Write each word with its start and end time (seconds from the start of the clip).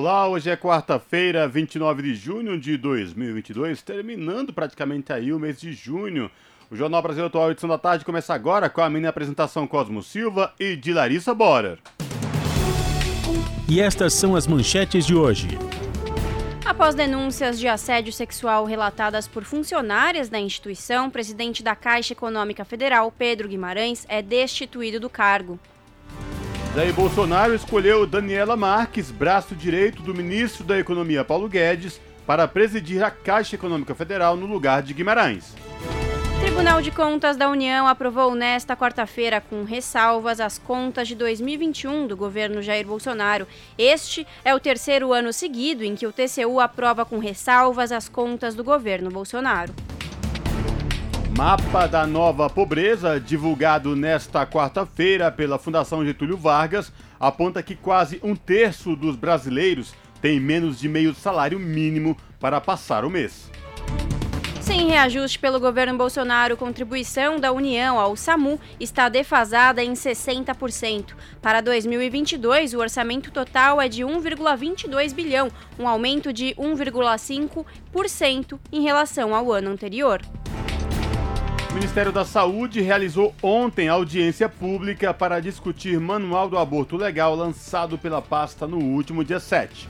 Olá, 0.00 0.26
hoje 0.26 0.48
é 0.48 0.56
quarta-feira, 0.56 1.46
29 1.46 2.02
de 2.02 2.14
junho 2.14 2.58
de 2.58 2.78
2022, 2.78 3.82
terminando 3.82 4.50
praticamente 4.50 5.12
aí 5.12 5.30
o 5.30 5.38
mês 5.38 5.60
de 5.60 5.74
junho. 5.74 6.30
O 6.70 6.74
Jornal 6.74 7.02
Brasil 7.02 7.26
Atual, 7.26 7.50
edição 7.50 7.68
da 7.68 7.76
tarde, 7.76 8.02
começa 8.02 8.32
agora 8.32 8.70
com 8.70 8.80
a 8.80 8.88
minha 8.88 9.10
apresentação 9.10 9.66
Cosmo 9.66 10.02
Silva 10.02 10.54
e 10.58 10.74
de 10.74 10.94
Larissa 10.94 11.34
Borer. 11.34 11.78
E 13.68 13.78
estas 13.78 14.14
são 14.14 14.34
as 14.34 14.46
manchetes 14.46 15.04
de 15.04 15.14
hoje. 15.14 15.48
Após 16.64 16.94
denúncias 16.94 17.60
de 17.60 17.68
assédio 17.68 18.10
sexual 18.14 18.64
relatadas 18.64 19.28
por 19.28 19.44
funcionárias 19.44 20.30
da 20.30 20.40
instituição, 20.40 21.08
o 21.08 21.10
presidente 21.10 21.62
da 21.62 21.76
Caixa 21.76 22.14
Econômica 22.14 22.64
Federal, 22.64 23.12
Pedro 23.12 23.46
Guimarães, 23.46 24.06
é 24.08 24.22
destituído 24.22 24.98
do 24.98 25.10
cargo. 25.10 25.60
Jair 26.74 26.94
Bolsonaro 26.94 27.52
escolheu 27.52 28.06
Daniela 28.06 28.56
Marques, 28.56 29.10
braço 29.10 29.56
direito 29.56 30.02
do 30.02 30.14
ministro 30.14 30.62
da 30.62 30.78
Economia 30.78 31.24
Paulo 31.24 31.48
Guedes, 31.48 32.00
para 32.24 32.46
presidir 32.46 33.02
a 33.02 33.10
Caixa 33.10 33.56
Econômica 33.56 33.92
Federal 33.92 34.36
no 34.36 34.46
lugar 34.46 34.80
de 34.80 34.94
Guimarães. 34.94 35.52
Tribunal 36.40 36.80
de 36.80 36.92
Contas 36.92 37.36
da 37.36 37.50
União 37.50 37.88
aprovou 37.88 38.36
nesta 38.36 38.76
quarta-feira, 38.76 39.40
com 39.40 39.64
ressalvas, 39.64 40.38
as 40.38 40.58
contas 40.58 41.08
de 41.08 41.16
2021 41.16 42.06
do 42.06 42.16
governo 42.16 42.62
Jair 42.62 42.86
Bolsonaro. 42.86 43.48
Este 43.76 44.24
é 44.44 44.54
o 44.54 44.60
terceiro 44.60 45.12
ano 45.12 45.32
seguido 45.32 45.82
em 45.82 45.96
que 45.96 46.06
o 46.06 46.12
TCU 46.12 46.60
aprova 46.60 47.04
com 47.04 47.18
ressalvas 47.18 47.90
as 47.90 48.08
contas 48.08 48.54
do 48.54 48.62
governo 48.62 49.10
Bolsonaro. 49.10 49.74
Mapa 51.36 51.86
da 51.86 52.06
Nova 52.06 52.50
Pobreza, 52.50 53.20
divulgado 53.20 53.94
nesta 53.94 54.44
quarta-feira 54.44 55.30
pela 55.30 55.58
Fundação 55.58 56.04
Getúlio 56.04 56.36
Vargas, 56.36 56.92
aponta 57.18 57.62
que 57.62 57.76
quase 57.76 58.20
um 58.22 58.34
terço 58.34 58.96
dos 58.96 59.16
brasileiros 59.16 59.94
tem 60.20 60.40
menos 60.40 60.78
de 60.78 60.88
meio 60.88 61.14
salário 61.14 61.58
mínimo 61.58 62.16
para 62.38 62.60
passar 62.60 63.04
o 63.04 63.10
mês. 63.10 63.50
Sem 64.60 64.88
reajuste 64.88 65.38
pelo 65.38 65.58
governo 65.58 65.96
Bolsonaro, 65.96 66.56
contribuição 66.56 67.40
da 67.40 67.52
União 67.52 67.98
ao 67.98 68.16
SAMU 68.16 68.60
está 68.78 69.08
defasada 69.08 69.82
em 69.82 69.94
60%. 69.94 71.14
Para 71.40 71.60
2022, 71.60 72.74
o 72.74 72.78
orçamento 72.78 73.30
total 73.30 73.80
é 73.80 73.88
de 73.88 74.02
1,22 74.02 75.14
bilhão, 75.14 75.50
um 75.78 75.88
aumento 75.88 76.32
de 76.32 76.54
1,5% 76.56 78.58
em 78.70 78.82
relação 78.82 79.34
ao 79.34 79.50
ano 79.50 79.70
anterior. 79.70 80.20
O 81.70 81.74
Ministério 81.74 82.10
da 82.10 82.24
Saúde 82.24 82.80
realizou 82.80 83.32
ontem 83.40 83.88
audiência 83.88 84.48
pública 84.48 85.14
para 85.14 85.38
discutir 85.38 86.00
manual 86.00 86.48
do 86.48 86.58
aborto 86.58 86.96
legal 86.96 87.36
lançado 87.36 87.96
pela 87.96 88.20
pasta 88.20 88.66
no 88.66 88.78
último 88.78 89.22
dia 89.22 89.38
7. 89.38 89.88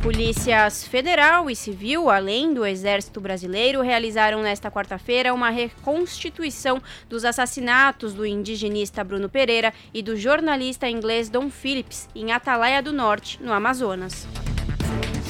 Polícias 0.00 0.86
Federal 0.86 1.50
e 1.50 1.56
Civil, 1.56 2.08
além 2.08 2.54
do 2.54 2.64
Exército 2.64 3.20
Brasileiro, 3.20 3.82
realizaram 3.82 4.40
nesta 4.40 4.70
quarta-feira 4.70 5.34
uma 5.34 5.50
reconstituição 5.50 6.80
dos 7.08 7.24
assassinatos 7.24 8.14
do 8.14 8.24
indigenista 8.24 9.02
Bruno 9.02 9.28
Pereira 9.28 9.74
e 9.92 10.00
do 10.00 10.16
jornalista 10.16 10.88
inglês 10.88 11.28
Don 11.28 11.50
Phillips 11.50 12.08
em 12.14 12.30
Atalaia 12.30 12.80
do 12.80 12.92
Norte, 12.92 13.42
no 13.42 13.52
Amazonas. 13.52 14.28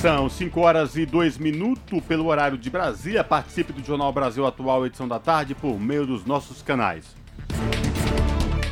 São 0.01 0.29
5 0.29 0.61
horas 0.61 0.97
e 0.97 1.05
2 1.05 1.39
minutos 1.39 2.01
pelo 2.05 2.27
horário 2.27 2.57
de 2.57 2.71
Brasília. 2.71 3.25
Participe 3.25 3.73
do 3.73 3.85
Jornal 3.85 4.13
Brasil 4.13 4.47
Atual, 4.47 4.87
edição 4.87 5.09
da 5.09 5.19
tarde, 5.19 5.57
por 5.57 5.77
meio 5.77 6.07
dos 6.07 6.25
nossos 6.25 6.63
canais. 6.63 7.17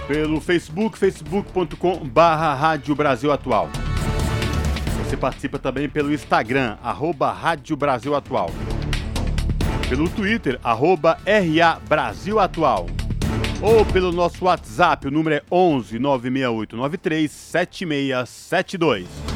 Pelo 0.07 0.41
Facebook, 0.41 0.97
facebook.com 0.97 2.07
barra 2.07 2.55
Rádio 2.55 2.95
Brasil 2.95 3.33
Atual. 3.33 3.69
Você 5.05 5.17
participa 5.17 5.59
também 5.59 5.89
pelo 5.89 6.13
Instagram, 6.13 6.77
arroba 6.81 7.33
Rádio 7.33 7.77
Brasil 7.77 8.15
Atual. 8.15 8.53
Pelo 9.89 10.09
Twitter, 10.09 10.61
arroba 10.63 11.19
RA 11.27 11.81
Brasil 11.89 12.39
Atual. 12.39 12.87
Ou 13.61 13.85
pelo 13.87 14.13
nosso 14.13 14.45
WhatsApp, 14.45 15.09
o 15.09 15.11
número 15.11 15.35
é 15.35 15.43
11 15.51 15.99
96893 15.99 17.33
7672. 17.33 19.36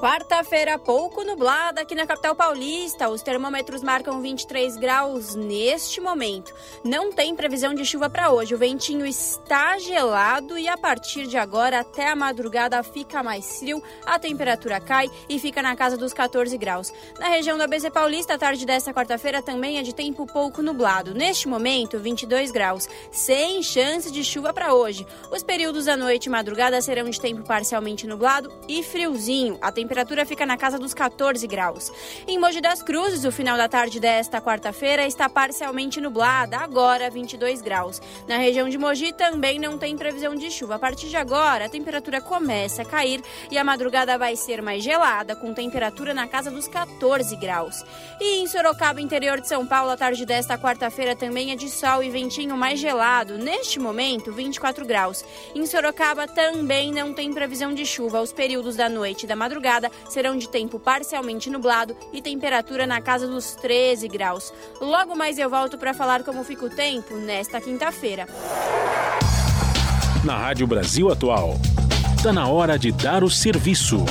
Quarta-feira 0.00 0.78
pouco 0.78 1.24
nublada 1.24 1.80
aqui 1.80 1.92
na 1.92 2.06
capital 2.06 2.32
paulista. 2.32 3.08
Os 3.08 3.20
termômetros 3.20 3.82
marcam 3.82 4.22
23 4.22 4.76
graus 4.76 5.34
neste 5.34 6.00
momento. 6.00 6.54
Não 6.84 7.10
tem 7.10 7.34
previsão 7.34 7.74
de 7.74 7.84
chuva 7.84 8.08
para 8.08 8.30
hoje. 8.30 8.54
O 8.54 8.58
ventinho 8.58 9.04
está 9.04 9.76
gelado 9.76 10.56
e 10.56 10.68
a 10.68 10.78
partir 10.78 11.26
de 11.26 11.36
agora 11.36 11.80
até 11.80 12.06
a 12.06 12.14
madrugada 12.14 12.80
fica 12.84 13.24
mais 13.24 13.58
frio. 13.58 13.82
A 14.06 14.20
temperatura 14.20 14.80
cai 14.80 15.10
e 15.28 15.36
fica 15.36 15.60
na 15.60 15.74
casa 15.74 15.96
dos 15.96 16.12
14 16.12 16.56
graus. 16.56 16.92
Na 17.18 17.28
região 17.28 17.56
do 17.56 17.64
ABC 17.64 17.90
Paulista, 17.90 18.34
a 18.34 18.38
tarde 18.38 18.64
desta 18.64 18.94
quarta-feira 18.94 19.42
também 19.42 19.78
é 19.78 19.82
de 19.82 19.92
tempo 19.92 20.28
pouco 20.28 20.62
nublado. 20.62 21.12
Neste 21.12 21.48
momento, 21.48 21.98
22 21.98 22.52
graus, 22.52 22.88
sem 23.10 23.64
chance 23.64 24.12
de 24.12 24.22
chuva 24.22 24.52
para 24.52 24.74
hoje. 24.74 25.04
Os 25.32 25.42
períodos 25.42 25.86
da 25.86 25.96
noite 25.96 26.26
e 26.26 26.30
madrugada 26.30 26.80
serão 26.80 27.10
de 27.10 27.20
tempo 27.20 27.42
parcialmente 27.42 28.06
nublado 28.06 28.48
e 28.68 28.80
friozinho. 28.84 29.58
A 29.60 29.72
temperatura 29.72 29.87
fica 30.26 30.44
na 30.44 30.56
casa 30.56 30.78
dos 30.78 30.94
14 30.94 31.46
graus. 31.46 31.92
Em 32.26 32.38
Mogi 32.38 32.60
das 32.60 32.82
Cruzes, 32.82 33.24
o 33.24 33.32
final 33.32 33.56
da 33.56 33.68
tarde 33.68 33.98
desta 33.98 34.40
quarta-feira 34.40 35.06
está 35.06 35.28
parcialmente 35.28 36.00
nublada, 36.00 36.58
agora 36.58 37.10
22 37.10 37.62
graus. 37.62 38.00
Na 38.26 38.36
região 38.36 38.68
de 38.68 38.76
Mogi 38.76 39.12
também 39.12 39.58
não 39.58 39.78
tem 39.78 39.96
previsão 39.96 40.34
de 40.34 40.50
chuva. 40.50 40.76
A 40.76 40.78
partir 40.78 41.08
de 41.08 41.16
agora, 41.16 41.66
a 41.66 41.68
temperatura 41.68 42.20
começa 42.20 42.82
a 42.82 42.84
cair 42.84 43.22
e 43.50 43.56
a 43.56 43.64
madrugada 43.64 44.18
vai 44.18 44.36
ser 44.36 44.60
mais 44.60 44.82
gelada, 44.82 45.34
com 45.34 45.54
temperatura 45.54 46.12
na 46.12 46.26
casa 46.26 46.50
dos 46.50 46.68
14 46.68 47.34
graus. 47.36 47.84
E 48.20 48.40
em 48.40 48.46
Sorocaba, 48.46 49.00
interior 49.00 49.40
de 49.40 49.48
São 49.48 49.66
Paulo, 49.66 49.90
a 49.90 49.96
tarde 49.96 50.26
desta 50.26 50.58
quarta-feira 50.58 51.14
também 51.14 51.52
é 51.52 51.56
de 51.56 51.68
sol 51.70 52.02
e 52.02 52.10
ventinho 52.10 52.56
mais 52.56 52.78
gelado. 52.78 53.38
Neste 53.38 53.78
momento, 53.78 54.32
24 54.32 54.84
graus. 54.84 55.24
Em 55.54 55.64
Sorocaba 55.66 56.26
também 56.26 56.92
não 56.92 57.12
tem 57.14 57.32
previsão 57.32 57.72
de 57.72 57.86
chuva. 57.86 58.20
Os 58.20 58.32
períodos 58.32 58.76
da 58.76 58.88
noite 58.88 59.22
e 59.22 59.26
da 59.26 59.36
madrugada 59.36 59.77
serão 60.08 60.36
de 60.36 60.48
tempo 60.48 60.80
parcialmente 60.80 61.48
nublado 61.48 61.96
e 62.12 62.20
temperatura 62.20 62.86
na 62.86 63.00
casa 63.00 63.28
dos 63.28 63.54
13 63.54 64.08
graus. 64.08 64.52
Logo 64.80 65.14
mais 65.14 65.38
eu 65.38 65.48
volto 65.48 65.78
para 65.78 65.94
falar 65.94 66.24
como 66.24 66.42
fica 66.42 66.66
o 66.66 66.70
tempo 66.70 67.14
nesta 67.14 67.60
quinta-feira. 67.60 68.26
Na 70.24 70.36
Rádio 70.36 70.66
Brasil 70.66 71.10
Atual. 71.10 71.54
Está 72.16 72.32
na 72.32 72.48
hora 72.48 72.76
de 72.76 72.90
dar 72.90 73.22
o 73.22 73.30
serviço. 73.30 74.04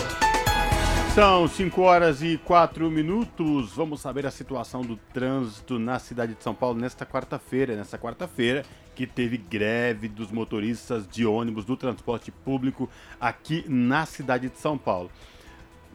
São 1.13 1.47
5 1.47 1.81
horas 1.81 2.21
e 2.21 2.37
4 2.37 2.89
minutos. 2.91 3.71
Vamos 3.73 4.01
saber 4.01 4.25
a 4.25 4.31
situação 4.31 4.81
do 4.81 4.95
trânsito 5.11 5.79
na 5.79 5.97
cidade 5.97 6.35
de 6.35 6.43
São 6.43 6.53
Paulo 6.53 6.79
nesta 6.79 7.07
quarta-feira. 7.07 7.75
Nesta 7.75 7.97
quarta-feira, 7.97 8.63
que 8.95 9.07
teve 9.07 9.35
greve 9.35 10.07
dos 10.07 10.31
motoristas 10.31 11.07
de 11.07 11.25
ônibus 11.25 11.65
do 11.65 11.75
transporte 11.75 12.31
público 12.31 12.87
aqui 13.19 13.65
na 13.67 14.05
cidade 14.05 14.47
de 14.47 14.57
São 14.59 14.77
Paulo. 14.77 15.11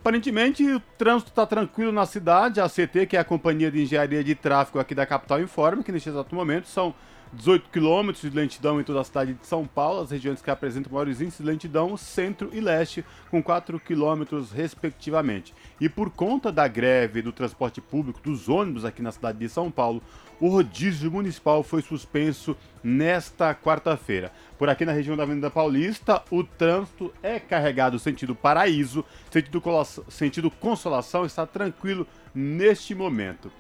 Aparentemente, 0.03 0.67
o 0.67 0.81
trânsito 0.99 1.31
está 1.31 1.47
tranquilo 1.47 1.93
na 1.93 2.05
cidade. 2.05 2.61
A 2.61 2.69
CT, 2.69 3.07
que 3.07 3.17
é 3.17 3.21
a 3.21 3.25
Companhia 3.25 3.71
de 3.71 3.81
Engenharia 3.83 4.25
de 4.25 4.35
Tráfego 4.35 4.81
aqui 4.81 4.97
da 4.97 5.07
capital, 5.07 5.41
informa 5.41 5.81
que 5.81 5.93
neste 5.93 6.09
exato 6.09 6.35
momento 6.35 6.67
são 6.67 6.93
18 7.33 7.71
quilômetros 7.71 8.29
de 8.29 8.37
lentidão 8.37 8.81
em 8.81 8.85
toda 8.85 9.01
a 9.01 9.05
cidade 9.05 9.35
de 9.35 9.47
São 9.47 9.65
Paulo, 9.65 10.03
as 10.03 10.11
regiões 10.11 10.43
que 10.43 10.51
apresentam 10.51 10.93
maiores 10.93 11.21
índices 11.21 11.39
de 11.39 11.47
lentidão, 11.47 11.97
centro 11.97 12.51
e 12.53 12.61
leste, 12.61 13.05
com 13.31 13.41
4 13.41 13.79
quilômetros 13.79 14.51
respectivamente. 14.51 15.55
E 15.81 15.89
por 15.89 16.11
conta 16.11 16.51
da 16.51 16.67
greve 16.67 17.23
do 17.23 17.31
transporte 17.31 17.81
público 17.81 18.21
dos 18.25 18.49
ônibus 18.49 18.85
aqui 18.85 19.03
na 19.03 19.13
cidade 19.13 19.39
de 19.39 19.49
São 19.49 19.71
Paulo, 19.71 20.03
o 20.43 20.49
rodízio 20.49 21.09
municipal 21.09 21.63
foi 21.63 21.83
suspenso 21.83 22.57
nesta 22.83 23.55
quarta-feira. 23.55 24.33
Por 24.59 24.69
aqui 24.69 24.85
na 24.85 24.91
região 24.91 25.17
da 25.17 25.23
Avenida 25.23 25.49
Paulista, 25.49 26.21
o 26.33 26.43
trânsito 26.43 27.15
é 27.23 27.39
carregado 27.39 27.97
sentido 27.97 28.35
paraíso, 28.35 29.05
sentido, 29.31 29.63
sentido 30.09 30.51
consolação 30.51 31.25
está 31.25 31.47
tranquilo 31.47 32.09
neste 32.35 32.93
momento. 32.93 33.53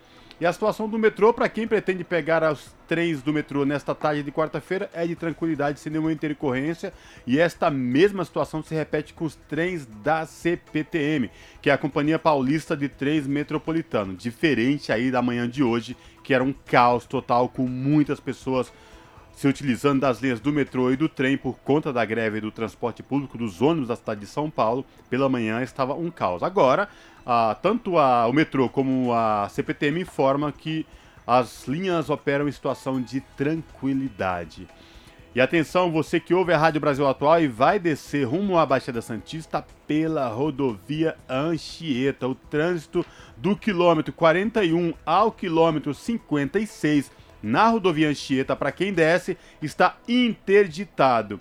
E 0.43 0.44
a 0.44 0.52
situação 0.52 0.88
do 0.88 0.99
metrô, 0.99 1.32
para 1.32 1.49
quem 1.49 1.69
pretende 1.69 2.02
pegar 2.02 2.43
os 2.50 2.75
trens 2.88 3.23
do 3.23 3.32
metrô 3.32 3.64
nesta 3.64 3.94
tarde 3.94 4.25
de 4.25 4.32
quarta-feira, 4.32 4.90
é 4.93 5.06
de 5.06 5.14
tranquilidade, 5.14 5.79
sem 5.79 5.93
nenhuma 5.93 6.12
intercorrência. 6.12 6.93
E 7.25 7.38
esta 7.38 7.70
mesma 7.70 8.25
situação 8.25 8.61
se 8.61 8.75
repete 8.75 9.14
com 9.14 9.25
os 9.25 9.37
trens 9.37 9.87
da 10.02 10.26
CPTM, 10.26 11.31
que 11.61 11.70
é 11.70 11.73
a 11.73 11.79
Companhia 11.79 12.19
Paulista 12.19 12.76
de 12.76 12.88
Trens 12.88 13.25
Metropolitano. 13.25 14.17
Diferente 14.17 14.90
aí 14.90 15.12
da 15.12 15.23
manhã 15.23 15.49
de 15.49 15.62
hoje, 15.62 15.96
que 16.23 16.33
era 16.33 16.43
um 16.43 16.53
caos 16.53 17.05
total, 17.07 17.49
com 17.49 17.67
muitas 17.67 18.21
pessoas 18.21 18.73
se 19.35 19.49
utilizando 19.49 20.01
das 20.01 20.21
linhas 20.21 20.41
do 20.41 20.53
metrô 20.53 20.91
e 20.91 20.97
do 20.97 21.09
trem 21.09 21.37
por 21.37 21.59
conta 21.59 21.93
da 21.93 22.05
greve 22.05 22.41
do 22.41 22.51
transporte 22.51 23.03
público 23.03 23.39
dos 23.39 23.63
ônibus 23.63 23.89
da 23.89 23.97
cidade 23.97 24.21
de 24.21 24.27
São 24.27 24.51
Paulo, 24.51 24.85
pela 25.09 25.29
manhã 25.29 25.63
estava 25.63 25.95
um 25.95 26.11
caos. 26.11 26.43
Agora, 26.43 26.89
tanto 27.63 27.99
a, 27.99 28.27
o 28.27 28.33
metrô 28.33 28.69
como 28.69 29.13
a 29.13 29.49
CPTM 29.49 30.03
informam 30.03 30.53
que 30.53 30.87
as 31.27 31.67
linhas 31.67 32.11
operam 32.11 32.49
em 32.49 32.53
situação 32.53 33.01
de 33.01 33.21
tranquilidade. 33.37 34.69
E 35.34 35.40
atenção, 35.40 35.90
você 35.90 36.20
que 36.20 36.34
ouve 36.34 36.52
a 36.52 36.58
Rádio 36.58 36.79
Brasil 36.79 37.08
Atual 37.08 37.40
e 37.40 37.49
vai 37.49 37.79
descer 37.79 38.25
rumo 38.25 38.58
à 38.58 38.67
Baixada 38.67 39.00
Santista 39.00 39.64
pela 39.87 40.29
rodovia 40.29 41.17
Anchieta. 41.26 42.29
O 42.29 42.34
trânsito 42.34 43.02
do 43.38 43.56
quilômetro 43.56 44.12
41 44.12 44.93
ao 45.06 45.32
quilômetro 45.32 45.94
56 45.94 47.11
na 47.43 47.67
rodovia 47.69 48.11
Anchieta, 48.11 48.55
para 48.55 48.70
quem 48.70 48.93
desce, 48.93 49.38
está 49.62 49.96
interditado. 50.06 51.40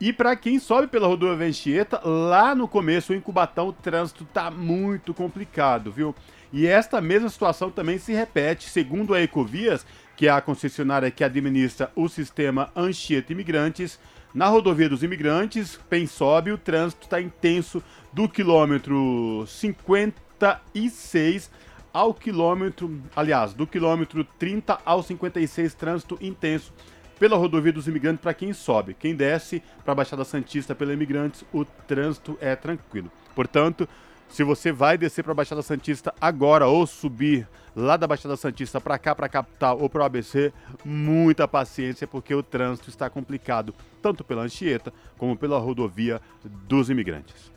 E 0.00 0.12
para 0.12 0.36
quem 0.36 0.60
sobe 0.60 0.86
pela 0.86 1.08
rodovia 1.08 1.48
Anchieta, 1.48 2.00
lá 2.04 2.54
no 2.54 2.68
começo, 2.68 3.12
em 3.12 3.20
Cubatão, 3.20 3.68
o 3.68 3.72
trânsito 3.72 4.24
tá 4.24 4.52
muito 4.52 5.12
complicado, 5.12 5.90
viu? 5.90 6.14
E 6.52 6.66
esta 6.66 7.00
mesma 7.00 7.28
situação 7.28 7.70
também 7.70 7.98
se 7.98 8.12
repete, 8.12 8.68
segundo 8.68 9.14
a 9.14 9.20
Ecovias, 9.20 9.84
que 10.22 10.28
é 10.28 10.30
a 10.30 10.40
concessionária 10.40 11.10
que 11.10 11.24
administra 11.24 11.90
o 11.96 12.08
sistema 12.08 12.70
Anchieta 12.76 13.32
Imigrantes, 13.32 13.98
na 14.32 14.46
rodovia 14.46 14.88
dos 14.88 15.02
imigrantes, 15.02 15.80
sobe, 16.08 16.52
o 16.52 16.58
trânsito 16.58 17.02
está 17.02 17.20
intenso 17.20 17.82
do 18.12 18.28
quilômetro 18.28 19.44
56 19.48 21.50
ao 21.92 22.14
quilômetro, 22.14 23.02
aliás, 23.16 23.52
do 23.52 23.66
quilômetro 23.66 24.22
30 24.38 24.78
ao 24.84 25.02
56, 25.02 25.74
trânsito 25.74 26.16
intenso 26.20 26.72
pela 27.18 27.36
rodovia 27.36 27.72
dos 27.72 27.88
imigrantes 27.88 28.22
para 28.22 28.32
quem 28.32 28.52
sobe. 28.52 28.94
Quem 28.94 29.16
desce 29.16 29.60
para 29.82 29.90
a 29.90 29.96
Baixada 29.96 30.24
Santista 30.24 30.72
pela 30.72 30.92
Imigrantes, 30.92 31.44
o 31.52 31.64
trânsito 31.64 32.38
é 32.40 32.54
tranquilo. 32.54 33.10
Portanto, 33.34 33.88
se 34.32 34.42
você 34.42 34.72
vai 34.72 34.96
descer 34.96 35.22
para 35.22 35.32
a 35.32 35.34
Baixada 35.34 35.60
Santista 35.60 36.12
agora 36.18 36.66
ou 36.66 36.86
subir 36.86 37.46
lá 37.76 37.98
da 37.98 38.06
Baixada 38.06 38.34
Santista 38.34 38.80
para 38.80 38.98
cá, 38.98 39.14
para 39.14 39.26
a 39.26 39.28
capital 39.28 39.78
ou 39.78 39.90
para 39.90 40.02
o 40.02 40.04
ABC, 40.04 40.52
muita 40.82 41.46
paciência 41.46 42.06
porque 42.06 42.34
o 42.34 42.42
trânsito 42.42 42.88
está 42.88 43.10
complicado, 43.10 43.74
tanto 44.00 44.24
pela 44.24 44.42
Anchieta 44.42 44.92
como 45.18 45.36
pela 45.36 45.58
rodovia 45.58 46.18
dos 46.66 46.88
imigrantes. 46.88 47.52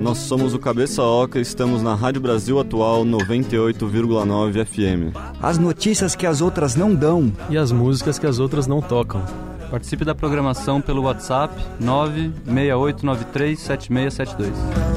Nós 0.00 0.18
somos 0.18 0.54
o 0.54 0.58
Cabeça 0.58 1.02
Oca 1.02 1.38
e 1.38 1.42
estamos 1.42 1.82
na 1.82 1.94
Rádio 1.94 2.20
Brasil 2.20 2.58
Atual 2.58 3.04
98,9 3.04 4.64
FM. 4.64 5.14
As 5.40 5.58
notícias 5.58 6.16
que 6.16 6.26
as 6.26 6.40
outras 6.40 6.74
não 6.74 6.94
dão 6.94 7.32
e 7.48 7.56
as 7.56 7.70
músicas 7.70 8.18
que 8.18 8.26
as 8.26 8.38
outras 8.38 8.66
não 8.66 8.80
tocam. 8.80 9.22
Participe 9.70 10.04
da 10.04 10.14
programação 10.14 10.80
pelo 10.80 11.02
WhatsApp 11.02 11.52
968937672. 11.82 14.52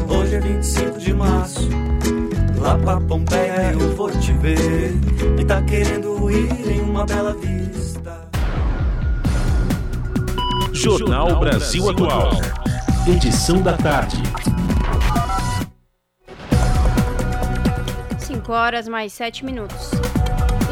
Hoje 0.07 0.35
é 0.35 0.39
25 0.39 0.97
de 0.97 1.13
março, 1.13 1.67
lá 2.57 2.77
pra 2.77 3.01
Pompeia 3.01 3.73
eu 3.73 3.93
vou 3.95 4.09
te 4.09 4.31
ver. 4.33 4.93
E 5.37 5.45
tá 5.45 5.61
querendo 5.61 6.31
ir 6.31 6.71
em 6.71 6.79
uma 6.81 7.05
bela 7.05 7.33
vista. 7.33 8.29
Jornal 10.71 11.37
Brasil 11.39 11.89
Atual. 11.89 12.31
Edição 13.07 13.61
da 13.61 13.75
tarde. 13.75 14.23
5 18.19 18.53
horas 18.53 18.87
mais 18.87 19.11
7 19.11 19.43
minutos. 19.43 19.91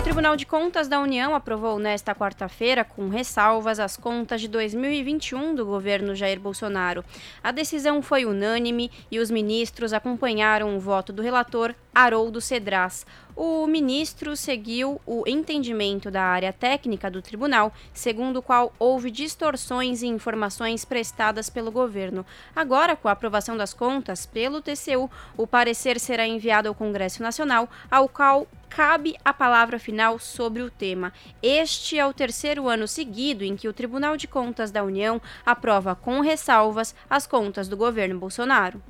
O 0.10 0.12
Tribunal 0.12 0.36
de 0.36 0.48
Contas 0.48 0.88
da 0.88 1.00
União 1.00 1.36
aprovou 1.36 1.78
nesta 1.78 2.16
quarta-feira, 2.16 2.84
com 2.84 3.10
ressalvas, 3.10 3.80
as 3.80 3.96
contas 3.96 4.42
de 4.42 4.48
2021 4.48 5.54
do 5.54 5.64
governo 5.64 6.16
Jair 6.16 6.40
Bolsonaro. 6.40 7.06
A 7.44 7.52
decisão 7.52 8.02
foi 8.02 8.26
unânime 8.26 8.90
e 9.12 9.20
os 9.20 9.30
ministros 9.30 9.94
acompanharam 9.94 10.76
o 10.76 10.80
voto 10.80 11.14
do 11.14 11.22
relator 11.22 11.76
Haroldo 11.94 12.42
Cedras. 12.42 13.06
O 13.42 13.66
ministro 13.68 14.36
seguiu 14.36 15.00
o 15.06 15.24
entendimento 15.26 16.12
da 16.12 16.24
área 16.24 16.52
técnica 16.52 17.10
do 17.10 17.22
tribunal, 17.22 17.72
segundo 17.94 18.40
o 18.40 18.42
qual 18.42 18.74
houve 18.78 19.10
distorções 19.10 20.02
e 20.02 20.08
informações 20.08 20.84
prestadas 20.84 21.50
pelo 21.50 21.72
governo. 21.72 22.26
Agora, 22.54 22.98
com 22.98 23.08
a 23.08 23.14
aprovação 23.14 23.56
das 23.56 23.74
contas 23.74 24.26
pelo 24.26 24.62
TCU, 24.62 25.10
o 25.38 25.48
parecer 25.48 26.02
será 26.02 26.28
enviado 26.28 26.68
ao 26.68 26.76
Congresso 26.76 27.24
Nacional, 27.24 27.70
ao 27.90 28.10
qual 28.10 28.46
cabe 28.68 29.16
a 29.24 29.32
palavra 29.32 29.80
final 29.80 30.20
sobre 30.20 30.62
o 30.62 30.70
tema. 30.70 31.14
Este 31.42 31.98
é 31.98 32.06
o 32.06 32.12
terceiro 32.12 32.68
ano 32.68 32.90
seguido 32.90 33.46
em 33.46 33.56
que 33.56 33.70
o 33.70 33.74
Tribunal 33.74 34.18
de 34.18 34.28
Contas 34.28 34.70
da 34.70 34.84
União 34.84 35.22
aprova 35.46 35.96
com 35.96 36.20
ressalvas 36.20 36.94
as 37.10 37.26
contas 37.26 37.70
do 37.70 37.78
governo 37.78 38.20
Bolsonaro. 38.20 38.84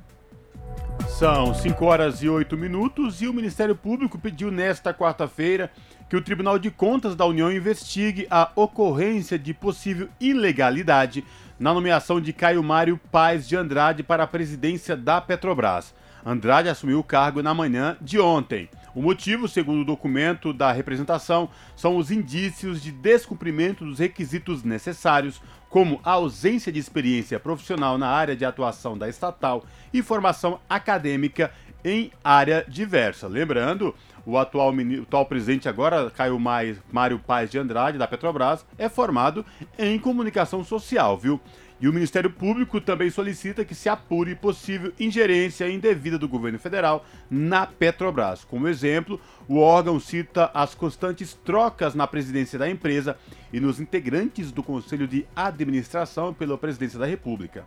São 1.08 1.52
5 1.52 1.84
horas 1.84 2.22
e 2.22 2.28
8 2.28 2.56
minutos 2.56 3.20
e 3.20 3.28
o 3.28 3.32
Ministério 3.32 3.76
Público 3.76 4.18
pediu 4.18 4.50
nesta 4.50 4.94
quarta-feira 4.94 5.70
que 6.08 6.16
o 6.16 6.22
Tribunal 6.22 6.58
de 6.58 6.70
Contas 6.70 7.14
da 7.14 7.26
União 7.26 7.52
investigue 7.52 8.26
a 8.30 8.50
ocorrência 8.56 9.38
de 9.38 9.52
possível 9.52 10.08
ilegalidade 10.18 11.24
na 11.58 11.74
nomeação 11.74 12.20
de 12.20 12.32
Caio 12.32 12.62
Mário 12.62 12.98
Paz 13.12 13.46
de 13.46 13.54
Andrade 13.54 14.02
para 14.02 14.24
a 14.24 14.26
presidência 14.26 14.96
da 14.96 15.20
Petrobras. 15.20 15.94
Andrade 16.24 16.68
assumiu 16.68 16.98
o 16.98 17.04
cargo 17.04 17.42
na 17.42 17.52
manhã 17.52 17.96
de 18.00 18.18
ontem. 18.18 18.68
O 18.94 19.00
motivo, 19.02 19.46
segundo 19.46 19.82
o 19.82 19.84
documento 19.84 20.52
da 20.52 20.72
representação, 20.72 21.48
são 21.76 21.96
os 21.96 22.10
indícios 22.10 22.82
de 22.82 22.90
descumprimento 22.90 23.84
dos 23.84 23.98
requisitos 23.98 24.64
necessários, 24.64 25.40
como 25.68 26.00
a 26.04 26.12
ausência 26.12 26.72
de 26.72 26.80
experiência 26.80 27.38
profissional 27.38 27.96
na 27.96 28.08
área 28.08 28.34
de 28.34 28.44
atuação 28.44 28.98
da 28.98 29.08
estatal 29.08 29.64
e 29.92 30.02
formação 30.02 30.58
acadêmica 30.68 31.52
em 31.84 32.10
área 32.24 32.64
diversa. 32.68 33.28
Lembrando, 33.28 33.94
o 34.26 34.36
atual, 34.36 34.72
o 34.72 35.02
atual 35.02 35.26
presidente 35.26 35.68
agora, 35.68 36.10
Caio 36.10 36.38
Mário 36.38 37.18
Paz 37.18 37.50
de 37.50 37.58
Andrade, 37.58 37.98
da 37.98 38.08
Petrobras, 38.08 38.66
é 38.76 38.88
formado 38.88 39.46
em 39.78 39.98
comunicação 39.98 40.64
social, 40.64 41.16
viu? 41.16 41.40
E 41.80 41.88
o 41.88 41.92
Ministério 41.92 42.28
Público 42.28 42.78
também 42.80 43.10
solicita 43.10 43.64
que 43.64 43.74
se 43.74 43.88
apure 43.88 44.34
possível 44.34 44.92
ingerência 45.00 45.70
indevida 45.70 46.18
do 46.18 46.28
governo 46.28 46.58
federal 46.58 47.06
na 47.30 47.66
Petrobras. 47.66 48.44
Como 48.44 48.68
exemplo, 48.68 49.18
o 49.48 49.58
órgão 49.58 49.98
cita 49.98 50.50
as 50.52 50.74
constantes 50.74 51.32
trocas 51.32 51.94
na 51.94 52.06
presidência 52.06 52.58
da 52.58 52.68
empresa 52.68 53.16
e 53.50 53.58
nos 53.58 53.80
integrantes 53.80 54.52
do 54.52 54.62
Conselho 54.62 55.08
de 55.08 55.26
Administração 55.34 56.34
pela 56.34 56.58
Presidência 56.58 56.98
da 56.98 57.06
República. 57.06 57.64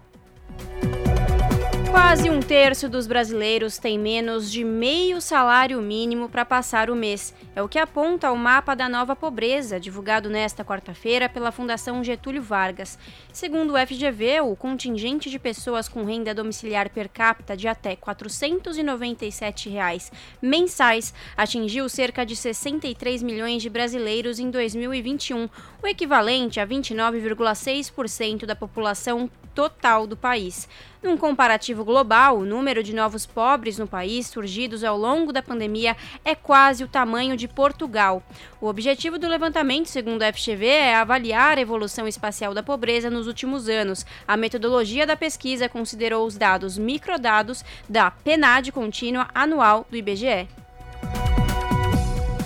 Quase 1.93 2.27
um 2.27 2.39
terço 2.39 2.89
dos 2.89 3.05
brasileiros 3.05 3.77
tem 3.77 3.99
menos 3.99 4.51
de 4.51 4.63
meio 4.63 5.21
salário 5.21 5.79
mínimo 5.79 6.27
para 6.27 6.43
passar 6.43 6.89
o 6.89 6.95
mês. 6.95 7.35
É 7.55 7.61
o 7.61 7.69
que 7.69 7.77
aponta 7.77 8.31
o 8.31 8.35
mapa 8.35 8.75
da 8.75 8.89
nova 8.89 9.15
pobreza, 9.15 9.79
divulgado 9.79 10.27
nesta 10.27 10.65
quarta-feira 10.65 11.29
pela 11.29 11.51
Fundação 11.51 12.03
Getúlio 12.03 12.41
Vargas. 12.41 12.97
Segundo 13.31 13.75
o 13.75 13.77
FGV, 13.77 14.41
o 14.41 14.55
contingente 14.55 15.29
de 15.29 15.37
pessoas 15.37 15.87
com 15.87 16.03
renda 16.03 16.33
domiciliar 16.33 16.89
per 16.89 17.07
capita 17.07 17.55
de 17.55 17.67
até 17.67 17.95
497 17.95 19.69
reais 19.69 20.11
mensais 20.41 21.13
atingiu 21.37 21.87
cerca 21.87 22.25
de 22.25 22.35
63 22.35 23.21
milhões 23.21 23.61
de 23.61 23.69
brasileiros 23.69 24.39
em 24.39 24.49
2021, 24.49 25.47
o 25.83 25.85
equivalente 25.85 26.59
a 26.59 26.65
29,6% 26.65 28.47
da 28.47 28.55
população 28.55 29.29
total 29.53 30.07
do 30.07 30.17
país. 30.17 30.67
Num 31.03 31.17
comparativo 31.17 31.83
global, 31.83 32.37
o 32.37 32.45
número 32.45 32.81
de 32.81 32.95
novos 32.95 33.25
pobres 33.25 33.77
no 33.77 33.85
país 33.85 34.27
surgidos 34.27 34.85
ao 34.85 34.97
longo 34.97 35.33
da 35.33 35.41
pandemia 35.41 35.97
é 36.23 36.33
quase 36.33 36.81
o 36.81 36.87
tamanho 36.87 37.35
de 37.35 37.45
Portugal. 37.45 38.23
O 38.61 38.67
objetivo 38.67 39.19
do 39.19 39.27
levantamento, 39.27 39.87
segundo 39.87 40.23
a 40.23 40.31
FGV, 40.31 40.65
é 40.65 40.95
avaliar 40.95 41.57
a 41.57 41.61
evolução 41.61 42.07
espacial 42.07 42.53
da 42.53 42.63
pobreza 42.63 43.09
nos 43.09 43.27
últimos 43.27 43.67
anos. 43.67 44.05
A 44.25 44.37
metodologia 44.37 45.05
da 45.05 45.17
pesquisa 45.17 45.67
considerou 45.67 46.25
os 46.25 46.37
dados 46.37 46.77
microdados 46.77 47.65
da 47.89 48.09
PNAD 48.09 48.71
contínua 48.71 49.27
anual 49.35 49.85
do 49.91 49.97
IBGE. 49.97 50.47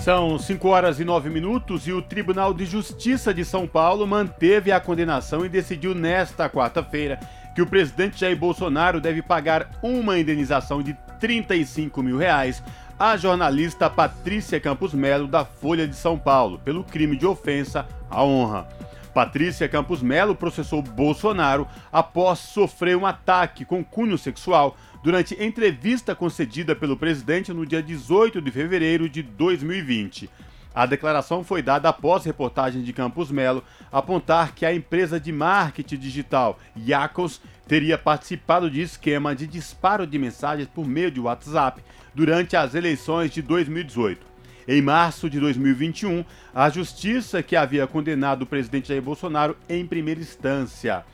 São 0.02 0.38
5 0.38 0.68
horas 0.68 0.98
e 0.98 1.04
9 1.04 1.28
minutos 1.28 1.86
e 1.86 1.92
o 1.92 2.02
Tribunal 2.02 2.54
de 2.54 2.64
Justiça 2.64 3.32
de 3.32 3.44
São 3.44 3.68
Paulo 3.68 4.06
manteve 4.06 4.72
a 4.72 4.80
condenação 4.80 5.44
e 5.44 5.48
decidiu 5.48 5.94
nesta 5.94 6.48
quarta-feira 6.48 7.20
que 7.58 7.62
o 7.62 7.66
presidente 7.66 8.20
Jair 8.20 8.36
Bolsonaro 8.36 9.00
deve 9.00 9.20
pagar 9.20 9.80
uma 9.82 10.16
indenização 10.16 10.80
de 10.80 10.96
35 11.18 12.00
mil 12.04 12.16
reais 12.16 12.62
à 12.96 13.16
jornalista 13.16 13.90
Patrícia 13.90 14.60
Campos 14.60 14.94
Melo 14.94 15.26
da 15.26 15.44
Folha 15.44 15.84
de 15.84 15.96
São 15.96 16.16
Paulo 16.16 16.60
pelo 16.60 16.84
crime 16.84 17.16
de 17.16 17.26
ofensa 17.26 17.84
à 18.08 18.22
honra. 18.22 18.68
Patrícia 19.12 19.68
Campos 19.68 20.00
Melo 20.00 20.36
processou 20.36 20.80
Bolsonaro 20.80 21.66
após 21.90 22.38
sofrer 22.38 22.96
um 22.96 23.04
ataque 23.04 23.64
com 23.64 23.84
cunho 23.84 24.16
sexual 24.16 24.76
durante 25.02 25.34
entrevista 25.42 26.14
concedida 26.14 26.76
pelo 26.76 26.96
presidente 26.96 27.52
no 27.52 27.66
dia 27.66 27.82
18 27.82 28.40
de 28.40 28.52
fevereiro 28.52 29.08
de 29.08 29.20
2020. 29.20 30.30
A 30.78 30.86
declaração 30.86 31.42
foi 31.42 31.60
dada 31.60 31.88
após 31.88 32.24
reportagem 32.24 32.82
de 32.82 32.92
Campos 32.92 33.32
Melo 33.32 33.64
apontar 33.90 34.54
que 34.54 34.64
a 34.64 34.72
empresa 34.72 35.18
de 35.18 35.32
marketing 35.32 35.96
digital 35.96 36.56
Yacos 36.78 37.40
teria 37.66 37.98
participado 37.98 38.70
de 38.70 38.82
esquema 38.82 39.34
de 39.34 39.48
disparo 39.48 40.06
de 40.06 40.16
mensagens 40.20 40.68
por 40.68 40.86
meio 40.86 41.10
de 41.10 41.18
WhatsApp 41.18 41.82
durante 42.14 42.56
as 42.56 42.76
eleições 42.76 43.32
de 43.32 43.42
2018. 43.42 44.24
Em 44.68 44.80
março 44.80 45.28
de 45.28 45.40
2021, 45.40 46.24
a 46.54 46.70
justiça 46.70 47.42
que 47.42 47.56
havia 47.56 47.84
condenado 47.88 48.42
o 48.42 48.46
presidente 48.46 48.86
Jair 48.86 49.02
Bolsonaro 49.02 49.56
em 49.68 49.84
primeira 49.84 50.20
instância. 50.20 51.04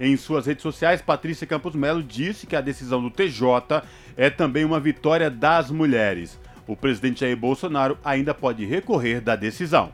Em 0.00 0.16
suas 0.16 0.46
redes 0.46 0.62
sociais, 0.62 1.00
Patrícia 1.00 1.46
Campos 1.46 1.76
Melo 1.76 2.02
disse 2.02 2.44
que 2.44 2.56
a 2.56 2.60
decisão 2.60 3.00
do 3.00 3.08
TJ 3.08 3.84
é 4.16 4.28
também 4.30 4.64
uma 4.64 4.80
vitória 4.80 5.30
das 5.30 5.70
mulheres. 5.70 6.40
O 6.66 6.76
presidente 6.76 7.20
Jair 7.20 7.36
Bolsonaro 7.36 7.98
ainda 8.04 8.32
pode 8.32 8.64
recorrer 8.64 9.20
da 9.20 9.36
decisão. 9.36 9.92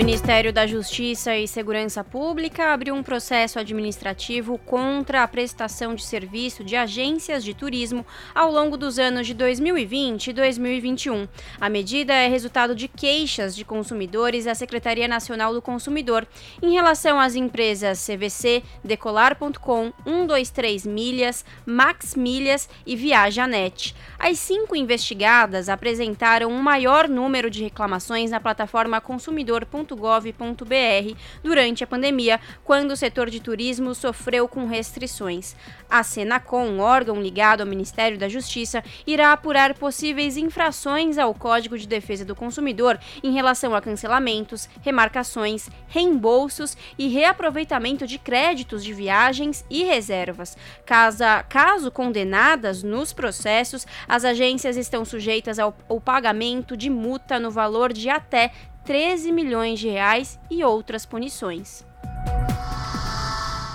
Ministério 0.00 0.50
da 0.50 0.66
Justiça 0.66 1.36
e 1.36 1.46
Segurança 1.46 2.02
Pública 2.02 2.72
abriu 2.72 2.94
um 2.94 3.02
processo 3.02 3.58
administrativo 3.58 4.56
contra 4.56 5.22
a 5.22 5.28
prestação 5.28 5.94
de 5.94 6.02
serviço 6.02 6.64
de 6.64 6.74
agências 6.74 7.44
de 7.44 7.52
turismo 7.52 8.06
ao 8.34 8.50
longo 8.50 8.78
dos 8.78 8.98
anos 8.98 9.26
de 9.26 9.34
2020 9.34 10.28
e 10.28 10.32
2021. 10.32 11.28
A 11.60 11.68
medida 11.68 12.14
é 12.14 12.28
resultado 12.28 12.74
de 12.74 12.88
queixas 12.88 13.54
de 13.54 13.62
consumidores 13.62 14.46
à 14.46 14.54
Secretaria 14.54 15.06
Nacional 15.06 15.52
do 15.52 15.60
Consumidor 15.60 16.26
em 16.62 16.72
relação 16.72 17.20
às 17.20 17.34
empresas 17.34 18.02
CVC, 18.02 18.62
Decolar.com, 18.82 19.92
123 20.04 20.86
Milhas, 20.86 21.44
Max 21.66 22.14
Milhas 22.14 22.70
e 22.86 22.96
Viajanet. 22.96 23.94
As 24.18 24.38
cinco 24.38 24.74
investigadas 24.74 25.68
apresentaram 25.68 26.50
um 26.50 26.62
maior 26.62 27.06
número 27.06 27.50
de 27.50 27.62
reclamações 27.62 28.30
na 28.30 28.40
plataforma 28.40 28.98
consumidor.com 28.98 29.89
gov.br 29.96 31.16
durante 31.42 31.84
a 31.84 31.86
pandemia, 31.86 32.40
quando 32.64 32.92
o 32.92 32.96
setor 32.96 33.30
de 33.30 33.40
turismo 33.40 33.94
sofreu 33.94 34.48
com 34.48 34.66
restrições. 34.66 35.54
A 35.88 36.02
Senacom, 36.02 36.78
órgão 36.78 37.20
ligado 37.20 37.60
ao 37.60 37.66
Ministério 37.66 38.18
da 38.18 38.28
Justiça, 38.28 38.82
irá 39.06 39.32
apurar 39.32 39.74
possíveis 39.74 40.36
infrações 40.36 41.18
ao 41.18 41.34
Código 41.34 41.76
de 41.76 41.86
Defesa 41.86 42.24
do 42.24 42.36
Consumidor 42.36 42.98
em 43.22 43.32
relação 43.32 43.74
a 43.74 43.80
cancelamentos, 43.80 44.68
remarcações, 44.82 45.68
reembolsos 45.88 46.76
e 46.98 47.08
reaproveitamento 47.08 48.06
de 48.06 48.18
créditos 48.18 48.84
de 48.84 48.92
viagens 48.92 49.64
e 49.68 49.82
reservas. 49.84 50.56
Caso, 50.86 51.24
caso 51.48 51.90
condenadas 51.90 52.82
nos 52.82 53.12
processos, 53.12 53.86
as 54.08 54.24
agências 54.24 54.76
estão 54.76 55.04
sujeitas 55.04 55.58
ao, 55.58 55.76
ao 55.88 56.00
pagamento 56.00 56.76
de 56.76 56.88
multa 56.88 57.38
no 57.38 57.50
valor 57.50 57.92
de 57.92 58.08
até 58.08 58.52
13 58.84 59.30
milhões 59.30 59.78
de 59.78 59.88
reais 59.88 60.38
e 60.50 60.64
outras 60.64 61.04
punições. 61.04 61.84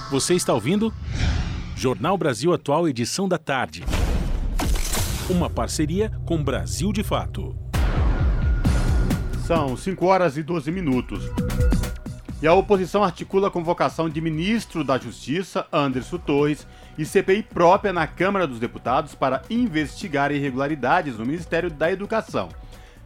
Você 0.10 0.34
está 0.34 0.54
ouvindo? 0.54 0.94
Jornal 1.76 2.18
Brasil 2.18 2.54
Atual, 2.54 2.88
edição 2.88 3.28
da 3.28 3.38
tarde. 3.38 3.84
Uma 5.30 5.50
parceria 5.50 6.12
com 6.26 6.44
Brasil 6.44 6.92
de 6.92 7.04
Fato. 7.04 7.56
São 9.46 9.76
5 9.78 10.06
horas 10.06 10.38
e 10.38 10.44
12 10.44 10.72
minutos. 10.72 11.24
E 12.42 12.48
a 12.48 12.54
oposição 12.54 13.04
articula 13.04 13.48
a 13.48 13.52
convocação 13.52 14.10
de 14.10 14.20
ministro 14.20 14.84
da 14.84 14.98
Justiça, 14.98 15.66
Anderson 15.72 16.18
Torres, 16.18 16.68
e 16.98 17.06
CPI 17.06 17.44
própria 17.44 17.94
na 17.94 18.08
Câmara 18.08 18.48
dos 18.48 18.60
Deputados 18.60 19.16
para 19.16 19.42
investigar 19.50 20.32
irregularidades 20.32 21.18
no 21.18 21.26
Ministério 21.26 21.70
da 21.70 21.92
Educação. 21.92 22.50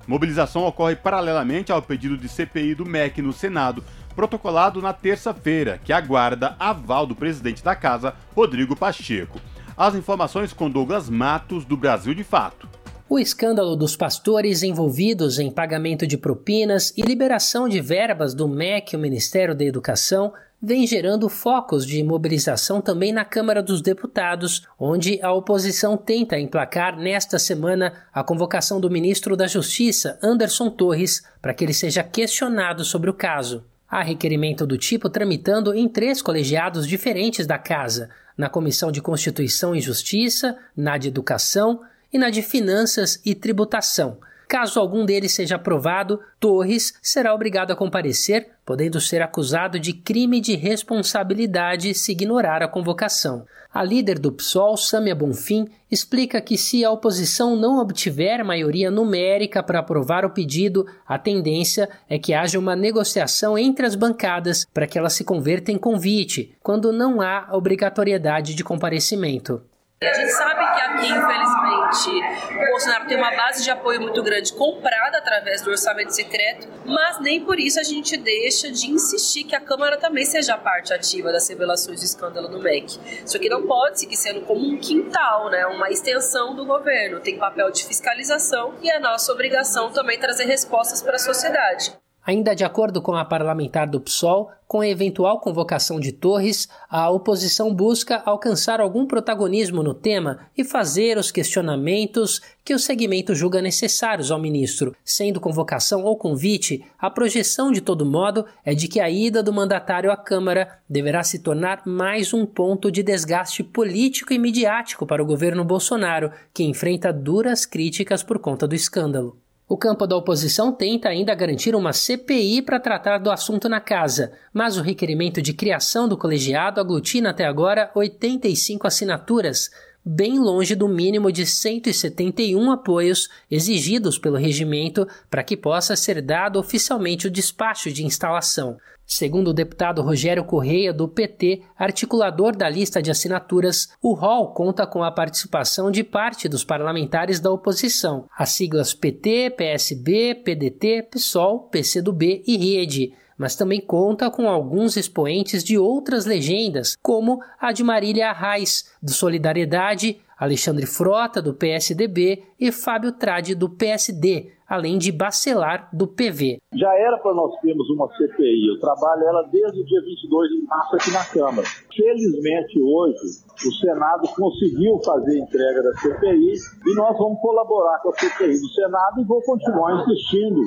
Mobilização 0.10 0.63
ocorre 0.63 0.96
paralelamente 0.96 1.72
ao 1.72 1.84
pedido 1.84 2.18
de 2.18 2.28
CPI 2.28 2.74
do 2.74 2.84
MEC 2.84 3.22
no 3.22 3.32
Senado, 3.32 3.84
protocolado 4.16 4.82
na 4.82 4.92
terça-feira, 4.92 5.80
que 5.86 5.94
aguarda 5.94 6.56
aval 6.58 7.06
do 7.06 7.16
presidente 7.16 7.63
da 7.63 7.75
casa, 7.75 8.16
Rodrigo 8.36 8.75
Pacheco. 8.75 9.39
As 9.78 9.94
informações 9.94 10.51
com 10.51 10.68
Douglas 10.68 11.12
Matos, 11.12 11.63
do 11.63 11.78
Brasil 11.78 12.16
de 12.16 12.24
Fato. 12.24 12.68
O 13.08 13.20
escândalo 13.20 13.75
dos 13.75 13.96
pastores 13.96 14.63
envolvidos 14.63 15.38
em 15.38 15.51
pagamento 15.51 16.08
de 16.08 16.18
propinas 16.18 16.92
e 16.98 17.04
liberação 17.04 17.70
de 17.70 17.80
verbas 17.80 18.34
do 18.34 18.48
MEC, 18.48 18.96
o 18.96 19.00
Ministério 19.00 19.54
da 19.54 19.63
Educação, 19.63 20.34
vem 20.62 20.86
gerando 20.86 21.30
focos 21.30 21.86
de 21.86 22.04
mobilização 22.04 22.82
também 22.82 23.13
na 23.13 23.24
Câmara 23.24 23.63
dos 23.63 23.82
Deputados, 23.82 24.68
onde 24.78 25.20
a 25.22 25.32
oposição 25.32 25.96
tenta 25.96 26.38
emplacar 26.38 26.98
nesta 26.98 27.39
semana 27.39 27.94
a 28.13 28.24
convocação 28.24 28.80
do 28.80 28.89
ministro 28.89 29.38
da 29.38 29.48
Justiça, 29.48 30.20
Anderson 30.22 30.70
Torres, 30.70 31.24
para 31.42 31.54
que 31.54 31.63
ele 31.63 31.74
seja 31.74 32.04
questionado 32.04 32.84
sobre 32.84 33.10
o 33.10 33.13
caso. 33.13 33.63
Há 33.89 34.04
requerimento 34.04 34.68
do 34.68 34.78
tipo 34.78 35.10
tramitando 35.10 35.74
em 35.74 35.88
três 35.88 36.22
colegiados 36.22 36.86
diferentes 36.86 37.48
da 37.48 37.58
Casa: 37.58 38.10
na 38.38 38.50
Comissão 38.50 38.92
de 38.92 39.01
Constituição 39.01 39.74
e 39.75 39.82
Justiça, 39.82 40.58
na 40.75 40.98
de 40.98 41.08
Educação 41.08 41.82
e 42.12 42.18
na 42.18 42.30
de 42.30 42.42
Finanças 42.42 43.20
e 43.25 43.34
Tributação. 43.34 44.18
Caso 44.50 44.80
algum 44.80 45.06
deles 45.06 45.32
seja 45.32 45.58
aprovado, 45.58 46.20
Torres 46.39 46.96
será 47.04 47.36
obrigado 47.36 47.70
a 47.70 47.75
comparecer, 47.75 48.50
podendo 48.69 49.01
ser 49.01 49.19
acusado 49.19 49.79
de 49.79 49.91
crime 49.93 50.39
de 50.39 50.55
responsabilidade 50.55 51.91
se 51.95 52.11
ignorar 52.11 52.61
a 52.61 52.67
convocação. 52.67 53.43
A 53.73 53.83
líder 53.83 54.19
do 54.19 54.31
PSOL, 54.31 54.77
Sâmia 54.77 55.15
Bonfim, 55.15 55.67
explica 55.89 56.39
que 56.39 56.55
se 56.55 56.85
a 56.85 56.91
oposição 56.91 57.55
não 57.55 57.79
obtiver 57.79 58.45
maioria 58.45 58.91
numérica 58.91 59.63
para 59.63 59.79
aprovar 59.79 60.23
o 60.23 60.29
pedido, 60.29 60.85
a 61.07 61.17
tendência 61.17 61.89
é 62.07 62.19
que 62.19 62.31
haja 62.31 62.59
uma 62.59 62.75
negociação 62.75 63.57
entre 63.57 63.88
as 63.88 63.95
bancadas 63.95 64.67
para 64.71 64.85
que 64.85 64.99
ela 64.99 65.09
se 65.09 65.23
converta 65.23 65.71
em 65.71 65.77
convite, 65.79 66.55
quando 66.61 66.93
não 66.93 67.21
há 67.21 67.49
obrigatoriedade 67.51 68.53
de 68.53 68.63
comparecimento. 68.63 69.63
A 70.01 70.13
gente 70.13 70.32
sabe 70.32 70.60
que 70.60 70.82
aqui, 70.82 71.12
infelizmente, 71.12 72.56
o 72.56 72.72
Bolsonaro 72.72 73.06
tem 73.06 73.18
uma 73.18 73.36
base 73.36 73.65
de 73.65 73.70
apoio 73.70 74.00
muito 74.00 74.24
grande 74.24 74.53
comprada 74.53 75.18
através 75.18 75.62
do 75.62 75.72
orçamento 75.72 76.12
secreto, 76.12 76.70
mas 76.86 77.20
nem 77.20 77.44
por 77.44 77.60
isso 77.60 77.82
a 77.82 77.84
gente 77.84 78.15
deixa 78.15 78.72
de 78.72 78.89
insistir 78.89 79.44
que 79.44 79.53
a 79.53 79.60
Câmara 79.60 79.98
também 79.98 80.24
seja 80.24 80.58
parte 80.58 80.94
ativa 80.94 81.34
das 81.34 81.50
revelações 81.50 82.00
do 82.00 82.06
escândalo 82.06 82.48
do 82.48 82.60
MEC. 82.60 82.98
Isso 83.25 83.36
aqui 83.36 83.50
não 83.50 83.68
pode 83.68 84.00
seguir 84.00 84.15
sendo 84.15 84.39
como 84.46 84.65
um 84.65 84.77
quintal, 84.77 85.50
né? 85.50 85.65
uma 85.68 85.89
extensão 85.89 86.56
do 86.56 86.65
governo. 86.65 87.20
Tem 87.20 87.38
papel 87.38 87.70
de 87.70 87.84
fiscalização 87.84 88.75
e 88.82 88.89
é 88.89 89.00
nossa 89.00 89.34
obrigação 89.34 89.91
também 89.91 90.18
trazer 90.18 90.46
respostas 90.46 91.01
para 91.01 91.18
a 91.18 91.20
sociedade. 91.20 91.94
Ainda 92.29 92.55
de 92.55 92.63
acordo 92.63 93.01
com 93.01 93.15
a 93.15 93.25
parlamentar 93.25 93.89
do 93.89 94.00
PSOL, 94.00 94.51
com 94.67 94.81
a 94.81 94.88
eventual 94.88 95.39
convocação 95.39 96.00
de 96.00 96.12
Torres, 96.12 96.69
a 96.88 97.09
oposição 97.09 97.74
busca 97.74 98.21
alcançar 98.24 98.79
algum 98.79 99.07
protagonismo 99.07 99.81
no 99.81 99.95
tema 99.95 100.41
e 100.55 100.63
fazer 100.63 101.17
os 101.17 101.31
questionamentos 101.31 102.39
que 102.63 102.71
o 102.71 102.77
segmento 102.77 103.33
julga 103.33 103.63
necessários 103.63 104.29
ao 104.29 104.38
ministro. 104.38 104.95
Sendo 105.03 105.39
convocação 105.39 106.03
ou 106.03 106.15
convite, 106.15 106.86
a 107.00 107.09
projeção 107.09 107.71
de 107.71 107.81
todo 107.81 108.05
modo 108.05 108.45
é 108.63 108.75
de 108.75 108.88
que 108.88 109.00
a 109.00 109.09
ida 109.09 109.41
do 109.41 109.51
mandatário 109.51 110.12
à 110.12 110.15
Câmara 110.15 110.77
deverá 110.88 111.24
se 111.24 111.39
tornar 111.39 111.81
mais 111.83 112.31
um 112.31 112.45
ponto 112.45 112.91
de 112.91 113.01
desgaste 113.01 113.63
político 113.63 114.31
e 114.33 114.38
midiático 114.38 115.03
para 115.07 115.24
o 115.24 115.25
governo 115.25 115.65
Bolsonaro, 115.65 116.31
que 116.53 116.63
enfrenta 116.63 117.12
duras 117.12 117.65
críticas 117.65 118.21
por 118.21 118.38
conta 118.38 118.67
do 118.67 118.75
escândalo. 118.75 119.36
O 119.71 119.77
campo 119.77 120.07
da 120.07 120.17
oposição 120.17 120.71
tenta 120.71 121.09
ainda 121.09 121.35
garantir 121.35 121.75
uma 121.75 121.93
CPI 121.93 122.63
para 122.63 122.79
tratar 122.79 123.19
do 123.19 123.29
assunto 123.29 123.69
na 123.69 123.79
casa, 123.79 124.31
mas 124.51 124.77
o 124.77 124.81
requerimento 124.81 125.43
de 125.43 125.53
criação 125.53 126.07
do 126.07 126.17
colegiado 126.17 126.81
aglutina 126.81 127.29
até 127.29 127.45
agora 127.45 127.91
85 127.93 128.88
assinaturas, 128.88 129.69
bem 130.03 130.39
longe 130.39 130.73
do 130.73 130.88
mínimo 130.88 131.31
de 131.31 131.45
171 131.45 132.71
apoios 132.71 133.29
exigidos 133.51 134.17
pelo 134.17 134.38
regimento 134.38 135.07
para 135.29 135.43
que 135.43 135.55
possa 135.55 135.95
ser 135.95 136.19
dado 136.19 136.57
oficialmente 136.57 137.27
o 137.27 137.31
despacho 137.31 137.91
de 137.91 138.03
instalação. 138.03 138.79
Segundo 139.12 139.48
o 139.48 139.54
deputado 139.54 140.04
Rogério 140.04 140.44
Correia, 140.44 140.94
do 140.94 141.08
PT, 141.08 141.63
articulador 141.75 142.56
da 142.56 142.70
lista 142.70 143.01
de 143.01 143.10
assinaturas, 143.10 143.89
o 144.00 144.13
rol 144.13 144.54
conta 144.54 144.86
com 144.86 145.04
a 145.04 145.12
participação 145.12 145.89
de 145.89 146.04
parte 146.04 146.48
dos 146.48 146.63
parlamentares 146.63 147.39
da 147.39 147.51
oposição, 147.51 148.30
as 148.38 148.50
siglas 148.50 148.94
PT, 148.94 149.56
PSB, 149.58 150.36
PDT, 150.36 151.08
PSOL, 151.10 151.62
PCdoB 151.72 152.44
e 152.46 152.56
Rede, 152.56 153.12
mas 153.36 153.56
também 153.56 153.82
conta 153.82 154.30
com 154.30 154.48
alguns 154.48 154.96
expoentes 154.96 155.63
de 155.63 155.75
outras 155.75 156.28
legendas, 156.28 156.96
como 157.01 157.39
a 157.60 157.72
de 157.72 157.84
Marília 157.84 158.30
Arraes, 158.30 158.92
do 159.01 159.12
Solidariedade, 159.12 160.22
Alexandre 160.38 160.86
Frota, 160.86 161.42
do 161.42 161.56
PSDB, 161.56 162.44
e 162.60 162.72
Fábio 162.72 163.12
Trade, 163.13 163.56
do 163.56 163.70
PSD, 163.70 164.51
além 164.69 164.97
de 164.97 165.11
Bacelar, 165.11 165.89
do 165.91 166.07
PV. 166.07 166.59
Já 166.73 166.93
era 166.93 167.17
para 167.17 167.33
nós 167.33 167.59
termos 167.61 167.89
uma 167.89 168.07
CPI. 168.15 168.67
Eu 168.67 168.79
trabalho 168.79 169.23
ela 169.27 169.41
desde 169.51 169.81
o 169.81 169.85
dia 169.85 170.01
22 170.01 170.49
de 170.49 170.67
março 170.67 170.95
aqui 170.95 171.11
na 171.11 171.25
Câmara. 171.25 171.67
Felizmente, 171.95 172.79
hoje, 172.79 173.17
o 173.65 173.71
Senado 173.73 174.27
conseguiu 174.35 174.99
fazer 175.03 175.31
a 175.31 175.43
entrega 175.43 175.83
da 175.83 175.93
CPI 175.93 176.53
e 176.85 176.95
nós 176.95 177.17
vamos 177.17 177.41
colaborar 177.41 177.99
com 178.03 178.09
a 178.09 178.13
CPI 178.13 178.59
do 178.59 178.67
Senado 178.69 179.19
e 179.19 179.25
vou 179.25 179.41
continuar 179.41 180.01
insistindo 180.01 180.61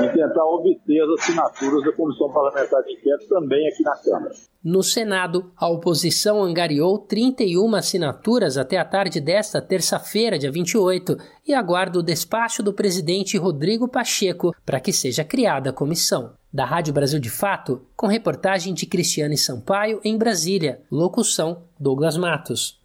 em 0.00 0.08
tentar 0.12 0.44
obter 0.44 1.00
as 1.02 1.20
assinaturas 1.20 1.84
da 1.84 1.92
Comissão 1.92 2.30
Parlamentar 2.32 2.82
de 2.82 2.92
Inquérito 2.92 3.28
também 3.28 3.68
aqui 3.68 3.82
na 3.82 3.96
Câmara. 3.96 4.34
No 4.64 4.82
Senado, 4.82 5.52
a 5.56 5.68
oposição 5.68 6.42
angariou 6.42 6.98
31 6.98 7.76
assinaturas 7.76 8.58
até 8.58 8.76
a 8.78 8.84
tarde 8.84 9.20
desta 9.20 9.62
terça-feira, 9.62 10.36
dia 10.36 10.50
28, 10.50 11.16
e 11.46 11.54
aguarda 11.54 11.98
o 11.98 12.02
despacho 12.02 12.62
do 12.62 12.72
presidente 12.72 13.38
Rodrigo 13.38 13.86
Pacheco 13.86 14.54
para 14.64 14.80
que 14.80 14.92
seja 14.92 15.24
criada 15.24 15.70
a 15.70 15.72
comissão. 15.72 16.34
Da 16.52 16.64
Rádio 16.64 16.92
Brasil 16.92 17.20
de 17.20 17.30
Fato, 17.30 17.86
com 17.94 18.06
reportagem 18.06 18.72
de 18.72 18.86
Cristiane 18.86 19.36
Sampaio 19.36 20.00
em 20.02 20.16
Brasília. 20.16 20.80
Locução: 20.90 21.64
Douglas 21.78 22.16
Matos. 22.16 22.80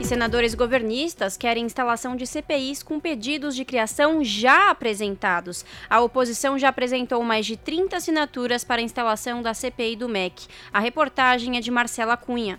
E 0.00 0.04
senadores 0.04 0.54
governistas 0.54 1.36
querem 1.36 1.66
instalação 1.66 2.16
de 2.16 2.26
CPIs 2.26 2.82
com 2.82 2.98
pedidos 2.98 3.54
de 3.54 3.64
criação 3.64 4.24
já 4.24 4.70
apresentados. 4.70 5.64
A 5.88 6.00
oposição 6.00 6.58
já 6.58 6.70
apresentou 6.70 7.22
mais 7.22 7.46
de 7.46 7.56
30 7.56 7.98
assinaturas 7.98 8.64
para 8.64 8.80
a 8.80 8.84
instalação 8.84 9.42
da 9.42 9.54
CPI 9.54 9.96
do 9.96 10.08
MEC. 10.08 10.46
A 10.72 10.80
reportagem 10.80 11.56
é 11.56 11.60
de 11.60 11.70
Marcela 11.70 12.16
Cunha. 12.16 12.58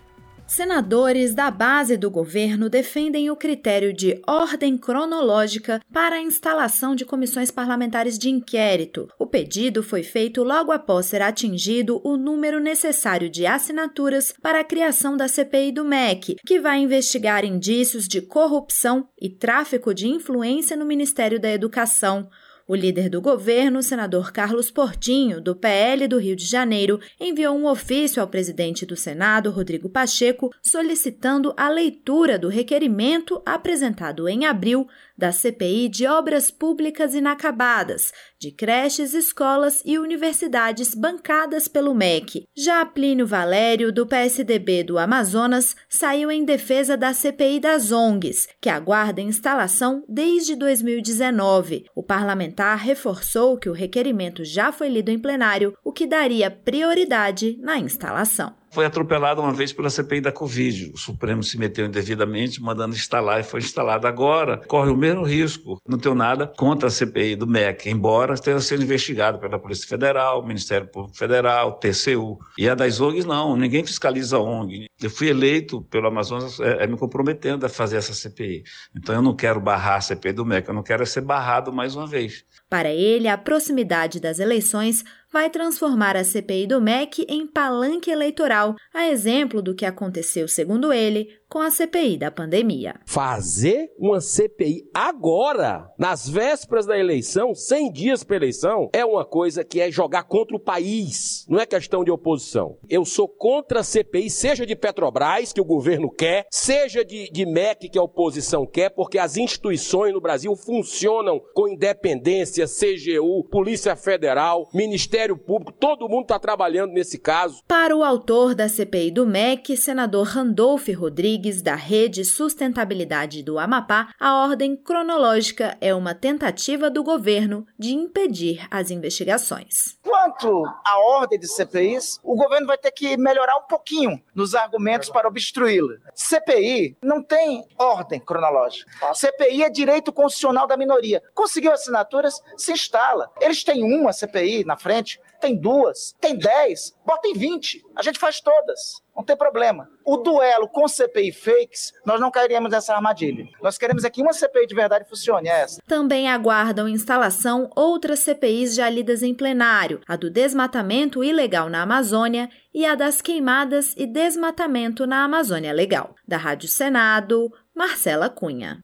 Senadores 0.51 1.33
da 1.33 1.49
base 1.49 1.95
do 1.95 2.11
governo 2.11 2.69
defendem 2.69 3.31
o 3.31 3.37
critério 3.37 3.93
de 3.93 4.21
ordem 4.27 4.77
cronológica 4.77 5.79
para 5.93 6.17
a 6.17 6.21
instalação 6.21 6.93
de 6.93 7.05
comissões 7.05 7.49
parlamentares 7.49 8.19
de 8.19 8.29
inquérito. 8.29 9.07
O 9.17 9.25
pedido 9.25 9.81
foi 9.81 10.03
feito 10.03 10.43
logo 10.43 10.73
após 10.73 11.05
ser 11.05 11.21
atingido 11.21 12.01
o 12.03 12.17
número 12.17 12.59
necessário 12.59 13.29
de 13.29 13.45
assinaturas 13.45 14.33
para 14.41 14.59
a 14.59 14.63
criação 14.65 15.15
da 15.15 15.29
CPI 15.29 15.71
do 15.71 15.85
MEC, 15.85 16.35
que 16.45 16.59
vai 16.59 16.79
investigar 16.79 17.45
indícios 17.45 18.05
de 18.05 18.19
corrupção 18.19 19.07
e 19.21 19.29
tráfico 19.29 19.93
de 19.93 20.09
influência 20.09 20.75
no 20.75 20.85
Ministério 20.85 21.39
da 21.39 21.49
Educação. 21.49 22.27
O 22.67 22.75
líder 22.75 23.09
do 23.09 23.19
governo, 23.19 23.81
senador 23.81 24.31
Carlos 24.31 24.69
Portinho, 24.69 25.41
do 25.41 25.55
PL 25.55 26.07
do 26.07 26.17
Rio 26.17 26.35
de 26.35 26.45
Janeiro, 26.45 26.99
enviou 27.19 27.57
um 27.57 27.65
ofício 27.65 28.21
ao 28.21 28.27
presidente 28.27 28.85
do 28.85 28.95
Senado, 28.95 29.51
Rodrigo 29.51 29.89
Pacheco, 29.89 30.53
solicitando 30.61 31.53
a 31.57 31.67
leitura 31.69 32.37
do 32.37 32.47
requerimento 32.47 33.41
apresentado 33.45 34.29
em 34.29 34.45
abril 34.45 34.87
da 35.21 35.31
CPI 35.31 35.87
de 35.87 36.07
obras 36.07 36.49
públicas 36.49 37.13
inacabadas, 37.13 38.11
de 38.39 38.51
creches, 38.51 39.13
escolas 39.13 39.83
e 39.85 39.99
universidades 39.99 40.95
bancadas 40.95 41.67
pelo 41.67 41.93
MEC. 41.93 42.47
Já 42.57 42.83
Plínio 42.83 43.27
Valério, 43.27 43.91
do 43.91 44.07
PSDB 44.07 44.83
do 44.83 44.97
Amazonas, 44.97 45.75
saiu 45.87 46.31
em 46.31 46.43
defesa 46.43 46.97
da 46.97 47.13
CPI 47.13 47.59
das 47.59 47.91
ONGs, 47.91 48.47
que 48.59 48.67
aguarda 48.67 49.21
instalação 49.21 50.03
desde 50.09 50.55
2019. 50.55 51.85
O 51.93 52.01
parlamentar 52.01 52.79
reforçou 52.79 53.59
que 53.59 53.69
o 53.69 53.73
requerimento 53.73 54.43
já 54.43 54.71
foi 54.71 54.89
lido 54.89 55.09
em 55.09 55.19
plenário, 55.19 55.77
o 55.83 55.93
que 55.93 56.07
daria 56.07 56.49
prioridade 56.49 57.59
na 57.61 57.77
instalação 57.77 58.59
foi 58.71 58.85
atropelado 58.85 59.41
uma 59.41 59.53
vez 59.53 59.73
pela 59.73 59.89
CPI 59.89 60.21
da 60.21 60.31
Covid. 60.31 60.91
O 60.93 60.97
Supremo 60.97 61.43
se 61.43 61.57
meteu 61.57 61.85
indevidamente, 61.85 62.61
mandando 62.61 62.95
instalar 62.95 63.39
e 63.39 63.43
foi 63.43 63.59
instalado 63.59 64.07
agora. 64.07 64.57
Corre 64.67 64.89
o 64.89 64.97
mesmo 64.97 65.23
risco. 65.23 65.79
Não 65.87 65.97
tenho 65.97 66.15
nada 66.15 66.47
contra 66.47 66.87
a 66.87 66.91
CPI 66.91 67.35
do 67.35 67.45
MEC, 67.45 67.89
embora 67.89 68.33
esteja 68.33 68.59
sendo 68.61 68.83
investigado 68.83 69.39
pela 69.39 69.59
Polícia 69.59 69.87
Federal, 69.87 70.45
Ministério 70.45 70.87
Público 70.87 71.17
Federal, 71.17 71.73
TCU. 71.73 72.39
E 72.57 72.69
a 72.69 72.75
das 72.75 73.01
ONGs, 73.01 73.25
não. 73.25 73.55
Ninguém 73.55 73.83
fiscaliza 73.83 74.37
a 74.37 74.39
ONG. 74.39 74.87
Eu 75.01 75.09
fui 75.09 75.29
eleito 75.29 75.81
pelo 75.83 76.07
Amazonas 76.07 76.59
é, 76.59 76.83
é, 76.83 76.87
me 76.87 76.97
comprometendo 76.97 77.65
a 77.65 77.69
fazer 77.69 77.97
essa 77.97 78.13
CPI. 78.13 78.63
Então 78.95 79.15
eu 79.15 79.21
não 79.21 79.35
quero 79.35 79.59
barrar 79.59 79.97
a 79.97 80.01
CPI 80.01 80.33
do 80.33 80.45
MEC, 80.45 80.67
eu 80.67 80.73
não 80.73 80.83
quero 80.83 81.05
ser 81.05 81.21
barrado 81.21 81.73
mais 81.73 81.95
uma 81.95 82.07
vez. 82.07 82.45
Para 82.69 82.89
ele, 82.89 83.27
a 83.27 83.37
proximidade 83.37 84.19
das 84.19 84.39
eleições 84.39 85.03
vai 85.31 85.49
transformar 85.49 86.17
a 86.17 86.23
CPI 86.23 86.67
do 86.67 86.81
MEC 86.81 87.25
em 87.29 87.47
palanque 87.47 88.11
eleitoral, 88.11 88.75
a 88.93 89.07
exemplo 89.07 89.61
do 89.61 89.73
que 89.73 89.85
aconteceu, 89.85 90.47
segundo 90.47 90.91
ele, 90.91 91.29
com 91.51 91.59
a 91.59 91.69
CPI 91.69 92.17
da 92.17 92.31
pandemia. 92.31 92.95
Fazer 93.05 93.91
uma 93.99 94.21
CPI 94.21 94.89
agora, 94.93 95.91
nas 95.99 96.27
vésperas 96.27 96.85
da 96.85 96.97
eleição, 96.97 97.53
100 97.53 97.91
dias 97.91 98.23
para 98.23 98.37
eleição, 98.37 98.89
é 98.93 99.03
uma 99.03 99.25
coisa 99.25 99.61
que 99.61 99.81
é 99.81 99.91
jogar 99.91 100.23
contra 100.23 100.55
o 100.55 100.59
país. 100.59 101.45
Não 101.49 101.59
é 101.59 101.65
questão 101.65 102.05
de 102.05 102.09
oposição. 102.09 102.77
Eu 102.89 103.03
sou 103.03 103.27
contra 103.27 103.81
a 103.81 103.83
CPI, 103.83 104.29
seja 104.29 104.65
de 104.65 104.77
Petrobras, 104.77 105.51
que 105.51 105.59
o 105.59 105.65
governo 105.65 106.09
quer, 106.09 106.47
seja 106.49 107.03
de, 107.03 107.29
de 107.29 107.45
MEC, 107.45 107.89
que 107.89 107.99
a 107.99 108.03
oposição 108.03 108.65
quer, 108.65 108.89
porque 108.89 109.17
as 109.17 109.35
instituições 109.35 110.13
no 110.13 110.21
Brasil 110.21 110.55
funcionam 110.55 111.41
com 111.53 111.67
independência, 111.67 112.65
CGU, 112.65 113.43
Polícia 113.51 113.97
Federal, 113.97 114.69
Ministério 114.73 115.37
Público, 115.37 115.73
todo 115.73 116.07
mundo 116.07 116.21
está 116.21 116.39
trabalhando 116.39 116.93
nesse 116.93 117.19
caso. 117.19 117.61
Para 117.67 117.93
o 117.93 118.05
autor 118.05 118.55
da 118.55 118.69
CPI 118.69 119.11
do 119.11 119.25
MEC, 119.27 119.75
senador 119.75 120.27
Randolph 120.27 120.87
Rodrigues, 120.95 121.40
Rodrigues, 121.41 121.61
da 121.63 121.73
Rede 121.73 122.23
Sustentabilidade 122.23 123.41
do 123.41 123.57
Amapá, 123.57 124.13
a 124.19 124.43
ordem 124.43 124.75
cronológica 124.75 125.75
é 125.81 125.93
uma 125.93 126.13
tentativa 126.13 126.87
do 126.87 127.03
governo 127.03 127.65
de 127.79 127.93
impedir 127.93 128.67
as 128.69 128.91
investigações. 128.91 129.97
Quanto 130.03 130.63
à 130.85 130.99
ordem 130.99 131.39
de 131.39 131.47
CPIs, 131.47 132.19
o 132.23 132.35
governo 132.35 132.67
vai 132.67 132.77
ter 132.77 132.91
que 132.91 133.17
melhorar 133.17 133.57
um 133.57 133.67
pouquinho 133.67 134.21
nos 134.35 134.53
argumentos 134.53 135.09
para 135.09 135.27
obstruí-la. 135.27 135.95
CPI 136.13 136.97
não 137.01 137.23
tem 137.23 137.65
ordem 137.75 138.19
cronológica. 138.19 138.91
CPI 139.15 139.63
é 139.63 139.69
direito 139.69 140.13
constitucional 140.13 140.67
da 140.67 140.77
minoria. 140.77 141.23
Conseguiu 141.33 141.71
assinaturas, 141.71 142.39
se 142.55 142.71
instala. 142.71 143.31
Eles 143.41 143.63
têm 143.63 143.83
uma 143.83 144.13
CPI 144.13 144.63
na 144.63 144.77
frente, 144.77 145.19
tem 145.39 145.59
duas, 145.59 146.15
tem 146.21 146.37
dez, 146.37 146.95
bota 147.03 147.27
em 147.27 147.33
vinte. 147.33 147.83
A 147.95 148.03
gente 148.03 148.19
faz 148.19 148.39
todas. 148.39 149.00
Não 149.15 149.23
tem 149.23 149.35
problema. 149.35 149.89
O 150.05 150.17
duelo 150.17 150.67
com 150.67 150.87
CPI 150.87 151.31
fakes, 151.31 151.91
nós 152.05 152.19
não 152.19 152.31
cairíamos 152.31 152.71
nessa 152.71 152.95
armadilha. 152.95 153.45
Nós 153.61 153.77
queremos 153.77 154.03
é 154.03 154.09
que 154.09 154.21
uma 154.21 154.33
CPI 154.33 154.67
de 154.67 154.75
verdade 154.75 155.07
funcione, 155.07 155.49
é 155.49 155.61
essa. 155.61 155.81
Também 155.85 156.29
aguardam 156.29 156.87
instalação 156.87 157.69
outras 157.75 158.19
CPIs 158.19 158.73
já 158.73 158.89
lidas 158.89 159.21
em 159.21 159.33
plenário, 159.33 159.99
a 160.07 160.15
do 160.15 160.29
desmatamento 160.29 161.23
ilegal 161.23 161.69
na 161.69 161.81
Amazônia 161.81 162.49
e 162.73 162.85
a 162.85 162.95
das 162.95 163.21
queimadas 163.21 163.93
e 163.97 164.07
desmatamento 164.07 165.05
na 165.05 165.23
Amazônia 165.23 165.73
Legal. 165.73 166.15
Da 166.27 166.37
Rádio 166.37 166.69
Senado, 166.69 167.51
Marcela 167.75 168.29
Cunha. 168.29 168.79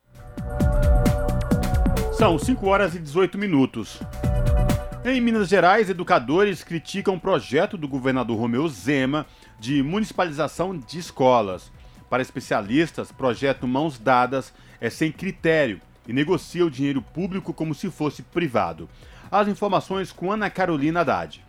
São 2.13 2.37
5 2.37 2.67
horas 2.67 2.95
e 2.95 2.99
18 2.99 3.37
minutos. 3.37 3.99
Em 5.05 5.21
Minas 5.21 5.47
Gerais, 5.47 5.89
educadores 5.89 6.63
criticam 6.63 7.15
o 7.15 7.19
projeto 7.19 7.77
do 7.77 7.87
governador 7.87 8.37
Romeu 8.37 8.67
Zema 8.67 9.25
de 9.59 9.81
municipalização 9.81 10.77
de 10.77 10.99
escolas. 10.99 11.71
Para 12.09 12.21
especialistas, 12.21 13.11
projeto 13.11 13.67
Mãos 13.67 13.99
Dadas 13.99 14.53
é 14.79 14.89
sem 14.89 15.11
critério 15.11 15.81
e 16.07 16.13
negocia 16.13 16.65
o 16.65 16.71
dinheiro 16.71 17.01
público 17.01 17.53
como 17.53 17.75
se 17.75 17.89
fosse 17.89 18.21
privado. 18.21 18.87
As 19.29 19.47
informações 19.47 20.11
com 20.11 20.31
Ana 20.31 20.49
Carolina 20.49 21.01
Haddad. 21.01 21.45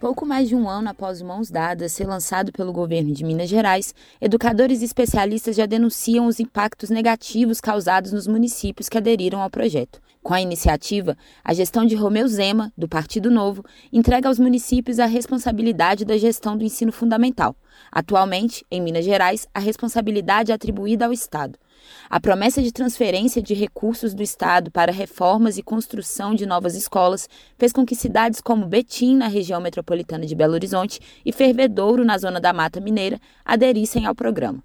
Pouco 0.00 0.26
mais 0.26 0.48
de 0.48 0.56
um 0.56 0.68
ano 0.68 0.88
após 0.88 1.22
Mãos 1.22 1.48
Dadas 1.48 1.92
ser 1.92 2.08
lançado 2.08 2.50
pelo 2.50 2.72
governo 2.72 3.14
de 3.14 3.24
Minas 3.24 3.48
Gerais, 3.48 3.94
educadores 4.20 4.82
e 4.82 4.84
especialistas 4.84 5.54
já 5.54 5.64
denunciam 5.64 6.26
os 6.26 6.40
impactos 6.40 6.90
negativos 6.90 7.60
causados 7.60 8.10
nos 8.10 8.26
municípios 8.26 8.88
que 8.88 8.98
aderiram 8.98 9.40
ao 9.40 9.48
projeto. 9.48 10.00
Com 10.22 10.34
a 10.34 10.40
iniciativa, 10.40 11.18
a 11.42 11.52
gestão 11.52 11.84
de 11.84 11.96
Romeu 11.96 12.28
Zema, 12.28 12.72
do 12.78 12.88
Partido 12.88 13.28
Novo, 13.28 13.64
entrega 13.92 14.28
aos 14.28 14.38
municípios 14.38 15.00
a 15.00 15.06
responsabilidade 15.06 16.04
da 16.04 16.16
gestão 16.16 16.56
do 16.56 16.62
ensino 16.62 16.92
fundamental. 16.92 17.56
Atualmente, 17.90 18.64
em 18.70 18.80
Minas 18.80 19.04
Gerais, 19.04 19.48
a 19.52 19.58
responsabilidade 19.58 20.52
é 20.52 20.54
atribuída 20.54 21.06
ao 21.06 21.12
Estado. 21.12 21.58
A 22.08 22.20
promessa 22.20 22.62
de 22.62 22.70
transferência 22.70 23.42
de 23.42 23.52
recursos 23.52 24.14
do 24.14 24.22
Estado 24.22 24.70
para 24.70 24.92
reformas 24.92 25.58
e 25.58 25.62
construção 25.62 26.36
de 26.36 26.46
novas 26.46 26.76
escolas 26.76 27.28
fez 27.58 27.72
com 27.72 27.84
que 27.84 27.96
cidades 27.96 28.40
como 28.40 28.66
Betim, 28.66 29.16
na 29.16 29.26
região 29.26 29.60
metropolitana 29.60 30.24
de 30.24 30.36
Belo 30.36 30.54
Horizonte, 30.54 31.00
e 31.26 31.32
Fervedouro, 31.32 32.04
na 32.04 32.16
zona 32.16 32.40
da 32.40 32.52
Mata 32.52 32.80
Mineira, 32.80 33.18
aderissem 33.44 34.06
ao 34.06 34.14
programa. 34.14 34.62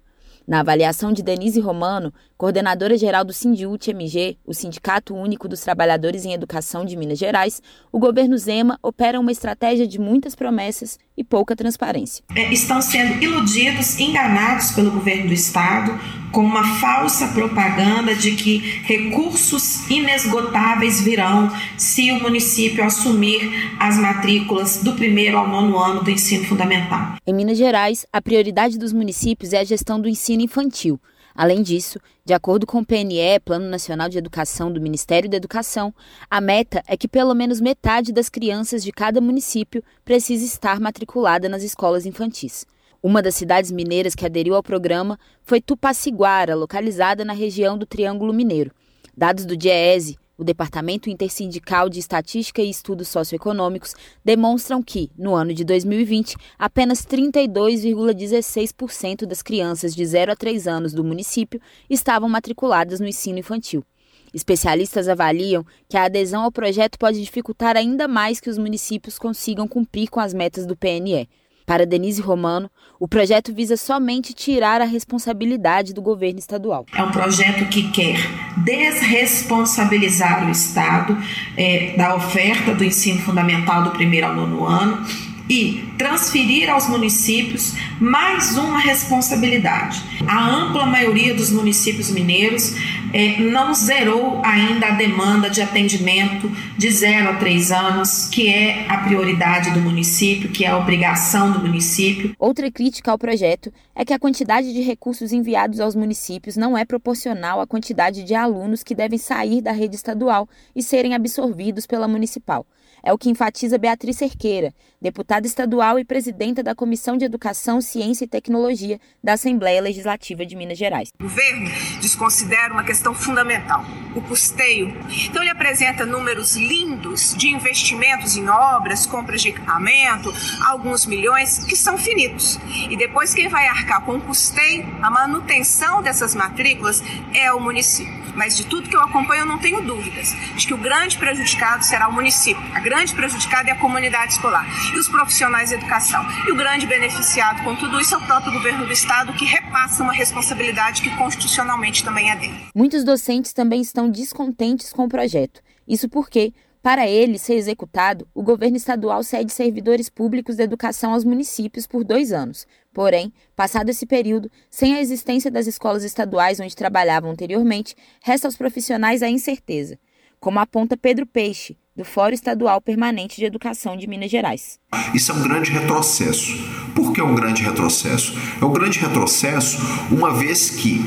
Na 0.48 0.60
avaliação 0.60 1.12
de 1.12 1.22
Denise 1.22 1.60
Romano, 1.60 2.10
coordenadora 2.38 2.96
geral 2.96 3.22
do 3.22 3.34
Sindiut 3.34 3.90
MG, 3.90 4.38
o 4.46 4.54
Sindicato 4.54 5.14
Único 5.14 5.46
dos 5.46 5.60
Trabalhadores 5.60 6.24
em 6.24 6.32
Educação 6.32 6.86
de 6.86 6.96
Minas 6.96 7.18
Gerais, 7.18 7.60
o 7.92 7.98
governo 7.98 8.38
Zema 8.38 8.78
opera 8.82 9.20
uma 9.20 9.30
estratégia 9.30 9.86
de 9.86 10.00
muitas 10.00 10.34
promessas 10.34 10.98
e 11.14 11.22
pouca 11.22 11.54
transparência. 11.54 12.24
É, 12.34 12.50
estão 12.50 12.80
sendo 12.80 13.22
iludidos, 13.22 14.00
enganados 14.00 14.70
pelo 14.70 14.90
governo 14.90 15.26
do 15.26 15.34
estado 15.34 15.92
com 16.32 16.42
uma 16.42 16.78
falsa 16.78 17.28
propaganda 17.28 18.14
de 18.14 18.32
que 18.32 18.58
recursos 18.84 19.88
inesgotáveis 19.90 21.00
virão 21.00 21.50
se 21.76 22.12
o 22.12 22.20
município 22.20 22.84
assumir 22.84 23.74
as 23.78 23.98
matrículas 23.98 24.82
do 24.82 24.92
primeiro 24.92 25.38
ao 25.38 25.48
nono 25.48 25.78
ano 25.78 26.04
do 26.04 26.10
ensino 26.10 26.44
fundamental. 26.44 27.16
Em 27.26 27.34
Minas 27.34 27.58
Gerais, 27.58 28.06
a 28.12 28.20
prioridade 28.20 28.78
dos 28.78 28.92
municípios 28.92 29.52
é 29.52 29.58
a 29.58 29.64
gestão 29.64 30.00
do 30.00 30.08
ensino 30.08 30.37
infantil. 30.44 31.00
Além 31.34 31.62
disso, 31.62 32.00
de 32.24 32.34
acordo 32.34 32.66
com 32.66 32.80
o 32.80 32.84
PNE, 32.84 33.38
Plano 33.44 33.68
Nacional 33.68 34.08
de 34.08 34.18
Educação 34.18 34.72
do 34.72 34.80
Ministério 34.80 35.30
da 35.30 35.36
Educação, 35.36 35.94
a 36.28 36.40
meta 36.40 36.82
é 36.86 36.96
que 36.96 37.06
pelo 37.06 37.32
menos 37.32 37.60
metade 37.60 38.12
das 38.12 38.28
crianças 38.28 38.82
de 38.82 38.90
cada 38.90 39.20
município 39.20 39.82
precise 40.04 40.44
estar 40.44 40.80
matriculada 40.80 41.48
nas 41.48 41.62
escolas 41.62 42.06
infantis. 42.06 42.66
Uma 43.00 43.22
das 43.22 43.36
cidades 43.36 43.70
mineiras 43.70 44.16
que 44.16 44.26
aderiu 44.26 44.56
ao 44.56 44.62
programa 44.64 45.16
foi 45.44 45.60
Tupaciguara, 45.60 46.56
localizada 46.56 47.24
na 47.24 47.32
região 47.32 47.78
do 47.78 47.86
Triângulo 47.86 48.34
Mineiro. 48.34 48.72
Dados 49.16 49.44
do 49.44 49.56
DIEESE, 49.56 50.18
o 50.38 50.44
Departamento 50.44 51.10
Intersindical 51.10 51.88
de 51.88 51.98
Estatística 51.98 52.62
e 52.62 52.70
Estudos 52.70 53.08
Socioeconômicos 53.08 53.96
demonstram 54.24 54.80
que, 54.80 55.10
no 55.18 55.34
ano 55.34 55.52
de 55.52 55.64
2020, 55.64 56.36
apenas 56.56 57.04
32,16% 57.04 59.26
das 59.26 59.42
crianças 59.42 59.96
de 59.96 60.06
0 60.06 60.30
a 60.30 60.36
3 60.36 60.68
anos 60.68 60.94
do 60.94 61.02
município 61.02 61.60
estavam 61.90 62.28
matriculadas 62.28 63.00
no 63.00 63.08
ensino 63.08 63.40
infantil. 63.40 63.84
Especialistas 64.32 65.08
avaliam 65.08 65.66
que 65.88 65.96
a 65.96 66.04
adesão 66.04 66.44
ao 66.44 66.52
projeto 66.52 66.96
pode 66.98 67.20
dificultar 67.20 67.76
ainda 67.76 68.06
mais 68.06 68.38
que 68.38 68.50
os 68.50 68.58
municípios 68.58 69.18
consigam 69.18 69.66
cumprir 69.66 70.08
com 70.08 70.20
as 70.20 70.32
metas 70.32 70.64
do 70.66 70.76
PNE. 70.76 71.28
Para 71.68 71.84
Denise 71.84 72.22
Romano, 72.22 72.70
o 72.98 73.06
projeto 73.06 73.52
visa 73.54 73.76
somente 73.76 74.32
tirar 74.32 74.80
a 74.80 74.86
responsabilidade 74.86 75.92
do 75.92 76.00
governo 76.00 76.38
estadual. 76.38 76.86
É 76.96 77.02
um 77.02 77.10
projeto 77.10 77.68
que 77.68 77.90
quer 77.90 78.16
desresponsabilizar 78.64 80.46
o 80.46 80.50
Estado 80.50 81.14
é, 81.58 81.94
da 81.94 82.14
oferta 82.14 82.74
do 82.74 82.82
ensino 82.82 83.20
fundamental 83.20 83.84
do 83.84 83.90
primeiro 83.90 84.28
ao 84.28 84.34
nono 84.34 84.64
ano 84.64 85.06
e 85.48 85.84
transferir 85.96 86.70
aos 86.70 86.88
municípios 86.88 87.74
mais 88.00 88.56
uma 88.56 88.78
responsabilidade. 88.78 90.02
A 90.26 90.48
ampla 90.48 90.86
maioria 90.86 91.34
dos 91.34 91.50
municípios 91.50 92.10
mineiros 92.10 92.74
é, 93.12 93.40
não 93.40 93.72
zerou 93.72 94.42
ainda 94.44 94.88
a 94.88 94.90
demanda 94.90 95.48
de 95.48 95.62
atendimento 95.62 96.50
de 96.76 96.90
0 96.90 97.30
a 97.30 97.34
3 97.36 97.72
anos, 97.72 98.26
que 98.26 98.48
é 98.48 98.86
a 98.88 98.98
prioridade 98.98 99.70
do 99.70 99.80
município, 99.80 100.50
que 100.50 100.64
é 100.64 100.68
a 100.68 100.78
obrigação 100.78 101.50
do 101.50 101.60
município. 101.60 102.34
Outra 102.38 102.70
crítica 102.70 103.10
ao 103.10 103.18
projeto 103.18 103.72
é 103.94 104.04
que 104.04 104.12
a 104.12 104.18
quantidade 104.18 104.72
de 104.72 104.82
recursos 104.82 105.32
enviados 105.32 105.80
aos 105.80 105.94
municípios 105.94 106.56
não 106.56 106.76
é 106.76 106.84
proporcional 106.84 107.60
à 107.60 107.66
quantidade 107.66 108.22
de 108.22 108.34
alunos 108.34 108.82
que 108.82 108.94
devem 108.94 109.18
sair 109.18 109.62
da 109.62 109.72
rede 109.72 109.96
estadual 109.96 110.48
e 110.76 110.82
serem 110.82 111.14
absorvidos 111.14 111.86
pela 111.86 112.06
municipal. 112.06 112.66
É 113.08 113.12
o 113.14 113.16
que 113.16 113.30
enfatiza 113.30 113.78
Beatriz 113.78 114.18
Cerqueira, 114.18 114.70
deputada 115.00 115.46
estadual 115.46 115.98
e 115.98 116.04
presidenta 116.04 116.62
da 116.62 116.74
Comissão 116.74 117.16
de 117.16 117.24
Educação, 117.24 117.80
Ciência 117.80 118.26
e 118.26 118.28
Tecnologia 118.28 119.00
da 119.24 119.32
Assembleia 119.32 119.80
Legislativa 119.80 120.44
de 120.44 120.54
Minas 120.54 120.76
Gerais. 120.76 121.08
O 121.18 121.22
governo 121.22 121.70
desconsidera 122.02 122.70
uma 122.70 122.84
questão 122.84 123.14
fundamental, 123.14 123.82
o 124.14 124.20
custeio. 124.20 124.94
Então 125.24 125.40
ele 125.42 125.50
apresenta 125.50 126.04
números 126.04 126.54
lindos 126.54 127.34
de 127.34 127.48
investimentos 127.48 128.36
em 128.36 128.46
obras, 128.46 129.06
compras 129.06 129.40
de 129.40 129.48
equipamento, 129.48 130.30
alguns 130.66 131.06
milhões 131.06 131.64
que 131.64 131.76
são 131.76 131.96
finitos. 131.96 132.58
E 132.90 132.96
depois 132.98 133.32
quem 133.32 133.48
vai 133.48 133.68
arcar 133.68 134.04
com 134.04 134.16
o 134.16 134.20
custeio, 134.20 134.86
a 135.00 135.10
manutenção 135.10 136.02
dessas 136.02 136.34
matrículas 136.34 137.02
é 137.32 137.50
o 137.54 137.58
município. 137.58 138.28
Mas 138.34 138.56
de 138.56 138.66
tudo 138.66 138.88
que 138.88 138.94
eu 138.94 139.00
acompanho, 139.00 139.42
eu 139.42 139.46
não 139.46 139.58
tenho 139.58 139.82
dúvidas 139.82 140.32
de 140.56 140.66
que 140.66 140.74
o 140.74 140.78
grande 140.78 141.18
prejudicado 141.18 141.84
será 141.84 142.06
o 142.06 142.12
município. 142.12 142.62
A 142.72 142.78
grande 142.78 142.97
prejudicada 143.06 143.70
é 143.70 143.72
a 143.72 143.78
comunidade 143.78 144.32
escolar 144.32 144.66
e 144.94 144.98
os 144.98 145.08
profissionais 145.08 145.68
de 145.68 145.76
educação. 145.76 146.24
E 146.46 146.52
o 146.52 146.56
grande 146.56 146.86
beneficiado 146.86 147.62
com 147.62 147.76
tudo 147.76 148.00
isso 148.00 148.14
é 148.14 148.18
o 148.18 148.26
próprio 148.26 148.52
governo 148.52 148.84
do 148.84 148.92
estado, 148.92 149.32
que 149.32 149.44
repassa 149.44 150.02
uma 150.02 150.12
responsabilidade 150.12 151.02
que 151.02 151.16
constitucionalmente 151.16 152.04
também 152.04 152.30
é 152.30 152.36
dele. 152.36 152.66
Muitos 152.74 153.04
docentes 153.04 153.52
também 153.52 153.80
estão 153.80 154.10
descontentes 154.10 154.92
com 154.92 155.04
o 155.04 155.08
projeto. 155.08 155.60
Isso 155.86 156.08
porque 156.08 156.52
para 156.82 157.08
ele 157.08 157.38
ser 157.38 157.54
executado, 157.54 158.26
o 158.34 158.42
governo 158.42 158.76
estadual 158.76 159.22
cede 159.22 159.52
servidores 159.52 160.08
públicos 160.08 160.56
da 160.56 160.64
educação 160.64 161.12
aos 161.12 161.24
municípios 161.24 161.86
por 161.86 162.04
dois 162.04 162.32
anos. 162.32 162.66
Porém, 162.92 163.32
passado 163.56 163.90
esse 163.90 164.06
período, 164.06 164.50
sem 164.70 164.94
a 164.94 165.00
existência 165.00 165.50
das 165.50 165.66
escolas 165.66 166.04
estaduais 166.04 166.60
onde 166.60 166.76
trabalhavam 166.76 167.30
anteriormente, 167.30 167.94
resta 168.22 168.46
aos 168.46 168.56
profissionais 168.56 169.22
a 169.22 169.28
incerteza, 169.28 169.98
como 170.40 170.60
aponta 170.60 170.96
Pedro 170.96 171.26
Peixe, 171.26 171.76
do 171.98 172.04
Fórum 172.04 172.32
Estadual 172.32 172.80
Permanente 172.80 173.38
de 173.38 173.44
Educação 173.44 173.96
de 173.96 174.06
Minas 174.06 174.30
Gerais. 174.30 174.78
Isso 175.12 175.32
é 175.32 175.34
um 175.34 175.42
grande 175.42 175.72
retrocesso. 175.72 176.56
Por 176.94 177.12
que 177.12 177.20
é 177.20 177.24
um 177.24 177.34
grande 177.34 177.64
retrocesso? 177.64 178.38
É 178.62 178.64
um 178.64 178.72
grande 178.72 179.00
retrocesso 179.00 179.78
uma 180.08 180.32
vez 180.32 180.70
que 180.70 181.04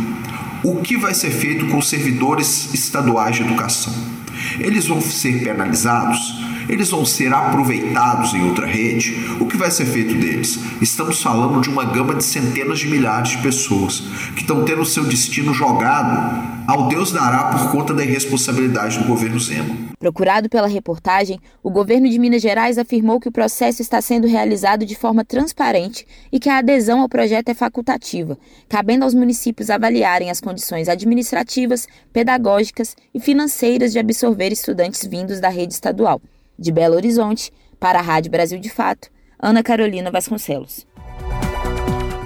o 0.65 0.81
que 0.81 0.97
vai 0.97 1.13
ser 1.13 1.31
feito 1.31 1.65
com 1.67 1.77
os 1.77 1.87
servidores 1.87 2.73
estaduais 2.73 3.37
de 3.37 3.43
educação? 3.43 3.93
Eles 4.59 4.85
vão 4.85 4.99
ser 4.99 5.41
penalizados? 5.41 6.50
Eles 6.67 6.89
vão 6.89 7.05
ser 7.05 7.33
aproveitados 7.33 8.33
em 8.33 8.43
outra 8.47 8.65
rede? 8.65 9.15
O 9.39 9.45
que 9.45 9.57
vai 9.57 9.71
ser 9.71 9.85
feito 9.85 10.13
deles? 10.15 10.59
Estamos 10.81 11.21
falando 11.21 11.61
de 11.61 11.69
uma 11.69 11.85
gama 11.85 12.15
de 12.15 12.23
centenas 12.23 12.79
de 12.79 12.87
milhares 12.87 13.31
de 13.31 13.37
pessoas 13.39 14.01
que 14.35 14.41
estão 14.41 14.63
tendo 14.63 14.85
seu 14.85 15.03
destino 15.03 15.53
jogado 15.53 16.61
ao 16.67 16.87
Deus 16.87 17.11
dará 17.11 17.45
por 17.45 17.71
conta 17.71 17.93
da 17.93 18.03
irresponsabilidade 18.03 18.99
do 18.99 19.05
governo 19.05 19.39
Zema. 19.39 19.75
Procurado 19.99 20.47
pela 20.47 20.67
reportagem, 20.67 21.39
o 21.61 21.69
governo 21.69 22.09
de 22.09 22.17
Minas 22.17 22.41
Gerais 22.41 22.77
afirmou 22.77 23.19
que 23.19 23.27
o 23.27 23.31
processo 23.31 23.81
está 23.81 24.01
sendo 24.01 24.27
realizado 24.27 24.85
de 24.85 24.95
forma 24.95 25.25
transparente 25.25 26.07
e 26.31 26.39
que 26.39 26.49
a 26.49 26.59
adesão 26.59 27.01
ao 27.01 27.09
projeto 27.09 27.49
é 27.49 27.53
facultativa, 27.53 28.37
cabendo 28.69 29.03
aos 29.03 29.13
municípios 29.13 29.69
avaliarem 29.69 30.29
as 30.29 30.39
condições 30.39 30.87
administrativas, 30.87 31.87
pedagógicas 32.13 32.95
e 33.13 33.19
financeiras 33.19 33.91
de 33.91 33.99
absorver 33.99 34.51
estudantes 34.51 35.05
vindos 35.05 35.39
da 35.39 35.49
rede 35.49 35.73
estadual. 35.73 36.21
De 36.61 36.71
Belo 36.71 36.95
Horizonte, 36.95 37.51
para 37.79 37.97
a 37.97 38.01
Rádio 38.03 38.29
Brasil 38.29 38.59
de 38.59 38.69
Fato, 38.69 39.09
Ana 39.39 39.63
Carolina 39.63 40.11
Vasconcelos. 40.11 40.85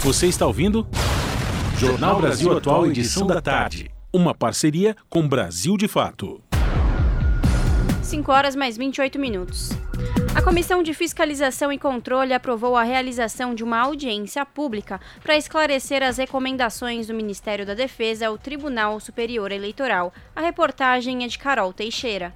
Você 0.00 0.26
está 0.26 0.46
ouvindo? 0.46 0.88
Jornal 1.76 2.18
Brasil 2.18 2.56
Atual, 2.56 2.86
edição 2.86 3.26
da 3.26 3.42
tarde. 3.42 3.90
Uma 4.10 4.34
parceria 4.34 4.96
com 5.10 5.28
Brasil 5.28 5.76
de 5.76 5.86
Fato. 5.86 6.40
5 8.02 8.32
horas 8.32 8.56
mais 8.56 8.78
28 8.78 9.18
minutos. 9.18 9.68
A 10.34 10.42
Comissão 10.42 10.82
de 10.82 10.94
Fiscalização 10.94 11.72
e 11.72 11.78
Controle 11.78 12.32
aprovou 12.32 12.76
a 12.76 12.84
realização 12.84 13.54
de 13.54 13.64
uma 13.64 13.80
audiência 13.80 14.46
pública 14.46 15.00
para 15.22 15.36
esclarecer 15.36 16.02
as 16.02 16.16
recomendações 16.16 17.08
do 17.08 17.14
Ministério 17.14 17.66
da 17.66 17.74
Defesa 17.74 18.28
ao 18.28 18.38
Tribunal 18.38 19.00
Superior 19.00 19.50
Eleitoral. 19.50 20.12
A 20.36 20.40
reportagem 20.40 21.24
é 21.24 21.26
de 21.26 21.38
Carol 21.38 21.72
Teixeira. 21.72 22.32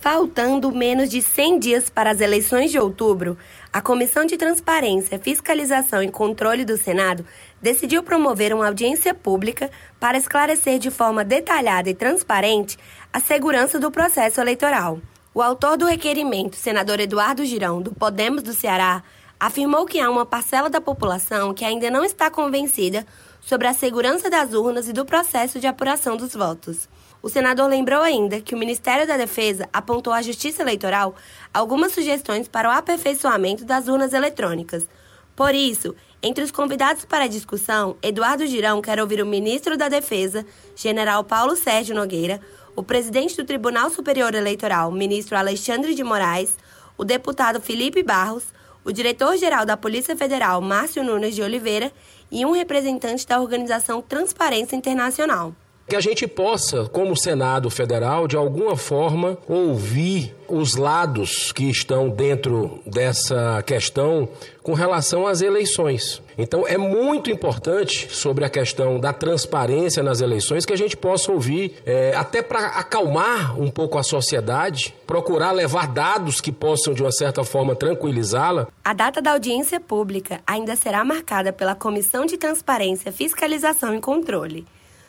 Faltando 0.00 0.72
menos 0.72 1.10
de 1.10 1.20
100 1.20 1.58
dias 1.58 1.90
para 1.90 2.10
as 2.12 2.20
eleições 2.20 2.70
de 2.70 2.78
outubro, 2.78 3.36
a 3.72 3.80
Comissão 3.82 4.24
de 4.24 4.36
Transparência, 4.36 5.18
Fiscalização 5.18 6.02
e 6.02 6.10
Controle 6.10 6.64
do 6.64 6.76
Senado 6.76 7.26
decidiu 7.60 8.02
promover 8.02 8.54
uma 8.54 8.68
audiência 8.68 9.12
pública 9.12 9.70
para 9.98 10.16
esclarecer 10.16 10.78
de 10.78 10.90
forma 10.90 11.24
detalhada 11.24 11.90
e 11.90 11.94
transparente 11.94 12.78
a 13.12 13.20
segurança 13.20 13.78
do 13.78 13.90
processo 13.90 14.40
eleitoral. 14.40 15.00
O 15.34 15.42
autor 15.42 15.76
do 15.76 15.84
requerimento, 15.84 16.56
senador 16.56 16.98
Eduardo 16.98 17.44
Girão, 17.44 17.82
do 17.82 17.92
Podemos 17.92 18.42
do 18.42 18.54
Ceará, 18.54 19.02
afirmou 19.38 19.84
que 19.84 20.00
há 20.00 20.10
uma 20.10 20.24
parcela 20.24 20.70
da 20.70 20.80
população 20.80 21.52
que 21.52 21.66
ainda 21.66 21.90
não 21.90 22.02
está 22.02 22.30
convencida 22.30 23.06
sobre 23.40 23.68
a 23.68 23.74
segurança 23.74 24.30
das 24.30 24.54
urnas 24.54 24.88
e 24.88 24.92
do 24.92 25.04
processo 25.04 25.60
de 25.60 25.66
apuração 25.66 26.16
dos 26.16 26.34
votos. 26.34 26.88
O 27.22 27.28
senador 27.28 27.68
lembrou 27.68 28.00
ainda 28.00 28.40
que 28.40 28.54
o 28.54 28.58
Ministério 28.58 29.06
da 29.06 29.18
Defesa 29.18 29.68
apontou 29.70 30.12
à 30.12 30.22
Justiça 30.22 30.62
Eleitoral 30.62 31.14
algumas 31.52 31.92
sugestões 31.92 32.48
para 32.48 32.68
o 32.68 32.72
aperfeiçoamento 32.72 33.64
das 33.64 33.86
urnas 33.86 34.14
eletrônicas. 34.14 34.88
Por 35.36 35.54
isso, 35.54 35.94
entre 36.22 36.42
os 36.42 36.50
convidados 36.50 37.04
para 37.04 37.24
a 37.24 37.28
discussão, 37.28 37.96
Eduardo 38.02 38.46
Girão 38.46 38.82
quer 38.82 38.98
ouvir 39.00 39.22
o 39.22 39.26
ministro 39.26 39.76
da 39.76 39.88
Defesa, 39.88 40.44
general 40.74 41.22
Paulo 41.22 41.54
Sérgio 41.54 41.94
Nogueira, 41.94 42.40
o 42.78 42.82
presidente 42.84 43.36
do 43.36 43.44
Tribunal 43.44 43.90
Superior 43.90 44.36
Eleitoral, 44.36 44.92
ministro 44.92 45.36
Alexandre 45.36 45.96
de 45.96 46.04
Moraes, 46.04 46.56
o 46.96 47.04
deputado 47.04 47.60
Felipe 47.60 48.04
Barros, 48.04 48.44
o 48.84 48.92
diretor-geral 48.92 49.66
da 49.66 49.76
Polícia 49.76 50.14
Federal, 50.14 50.60
Márcio 50.60 51.02
Nunes 51.02 51.34
de 51.34 51.42
Oliveira, 51.42 51.90
e 52.30 52.46
um 52.46 52.52
representante 52.52 53.26
da 53.26 53.40
organização 53.40 54.00
Transparência 54.00 54.76
Internacional 54.76 55.56
que 55.88 55.96
a 55.96 56.00
gente 56.00 56.26
possa, 56.26 56.84
como 56.84 57.16
Senado 57.16 57.70
Federal, 57.70 58.28
de 58.28 58.36
alguma 58.36 58.76
forma 58.76 59.38
ouvir 59.48 60.34
os 60.46 60.76
lados 60.76 61.50
que 61.50 61.70
estão 61.70 62.10
dentro 62.10 62.80
dessa 62.86 63.62
questão 63.66 64.28
com 64.62 64.74
relação 64.74 65.26
às 65.26 65.40
eleições. 65.40 66.22
Então 66.36 66.66
é 66.66 66.76
muito 66.76 67.30
importante 67.30 68.14
sobre 68.14 68.44
a 68.44 68.50
questão 68.50 69.00
da 69.00 69.12
transparência 69.12 70.02
nas 70.02 70.20
eleições 70.20 70.66
que 70.66 70.72
a 70.72 70.76
gente 70.76 70.96
possa 70.96 71.32
ouvir, 71.32 71.74
é, 71.84 72.14
até 72.14 72.42
para 72.42 72.66
acalmar 72.66 73.58
um 73.58 73.70
pouco 73.70 73.98
a 73.98 74.02
sociedade, 74.02 74.94
procurar 75.06 75.52
levar 75.52 75.88
dados 75.88 76.40
que 76.40 76.52
possam 76.52 76.92
de 76.92 77.02
uma 77.02 77.12
certa 77.12 77.44
forma 77.44 77.74
tranquilizá-la. 77.74 78.68
A 78.84 78.92
data 78.92 79.22
da 79.22 79.32
audiência 79.32 79.80
pública 79.80 80.40
ainda 80.46 80.76
será 80.76 81.02
marcada 81.02 81.52
pela 81.52 81.74
Comissão 81.74 82.26
de 82.26 82.36
Transparência, 82.36 83.10
Fiscalização 83.10 83.94
e 83.94 84.00
Controle 84.00 84.66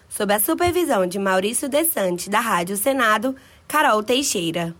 sob 0.10 0.34
a 0.34 0.40
supervisão 0.40 1.06
de 1.06 1.20
Maurício 1.20 1.70
Desante, 1.70 2.30
da 2.30 2.40
Rádio 2.40 2.76
Senado, 2.76 3.36
Carol 3.68 4.04
Teixeira. 4.04 4.76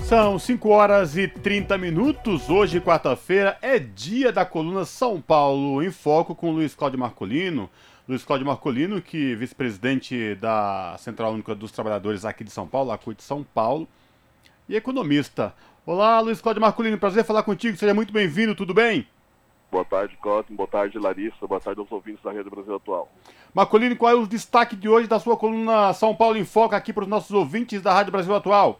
São 0.00 0.38
5 0.38 0.68
horas 0.68 1.16
e 1.16 1.26
30 1.26 1.76
minutos. 1.76 2.48
Hoje, 2.48 2.80
quarta-feira, 2.80 3.58
é 3.60 3.78
dia 3.78 4.30
da 4.30 4.44
coluna 4.44 4.84
São 4.84 5.20
Paulo 5.20 5.82
em 5.82 5.90
Foco 5.90 6.34
com 6.34 6.52
Luiz 6.52 6.74
Cláudio 6.74 6.98
Marcolino. 7.00 7.68
Luiz 8.06 8.22
Cláudio 8.22 8.46
Marcolino, 8.46 9.00
que 9.00 9.32
é 9.32 9.34
vice-presidente 9.34 10.34
da 10.34 10.94
Central 10.98 11.32
Única 11.32 11.54
dos 11.54 11.72
Trabalhadores 11.72 12.24
aqui 12.24 12.44
de 12.44 12.50
São 12.50 12.66
Paulo, 12.66 12.92
a 12.92 12.98
CUT 12.98 13.22
São 13.22 13.42
Paulo, 13.42 13.88
e 14.68 14.76
economista. 14.76 15.54
Olá, 15.86 16.20
Luiz 16.20 16.40
Cláudio 16.40 16.60
Marcolino, 16.60 16.98
prazer 16.98 17.24
falar 17.24 17.42
contigo, 17.42 17.76
seja 17.76 17.94
muito 17.94 18.12
bem-vindo, 18.12 18.54
tudo 18.54 18.74
bem? 18.74 19.06
Boa 19.74 19.84
tarde, 19.84 20.16
Cosme. 20.18 20.54
Boa 20.54 20.68
tarde, 20.68 21.00
Larissa. 21.00 21.48
Boa 21.48 21.60
tarde 21.60 21.80
aos 21.80 21.90
ouvintes 21.90 22.22
da 22.22 22.30
Rede 22.30 22.48
Brasil 22.48 22.76
Atual. 22.76 23.08
Marcolini, 23.52 23.96
qual 23.96 24.12
é 24.12 24.14
o 24.14 24.24
destaque 24.24 24.76
de 24.76 24.88
hoje 24.88 25.08
da 25.08 25.18
sua 25.18 25.36
coluna 25.36 25.92
São 25.92 26.14
Paulo 26.14 26.36
em 26.36 26.44
Foca 26.44 26.76
aqui 26.76 26.92
para 26.92 27.02
os 27.02 27.08
nossos 27.08 27.32
ouvintes 27.32 27.82
da 27.82 27.92
Rádio 27.92 28.12
Brasil 28.12 28.32
Atual? 28.36 28.78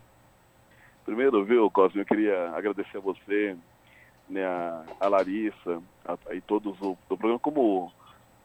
Primeiro, 1.05 1.45
viu, 1.45 1.69
Cosme, 1.69 2.01
eu 2.01 2.07
queria 2.07 2.49
agradecer 2.55 2.99
a 2.99 3.01
você, 3.01 3.57
né, 4.29 4.45
a, 5.01 5.09
Larissa 5.09 5.83
a, 6.07 6.33
e 6.33 6.41
todos 6.41 6.81
o, 6.81 6.97
programa. 7.09 7.41
Como 7.41 7.93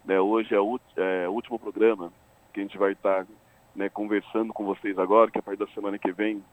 né, 0.04 0.20
hoje 0.20 0.56
é 0.56 0.60
o, 0.60 0.80
é 0.98 1.30
o, 1.30 1.34
último 1.34 1.60
programa 1.60 2.12
que 2.52 2.62
a 2.62 2.64
gente 2.64 2.80
vai 2.80 2.94
estar 2.94 3.28
né, 3.76 3.90
conversando 3.90 4.52
com 4.54 4.66
vocês 4.66 4.98
agora, 4.98 5.30
que 5.30 5.38
a 5.38 5.44
partir 5.44 5.60
da 5.60 5.68
semana 5.68 6.00
que 6.00 6.12
vem, 6.12 6.44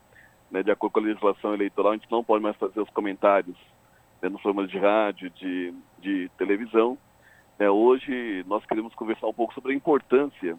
né, 0.50 0.62
de 0.62 0.70
acordo 0.70 0.92
com 0.92 1.00
a 1.00 1.04
legislação 1.04 1.54
eleitoral, 1.54 1.92
a 1.92 1.96
gente 1.96 2.11
não 2.11 2.22
pode 2.22 2.42
mais 2.42 2.54
fazer 2.56 2.82
os 2.82 2.90
comentários 2.90 3.56
né, 4.22 4.29
nos 4.29 4.40
programas 4.40 4.70
de 4.70 4.79
rádio, 4.79 5.31
de, 5.31 5.74
de 5.98 6.31
televisão. 6.38 6.98
Né, 7.59 7.68
hoje 7.70 8.44
nós 8.46 8.64
queremos 8.66 8.94
conversar 8.94 9.26
um 9.26 9.33
pouco 9.33 9.55
sobre 9.55 9.72
a 9.72 9.76
importância 9.76 10.59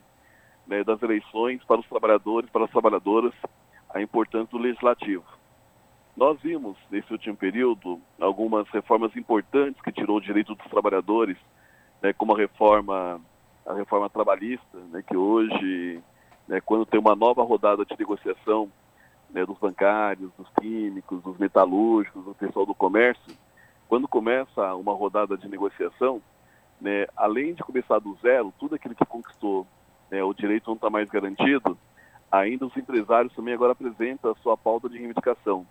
né, 0.65 0.83
das 0.83 1.01
eleições 1.01 1.63
para 1.63 1.79
os 1.79 1.87
trabalhadores, 1.87 2.49
para 2.49 2.65
as 2.65 2.71
trabalhadoras, 2.71 3.33
a 3.89 4.01
importância 4.01 4.51
do 4.51 4.57
legislativo. 4.57 5.23
Nós 6.15 6.39
vimos 6.41 6.75
nesse 6.89 7.11
último 7.11 7.37
período 7.37 8.01
algumas 8.19 8.67
reformas 8.69 9.15
importantes 9.15 9.81
que 9.81 9.91
tirou 9.91 10.17
o 10.17 10.21
direito 10.21 10.55
dos 10.55 10.67
trabalhadores, 10.67 11.37
né, 12.01 12.13
como 12.13 12.33
a 12.33 12.37
reforma 12.37 13.21
a 13.65 13.73
reforma 13.73 14.09
trabalhista, 14.09 14.77
né, 14.91 15.03
que 15.05 15.15
hoje, 15.15 16.01
né, 16.47 16.61
quando 16.61 16.85
tem 16.85 16.97
uma 16.97 17.15
nova 17.15 17.43
rodada 17.43 17.83
de 17.83 17.99
negociação 17.99 18.71
né, 19.29 19.45
dos 19.45 19.57
bancários, 19.57 20.31
dos 20.37 20.47
químicos, 20.59 21.21
dos 21.21 21.37
metalúrgicos, 21.37 22.23
do 22.23 22.33
pessoal 22.33 22.65
do 22.65 22.73
comércio, 22.73 23.35
quando 23.87 24.07
começa 24.07 24.75
uma 24.75 24.93
rodada 24.93 25.37
de 25.37 25.47
negociação, 25.47 26.21
né, 26.79 27.07
além 27.15 27.53
de 27.53 27.63
começar 27.63 27.99
do 27.99 28.15
zero, 28.21 28.53
tudo 28.59 28.75
aquilo 28.75 28.95
que 28.95 29.05
conquistou, 29.05 29.65
né, 30.11 30.23
o 30.23 30.33
direito 30.33 30.67
não 30.67 30.75
está 30.75 30.89
mais 30.89 31.09
garantido, 31.09 31.77
ainda 32.31 32.65
os 32.65 32.75
empresários 32.75 33.33
também 33.33 33.53
agora 33.53 33.71
apresentam 33.71 34.31
a 34.31 34.35
sua 34.35 34.57
pauta 34.57 34.89
de 34.89 34.97
reivindicação. 34.97 35.65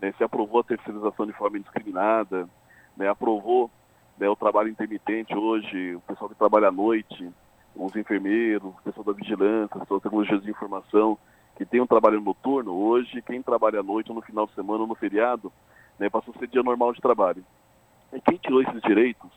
Né, 0.00 0.12
se 0.18 0.24
aprovou 0.24 0.60
a 0.60 0.64
terceirização 0.64 1.26
de 1.26 1.32
forma 1.32 1.58
indiscriminada, 1.58 2.48
né, 2.96 3.08
aprovou 3.08 3.70
né, 4.18 4.28
o 4.28 4.36
trabalho 4.36 4.68
intermitente 4.68 5.34
hoje, 5.34 5.94
o 5.94 6.00
pessoal 6.00 6.28
que 6.28 6.36
trabalha 6.36 6.68
à 6.68 6.72
noite, 6.72 7.30
os 7.74 7.94
enfermeiros, 7.96 8.74
o 8.74 8.82
pessoal 8.82 9.04
da 9.04 9.12
vigilância, 9.12 9.76
o 9.76 9.80
pessoal 9.80 10.00
da 10.00 10.04
tecnologia 10.04 10.38
de 10.38 10.50
informação, 10.50 11.16
que 11.56 11.64
tem 11.64 11.80
um 11.80 11.86
trabalho 11.86 12.20
noturno, 12.20 12.72
hoje 12.72 13.22
quem 13.22 13.40
trabalha 13.42 13.80
à 13.80 13.82
noite, 13.82 14.10
ou 14.10 14.16
no 14.16 14.22
final 14.22 14.46
de 14.46 14.54
semana, 14.54 14.80
ou 14.80 14.86
no 14.86 14.94
feriado, 14.94 15.52
né, 16.02 16.10
passou 16.10 16.34
a 16.34 16.38
ser 16.38 16.48
dia 16.48 16.62
normal 16.64 16.92
de 16.92 17.00
trabalho. 17.00 17.44
E 18.12 18.20
quem 18.20 18.36
tirou 18.36 18.60
esses 18.60 18.82
direitos, 18.82 19.30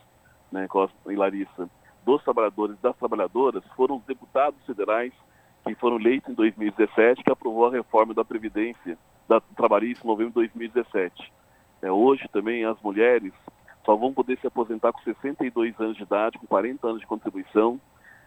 né, 0.52 0.68
e 1.08 1.16
Larissa, 1.16 1.70
dos 2.04 2.24
trabalhadores 2.24 2.76
e 2.78 2.82
das 2.82 2.98
trabalhadoras 2.98 3.64
foram 3.76 3.98
os 3.98 4.04
deputados 4.04 4.60
federais 4.66 5.14
que 5.64 5.76
foram 5.76 6.00
eleitos 6.00 6.32
em 6.32 6.34
2017, 6.34 7.24
que 7.24 7.32
aprovou 7.32 7.68
a 7.68 7.72
reforma 7.72 8.14
da 8.14 8.26
Previdência 8.26 8.98
da 9.28 9.40
Trabalhista 9.40 10.04
em 10.04 10.08
novembro 10.08 10.32
de 10.32 10.36
2017. 10.36 11.32
É, 11.84 11.92
hoje 11.92 12.28
também 12.32 12.66
as 12.66 12.80
mulheres 12.82 13.34
só 13.84 13.96
vão 13.96 14.12
poder 14.12 14.40
se 14.40 14.48
aposentar 14.48 14.92
com 14.92 15.02
62 15.02 15.80
anos 15.80 15.98
de 15.98 16.04
idade, 16.04 16.40
com 16.40 16.48
40 16.48 16.88
anos 16.88 17.00
de 17.00 17.08
contribuição. 17.08 17.80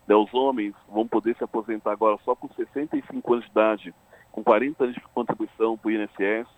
Né, 0.06 0.14
os 0.14 0.32
homens 0.32 0.74
vão 0.88 1.06
poder 1.06 1.36
se 1.36 1.42
aposentar 1.42 1.92
agora 1.92 2.16
só 2.24 2.36
com 2.36 2.48
65 2.48 3.32
anos 3.32 3.44
de 3.44 3.50
idade, 3.50 3.94
com 4.30 4.44
40 4.44 4.84
anos 4.84 4.94
de 4.94 5.00
contribuição 5.12 5.76
para 5.76 5.88
o 5.88 5.90
INSS. 5.90 6.57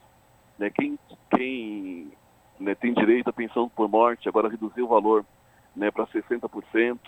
Né? 0.61 0.69
Quem, 0.69 0.99
quem 1.35 2.13
né, 2.61 2.75
tem 2.75 2.93
direito 2.93 3.31
à 3.31 3.33
pensão 3.33 3.67
por 3.71 3.89
morte, 3.89 4.29
agora 4.29 4.51
reduziu 4.51 4.85
o 4.85 4.89
valor 4.89 5.25
né, 5.75 5.91
para 5.91 6.07
60%. 6.07 6.99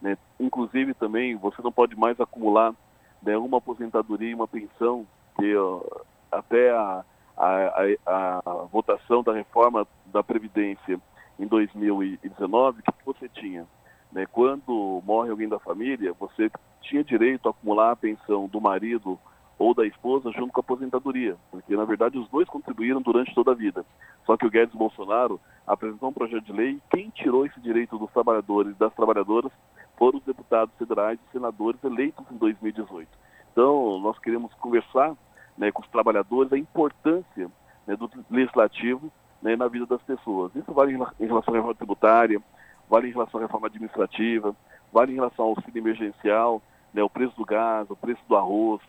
Né? 0.00 0.16
Inclusive 0.38 0.94
também 0.94 1.34
você 1.34 1.60
não 1.60 1.72
pode 1.72 1.96
mais 1.96 2.18
acumular 2.20 2.72
né, 3.20 3.36
uma 3.36 3.58
aposentadoria 3.58 4.30
e 4.30 4.34
uma 4.34 4.46
pensão, 4.46 5.04
que 5.36 5.56
ó, 5.56 5.82
até 6.30 6.70
a, 6.70 7.04
a, 7.36 7.82
a, 8.06 8.42
a, 8.46 8.52
votação 8.70 9.20
da 9.24 9.32
reforma 9.32 9.84
da 10.06 10.22
Previdência 10.22 11.00
em 11.40 11.46
2019, 11.46 12.80
o 12.80 12.82
que 12.82 13.04
você 13.04 13.28
tinha? 13.28 13.66
Né, 14.12 14.26
quando 14.30 15.02
morre 15.04 15.30
alguém 15.30 15.48
da 15.48 15.58
família, 15.58 16.12
você 16.12 16.48
tinha 16.82 17.02
direito 17.02 17.48
a 17.48 17.50
acumular 17.50 17.90
a 17.90 17.96
pensão 17.96 18.46
do 18.46 18.60
marido 18.60 19.18
ou 19.58 19.74
da 19.74 19.86
esposa 19.86 20.30
junto 20.32 20.52
com 20.52 20.60
a 20.60 20.64
aposentadoria, 20.64 21.36
porque 21.50 21.76
na 21.76 21.84
verdade 21.84 22.18
os 22.18 22.28
dois 22.28 22.48
contribuíram 22.48 23.00
durante 23.00 23.34
toda 23.34 23.52
a 23.52 23.54
vida. 23.54 23.84
Só 24.26 24.36
que 24.36 24.46
o 24.46 24.50
Guedes 24.50 24.74
Bolsonaro 24.74 25.40
apresentou 25.66 26.08
um 26.08 26.12
projeto 26.12 26.44
de 26.44 26.52
lei, 26.52 26.80
quem 26.90 27.10
tirou 27.10 27.46
esse 27.46 27.60
direito 27.60 27.98
dos 27.98 28.10
trabalhadores 28.10 28.72
e 28.72 28.78
das 28.78 28.92
trabalhadoras 28.94 29.52
foram 29.96 30.18
os 30.18 30.24
deputados 30.24 30.74
federais 30.76 31.18
e 31.18 31.32
senadores 31.32 31.82
eleitos 31.84 32.24
em 32.30 32.36
2018. 32.36 33.08
Então, 33.52 34.00
nós 34.00 34.18
queremos 34.18 34.52
conversar 34.54 35.14
né, 35.56 35.70
com 35.70 35.82
os 35.82 35.88
trabalhadores 35.88 36.52
a 36.52 36.58
importância 36.58 37.50
né, 37.86 37.96
do 37.96 38.10
legislativo 38.30 39.12
né, 39.40 39.56
na 39.56 39.68
vida 39.68 39.86
das 39.86 40.02
pessoas. 40.02 40.54
Isso 40.54 40.72
vale 40.72 40.94
em 40.94 41.26
relação 41.26 41.54
à 41.54 41.56
reforma 41.56 41.74
tributária, 41.74 42.42
vale 42.88 43.08
em 43.08 43.12
relação 43.12 43.38
à 43.38 43.42
reforma 43.44 43.66
administrativa, 43.66 44.56
vale 44.92 45.12
em 45.12 45.16
relação 45.16 45.44
ao 45.44 45.50
auxílio 45.50 45.78
emergencial, 45.78 46.62
né, 46.92 47.02
o 47.02 47.10
preço 47.10 47.36
do 47.36 47.44
gás, 47.44 47.88
o 47.90 47.96
preço 47.96 48.20
do 48.28 48.36
arroz, 48.36 48.80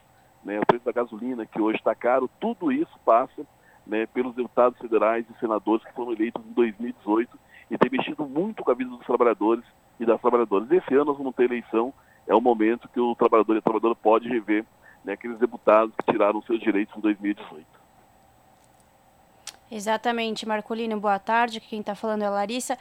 né, 0.43 0.59
o 0.59 0.65
preço 0.65 0.85
da 0.85 0.91
gasolina, 0.91 1.45
que 1.45 1.61
hoje 1.61 1.77
está 1.77 1.95
caro, 1.95 2.29
tudo 2.39 2.71
isso 2.71 2.99
passa 3.05 3.45
né, 3.85 4.05
pelos 4.07 4.35
deputados 4.35 4.77
federais 4.79 5.25
e 5.29 5.39
senadores 5.39 5.85
que 5.85 5.93
foram 5.93 6.13
eleitos 6.13 6.43
em 6.45 6.53
2018 6.53 7.39
e 7.71 7.77
tem 7.77 7.89
mexido 7.91 8.25
muito 8.25 8.63
com 8.63 8.71
a 8.71 8.73
vida 8.73 8.89
dos 8.89 9.05
trabalhadores 9.05 9.63
e 9.99 10.05
das 10.05 10.19
trabalhadoras. 10.21 10.69
Esse 10.71 10.93
ano 10.93 11.05
nós 11.05 11.17
vamos 11.17 11.35
ter 11.35 11.45
eleição, 11.45 11.93
é 12.27 12.35
o 12.35 12.41
momento 12.41 12.89
que 12.89 12.99
o 12.99 13.15
trabalhador 13.15 13.55
e 13.55 13.59
a 13.59 13.61
trabalhadora 13.61 13.95
pode 13.95 14.27
rever 14.27 14.65
né, 15.03 15.13
aqueles 15.13 15.37
deputados 15.37 15.93
que 15.95 16.11
tiraram 16.11 16.41
seus 16.41 16.59
direitos 16.59 16.95
em 16.95 17.01
2018. 17.01 17.65
Exatamente, 19.71 20.47
Marcolino, 20.47 20.99
boa 20.99 21.17
tarde. 21.17 21.59
Quem 21.59 21.79
está 21.79 21.95
falando 21.95 22.21
é 22.21 22.27
a 22.27 22.29
Larissa. 22.29 22.77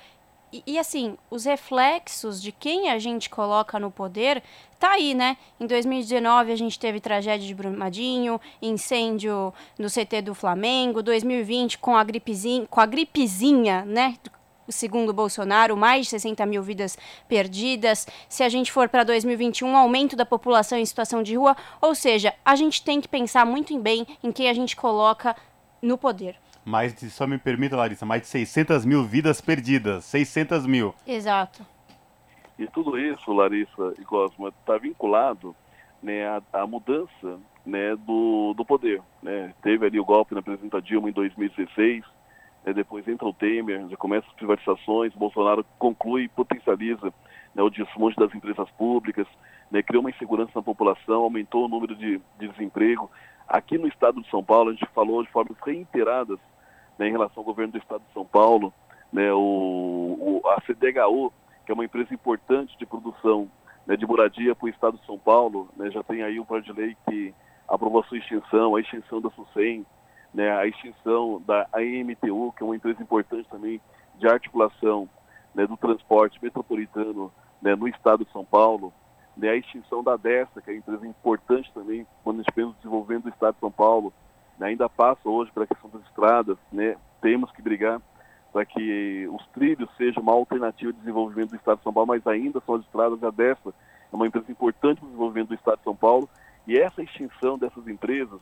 E, 0.52 0.62
e, 0.66 0.78
assim, 0.78 1.16
os 1.30 1.44
reflexos 1.44 2.40
de 2.40 2.52
quem 2.52 2.90
a 2.90 2.98
gente 2.98 3.30
coloca 3.30 3.78
no 3.78 3.90
poder 3.90 4.42
tá 4.78 4.90
aí, 4.90 5.14
né? 5.14 5.36
Em 5.58 5.66
2019 5.66 6.52
a 6.52 6.56
gente 6.56 6.78
teve 6.78 7.00
tragédia 7.00 7.46
de 7.46 7.54
Brumadinho, 7.54 8.40
incêndio 8.60 9.54
no 9.78 9.88
CT 9.88 10.22
do 10.22 10.34
Flamengo, 10.34 11.02
2020 11.02 11.78
com 11.78 11.96
a 11.96 12.04
gripezinha, 12.04 12.66
com 12.68 12.80
a 12.80 12.86
gripezinha, 12.86 13.84
né? 13.84 14.16
segundo 14.68 15.12
Bolsonaro, 15.12 15.76
mais 15.76 16.06
de 16.06 16.10
60 16.10 16.46
mil 16.46 16.62
vidas 16.62 16.96
perdidas. 17.28 18.06
Se 18.28 18.42
a 18.42 18.48
gente 18.48 18.72
for 18.72 18.88
para 18.88 19.04
2021, 19.04 19.68
um 19.68 19.76
aumento 19.76 20.16
da 20.16 20.24
população 20.24 20.78
em 20.78 20.86
situação 20.86 21.22
de 21.22 21.36
rua. 21.36 21.56
Ou 21.80 21.94
seja, 21.94 22.34
a 22.44 22.56
gente 22.56 22.82
tem 22.82 23.00
que 23.00 23.08
pensar 23.08 23.44
muito 23.44 23.76
bem 23.78 24.06
em 24.22 24.32
quem 24.32 24.48
a 24.48 24.54
gente 24.54 24.74
coloca 24.74 25.36
no 25.80 25.98
poder 25.98 26.36
mais 26.64 26.94
de, 26.94 27.10
só 27.10 27.26
me 27.26 27.38
permita, 27.38 27.76
Larissa, 27.76 28.06
mais 28.06 28.22
de 28.22 28.28
600 28.28 28.84
mil 28.84 29.04
vidas 29.04 29.40
perdidas. 29.40 30.04
600 30.04 30.66
mil. 30.66 30.94
Exato. 31.06 31.64
E 32.58 32.66
tudo 32.66 32.98
isso, 32.98 33.32
Larissa 33.32 33.94
e 33.98 34.04
Cosma, 34.04 34.48
está 34.48 34.78
vinculado 34.78 35.54
né, 36.02 36.26
à, 36.26 36.42
à, 36.52 36.66
mudança 36.66 37.38
né, 37.64 37.96
do, 37.96 38.54
do 38.54 38.64
poder. 38.64 39.02
Né? 39.22 39.54
Teve 39.62 39.86
ali 39.86 39.98
o 39.98 40.04
golpe 40.04 40.34
na 40.34 40.42
presidenta 40.42 40.80
Dilma 40.80 41.08
em 41.08 41.12
2016, 41.12 42.04
né, 42.64 42.72
depois 42.72 43.06
entra 43.08 43.26
o 43.26 43.32
Temer, 43.32 43.88
já 43.88 43.96
começa 43.96 44.26
as 44.28 44.34
privatizações, 44.34 45.12
Bolsonaro 45.14 45.64
conclui 45.78 46.24
e 46.24 46.28
potencializa 46.28 47.12
né, 47.54 47.62
o 47.62 47.70
desmonte 47.70 48.16
das 48.16 48.34
empresas 48.34 48.68
públicas, 48.72 49.26
né, 49.70 49.82
criou 49.82 50.02
uma 50.02 50.10
insegurança 50.10 50.52
na 50.54 50.62
população, 50.62 51.22
aumentou 51.22 51.64
o 51.64 51.68
número 51.68 51.96
de, 51.96 52.20
de, 52.38 52.48
desemprego. 52.48 53.10
Aqui 53.48 53.78
no 53.78 53.88
estado 53.88 54.22
de 54.22 54.30
São 54.30 54.42
Paulo, 54.42 54.70
a 54.70 54.72
gente 54.72 54.86
falou 54.94 55.22
de 55.22 55.30
formas 55.30 55.56
reiteradas 55.64 56.38
né, 56.98 57.08
em 57.08 57.12
relação 57.12 57.40
ao 57.40 57.44
governo 57.44 57.72
do 57.72 57.78
estado 57.78 58.02
de 58.06 58.12
São 58.12 58.24
Paulo, 58.24 58.72
né, 59.12 59.32
o, 59.32 60.40
o, 60.42 60.48
a 60.48 60.60
CDHU, 60.62 61.32
que 61.64 61.72
é 61.72 61.74
uma 61.74 61.84
empresa 61.84 62.12
importante 62.12 62.76
de 62.78 62.86
produção 62.86 63.48
né, 63.86 63.96
de 63.96 64.06
moradia 64.06 64.54
para 64.54 64.66
o 64.66 64.68
estado 64.68 64.98
de 64.98 65.06
São 65.06 65.18
Paulo, 65.18 65.68
né, 65.76 65.90
já 65.90 66.02
tem 66.02 66.22
aí 66.22 66.38
um 66.38 66.44
plano 66.44 66.64
de 66.64 66.72
lei 66.72 66.96
que 67.08 67.34
aprovou 67.68 68.00
a 68.00 68.04
sua 68.04 68.18
extinção, 68.18 68.76
a 68.76 68.80
extinção 68.80 69.20
da 69.20 69.30
SUSEM, 69.30 69.84
né, 70.32 70.50
a 70.56 70.66
extinção 70.66 71.42
da 71.46 71.66
AMTU, 71.72 72.52
que 72.56 72.62
é 72.62 72.66
uma 72.66 72.76
empresa 72.76 73.02
importante 73.02 73.48
também 73.48 73.80
de 74.18 74.26
articulação 74.26 75.08
né, 75.54 75.66
do 75.66 75.76
transporte 75.76 76.38
metropolitano 76.42 77.32
né, 77.60 77.74
no 77.74 77.86
estado 77.88 78.24
de 78.24 78.32
São 78.32 78.44
Paulo, 78.44 78.92
né, 79.36 79.50
a 79.50 79.56
extinção 79.56 80.02
da 80.02 80.16
DESA, 80.16 80.60
que 80.62 80.70
é 80.70 80.74
uma 80.74 80.78
empresa 80.78 81.06
importante 81.06 81.70
também 81.72 82.06
quando 82.22 82.40
a 82.40 82.42
gente 82.42 82.52
pensa 82.52 82.68
no 82.68 82.74
desenvolvimento 82.74 83.24
do 83.24 83.30
estado 83.30 83.54
de 83.54 83.60
São 83.60 83.70
Paulo, 83.70 84.12
ainda 84.62 84.88
passa 84.88 85.28
hoje 85.28 85.50
pela 85.52 85.66
questão 85.66 85.90
das 85.90 86.02
estradas, 86.02 86.56
né, 86.72 86.96
temos 87.20 87.50
que 87.52 87.62
brigar 87.62 88.00
para 88.52 88.64
que 88.66 89.26
os 89.32 89.46
trilhos 89.48 89.88
sejam 89.96 90.22
uma 90.22 90.32
alternativa 90.32 90.92
de 90.92 90.98
desenvolvimento 90.98 91.50
do 91.50 91.56
estado 91.56 91.78
de 91.78 91.84
São 91.84 91.92
Paulo, 91.92 92.08
mas 92.08 92.26
ainda 92.26 92.60
são 92.60 92.74
as 92.74 92.82
estradas, 92.82 93.22
a 93.24 93.30
DESA 93.30 93.72
é 94.12 94.16
uma 94.16 94.26
empresa 94.26 94.52
importante 94.52 94.98
para 94.98 95.06
o 95.06 95.08
desenvolvimento 95.08 95.48
do 95.48 95.54
estado 95.54 95.78
de 95.78 95.84
São 95.84 95.96
Paulo, 95.96 96.28
e 96.66 96.78
essa 96.78 97.02
extinção 97.02 97.58
dessas 97.58 97.88
empresas, 97.88 98.40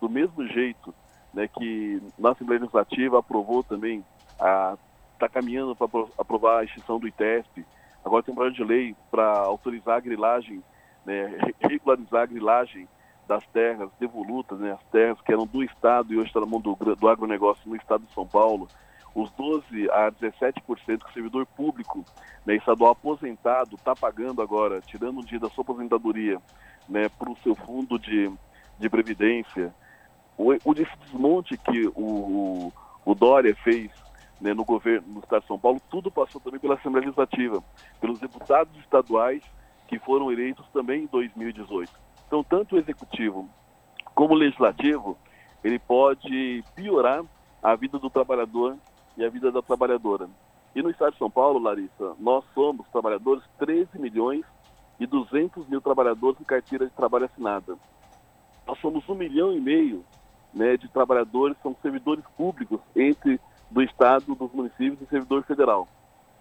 do 0.00 0.08
mesmo 0.08 0.46
jeito 0.46 0.94
né, 1.32 1.48
que 1.48 2.02
na 2.18 2.32
Assembleia 2.32 2.60
Legislativa 2.60 3.18
aprovou 3.18 3.62
também, 3.62 4.04
está 4.32 5.28
caminhando 5.30 5.74
para 5.74 5.86
aprovar 6.18 6.60
a 6.60 6.64
extinção 6.64 6.98
do 6.98 7.08
ITESP. 7.08 7.64
Agora 8.04 8.22
tem 8.22 8.32
um 8.32 8.36
projeto 8.36 8.56
de 8.56 8.64
lei 8.64 8.96
para 9.10 9.38
autorizar 9.40 9.96
a 9.96 10.00
grilagem, 10.00 10.62
né, 11.04 11.38
regularizar 11.60 12.22
a 12.22 12.26
grilagem 12.26 12.88
das 13.26 13.44
terras 13.48 13.90
devolutas, 13.98 14.58
né, 14.58 14.72
as 14.72 14.82
terras 14.90 15.20
que 15.20 15.32
eram 15.32 15.46
do 15.46 15.62
Estado 15.62 16.12
e 16.12 16.16
hoje 16.16 16.28
estão 16.28 16.42
na 16.42 16.48
mão 16.48 16.60
do, 16.60 16.74
do 16.74 17.08
agronegócio 17.08 17.68
no 17.68 17.76
Estado 17.76 18.04
de 18.04 18.14
São 18.14 18.26
Paulo. 18.26 18.68
Os 19.14 19.30
12 19.32 19.90
a 19.90 20.12
17% 20.12 20.62
que 20.62 21.10
o 21.10 21.12
servidor 21.12 21.46
público 21.46 22.04
né, 22.44 22.54
estadual 22.56 22.92
aposentado 22.92 23.74
está 23.74 23.96
pagando 23.96 24.42
agora, 24.42 24.80
tirando 24.80 25.18
um 25.18 25.24
dia 25.24 25.40
da 25.40 25.48
sua 25.48 25.62
aposentadoria 25.62 26.40
né, 26.88 27.08
para 27.08 27.30
o 27.30 27.36
seu 27.42 27.54
fundo 27.54 27.98
de, 27.98 28.30
de 28.78 28.90
previdência 28.90 29.74
o, 30.36 30.52
o 30.64 30.74
desmonte 30.74 31.56
que 31.56 31.86
o, 31.94 32.72
o, 33.04 33.14
Dória 33.14 33.54
fez 33.56 33.90
né, 34.40 34.52
no 34.52 34.64
governo 34.64 35.14
no 35.14 35.20
estado 35.20 35.42
de 35.42 35.48
São 35.48 35.58
Paulo, 35.58 35.80
tudo 35.90 36.10
passou 36.10 36.40
também 36.40 36.60
pela 36.60 36.74
Assembleia 36.74 37.06
Legislativa, 37.06 37.64
pelos 38.00 38.18
deputados 38.18 38.76
estaduais 38.78 39.42
que 39.88 39.98
foram 39.98 40.30
eleitos 40.30 40.66
também 40.72 41.04
em 41.04 41.06
2018. 41.06 42.05
Então, 42.26 42.42
tanto 42.42 42.74
o 42.74 42.78
executivo 42.78 43.48
como 44.14 44.34
o 44.34 44.36
legislativo, 44.36 45.16
ele 45.62 45.78
pode 45.78 46.64
piorar 46.74 47.24
a 47.62 47.74
vida 47.74 47.98
do 47.98 48.10
trabalhador 48.10 48.76
e 49.16 49.24
a 49.24 49.28
vida 49.28 49.50
da 49.50 49.62
trabalhadora. 49.62 50.28
E 50.74 50.82
no 50.82 50.90
estado 50.90 51.12
de 51.12 51.18
São 51.18 51.30
Paulo, 51.30 51.58
Larissa, 51.58 52.14
nós 52.18 52.44
somos 52.54 52.86
trabalhadores 52.88 53.42
13 53.58 53.98
milhões 53.98 54.44
e 54.98 55.06
200 55.06 55.66
mil 55.68 55.80
trabalhadores 55.80 56.40
em 56.40 56.44
carteira 56.44 56.86
de 56.86 56.92
trabalho 56.92 57.26
assinada. 57.26 57.76
Nós 58.66 58.78
somos 58.80 59.08
um 59.08 59.14
milhão 59.14 59.52
e 59.52 59.60
meio 59.60 60.04
né, 60.52 60.76
de 60.76 60.88
trabalhadores, 60.88 61.56
são 61.62 61.76
servidores 61.82 62.24
públicos 62.36 62.80
entre 62.94 63.40
do 63.70 63.82
Estado, 63.82 64.34
dos 64.34 64.52
municípios 64.52 65.00
e 65.02 65.06
servidor 65.06 65.42
federal. 65.44 65.88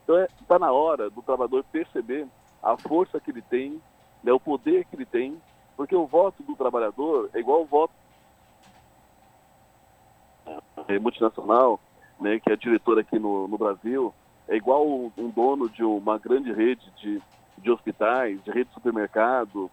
Então 0.04 0.18
está 0.24 0.44
é, 0.44 0.48
tá 0.48 0.60
na 0.60 0.72
hora 0.72 1.10
do 1.10 1.22
trabalhador 1.22 1.64
perceber 1.72 2.28
a 2.62 2.78
força 2.78 3.20
que 3.20 3.32
ele 3.32 3.42
tem, 3.42 3.82
né, 4.24 4.32
o 4.32 4.40
poder 4.40 4.86
que 4.86 4.96
ele 4.96 5.06
tem, 5.06 5.38
porque 5.76 5.96
o 5.96 6.06
voto 6.06 6.42
do 6.44 6.56
trabalhador 6.56 7.30
é 7.34 7.40
igual 7.40 7.62
o 7.62 7.66
voto 7.66 7.94
é, 10.88 11.00
multinacional, 11.00 11.80
né, 12.20 12.40
que 12.40 12.52
é 12.52 12.56
diretor 12.56 13.00
aqui 13.00 13.20
no, 13.20 13.48
no 13.48 13.58
Brasil, 13.58 14.14
é 14.48 14.56
igual 14.56 14.88
um 14.88 15.30
dono 15.30 15.70
de 15.70 15.84
uma 15.84 16.18
grande 16.18 16.54
rede 16.54 16.90
de, 16.98 17.22
de 17.58 17.72
hospitais, 17.72 18.42
de 18.44 18.52
rede 18.52 18.70
de 18.70 18.74
supermercado, 18.76 19.70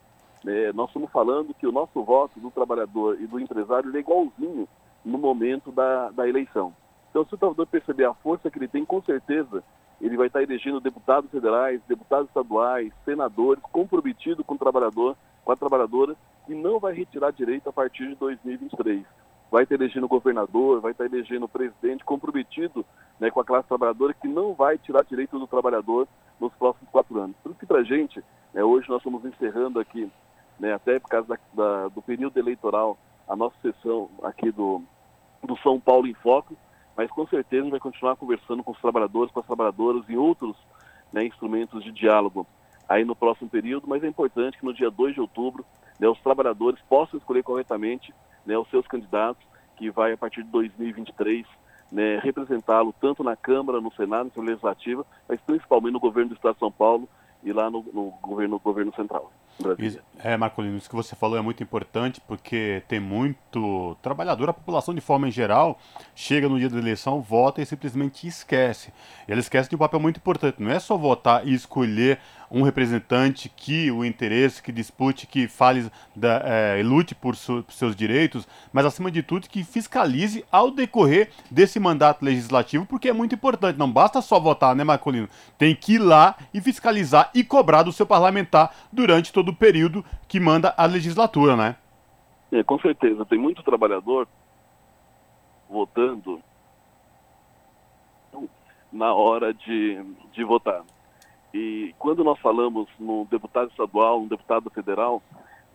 é, 0.46 0.72
nós 0.72 0.88
estamos 0.88 1.10
falando 1.10 1.54
que 1.54 1.66
o 1.66 1.72
nosso 1.72 2.02
voto 2.02 2.40
do 2.40 2.50
trabalhador 2.50 3.20
e 3.20 3.26
do 3.26 3.38
empresário 3.38 3.94
é 3.94 4.00
igualzinho 4.00 4.66
no 5.04 5.18
momento 5.18 5.70
da, 5.70 6.10
da 6.10 6.28
eleição. 6.28 6.74
Então, 7.10 7.24
se 7.24 7.34
o 7.34 7.38
trabalhador 7.38 7.66
perceber 7.66 8.06
a 8.06 8.14
força 8.14 8.50
que 8.50 8.58
ele 8.58 8.68
tem, 8.68 8.84
com 8.84 9.02
certeza 9.02 9.62
ele 10.00 10.16
vai 10.16 10.26
estar 10.26 10.42
elegendo 10.42 10.80
deputados 10.80 11.30
federais, 11.30 11.80
deputados 11.86 12.26
estaduais, 12.26 12.92
senadores, 13.04 13.62
comprometido 13.70 14.42
com 14.42 14.54
o 14.54 14.58
trabalhador, 14.58 15.16
com 15.44 15.52
a 15.52 15.56
trabalhadora, 15.56 16.16
e 16.48 16.54
não 16.54 16.78
vai 16.78 16.92
retirar 16.92 17.30
direito 17.30 17.68
a 17.68 17.72
partir 17.72 18.08
de 18.08 18.14
2023. 18.16 19.04
Vai 19.50 19.64
estar 19.64 19.74
elegendo 19.74 20.08
governador, 20.08 20.80
vai 20.80 20.92
estar 20.92 21.04
elegendo 21.04 21.48
presidente, 21.48 22.04
comprometido 22.04 22.84
né, 23.20 23.30
com 23.30 23.40
a 23.40 23.44
classe 23.44 23.68
trabalhadora, 23.68 24.14
que 24.14 24.26
não 24.26 24.54
vai 24.54 24.78
tirar 24.78 25.04
direito 25.04 25.38
do 25.38 25.46
trabalhador 25.46 26.08
nos 26.40 26.52
próximos 26.54 26.90
quatro 26.90 27.20
anos. 27.20 27.36
Por 27.42 27.50
isso 27.50 27.60
que, 27.60 27.66
para 27.66 27.80
a 27.80 27.84
gente, 27.84 28.22
né, 28.52 28.64
hoje 28.64 28.88
nós 28.88 28.98
estamos 28.98 29.24
encerrando 29.24 29.78
aqui 29.78 30.10
né, 30.58 30.72
até 30.72 30.98
por 30.98 31.08
causa 31.08 31.28
da, 31.28 31.38
da, 31.54 31.88
do 31.88 32.00
período 32.00 32.38
eleitoral, 32.38 32.96
a 33.28 33.36
nossa 33.36 33.54
sessão 33.62 34.08
aqui 34.22 34.50
do, 34.50 34.82
do 35.42 35.56
São 35.58 35.78
Paulo 35.78 36.06
em 36.06 36.14
Foco, 36.14 36.56
mas 36.96 37.10
com 37.10 37.26
certeza 37.26 37.62
a 37.62 37.64
gente 37.64 37.70
vai 37.72 37.80
continuar 37.80 38.16
conversando 38.16 38.62
com 38.62 38.72
os 38.72 38.80
trabalhadores, 38.80 39.32
com 39.32 39.40
as 39.40 39.46
trabalhadoras 39.46 40.04
e 40.08 40.16
outros 40.16 40.56
né, 41.12 41.24
instrumentos 41.24 41.82
de 41.82 41.92
diálogo 41.92 42.46
aí 42.88 43.04
no 43.04 43.16
próximo 43.16 43.48
período, 43.48 43.86
mas 43.88 44.02
é 44.02 44.08
importante 44.08 44.58
que 44.58 44.64
no 44.64 44.74
dia 44.74 44.90
2 44.90 45.14
de 45.14 45.20
outubro 45.20 45.64
né, 45.98 46.08
os 46.08 46.20
trabalhadores 46.20 46.80
possam 46.88 47.18
escolher 47.18 47.42
corretamente 47.42 48.14
né, 48.44 48.56
os 48.58 48.68
seus 48.68 48.86
candidatos, 48.86 49.42
que 49.76 49.90
vai 49.90 50.12
a 50.12 50.16
partir 50.16 50.42
de 50.42 50.50
2023 50.50 51.46
né, 51.90 52.18
representá-lo 52.18 52.94
tanto 53.00 53.22
na 53.22 53.36
Câmara, 53.36 53.80
no 53.80 53.92
Senado, 53.92 54.32
no 54.34 54.42
Legislativa, 54.42 55.04
mas 55.28 55.40
principalmente 55.40 55.92
no 55.92 56.00
governo 56.00 56.30
do 56.30 56.34
Estado 56.34 56.54
de 56.54 56.60
São 56.60 56.72
Paulo 56.72 57.08
e 57.42 57.52
lá 57.52 57.70
no, 57.70 57.84
no 57.92 58.10
governo, 58.22 58.54
no 58.54 58.60
governo 58.60 58.94
central. 58.94 59.30
É, 60.24 60.36
Marcolino, 60.36 60.76
isso 60.76 60.88
que 60.88 60.94
você 60.94 61.16
falou 61.16 61.36
é 61.36 61.42
muito 61.42 61.62
importante 61.62 62.20
porque 62.26 62.82
tem 62.88 63.00
muito 63.00 63.96
trabalhador, 64.00 64.48
a 64.48 64.52
população 64.52 64.94
de 64.94 65.00
forma 65.00 65.28
em 65.28 65.32
geral 65.32 65.78
chega 66.14 66.48
no 66.48 66.58
dia 66.58 66.68
da 66.68 66.78
eleição, 66.78 67.20
vota 67.20 67.60
e 67.60 67.66
simplesmente 67.66 68.26
esquece. 68.26 68.92
E 69.26 69.32
ela 69.32 69.40
esquece 69.40 69.68
de 69.68 69.74
um 69.74 69.78
papel 69.78 70.00
muito 70.00 70.18
importante. 70.18 70.62
Não 70.62 70.70
é 70.70 70.78
só 70.78 70.96
votar 70.96 71.46
e 71.46 71.52
escolher 71.52 72.18
um 72.52 72.62
representante 72.62 73.48
que 73.48 73.90
o 73.90 74.04
interesse, 74.04 74.62
que 74.62 74.70
dispute, 74.70 75.26
que 75.26 75.48
fale 75.48 75.90
da, 76.14 76.42
é, 76.44 76.82
lute 76.82 77.14
por, 77.14 77.34
su, 77.34 77.62
por, 77.62 77.72
seus 77.72 77.96
direitos, 77.96 78.46
mas 78.70 78.84
acima 78.84 79.10
de 79.10 79.22
tudo 79.22 79.48
que 79.48 79.64
fiscalize 79.64 80.44
ao 80.52 80.70
decorrer 80.70 81.30
desse 81.50 81.80
mandato 81.80 82.22
legislativo, 82.22 82.84
porque 82.84 83.08
é 83.08 83.12
muito 83.12 83.34
importante. 83.34 83.78
Não 83.78 83.90
basta 83.90 84.20
só 84.20 84.38
votar, 84.38 84.76
né, 84.76 84.84
Marcolino? 84.84 85.30
Tem 85.56 85.74
que 85.74 85.94
ir 85.94 85.98
lá 85.98 86.36
e 86.52 86.60
fiscalizar 86.60 87.30
e 87.34 87.42
cobrar 87.42 87.84
do 87.84 87.92
seu 87.92 88.04
parlamentar 88.04 88.74
durante 88.92 89.32
todo 89.32 89.41
o 89.50 89.56
período 89.56 90.04
que 90.28 90.40
manda 90.40 90.74
a 90.76 90.86
legislatura, 90.86 91.56
né? 91.56 91.76
É, 92.50 92.62
com 92.62 92.78
certeza. 92.78 93.24
Tem 93.24 93.38
muito 93.38 93.62
trabalhador 93.62 94.28
votando 95.68 96.42
na 98.92 99.14
hora 99.14 99.54
de, 99.54 100.02
de 100.32 100.44
votar. 100.44 100.82
E 101.54 101.94
quando 101.98 102.22
nós 102.22 102.38
falamos 102.38 102.88
no 102.98 103.26
deputado 103.30 103.70
estadual, 103.70 104.20
no 104.20 104.28
deputado 104.28 104.70
federal, 104.70 105.22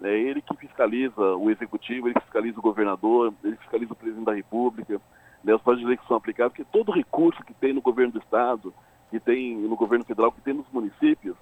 é 0.01 0.15
ele 0.15 0.41
que 0.41 0.55
fiscaliza 0.55 1.35
o 1.35 1.49
executivo, 1.49 2.07
ele 2.07 2.19
fiscaliza 2.19 2.59
o 2.59 2.61
governador, 2.61 3.33
ele 3.43 3.55
fiscaliza 3.57 3.93
o 3.93 3.95
presidente 3.95 4.25
da 4.25 4.33
república, 4.33 5.01
né, 5.43 5.55
os 5.55 5.61
projetos 5.61 5.81
de 5.81 5.87
lei 5.87 5.97
que 5.97 6.07
são 6.07 6.17
aplicados, 6.17 6.53
porque 6.53 6.71
todo 6.71 6.91
recurso 6.91 7.43
que 7.43 7.53
tem 7.53 7.73
no 7.73 7.81
governo 7.81 8.13
do 8.13 8.19
estado, 8.19 8.73
que 9.09 9.19
tem 9.19 9.55
no 9.55 9.75
governo 9.75 10.05
federal, 10.05 10.31
que 10.31 10.41
tem 10.41 10.53
nos 10.53 10.67
municípios, 10.71 11.35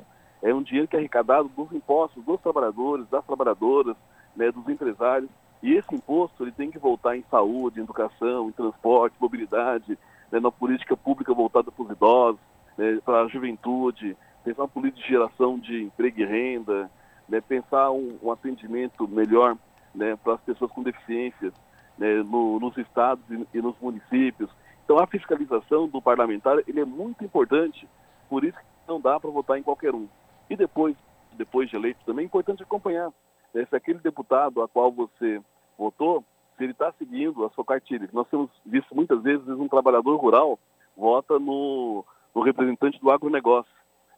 é 0.45 0.53
um 0.53 0.61
dinheiro 0.61 0.87
que 0.87 0.95
é 0.95 0.99
arrecadado 0.99 1.49
dos 1.49 1.71
impostos 1.71 2.23
dos 2.23 2.39
trabalhadores, 2.39 3.09
das 3.09 3.25
trabalhadoras, 3.25 3.97
né, 4.35 4.51
dos 4.51 4.69
empresários, 4.69 5.27
e 5.63 5.73
esse 5.73 5.95
imposto 5.95 6.43
ele 6.43 6.51
tem 6.51 6.69
que 6.69 6.77
voltar 6.77 7.17
em 7.17 7.25
saúde, 7.31 7.79
em 7.79 7.83
educação, 7.83 8.47
em 8.47 8.51
transporte, 8.51 9.15
mobilidade, 9.19 9.97
né, 10.31 10.39
na 10.39 10.51
política 10.51 10.95
pública 10.95 11.33
voltada 11.33 11.71
para 11.71 11.83
os 11.83 11.89
idosos, 11.89 12.39
né, 12.77 12.99
para 13.03 13.23
a 13.23 13.27
juventude, 13.27 14.15
pensar 14.43 14.61
uma 14.61 14.67
política 14.67 15.01
de 15.01 15.09
geração 15.09 15.57
de 15.57 15.81
emprego 15.81 16.19
e 16.19 16.25
renda, 16.25 16.91
né, 17.27 17.41
pensar 17.41 17.89
um, 17.89 18.19
um, 18.21 18.31
atendimento 18.31 19.07
melhor 19.07 19.57
né, 19.95 20.15
para 20.15 20.35
as 20.35 20.41
pessoas 20.41 20.71
com 20.71 20.83
deficiências 20.83 21.53
né, 21.97 22.21
no, 22.21 22.59
nos 22.59 22.77
estados 22.77 23.23
e, 23.31 23.47
e, 23.51 23.61
nos 23.63 23.75
municípios. 23.81 24.51
Então 24.83 24.99
a 24.99 25.07
fiscalização 25.07 25.87
do 25.87 25.99
parlamentar 25.99 26.59
ele 26.67 26.81
é 26.81 26.85
muito 26.85 27.25
importante, 27.25 27.89
por 28.29 28.43
isso 28.43 28.59
que 28.59 28.65
não 28.87 29.01
dá 29.01 29.19
para 29.19 29.31
votar 29.31 29.57
em 29.57 29.63
qualquer 29.63 29.95
um. 29.95 30.07
E 30.49 30.55
depois, 30.55 30.95
depois 31.33 31.69
de 31.69 31.75
eleito 31.75 31.99
também 32.05 32.23
é 32.23 32.25
importante 32.25 32.63
acompanhar 32.63 33.11
né, 33.53 33.65
se 33.69 33.75
aquele 33.75 33.99
deputado 33.99 34.61
a 34.61 34.67
qual 34.67 34.91
você 34.91 35.41
votou 35.77 36.23
se 36.57 36.63
ele 36.63 36.71
está 36.71 36.91
seguindo 36.93 37.45
a 37.45 37.49
sua 37.49 37.65
cartilha. 37.65 38.09
Nós 38.13 38.27
temos 38.29 38.49
visto 38.65 38.95
muitas 38.95 39.21
vezes 39.21 39.47
um 39.47 39.67
trabalhador 39.67 40.15
rural 40.17 40.59
vota 40.95 41.37
no, 41.37 42.05
no 42.33 42.41
representante 42.41 42.99
do 42.99 43.11
agronegócio, 43.11 43.71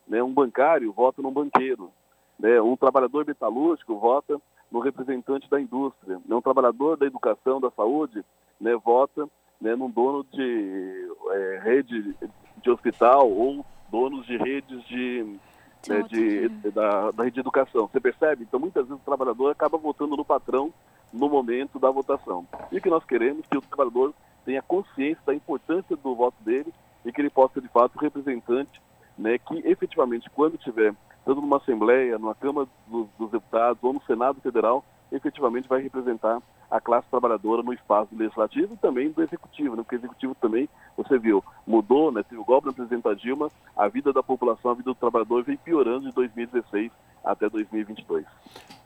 né? 0.08 0.22
um 0.22 0.34
bancário 0.34 0.92
vota 0.92 1.22
no 1.22 1.32
banqueiro, 1.32 1.92
né? 2.40 2.62
um 2.62 2.76
trabalhador 2.76 3.26
metalúrgico 3.26 3.98
vota 3.98 4.40
no 4.72 4.80
representante 4.80 5.50
da 5.50 5.60
indústria, 5.60 6.22
né? 6.26 6.36
um 6.36 6.42
trabalhador 6.42 6.98
da 6.98 7.06
educação, 7.06 7.60
da 7.60 7.72
saúde, 7.72 8.24
né? 8.62 8.76
vota 8.76 9.28
né? 9.60 9.76
num 9.76 9.90
dono 9.90 10.24
de 10.32 11.10
é, 11.32 11.60
rede 11.64 12.16
de 12.62 12.70
hospital 12.70 13.32
ou 13.32 13.66
donos 13.90 14.26
de 14.28 14.38
redes 14.38 14.84
de, 14.86 15.40
né, 15.88 16.04
de, 16.04 16.50
da, 16.72 17.12
da 17.12 17.24
rede 17.24 17.36
de 17.36 17.40
educação. 17.40 17.88
Você 17.88 18.00
percebe? 18.00 18.44
Então, 18.44 18.60
muitas 18.60 18.88
vezes 18.88 19.02
o 19.02 19.06
trabalhador 19.06 19.52
acaba 19.52 19.78
votando 19.78 20.16
no 20.16 20.26
patrão 20.26 20.74
no 21.12 21.30
momento 21.30 21.80
da 21.80 21.90
votação. 21.90 22.46
E 22.72 22.78
o 22.78 22.82
que 22.82 22.90
nós 22.90 23.04
queremos 23.06 23.44
é 23.46 23.48
que 23.50 23.58
o 23.58 23.62
trabalhador 23.62 24.14
tenha 24.46 24.62
consciência 24.62 25.22
da 25.26 25.34
importância 25.34 25.96
do 25.96 26.16
voto 26.16 26.36
dele 26.42 26.74
e 27.06 27.12
que 27.12 27.22
ele 27.22 27.30
possa 27.30 27.56
ser, 27.56 27.62
de 27.62 27.68
fato, 27.70 27.98
representante 27.98 28.82
né, 29.18 29.38
que 29.38 29.58
efetivamente, 29.68 30.30
quando 30.30 30.58
tiver, 30.58 30.94
tanto 31.26 31.42
numa 31.42 31.58
Assembleia, 31.58 32.20
numa 32.20 32.36
Câmara 32.36 32.68
dos, 32.88 33.08
dos 33.18 33.32
Deputados 33.32 33.84
ou 33.84 33.94
no 33.94 34.02
Senado 34.04 34.40
Federal, 34.42 34.86
efetivamente 35.12 35.68
vai 35.68 35.82
representar 35.82 36.42
a 36.70 36.82
classe 36.82 37.08
trabalhadora 37.10 37.64
no 37.64 37.74
espaço 37.74 38.10
legislativo 38.16 38.74
e 38.74 38.78
também 38.78 39.10
do 39.10 39.24
executivo, 39.24 39.76
né? 39.76 39.84
porque 39.84 39.96
o 39.96 40.00
executivo 40.00 40.36
também, 40.36 40.68
você 40.98 41.18
viu, 41.18 41.44
mudou, 41.66 42.12
né? 42.12 42.24
teve 42.24 42.42
o 42.42 42.46
golpe 42.46 42.68
da 42.68 42.74
presidenta 42.74 43.16
Dilma, 43.16 43.50
a 43.76 43.88
vida 43.88 44.12
da 44.12 44.22
população, 44.22 44.72
a 44.72 44.74
vida 44.74 44.92
do 44.92 44.96
trabalhador 44.96 45.44
vem 45.44 45.58
piorando 45.58 46.08
de 46.08 46.12
2016 46.14 46.92
até 47.24 47.50
2022. 47.50 48.26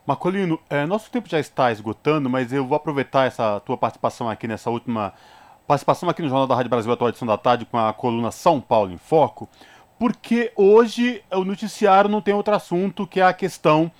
Marcolino, 0.06 0.58
é, 0.68 0.84
nosso 0.86 1.10
tempo 1.10 1.28
já 1.28 1.38
está 1.38 1.70
esgotando, 1.70 2.28
mas 2.28 2.52
eu 2.52 2.66
vou 2.66 2.76
aproveitar 2.76 3.26
essa 3.26 3.60
tua 3.60 3.76
participação 3.76 4.28
aqui 4.28 4.48
nessa 4.48 4.70
última 4.70 5.12
participação 5.66 6.08
aqui 6.08 6.22
no 6.22 6.28
Jornal 6.28 6.46
da 6.46 6.56
Rádio 6.56 6.70
Brasil 6.70 6.92
Atual 6.92 7.10
edição 7.10 7.26
da 7.26 7.38
tarde 7.38 7.64
com 7.64 7.78
a 7.78 7.92
coluna 7.92 8.30
São 8.30 8.60
Paulo 8.60 8.92
em 8.92 8.98
Foco, 8.98 9.48
porque 9.98 10.52
hoje 10.56 11.22
o 11.30 11.44
noticiário 11.44 12.10
não 12.10 12.20
tem 12.20 12.34
outro 12.34 12.54
assunto 12.54 13.06
que 13.06 13.20
é 13.20 13.24
a 13.24 13.32
questão 13.32 13.90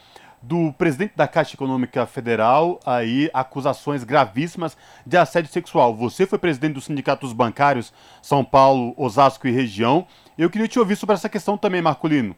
do 0.43 0.73
presidente 0.73 1.17
da 1.17 1.29
Caixa 1.29 1.55
Econômica 1.55 2.05
Federal, 2.05 2.81
aí 2.85 3.31
acusações 3.33 4.03
gravíssimas 4.03 4.77
de 5.07 5.17
assédio 5.17 5.51
sexual. 5.51 5.95
Você 5.95 6.27
foi 6.27 6.39
presidente 6.39 6.75
dos 6.75 6.85
sindicatos 6.85 7.33
bancários 7.33 7.95
São 8.21 8.45
Paulo, 8.45 8.93
Osasco 8.97 9.47
e 9.47 9.53
região. 9.53 10.07
Eu 10.37 10.51
queria 10.51 10.67
te 10.67 10.79
ouvir 10.79 10.97
sobre 10.97 11.15
essa 11.15 11.29
questão 11.29 11.57
também, 11.57 11.81
Marcolino. 11.81 12.35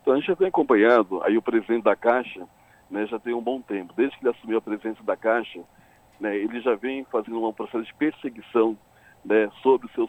Então, 0.00 0.14
a 0.14 0.16
gente 0.16 0.26
já 0.26 0.36
tem 0.36 0.48
acompanhado 0.48 1.22
aí 1.22 1.36
o 1.36 1.42
presidente 1.42 1.84
da 1.84 1.94
Caixa, 1.94 2.46
né, 2.90 3.06
já 3.06 3.18
tem 3.18 3.34
um 3.34 3.42
bom 3.42 3.60
tempo. 3.60 3.92
Desde 3.94 4.16
que 4.16 4.26
ele 4.26 4.34
assumiu 4.34 4.58
a 4.58 4.62
presidência 4.62 5.04
da 5.04 5.16
Caixa, 5.16 5.60
né, 6.18 6.36
ele 6.36 6.60
já 6.62 6.74
vem 6.74 7.04
fazendo 7.04 7.44
um 7.44 7.52
processo 7.52 7.84
de 7.84 7.94
perseguição 7.94 8.76
né, 9.22 9.50
sobre 9.62 9.86
o 9.86 9.90
seu 9.90 10.08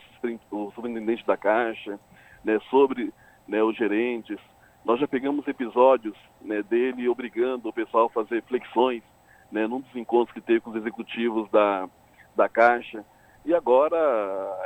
o 0.49 0.71
superintendente 0.73 1.25
da 1.25 1.35
Caixa, 1.35 1.99
né, 2.43 2.57
sobre 2.69 3.13
né, 3.47 3.61
os 3.61 3.75
gerentes, 3.75 4.37
nós 4.83 4.99
já 4.99 5.07
pegamos 5.07 5.47
episódios 5.47 6.17
né, 6.41 6.63
dele 6.63 7.07
obrigando 7.07 7.69
o 7.69 7.73
pessoal 7.73 8.05
a 8.07 8.09
fazer 8.09 8.41
flexões 8.43 9.03
né, 9.51 9.67
num 9.67 9.81
dos 9.81 9.95
encontros 9.95 10.33
que 10.33 10.41
teve 10.41 10.61
com 10.61 10.71
os 10.71 10.75
executivos 10.75 11.49
da, 11.51 11.87
da 12.35 12.47
Caixa. 12.47 13.05
E 13.45 13.53
agora, 13.53 13.97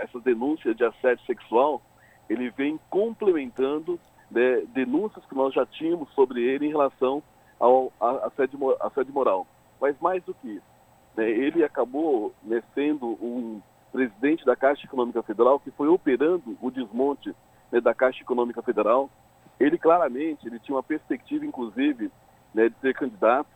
essas 0.01 0.21
denúncias 0.23 0.75
de 0.75 0.83
assédio 0.83 1.25
sexual, 1.25 1.81
ele 2.29 2.49
vem 2.51 2.79
complementando 2.89 3.99
né, 4.29 4.61
denúncias 4.73 5.25
que 5.25 5.35
nós 5.35 5.53
já 5.53 5.65
tínhamos 5.65 6.09
sobre 6.13 6.41
ele 6.41 6.67
em 6.67 6.71
relação 6.71 7.21
ao 7.59 7.91
assédio, 8.23 8.59
assédio 8.81 9.13
moral. 9.13 9.47
Mas 9.79 9.99
mais 9.99 10.23
do 10.23 10.33
que 10.33 10.49
isso, 10.49 10.75
né, 11.15 11.29
ele 11.29 11.63
acabou 11.63 12.33
né, 12.43 12.61
sendo 12.73 13.07
um 13.21 13.61
presidente 13.91 14.45
da 14.45 14.55
Caixa 14.55 14.85
Econômica 14.85 15.23
Federal 15.23 15.59
que 15.59 15.71
foi 15.71 15.87
operando 15.87 16.57
o 16.61 16.69
desmonte 16.69 17.33
né, 17.71 17.79
da 17.79 17.93
Caixa 17.93 18.21
Econômica 18.21 18.61
Federal, 18.61 19.09
ele 19.59 19.77
claramente 19.77 20.47
ele 20.47 20.59
tinha 20.59 20.75
uma 20.75 20.83
perspectiva, 20.83 21.45
inclusive, 21.45 22.11
né, 22.53 22.69
de 22.69 22.75
ser 22.79 22.93
candidato. 22.93 23.49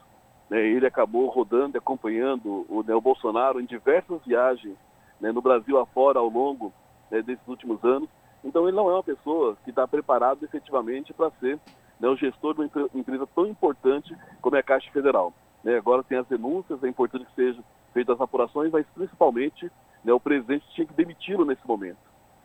Né, 0.50 0.66
ele 0.66 0.88
acabou 0.88 1.30
rodando 1.30 1.78
e 1.78 1.80
acompanhando 1.80 2.66
o, 2.70 2.84
né, 2.84 2.96
o 2.96 3.02
Bolsonaro 3.02 3.60
em 3.60 3.66
diversas 3.66 4.20
viagens 4.26 4.76
né, 5.20 5.32
no 5.32 5.42
Brasil 5.42 5.78
afora 5.78 6.20
ao 6.20 6.30
longo 6.30 6.74
né, 7.12 7.22
desses 7.22 7.48
últimos 7.48 7.84
anos. 7.84 8.10
Então 8.44 8.68
ele 8.68 8.76
não 8.76 8.90
é 8.90 8.94
uma 8.94 9.04
pessoa 9.04 9.58
que 9.64 9.70
está 9.70 9.88
preparado 9.88 10.44
efetivamente 10.44 11.14
para 11.14 11.30
ser 11.40 11.60
né, 12.00 12.08
o 12.08 12.16
gestor 12.16 12.54
de 12.54 12.62
uma 12.62 12.90
empresa 12.96 13.28
tão 13.36 13.46
importante 13.46 14.16
como 14.42 14.56
é 14.56 14.60
a 14.60 14.64
Caixa 14.64 14.90
Federal. 14.92 15.34
Né, 15.64 15.78
agora 15.78 16.04
tem 16.04 16.18
as 16.18 16.28
denúncias, 16.28 16.84
é 16.84 16.88
importante 16.88 17.26
que 17.26 17.36
sejam 17.36 17.64
feitas 17.94 18.16
as 18.16 18.22
apurações, 18.22 18.72
mas 18.72 18.86
principalmente 18.96 19.70
o 20.06 20.20
presidente 20.20 20.66
tinha 20.74 20.88
que 20.88 20.94
demiti-lo 20.94 21.46
nesse 21.46 21.68
momento. 21.68 21.98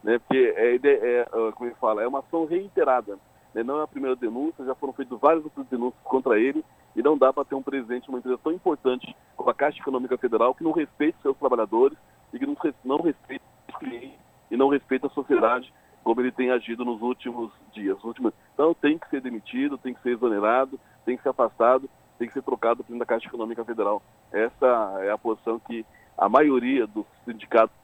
Porque 0.03 0.53
é, 0.57 0.75
é, 0.77 1.21
é, 1.21 1.25
como 1.53 1.71
ele 1.71 1.77
fala, 1.77 2.03
é 2.03 2.07
uma 2.07 2.19
ação 2.19 2.45
reiterada 2.45 3.19
não 3.63 3.81
é 3.81 3.85
a 3.85 3.89
primeira 3.89 4.17
denúncia, 4.17 4.65
já 4.65 4.75
foram 4.75 4.93
feitas 4.93 5.19
várias 5.21 5.45
outras 5.45 5.67
denúncias 5.69 6.03
contra 6.03 6.39
ele 6.39 6.65
e 6.97 7.03
não 7.03 7.17
dá 7.17 7.33
para 7.33 7.45
ter 7.45 7.55
um 7.55 7.63
presidente 7.63 8.05
de 8.05 8.09
uma 8.09 8.19
empresa 8.19 8.39
tão 8.43 8.53
importante 8.53 9.15
como 9.37 9.51
a 9.51 9.55
Caixa 9.55 9.79
Econômica 9.79 10.19
Federal 10.19 10.55
que 10.55 10.65
não 10.65 10.73
respeite 10.73 11.17
seus 11.23 11.37
trabalhadores 11.37 11.97
e 12.33 12.39
que 12.39 12.47
não, 12.85 13.01
respeite 13.01 13.45
os 13.69 13.77
clientes 13.77 14.19
e 14.51 14.57
não 14.57 14.69
respeita 14.69 15.07
a 15.07 15.11
sociedade 15.11 15.73
como 16.03 16.21
ele 16.21 16.33
tem 16.33 16.51
agido 16.51 16.85
nos 16.85 17.01
últimos 17.01 17.53
dias. 17.73 18.03
Últimos... 18.03 18.33
Então 18.53 18.75
tem 18.75 18.99
que 18.99 19.09
ser 19.09 19.21
demitido, 19.21 19.79
tem 19.79 19.95
que 19.95 20.03
ser 20.03 20.11
exonerado, 20.11 20.79
tem 21.05 21.17
que 21.17 21.23
ser 21.23 21.31
afastado, 21.31 21.89
tem 22.19 22.29
que 22.29 22.35
ser 22.35 22.43
trocado 22.43 22.77
do 22.77 22.85
presidente 22.85 23.01
da 23.01 23.07
Caixa 23.07 23.29
Econômica 23.29 23.65
Federal. 23.65 24.03
Essa 24.33 24.99
é 25.01 25.11
a 25.11 25.19
posição 25.19 25.59
que 25.61 25.87
a 26.19 26.29
maioria 26.29 26.87
dos 26.87 27.07
sindicatos 27.25 27.75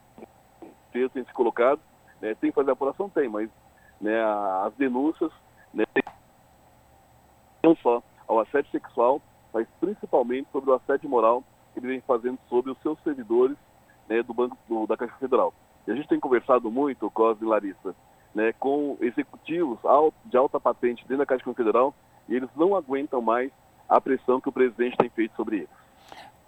tem 0.91 1.23
se 1.23 1.33
colocado. 1.33 1.79
Né? 2.21 2.35
Tem 2.35 2.51
que 2.51 2.55
fazer 2.55 2.69
a 2.69 2.73
apuração? 2.73 3.09
Tem, 3.09 3.27
mas 3.27 3.49
né, 3.99 4.21
as 4.65 4.73
denúncias 4.75 5.31
né, 5.31 5.40
não 7.63 7.75
só 7.77 8.01
ao 8.27 8.39
assédio 8.39 8.71
sexual, 8.71 9.21
mas 9.53 9.67
principalmente 9.79 10.47
sobre 10.51 10.69
o 10.69 10.73
assédio 10.73 11.09
moral 11.09 11.43
que 11.73 11.79
ele 11.79 11.87
vem 11.87 12.01
fazendo 12.01 12.39
sobre 12.49 12.71
os 12.71 12.77
seus 12.81 13.01
servidores 13.03 13.57
né, 14.09 14.21
do 14.23 14.33
Banco 14.33 14.57
do, 14.67 14.85
da 14.87 14.97
Caixa 14.97 15.15
Federal. 15.19 15.53
E 15.87 15.91
a 15.91 15.95
gente 15.95 16.07
tem 16.07 16.19
conversado 16.19 16.69
muito, 16.69 17.09
Cosme 17.11 17.45
e 17.45 17.49
Larissa, 17.49 17.95
né, 18.33 18.53
com 18.53 18.97
executivos 19.01 19.79
de 20.25 20.37
alta 20.37 20.59
patente 20.59 21.03
dentro 21.03 21.17
da 21.17 21.25
Caixa 21.25 21.53
Federal 21.53 21.93
e 22.27 22.35
eles 22.35 22.49
não 22.55 22.75
aguentam 22.75 23.21
mais 23.21 23.51
a 23.87 23.99
pressão 23.99 24.39
que 24.39 24.49
o 24.49 24.53
presidente 24.53 24.97
tem 24.97 25.09
feito 25.09 25.35
sobre 25.35 25.57
eles. 25.57 25.69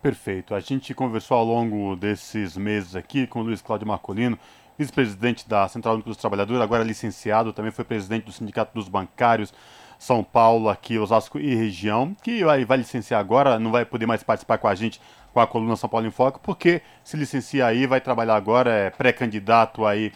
Perfeito. 0.01 0.53
A 0.53 0.59
gente 0.59 0.93
conversou 0.93 1.38
ao 1.38 1.45
longo 1.45 1.95
desses 1.95 2.57
meses 2.57 2.95
aqui 2.95 3.26
com 3.26 3.39
o 3.39 3.43
Luiz 3.43 3.61
Cláudio 3.61 3.88
Marcolino, 3.88 4.38
vice-presidente 4.78 5.47
da 5.47 5.67
Central 5.67 5.95
Única 5.95 6.09
dos 6.09 6.17
Trabalhadores, 6.17 6.61
agora 6.61 6.84
licenciado, 6.84 7.53
também 7.53 7.71
foi 7.71 7.86
presidente 7.86 8.26
do 8.26 8.32
Sindicato 8.32 8.74
dos 8.74 8.88
Bancários 8.88 9.53
São 9.97 10.24
Paulo, 10.24 10.69
aqui, 10.69 10.97
Osasco 10.97 11.39
e 11.39 11.55
região, 11.55 12.15
que 12.24 12.43
vai, 12.43 12.65
vai 12.65 12.78
licenciar 12.78 13.19
agora, 13.19 13.59
não 13.59 13.71
vai 13.71 13.86
poder 13.86 14.05
mais 14.05 14.24
participar 14.24 14.57
com 14.57 14.67
a 14.67 14.76
gente 14.76 14.99
com 15.34 15.39
a 15.39 15.47
coluna 15.47 15.76
São 15.76 15.89
Paulo 15.89 16.05
em 16.05 16.11
Foco, 16.11 16.39
porque 16.41 16.82
se 17.03 17.17
licencia 17.17 17.65
aí, 17.65 17.88
vai 17.88 17.99
trabalhar 17.99 18.36
agora, 18.36 18.69
é 18.69 18.89
pré-candidato 18.89 19.86
aí 19.86 20.11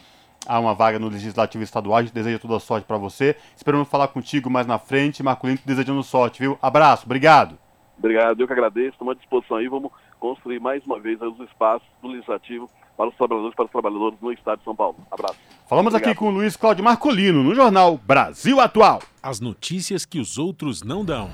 a 0.46 0.60
uma 0.60 0.74
vaga 0.74 1.00
no 1.00 1.10
Legislativo 1.10 1.64
Estadual. 1.64 1.98
A 1.98 2.02
gente 2.04 2.14
deseja 2.14 2.40
toda 2.40 2.60
sorte 2.60 2.86
para 2.86 2.98
você. 2.98 3.36
Esperamos 3.56 3.88
falar 3.90 4.08
contigo 4.08 4.50
mais 4.50 4.66
na 4.66 4.78
frente. 4.80 5.24
Marcolino, 5.24 5.60
desejando 5.66 6.02
sorte, 6.04 6.40
viu? 6.40 6.58
Abraço, 6.62 7.06
obrigado. 7.06 7.58
Obrigado, 7.98 8.40
eu 8.40 8.48
que 8.48 8.54
agradeço. 8.54 8.92
Estamos 8.92 9.14
à 9.14 9.18
disposição 9.18 9.58
aí. 9.58 9.68
Vamos 9.68 9.92
construir 10.20 10.60
mais 10.60 10.86
uma 10.86 11.00
vez 11.00 11.20
os 11.22 11.40
espaços 11.42 11.88
do 12.02 12.08
Legislativo 12.08 12.70
para 12.98 13.10
os 13.10 13.16
trabalhadores 13.16 13.56
para 13.56 13.66
os 13.66 13.72
trabalhadores 13.72 14.18
no 14.20 14.32
estado 14.34 14.58
de 14.58 14.64
São 14.66 14.76
Paulo. 14.76 14.98
Abraço. 15.12 15.38
Falamos 15.70 15.94
Obrigado. 15.94 16.12
aqui 16.12 16.20
com 16.20 16.28
o 16.28 16.32
Luiz 16.32 16.58
Cláudio 16.58 16.84
Marcolino 16.84 17.44
no 17.44 17.54
jornal 17.54 17.98
Brasil 17.98 18.60
Atual. 18.60 19.02
As 19.22 19.40
notícias 19.40 20.04
que 20.06 20.20
os 20.20 20.38
outros 20.38 20.82
não 20.82 21.06
dão. 21.06 21.30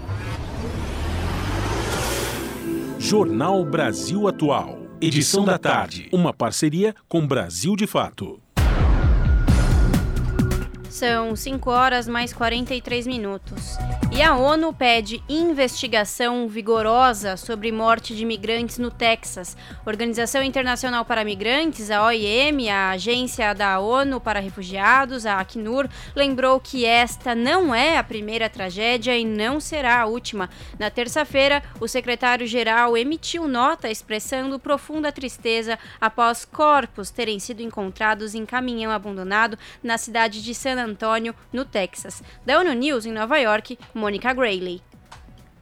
Jornal 2.99 3.63
Brasil 3.63 4.27
Atual. 4.27 4.79
Edição 4.99 5.45
da 5.45 5.57
tarde. 5.57 6.09
Uma 6.11 6.33
parceria 6.33 6.95
com 7.07 7.25
Brasil 7.25 7.75
de 7.75 7.87
Fato. 7.87 8.42
São 10.93 11.35
5 11.35 11.71
horas 11.71 12.07
mais 12.07 12.31
43 12.33 13.07
minutos. 13.07 13.79
E 14.11 14.21
a 14.21 14.35
ONU 14.35 14.71
pede 14.71 15.23
investigação 15.27 16.47
vigorosa 16.47 17.35
sobre 17.35 17.71
morte 17.71 18.15
de 18.15 18.21
imigrantes 18.21 18.77
no 18.77 18.91
Texas. 18.91 19.57
Organização 19.87 20.43
Internacional 20.43 21.03
para 21.03 21.25
Migrantes, 21.25 21.89
a 21.89 22.05
OIM, 22.05 22.69
a 22.69 22.91
Agência 22.91 23.55
da 23.55 23.79
ONU 23.79 24.21
para 24.21 24.39
Refugiados, 24.39 25.25
a 25.25 25.39
Acnur, 25.39 25.89
lembrou 26.15 26.59
que 26.59 26.85
esta 26.85 27.33
não 27.33 27.73
é 27.73 27.97
a 27.97 28.03
primeira 28.03 28.47
tragédia 28.47 29.17
e 29.17 29.25
não 29.25 29.59
será 29.59 30.01
a 30.01 30.05
última. 30.05 30.47
Na 30.77 30.91
terça-feira, 30.91 31.63
o 31.79 31.87
secretário-geral 31.87 32.95
emitiu 32.95 33.47
nota 33.47 33.89
expressando 33.89 34.59
profunda 34.59 35.11
tristeza 35.11 35.79
após 35.99 36.45
corpos 36.45 37.09
terem 37.09 37.39
sido 37.39 37.63
encontrados 37.63 38.35
em 38.35 38.45
caminhão 38.45 38.91
abandonado 38.91 39.57
na 39.81 39.97
cidade 39.97 40.43
de 40.43 40.53
San 40.53 40.82
Antônio, 40.83 41.33
no 41.51 41.65
Texas. 41.65 42.21
Da 42.45 42.59
ONU 42.59 42.73
News, 42.73 43.05
em 43.05 43.11
Nova 43.11 43.37
York, 43.37 43.77
Mônica 43.93 44.33
Grayley. 44.33 44.81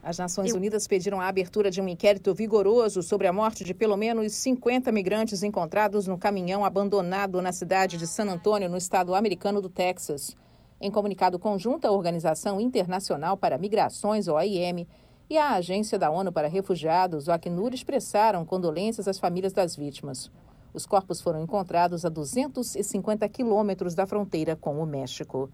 As 0.04 0.18
Nações 0.18 0.52
Unidas 0.52 0.88
pediram 0.88 1.22
a 1.22 1.28
abertura 1.28 1.70
de 1.70 1.80
um 1.80 1.88
inquérito 1.88 2.34
vigoroso 2.34 3.04
sobre 3.04 3.28
a 3.28 3.34
morte 3.34 3.64
de 3.64 3.74
pelo 3.74 3.96
menos 3.96 4.34
50 4.34 4.92
migrantes 4.92 5.44
encontrados 5.44 6.08
no 6.08 6.18
caminhão 6.18 6.66
abandonado 6.66 7.40
na 7.40 7.52
cidade 7.52 7.98
de 7.98 8.08
San 8.08 8.26
Antônio, 8.26 8.68
no 8.68 8.78
estado 8.78 9.14
americano 9.14 9.62
do 9.62 9.70
Texas. 9.70 10.36
Em 10.80 10.90
comunicado 10.90 11.38
conjunto, 11.38 11.86
a 11.86 11.92
Organização 11.92 12.60
Internacional 12.60 13.38
para 13.38 13.60
Migrações, 13.60 14.28
OIM, 14.28 14.88
e 15.30 15.38
a 15.38 15.52
Agência 15.52 16.00
da 16.00 16.10
ONU 16.10 16.32
para 16.32 16.48
Refugiados, 16.48 17.28
o 17.28 17.32
Acnur, 17.32 17.72
expressaram 17.72 18.44
condolências 18.44 19.08
às 19.08 19.20
famílias 19.20 19.54
das 19.54 19.76
vítimas. 19.76 20.32
Os 20.74 20.86
corpos 20.86 21.22
foram 21.22 21.42
encontrados 21.42 22.06
a 22.06 22.10
250 22.10 23.28
quilômetros 23.28 23.94
da 23.94 24.08
fronteira 24.08 24.56
com 24.56 24.82
o 24.82 24.86
México. 24.86 25.50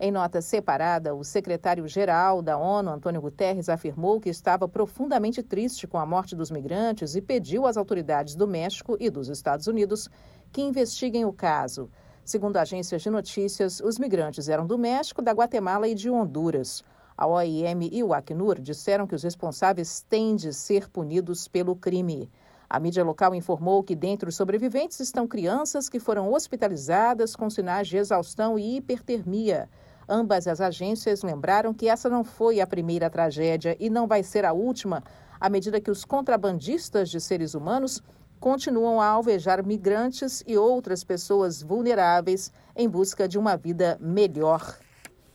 Em 0.00 0.10
nota 0.10 0.40
separada, 0.40 1.14
o 1.14 1.22
secretário-geral 1.22 2.42
da 2.42 2.58
ONU, 2.58 2.90
Antônio 2.90 3.20
Guterres, 3.20 3.68
afirmou 3.68 4.18
que 4.18 4.30
estava 4.30 4.66
profundamente 4.66 5.42
triste 5.42 5.86
com 5.86 5.98
a 5.98 6.06
morte 6.06 6.34
dos 6.34 6.50
migrantes 6.50 7.14
e 7.14 7.20
pediu 7.20 7.66
às 7.66 7.76
autoridades 7.76 8.34
do 8.34 8.48
México 8.48 8.96
e 8.98 9.10
dos 9.10 9.28
Estados 9.28 9.66
Unidos 9.66 10.08
que 10.50 10.62
investiguem 10.62 11.24
o 11.24 11.32
caso. 11.32 11.88
Segundo 12.24 12.56
agências 12.56 13.02
de 13.02 13.10
notícias, 13.10 13.80
os 13.80 13.98
migrantes 13.98 14.48
eram 14.48 14.66
do 14.66 14.78
México, 14.78 15.20
da 15.20 15.32
Guatemala 15.32 15.86
e 15.86 15.94
de 15.94 16.10
Honduras. 16.10 16.82
A 17.16 17.26
OIM 17.26 17.88
e 17.92 18.02
o 18.02 18.14
Acnur 18.14 18.60
disseram 18.60 19.06
que 19.06 19.14
os 19.14 19.22
responsáveis 19.22 20.00
têm 20.08 20.34
de 20.34 20.52
ser 20.52 20.88
punidos 20.88 21.46
pelo 21.46 21.76
crime. 21.76 22.30
A 22.72 22.80
mídia 22.80 23.04
local 23.04 23.34
informou 23.34 23.82
que 23.82 23.94
dentre 23.94 24.30
os 24.30 24.34
sobreviventes 24.34 24.98
estão 24.98 25.28
crianças 25.28 25.90
que 25.90 26.00
foram 26.00 26.32
hospitalizadas 26.32 27.36
com 27.36 27.50
sinais 27.50 27.86
de 27.86 27.98
exaustão 27.98 28.58
e 28.58 28.78
hipertermia. 28.78 29.68
Ambas 30.08 30.48
as 30.48 30.58
agências 30.58 31.22
lembraram 31.22 31.74
que 31.74 31.86
essa 31.86 32.08
não 32.08 32.24
foi 32.24 32.62
a 32.62 32.66
primeira 32.66 33.10
tragédia 33.10 33.76
e 33.78 33.90
não 33.90 34.06
vai 34.06 34.22
ser 34.22 34.46
a 34.46 34.54
última, 34.54 35.04
à 35.38 35.50
medida 35.50 35.82
que 35.82 35.90
os 35.90 36.02
contrabandistas 36.02 37.10
de 37.10 37.20
seres 37.20 37.52
humanos 37.52 38.02
continuam 38.40 39.02
a 39.02 39.06
alvejar 39.06 39.62
migrantes 39.62 40.42
e 40.46 40.56
outras 40.56 41.04
pessoas 41.04 41.62
vulneráveis 41.62 42.50
em 42.74 42.88
busca 42.88 43.28
de 43.28 43.38
uma 43.38 43.54
vida 43.54 43.98
melhor. 44.00 44.78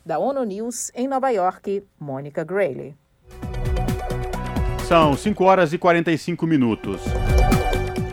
Da 0.04 0.18
ONU 0.18 0.44
News, 0.44 0.90
em 0.96 1.08
Nova 1.08 1.30
York, 1.30 1.86
Mônica 2.00 2.44
Grayley. 2.44 2.98
São 4.88 5.16
5 5.16 5.44
horas 5.44 5.72
e 5.72 5.78
45 5.78 6.48
minutos. 6.48 7.02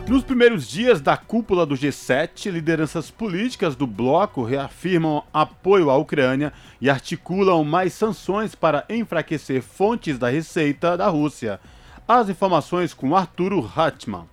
Nos 0.07 0.23
primeiros 0.23 0.67
dias 0.67 1.01
da 1.01 1.17
cúpula 1.17 1.65
do 1.65 1.73
G7, 1.73 2.51
lideranças 2.51 3.09
políticas 3.09 3.75
do 3.75 3.87
bloco 3.87 4.43
reafirmam 4.43 5.23
apoio 5.33 5.89
à 5.89 5.97
Ucrânia 5.97 6.53
e 6.79 6.91
articulam 6.91 7.63
mais 7.63 7.91
sanções 7.93 8.53
para 8.53 8.85
enfraquecer 8.87 9.63
fontes 9.63 10.19
da 10.19 10.29
receita 10.29 10.95
da 10.95 11.07
Rússia. 11.07 11.59
As 12.07 12.29
informações 12.29 12.93
com 12.93 13.15
Arturo 13.15 13.67
Hartmann. 13.75 14.27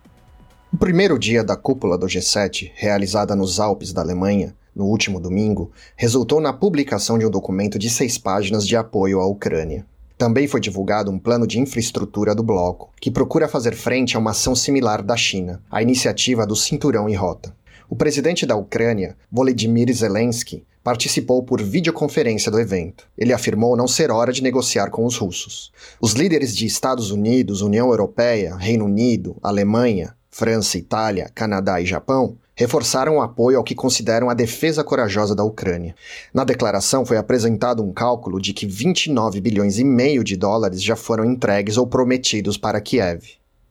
O 0.71 0.77
primeiro 0.77 1.17
dia 1.17 1.43
da 1.43 1.55
cúpula 1.55 1.97
do 1.97 2.05
G7, 2.05 2.71
realizada 2.75 3.35
nos 3.35 3.59
Alpes 3.59 3.91
da 3.91 4.01
Alemanha, 4.01 4.55
no 4.75 4.85
último 4.85 5.19
domingo, 5.19 5.71
resultou 5.95 6.39
na 6.39 6.53
publicação 6.53 7.17
de 7.17 7.25
um 7.25 7.31
documento 7.31 7.79
de 7.79 7.89
seis 7.89 8.15
páginas 8.15 8.67
de 8.67 8.75
apoio 8.75 9.19
à 9.19 9.25
Ucrânia. 9.25 9.87
Também 10.17 10.47
foi 10.47 10.61
divulgado 10.61 11.11
um 11.11 11.19
plano 11.19 11.47
de 11.47 11.59
infraestrutura 11.59 12.35
do 12.35 12.43
bloco, 12.43 12.91
que 13.01 13.11
procura 13.11 13.47
fazer 13.47 13.75
frente 13.75 14.15
a 14.15 14.19
uma 14.19 14.31
ação 14.31 14.55
similar 14.55 15.01
da 15.01 15.17
China, 15.17 15.61
a 15.69 15.81
iniciativa 15.81 16.45
do 16.45 16.55
Cinturão 16.55 17.09
e 17.09 17.15
Rota. 17.15 17.55
O 17.89 17.95
presidente 17.95 18.45
da 18.45 18.55
Ucrânia, 18.55 19.15
Volodymyr 19.31 19.91
Zelensky, 19.93 20.65
participou 20.83 21.43
por 21.43 21.61
videoconferência 21.61 22.51
do 22.51 22.59
evento. 22.59 23.07
Ele 23.17 23.33
afirmou 23.33 23.77
não 23.77 23.87
ser 23.87 24.11
hora 24.11 24.33
de 24.33 24.43
negociar 24.43 24.89
com 24.89 25.05
os 25.05 25.17
russos. 25.17 25.71
Os 26.01 26.13
líderes 26.13 26.55
de 26.55 26.65
Estados 26.65 27.11
Unidos, 27.11 27.61
União 27.61 27.89
Europeia, 27.89 28.55
Reino 28.55 28.85
Unido, 28.85 29.37
Alemanha, 29.41 30.15
França, 30.29 30.77
Itália, 30.77 31.29
Canadá 31.33 31.79
e 31.79 31.85
Japão 31.85 32.37
reforçaram 32.55 33.17
o 33.17 33.21
apoio 33.21 33.57
ao 33.57 33.63
que 33.63 33.75
consideram 33.75 34.29
a 34.29 34.33
defesa 34.33 34.83
corajosa 34.83 35.35
da 35.35 35.43
Ucrânia. 35.43 35.95
Na 36.33 36.43
declaração 36.43 37.05
foi 37.05 37.17
apresentado 37.17 37.83
um 37.83 37.91
cálculo 37.91 38.39
de 38.39 38.53
que 38.53 38.65
29 38.65 39.41
bilhões 39.41 39.79
e 39.79 39.83
meio 39.83 40.23
de 40.23 40.35
dólares 40.35 40.81
já 40.81 40.95
foram 40.95 41.25
entregues 41.25 41.77
ou 41.77 41.87
prometidos 41.87 42.57
para 42.57 42.81
Kiev. 42.81 43.23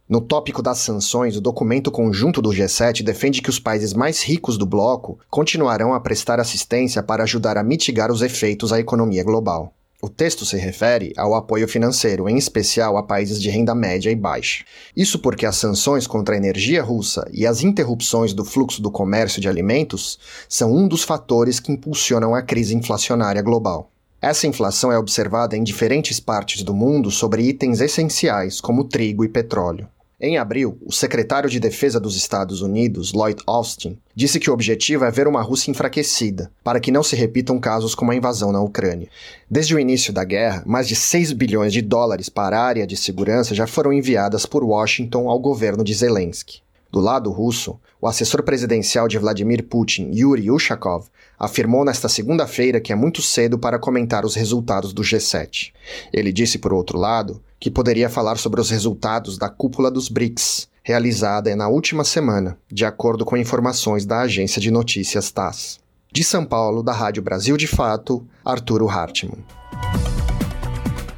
No 0.08 0.20
tópico 0.20 0.60
das 0.60 0.78
sanções, 0.78 1.36
o 1.36 1.40
documento 1.40 1.90
conjunto 1.90 2.42
do 2.42 2.50
G7 2.50 3.02
defende 3.02 3.40
que 3.40 3.48
os 3.48 3.58
países 3.58 3.94
mais 3.94 4.22
ricos 4.22 4.58
do 4.58 4.66
bloco 4.66 5.18
continuarão 5.30 5.94
a 5.94 6.00
prestar 6.00 6.38
assistência 6.38 7.02
para 7.02 7.22
ajudar 7.22 7.56
a 7.56 7.62
mitigar 7.62 8.10
os 8.10 8.20
efeitos 8.20 8.72
à 8.72 8.80
economia 8.80 9.24
global. 9.24 9.72
O 10.04 10.08
texto 10.08 10.44
se 10.44 10.56
refere 10.56 11.12
ao 11.16 11.32
apoio 11.32 11.68
financeiro, 11.68 12.28
em 12.28 12.36
especial 12.36 12.96
a 12.96 13.04
países 13.04 13.40
de 13.40 13.48
renda 13.48 13.72
média 13.72 14.10
e 14.10 14.16
baixa. 14.16 14.64
Isso 14.96 15.20
porque 15.20 15.46
as 15.46 15.54
sanções 15.54 16.08
contra 16.08 16.34
a 16.34 16.38
energia 16.38 16.82
russa 16.82 17.24
e 17.32 17.46
as 17.46 17.62
interrupções 17.62 18.32
do 18.32 18.44
fluxo 18.44 18.82
do 18.82 18.90
comércio 18.90 19.40
de 19.40 19.48
alimentos 19.48 20.18
são 20.48 20.74
um 20.74 20.88
dos 20.88 21.04
fatores 21.04 21.60
que 21.60 21.70
impulsionam 21.70 22.34
a 22.34 22.42
crise 22.42 22.74
inflacionária 22.74 23.42
global. 23.42 23.92
Essa 24.20 24.48
inflação 24.48 24.90
é 24.90 24.98
observada 24.98 25.56
em 25.56 25.62
diferentes 25.62 26.18
partes 26.18 26.64
do 26.64 26.74
mundo 26.74 27.08
sobre 27.08 27.44
itens 27.44 27.80
essenciais 27.80 28.60
como 28.60 28.82
trigo 28.82 29.24
e 29.24 29.28
petróleo. 29.28 29.86
Em 30.24 30.38
abril, 30.38 30.78
o 30.86 30.92
secretário 30.92 31.50
de 31.50 31.58
Defesa 31.58 31.98
dos 31.98 32.14
Estados 32.14 32.62
Unidos, 32.62 33.12
Lloyd 33.12 33.42
Austin, 33.44 33.98
disse 34.14 34.38
que 34.38 34.48
o 34.48 34.52
objetivo 34.52 35.04
é 35.04 35.10
ver 35.10 35.26
uma 35.26 35.42
Rússia 35.42 35.72
enfraquecida, 35.72 36.48
para 36.62 36.78
que 36.78 36.92
não 36.92 37.02
se 37.02 37.16
repitam 37.16 37.58
casos 37.58 37.92
como 37.92 38.12
a 38.12 38.14
invasão 38.14 38.52
na 38.52 38.60
Ucrânia. 38.60 39.08
Desde 39.50 39.74
o 39.74 39.80
início 39.80 40.12
da 40.12 40.22
guerra, 40.22 40.62
mais 40.64 40.86
de 40.86 40.94
6 40.94 41.32
bilhões 41.32 41.72
de 41.72 41.82
dólares 41.82 42.28
para 42.28 42.56
a 42.56 42.62
área 42.64 42.86
de 42.86 42.96
segurança 42.96 43.52
já 43.52 43.66
foram 43.66 43.92
enviadas 43.92 44.46
por 44.46 44.62
Washington 44.62 45.28
ao 45.28 45.40
governo 45.40 45.82
de 45.82 45.92
Zelensky. 45.92 46.62
Do 46.92 47.00
lado 47.00 47.28
russo, 47.32 47.80
o 48.00 48.06
assessor 48.06 48.44
presidencial 48.44 49.08
de 49.08 49.18
Vladimir 49.18 49.64
Putin, 49.64 50.12
Yuri 50.14 50.52
Ushakov, 50.52 51.06
afirmou 51.36 51.84
nesta 51.84 52.08
segunda-feira 52.08 52.80
que 52.80 52.92
é 52.92 52.94
muito 52.94 53.20
cedo 53.20 53.58
para 53.58 53.76
comentar 53.76 54.24
os 54.24 54.36
resultados 54.36 54.92
do 54.92 55.02
G7. 55.02 55.72
Ele 56.12 56.32
disse, 56.32 56.58
por 56.58 56.72
outro 56.72 56.96
lado, 56.96 57.42
que 57.62 57.70
poderia 57.70 58.10
falar 58.10 58.38
sobre 58.38 58.60
os 58.60 58.70
resultados 58.70 59.38
da 59.38 59.48
cúpula 59.48 59.88
dos 59.88 60.08
BRICS, 60.08 60.68
realizada 60.82 61.54
na 61.54 61.68
última 61.68 62.02
semana, 62.02 62.58
de 62.68 62.84
acordo 62.84 63.24
com 63.24 63.36
informações 63.36 64.04
da 64.04 64.22
agência 64.22 64.60
de 64.60 64.68
notícias 64.68 65.30
TASS. 65.30 65.78
De 66.12 66.24
São 66.24 66.44
Paulo, 66.44 66.82
da 66.82 66.92
Rádio 66.92 67.22
Brasil 67.22 67.56
de 67.56 67.68
Fato, 67.68 68.26
Arturo 68.44 68.88
Hartmann. 68.88 69.44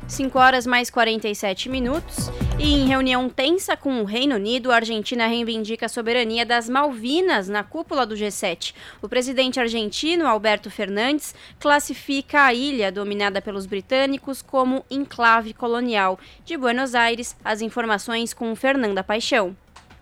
5 0.06 0.38
horas 0.38 0.66
mais 0.66 0.90
47 0.90 1.68
minutos. 1.68 2.30
E 2.58 2.74
em 2.74 2.86
reunião 2.86 3.28
tensa 3.28 3.76
com 3.76 4.00
o 4.00 4.04
Reino 4.04 4.36
Unido, 4.36 4.70
a 4.70 4.76
Argentina 4.76 5.26
reivindica 5.26 5.86
a 5.86 5.88
soberania 5.88 6.46
das 6.46 6.68
Malvinas 6.68 7.48
na 7.48 7.64
cúpula 7.64 8.06
do 8.06 8.14
G7. 8.14 8.74
O 9.02 9.08
presidente 9.08 9.58
argentino, 9.58 10.26
Alberto 10.26 10.70
Fernandes, 10.70 11.34
classifica 11.58 12.44
a 12.44 12.54
ilha 12.54 12.92
dominada 12.92 13.42
pelos 13.42 13.66
britânicos 13.66 14.42
como 14.42 14.84
enclave 14.90 15.52
colonial. 15.52 16.18
De 16.44 16.56
Buenos 16.56 16.94
Aires, 16.94 17.36
as 17.44 17.60
informações 17.60 18.32
com 18.32 18.54
Fernanda 18.54 19.02
Paixão. 19.02 19.56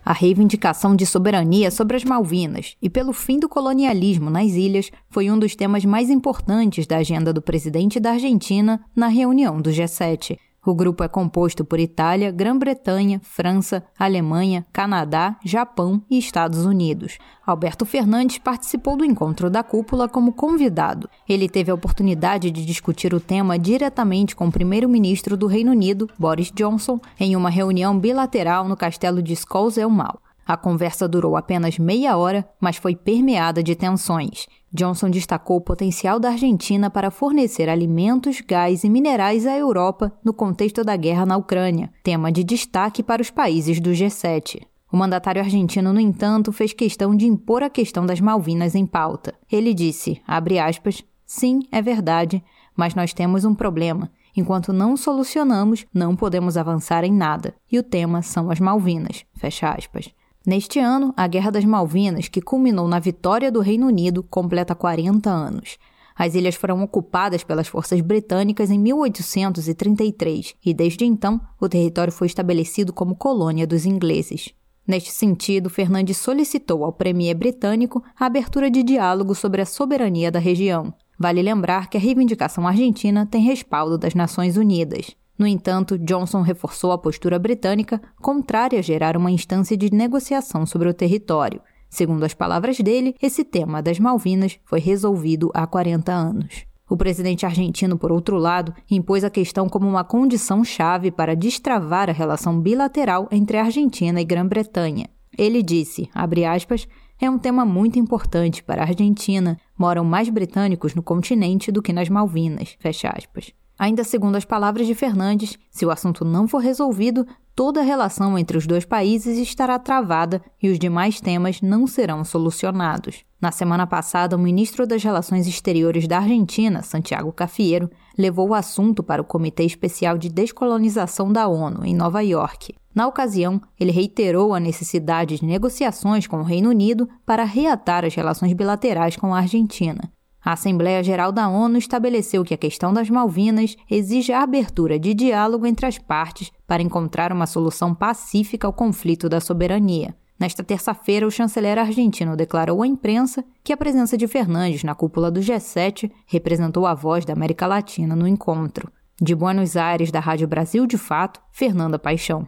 A 0.05 0.11
reivindicação 0.11 0.95
de 0.95 1.05
soberania 1.05 1.71
sobre 1.71 1.95
as 1.95 2.03
Malvinas 2.03 2.75
e 2.81 2.89
pelo 2.89 3.13
fim 3.13 3.39
do 3.39 3.47
colonialismo 3.47 4.29
nas 4.29 4.51
ilhas 4.51 4.91
foi 5.09 5.31
um 5.31 5.39
dos 5.39 5.55
temas 5.55 5.85
mais 5.85 6.09
importantes 6.09 6.85
da 6.85 6.97
agenda 6.97 7.31
do 7.31 7.41
presidente 7.41 7.99
da 7.99 8.11
Argentina 8.11 8.83
na 8.93 9.07
reunião 9.07 9.61
do 9.61 9.69
G7. 9.69 10.37
O 10.65 10.73
grupo 10.73 11.03
é 11.03 11.09
composto 11.09 11.65
por 11.65 11.77
Itália, 11.77 12.31
Grã-Bretanha, 12.31 13.19
França, 13.21 13.83
Alemanha, 13.99 14.65
Canadá, 14.71 15.35
Japão 15.43 16.01
e 16.09 16.17
Estados 16.17 16.65
Unidos. 16.65 17.17
Alberto 17.45 17.85
Fernandes 17.85 18.37
participou 18.37 18.95
do 18.95 19.03
encontro 19.03 19.49
da 19.49 19.61
cúpula 19.61 20.07
como 20.07 20.31
convidado. 20.31 21.09
Ele 21.27 21.49
teve 21.49 21.69
a 21.69 21.75
oportunidade 21.75 22.49
de 22.49 22.65
discutir 22.65 23.13
o 23.13 23.19
tema 23.19 23.59
diretamente 23.59 24.37
com 24.37 24.47
o 24.47 24.51
primeiro-ministro 24.51 25.35
do 25.35 25.47
Reino 25.47 25.71
Unido, 25.71 26.09
Boris 26.17 26.49
Johnson, 26.49 26.97
em 27.19 27.35
uma 27.35 27.49
reunião 27.49 27.99
bilateral 27.99 28.65
no 28.65 28.77
castelo 28.77 29.21
de 29.21 29.35
Scouse-el-Mal. 29.35 30.21
A 30.45 30.57
conversa 30.57 31.07
durou 31.07 31.37
apenas 31.37 31.79
meia 31.79 32.17
hora, 32.17 32.47
mas 32.59 32.75
foi 32.75 32.95
permeada 32.95 33.63
de 33.63 33.75
tensões. 33.75 34.47
Johnson 34.73 35.09
destacou 35.09 35.57
o 35.57 35.61
potencial 35.61 36.19
da 36.19 36.29
Argentina 36.29 36.89
para 36.89 37.11
fornecer 37.11 37.69
alimentos, 37.69 38.41
gás 38.41 38.83
e 38.83 38.89
minerais 38.89 39.45
à 39.45 39.55
Europa 39.55 40.11
no 40.23 40.33
contexto 40.33 40.83
da 40.83 40.95
guerra 40.95 41.25
na 41.25 41.37
Ucrânia, 41.37 41.91
tema 42.03 42.31
de 42.31 42.43
destaque 42.43 43.03
para 43.03 43.21
os 43.21 43.29
países 43.29 43.79
do 43.79 43.91
G7. 43.91 44.63
O 44.91 44.97
mandatário 44.97 45.41
argentino, 45.41 45.93
no 45.93 45.99
entanto, 45.99 46.51
fez 46.51 46.73
questão 46.73 47.15
de 47.15 47.25
impor 47.25 47.63
a 47.63 47.69
questão 47.69 48.05
das 48.05 48.19
Malvinas 48.19 48.75
em 48.75 48.85
pauta. 48.85 49.33
Ele 49.51 49.73
disse, 49.73 50.21
aspas, 50.27 51.03
sim, 51.25 51.61
é 51.71 51.81
verdade, 51.81 52.43
mas 52.75 52.93
nós 52.93 53.13
temos 53.13 53.45
um 53.45 53.55
problema. 53.55 54.11
Enquanto 54.35 54.73
não 54.73 54.97
solucionamos, 54.97 55.85
não 55.93 56.15
podemos 56.15 56.57
avançar 56.57 57.03
em 57.03 57.13
nada. 57.13 57.55
E 57.71 57.77
o 57.77 57.83
tema 57.83 58.21
são 58.21 58.49
as 58.49 58.59
Malvinas. 58.59 59.25
Fecha 59.35 59.69
aspas. 59.69 60.09
Neste 60.45 60.77
ano, 60.77 61.13
a 61.15 61.25
Guerra 61.25 61.51
das 61.51 61.63
Malvinas, 61.63 62.27
que 62.27 62.41
culminou 62.41 62.85
na 62.85 62.99
vitória 62.99 63.49
do 63.49 63.61
Reino 63.61 63.87
Unido, 63.87 64.21
completa 64.21 64.75
40 64.75 65.29
anos. 65.29 65.77
As 66.13 66.35
ilhas 66.35 66.55
foram 66.55 66.83
ocupadas 66.83 67.45
pelas 67.45 67.69
forças 67.69 68.01
britânicas 68.01 68.69
em 68.69 68.77
1833 68.77 70.53
e, 70.63 70.73
desde 70.73 71.05
então, 71.05 71.39
o 71.61 71.69
território 71.69 72.11
foi 72.11 72.27
estabelecido 72.27 72.91
como 72.91 73.15
colônia 73.15 73.65
dos 73.65 73.85
ingleses. 73.85 74.53
Neste 74.85 75.11
sentido, 75.11 75.69
Fernandes 75.69 76.17
solicitou 76.17 76.83
ao 76.83 76.91
premier 76.91 77.35
britânico 77.35 78.03
a 78.19 78.25
abertura 78.25 78.69
de 78.69 78.83
diálogo 78.83 79.33
sobre 79.33 79.61
a 79.61 79.65
soberania 79.65 80.29
da 80.29 80.39
região. 80.39 80.93
Vale 81.17 81.41
lembrar 81.41 81.89
que 81.89 81.95
a 81.95 81.99
reivindicação 82.01 82.67
argentina 82.67 83.25
tem 83.25 83.41
respaldo 83.41 83.97
das 83.97 84.13
Nações 84.13 84.57
Unidas. 84.57 85.15
No 85.37 85.47
entanto, 85.47 85.97
Johnson 85.97 86.41
reforçou 86.41 86.91
a 86.91 86.97
postura 86.97 87.39
britânica 87.39 88.01
contrária 88.21 88.79
a 88.79 88.83
gerar 88.83 89.17
uma 89.17 89.31
instância 89.31 89.75
de 89.75 89.91
negociação 89.91 90.65
sobre 90.65 90.89
o 90.89 90.93
território. 90.93 91.61
Segundo 91.89 92.23
as 92.23 92.33
palavras 92.33 92.79
dele, 92.79 93.15
esse 93.21 93.43
tema 93.43 93.81
das 93.81 93.99
Malvinas 93.99 94.59
foi 94.65 94.79
resolvido 94.79 95.51
há 95.53 95.65
40 95.67 96.11
anos. 96.11 96.65
O 96.89 96.97
presidente 96.97 97.45
argentino, 97.45 97.97
por 97.97 98.11
outro 98.11 98.37
lado, 98.37 98.73
impôs 98.89 99.23
a 99.23 99.29
questão 99.29 99.67
como 99.67 99.87
uma 99.87 100.03
condição-chave 100.03 101.11
para 101.11 101.35
destravar 101.35 102.09
a 102.09 102.13
relação 102.13 102.59
bilateral 102.59 103.27
entre 103.31 103.57
Argentina 103.57 104.21
e 104.21 104.25
Grã-Bretanha. 104.25 105.07
Ele 105.37 105.63
disse, 105.63 106.09
aspas, 106.13 106.87
é 107.19 107.29
um 107.29 107.39
tema 107.39 107.65
muito 107.65 107.97
importante 107.97 108.63
para 108.63 108.83
a 108.83 108.87
Argentina. 108.87 109.57
Moram 109.77 110.03
mais 110.03 110.29
britânicos 110.29 110.93
no 110.93 111.01
continente 111.01 111.71
do 111.71 111.81
que 111.81 111.93
nas 111.93 112.09
Malvinas, 112.09 112.75
fecha 112.79 113.09
aspas. 113.09 113.53
Ainda 113.77 114.03
segundo 114.03 114.35
as 114.35 114.45
palavras 114.45 114.85
de 114.85 114.93
Fernandes, 114.93 115.57
se 115.71 115.85
o 115.85 115.91
assunto 115.91 116.23
não 116.23 116.47
for 116.47 116.59
resolvido, 116.59 117.25
toda 117.55 117.81
a 117.81 117.83
relação 117.83 118.37
entre 118.37 118.57
os 118.57 118.67
dois 118.67 118.85
países 118.85 119.37
estará 119.37 119.79
travada 119.79 120.41
e 120.61 120.69
os 120.69 120.77
demais 120.77 121.19
temas 121.19 121.61
não 121.61 121.87
serão 121.87 122.23
solucionados. 122.23 123.23
Na 123.41 123.51
semana 123.51 123.85
passada, 123.85 124.35
o 124.35 124.39
ministro 124.39 124.87
das 124.87 125.03
Relações 125.03 125.47
Exteriores 125.47 126.07
da 126.07 126.19
Argentina, 126.19 126.81
Santiago 126.81 127.33
Cafiero, 127.33 127.89
levou 128.17 128.49
o 128.49 128.53
assunto 128.53 129.03
para 129.03 129.21
o 129.21 129.25
Comitê 129.25 129.63
Especial 129.63 130.17
de 130.17 130.29
Descolonização 130.29 131.33
da 131.33 131.47
ONU, 131.47 131.83
em 131.83 131.93
Nova 131.93 132.21
York. 132.21 132.73
Na 132.95 133.07
ocasião, 133.07 133.59
ele 133.79 133.91
reiterou 133.91 134.53
a 134.53 134.59
necessidade 134.59 135.39
de 135.39 135.45
negociações 135.45 136.27
com 136.27 136.37
o 136.37 136.43
Reino 136.43 136.69
Unido 136.69 137.09
para 137.25 137.43
reatar 137.43 138.05
as 138.05 138.13
relações 138.13 138.53
bilaterais 138.53 139.17
com 139.17 139.33
a 139.33 139.39
Argentina. 139.39 140.09
A 140.43 140.53
Assembleia 140.53 141.01
Geral 141.01 141.31
da 141.31 141.47
ONU 141.47 141.77
estabeleceu 141.77 142.43
que 142.43 142.53
a 142.53 142.57
questão 142.57 142.93
das 142.93 143.09
Malvinas 143.09 143.77
exige 143.89 144.33
a 144.33 144.43
abertura 144.43 144.99
de 144.99 145.13
diálogo 145.13 145.65
entre 145.65 145.85
as 145.85 145.97
partes 145.97 146.51
para 146.67 146.83
encontrar 146.83 147.31
uma 147.31 147.47
solução 147.47 147.95
pacífica 147.95 148.67
ao 148.67 148.73
conflito 148.73 149.29
da 149.29 149.39
soberania. 149.39 150.13
Nesta 150.37 150.61
terça-feira, 150.61 151.25
o 151.25 151.31
chanceler 151.31 151.77
argentino 151.77 152.35
declarou 152.35 152.83
à 152.83 152.87
imprensa 152.87 153.45
que 153.63 153.71
a 153.71 153.77
presença 153.77 154.17
de 154.17 154.27
Fernandes 154.27 154.83
na 154.83 154.93
cúpula 154.93 155.31
do 155.31 155.39
G7 155.39 156.11
representou 156.25 156.85
a 156.85 156.93
voz 156.93 157.23
da 157.23 157.31
América 157.31 157.65
Latina 157.65 158.13
no 158.13 158.27
encontro. 158.27 158.91
De 159.21 159.33
Buenos 159.33 159.77
Aires, 159.77 160.11
da 160.11 160.19
Rádio 160.19 160.47
Brasil 160.47 160.85
de 160.85 160.97
Fato, 160.97 161.39
Fernanda 161.53 161.97
Paixão. 161.97 162.45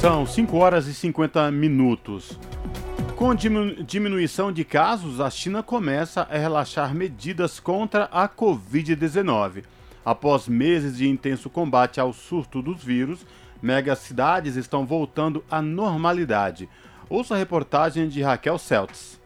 São 0.00 0.24
5 0.24 0.56
horas 0.56 0.86
e 0.86 0.94
50 0.94 1.50
minutos. 1.50 2.38
Com 3.22 3.36
diminuição 3.36 4.50
de 4.50 4.64
casos, 4.64 5.20
a 5.20 5.30
China 5.30 5.62
começa 5.62 6.22
a 6.22 6.36
relaxar 6.36 6.92
medidas 6.92 7.60
contra 7.60 8.06
a 8.06 8.28
Covid-19. 8.28 9.62
Após 10.04 10.48
meses 10.48 10.96
de 10.96 11.08
intenso 11.08 11.48
combate 11.48 12.00
ao 12.00 12.12
surto 12.12 12.60
dos 12.60 12.82
vírus, 12.82 13.24
megacidades 13.62 14.56
estão 14.56 14.84
voltando 14.84 15.44
à 15.48 15.62
normalidade. 15.62 16.68
Ouça 17.08 17.36
a 17.36 17.38
reportagem 17.38 18.08
de 18.08 18.20
Raquel 18.22 18.58
Celtz. 18.58 19.21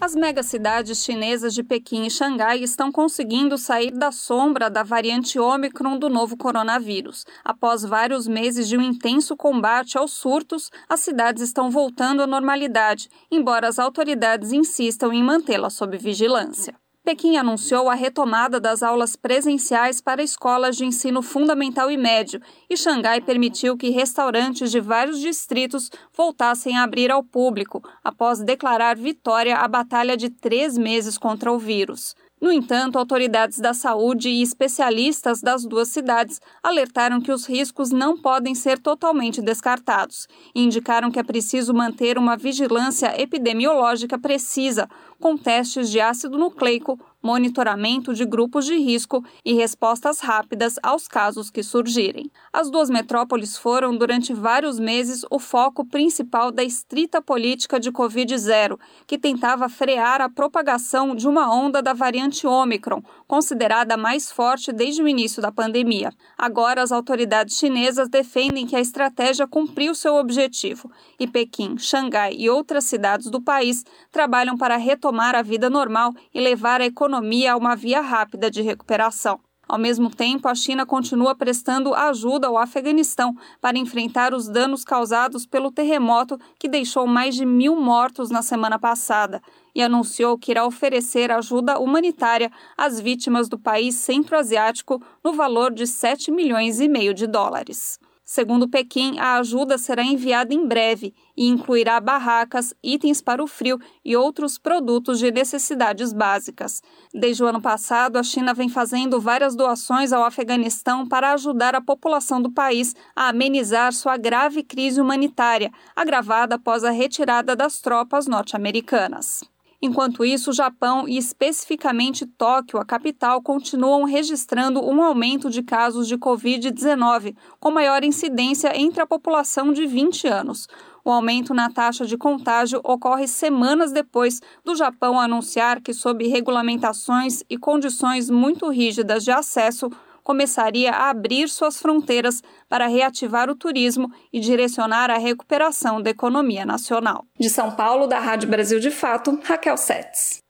As 0.00 0.14
megacidades 0.14 1.02
chinesas 1.04 1.52
de 1.52 1.64
Pequim 1.64 2.06
e 2.06 2.10
Xangai 2.10 2.60
estão 2.60 2.92
conseguindo 2.92 3.58
sair 3.58 3.90
da 3.90 4.12
sombra 4.12 4.70
da 4.70 4.84
variante 4.84 5.40
Ômicron 5.40 5.98
do 5.98 6.08
novo 6.08 6.36
coronavírus. 6.36 7.26
Após 7.44 7.82
vários 7.82 8.28
meses 8.28 8.68
de 8.68 8.76
um 8.78 8.80
intenso 8.80 9.36
combate 9.36 9.98
aos 9.98 10.12
surtos, 10.12 10.70
as 10.88 11.00
cidades 11.00 11.42
estão 11.42 11.68
voltando 11.68 12.22
à 12.22 12.28
normalidade, 12.28 13.08
embora 13.28 13.66
as 13.66 13.80
autoridades 13.80 14.52
insistam 14.52 15.12
em 15.12 15.22
mantê-la 15.22 15.68
sob 15.68 15.98
vigilância. 15.98 16.76
Pequim 17.08 17.38
anunciou 17.38 17.88
a 17.88 17.94
retomada 17.94 18.60
das 18.60 18.82
aulas 18.82 19.16
presenciais 19.16 19.98
para 19.98 20.22
escolas 20.22 20.76
de 20.76 20.84
ensino 20.84 21.22
fundamental 21.22 21.90
e 21.90 21.96
médio, 21.96 22.38
e 22.68 22.76
Xangai 22.76 23.18
permitiu 23.18 23.78
que 23.78 23.88
restaurantes 23.88 24.70
de 24.70 24.78
vários 24.78 25.18
distritos 25.18 25.90
voltassem 26.14 26.76
a 26.76 26.82
abrir 26.82 27.10
ao 27.10 27.24
público, 27.24 27.82
após 28.04 28.40
declarar 28.40 28.94
vitória 28.94 29.56
à 29.56 29.66
batalha 29.66 30.18
de 30.18 30.28
três 30.28 30.76
meses 30.76 31.16
contra 31.16 31.50
o 31.50 31.58
vírus. 31.58 32.14
No 32.40 32.52
entanto, 32.52 32.98
autoridades 32.98 33.58
da 33.58 33.74
saúde 33.74 34.28
e 34.28 34.42
especialistas 34.42 35.40
das 35.40 35.64
duas 35.64 35.88
cidades 35.88 36.40
alertaram 36.62 37.20
que 37.20 37.32
os 37.32 37.46
riscos 37.46 37.90
não 37.90 38.16
podem 38.16 38.54
ser 38.54 38.78
totalmente 38.78 39.42
descartados. 39.42 40.28
E 40.54 40.62
indicaram 40.62 41.10
que 41.10 41.18
é 41.18 41.22
preciso 41.24 41.74
manter 41.74 42.16
uma 42.16 42.36
vigilância 42.36 43.20
epidemiológica 43.20 44.16
precisa, 44.16 44.88
com 45.20 45.36
testes 45.36 45.90
de 45.90 46.00
ácido 46.00 46.38
nucleico, 46.38 46.98
monitoramento 47.28 48.14
de 48.14 48.24
grupos 48.24 48.64
de 48.64 48.78
risco 48.78 49.22
e 49.44 49.52
respostas 49.52 50.20
rápidas 50.20 50.76
aos 50.82 51.06
casos 51.06 51.50
que 51.50 51.62
surgirem. 51.62 52.30
As 52.50 52.70
duas 52.70 52.88
metrópoles 52.88 53.54
foram, 53.54 53.94
durante 53.94 54.32
vários 54.32 54.80
meses, 54.80 55.26
o 55.30 55.38
foco 55.38 55.84
principal 55.84 56.50
da 56.50 56.64
estrita 56.64 57.20
política 57.20 57.78
de 57.78 57.92
Covid-0, 57.92 58.78
que 59.06 59.18
tentava 59.18 59.68
frear 59.68 60.22
a 60.22 60.30
propagação 60.30 61.14
de 61.14 61.28
uma 61.28 61.54
onda 61.54 61.82
da 61.82 61.92
variante 61.92 62.46
Omicron, 62.46 63.02
considerada 63.26 63.92
a 63.92 63.98
mais 63.98 64.32
forte 64.32 64.72
desde 64.72 65.02
o 65.02 65.08
início 65.08 65.42
da 65.42 65.52
pandemia. 65.52 66.10
Agora, 66.38 66.82
as 66.82 66.90
autoridades 66.90 67.58
chinesas 67.58 68.08
defendem 68.08 68.66
que 68.66 68.74
a 68.74 68.80
estratégia 68.80 69.46
cumpriu 69.46 69.94
seu 69.94 70.14
objetivo 70.14 70.90
e 71.20 71.26
Pequim, 71.26 71.76
Xangai 71.76 72.34
e 72.38 72.48
outras 72.48 72.84
cidades 72.84 73.28
do 73.30 73.42
país 73.42 73.84
trabalham 74.10 74.56
para 74.56 74.78
retomar 74.78 75.34
a 75.34 75.42
vida 75.42 75.68
normal 75.68 76.14
e 76.32 76.40
levar 76.40 76.80
a 76.80 76.86
economia 76.86 77.17
a 77.46 77.56
uma 77.56 77.74
via 77.74 78.00
rápida 78.00 78.50
de 78.50 78.62
recuperação. 78.62 79.40
Ao 79.68 79.78
mesmo 79.78 80.08
tempo, 80.08 80.48
a 80.48 80.54
China 80.54 80.86
continua 80.86 81.34
prestando 81.34 81.92
ajuda 81.92 82.46
ao 82.46 82.56
Afeganistão 82.56 83.36
para 83.60 83.76
enfrentar 83.76 84.32
os 84.32 84.48
danos 84.48 84.82
causados 84.82 85.44
pelo 85.44 85.70
terremoto 85.70 86.38
que 86.58 86.66
deixou 86.66 87.06
mais 87.06 87.34
de 87.34 87.44
mil 87.44 87.76
mortos 87.76 88.30
na 88.30 88.40
semana 88.40 88.78
passada 88.78 89.42
e 89.74 89.82
anunciou 89.82 90.38
que 90.38 90.52
irá 90.52 90.64
oferecer 90.64 91.30
ajuda 91.30 91.78
humanitária 91.78 92.50
às 92.78 92.98
vítimas 92.98 93.46
do 93.46 93.58
país 93.58 93.94
centro-asiático 93.96 95.02
no 95.22 95.34
valor 95.34 95.70
de 95.70 95.86
7 95.86 96.30
milhões 96.30 96.80
e 96.80 96.88
meio 96.88 97.12
de 97.12 97.26
dólares. 97.26 97.98
Segundo 98.30 98.68
Pequim, 98.68 99.18
a 99.18 99.38
ajuda 99.38 99.78
será 99.78 100.02
enviada 100.02 100.52
em 100.52 100.68
breve 100.68 101.14
e 101.34 101.48
incluirá 101.48 101.98
barracas, 101.98 102.74
itens 102.84 103.22
para 103.22 103.42
o 103.42 103.46
frio 103.46 103.80
e 104.04 104.14
outros 104.14 104.58
produtos 104.58 105.18
de 105.18 105.30
necessidades 105.30 106.12
básicas. 106.12 106.82
Desde 107.10 107.42
o 107.42 107.46
ano 107.46 107.62
passado, 107.62 108.18
a 108.18 108.22
China 108.22 108.52
vem 108.52 108.68
fazendo 108.68 109.18
várias 109.18 109.56
doações 109.56 110.12
ao 110.12 110.22
Afeganistão 110.24 111.08
para 111.08 111.32
ajudar 111.32 111.74
a 111.74 111.80
população 111.80 112.42
do 112.42 112.52
país 112.52 112.94
a 113.16 113.30
amenizar 113.30 113.94
sua 113.94 114.18
grave 114.18 114.62
crise 114.62 115.00
humanitária, 115.00 115.72
agravada 115.96 116.56
após 116.56 116.84
a 116.84 116.90
retirada 116.90 117.56
das 117.56 117.80
tropas 117.80 118.26
norte-americanas. 118.26 119.42
Enquanto 119.80 120.24
isso, 120.24 120.50
o 120.50 120.52
Japão 120.52 121.08
e 121.08 121.16
especificamente 121.16 122.26
Tóquio, 122.26 122.80
a 122.80 122.84
capital, 122.84 123.40
continuam 123.40 124.02
registrando 124.02 124.84
um 124.84 125.00
aumento 125.00 125.48
de 125.48 125.62
casos 125.62 126.08
de 126.08 126.18
Covid-19, 126.18 127.36
com 127.60 127.70
maior 127.70 128.02
incidência 128.02 128.76
entre 128.76 129.00
a 129.00 129.06
população 129.06 129.72
de 129.72 129.86
20 129.86 130.26
anos. 130.26 130.66
O 131.04 131.12
aumento 131.12 131.54
na 131.54 131.70
taxa 131.70 132.04
de 132.04 132.18
contágio 132.18 132.80
ocorre 132.82 133.28
semanas 133.28 133.92
depois 133.92 134.40
do 134.64 134.74
Japão 134.74 135.18
anunciar 135.18 135.80
que, 135.80 135.94
sob 135.94 136.26
regulamentações 136.26 137.44
e 137.48 137.56
condições 137.56 138.28
muito 138.28 138.68
rígidas 138.68 139.22
de 139.22 139.30
acesso, 139.30 139.88
começaria 140.28 140.90
a 140.92 141.08
abrir 141.08 141.48
suas 141.48 141.80
fronteiras 141.80 142.42
para 142.68 142.86
reativar 142.86 143.48
o 143.48 143.54
turismo 143.54 144.12
e 144.30 144.38
direcionar 144.38 145.10
a 145.10 145.16
recuperação 145.16 146.02
da 146.02 146.10
economia 146.10 146.66
nacional. 146.66 147.24
De 147.40 147.48
São 147.48 147.70
Paulo, 147.70 148.06
da 148.06 148.18
Rádio 148.18 148.46
Brasil 148.46 148.78
de 148.78 148.90
Fato, 148.90 149.40
Raquel 149.42 149.78
Setz. 149.78 150.42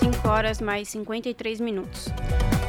5 0.00 0.26
horas 0.26 0.62
mais 0.62 0.88
53 0.88 1.60
minutos. 1.60 2.06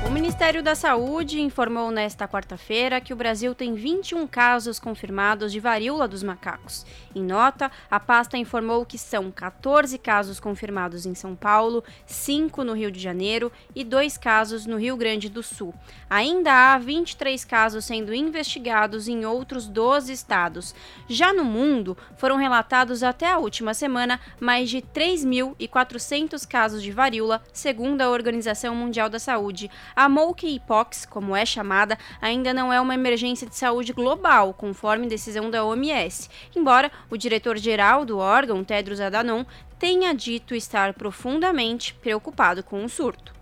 O 0.06 0.12
Ministério 0.14 0.62
da 0.62 0.76
Saúde 0.76 1.40
informou 1.40 1.90
nesta 1.90 2.28
quarta-feira 2.28 3.00
que 3.00 3.14
o 3.14 3.16
Brasil 3.16 3.56
tem 3.56 3.74
21 3.74 4.28
casos 4.28 4.78
confirmados 4.78 5.50
de 5.52 5.62
varíola 5.62 6.10
dos 6.10 6.22
macacos. 6.22 6.86
Em 7.16 7.24
nota, 7.24 7.72
a 7.90 8.00
pasta 8.02 8.38
informou 8.38 8.86
que 8.86 8.98
são 8.98 9.32
14 9.32 9.98
casos 9.98 10.42
confirmados 10.42 11.06
em 11.06 11.16
São 11.16 11.36
Paulo, 11.36 11.84
5 12.06 12.66
no 12.66 12.74
Rio 12.74 12.92
de 12.92 13.00
Janeiro 13.00 13.50
e 13.74 13.84
2 13.84 14.18
casos 14.18 14.66
no 14.66 14.78
Rio 14.78 14.98
Grande 14.98 15.30
do 15.30 15.42
Sul. 15.42 15.74
Ainda 16.10 16.52
há 16.52 16.78
23 16.78 17.46
casos 17.46 17.86
sendo 17.86 18.14
investigados 18.14 19.08
em 19.08 19.26
outros 19.26 19.68
12 19.68 20.12
estados. 20.12 20.76
Já 21.08 21.32
no 21.32 21.46
mundo, 21.46 21.98
foram 22.18 22.36
relatados 22.36 23.04
até 23.04 23.32
a 23.32 23.38
última 23.38 23.74
semana 23.74 24.20
mais 24.38 24.70
de 24.70 24.82
3.400 24.82 26.46
casos 26.46 26.84
de 26.84 26.92
varíola, 26.92 27.42
segundo 27.54 28.02
a 28.02 28.10
Organização 28.10 28.76
Mundial 28.76 29.10
da 29.10 29.18
Saúde. 29.18 29.72
A 29.96 30.10
monkeypox, 30.10 31.06
como 31.06 31.36
é 31.36 31.46
chamada, 31.46 31.98
ainda 32.22 32.54
não 32.54 32.74
é 32.74 32.82
uma 32.82 32.94
emergência 32.94 33.48
de 33.48 33.56
saúde 33.56 33.94
global, 33.94 34.54
conforme 34.54 35.08
decisão 35.08 35.50
da 35.50 35.64
OMS, 35.64 36.30
embora 36.56 36.92
o 37.10 37.18
diretor-geral 37.18 38.06
do 38.06 38.18
órgão, 38.18 38.64
Tedros 38.64 39.00
Adhanom, 39.00 39.46
tenha 39.78 40.14
dito 40.14 40.56
estar 40.56 40.94
profundamente 40.94 41.94
preocupado 41.94 42.64
com 42.64 42.84
o 42.84 42.90
surto. 42.90 43.34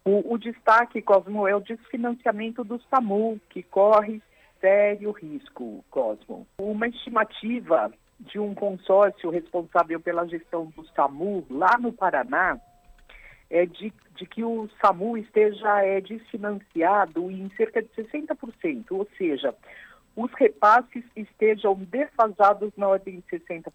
O, 0.07 0.33
o, 0.33 0.39
destaque, 0.39 1.03
Cosmo, 1.03 1.47
é 1.47 1.55
o 1.55 1.61
desfinanciamento 1.61 2.65
do 2.65 2.81
SAMU, 2.89 3.39
que 3.51 3.63
corre 3.63 4.23
sério 4.59 5.11
risco, 5.11 5.85
Cosmo. 5.91 6.47
Uma 6.59 6.89
estimativa 6.89 7.93
de 8.21 8.39
um 8.39 8.55
consórcio 8.55 9.29
responsável 9.29 10.01
pela 10.01 10.27
gestão 10.27 10.73
do 10.75 10.87
SAMU 10.95 11.47
lá 11.51 11.77
no 11.79 11.93
Paraná 11.93 12.59
é 13.51 13.67
de, 13.67 13.93
de 14.15 14.27
que 14.27 14.45
o 14.45 14.69
SAMU 14.81 15.19
esteja 15.19 15.83
é, 15.83 16.01
desfinanciado 16.01 17.31
em 17.31 17.51
cerca 17.57 17.83
de 17.83 17.89
60%, 17.89 18.85
ou 18.91 19.07
seja, 19.19 19.55
os 20.17 20.33
repasses 20.35 21.05
estejam 21.17 21.75
defasados 21.75 22.73
na 22.77 22.89
ordem 22.89 23.23
de 23.31 23.39
60%. 23.39 23.73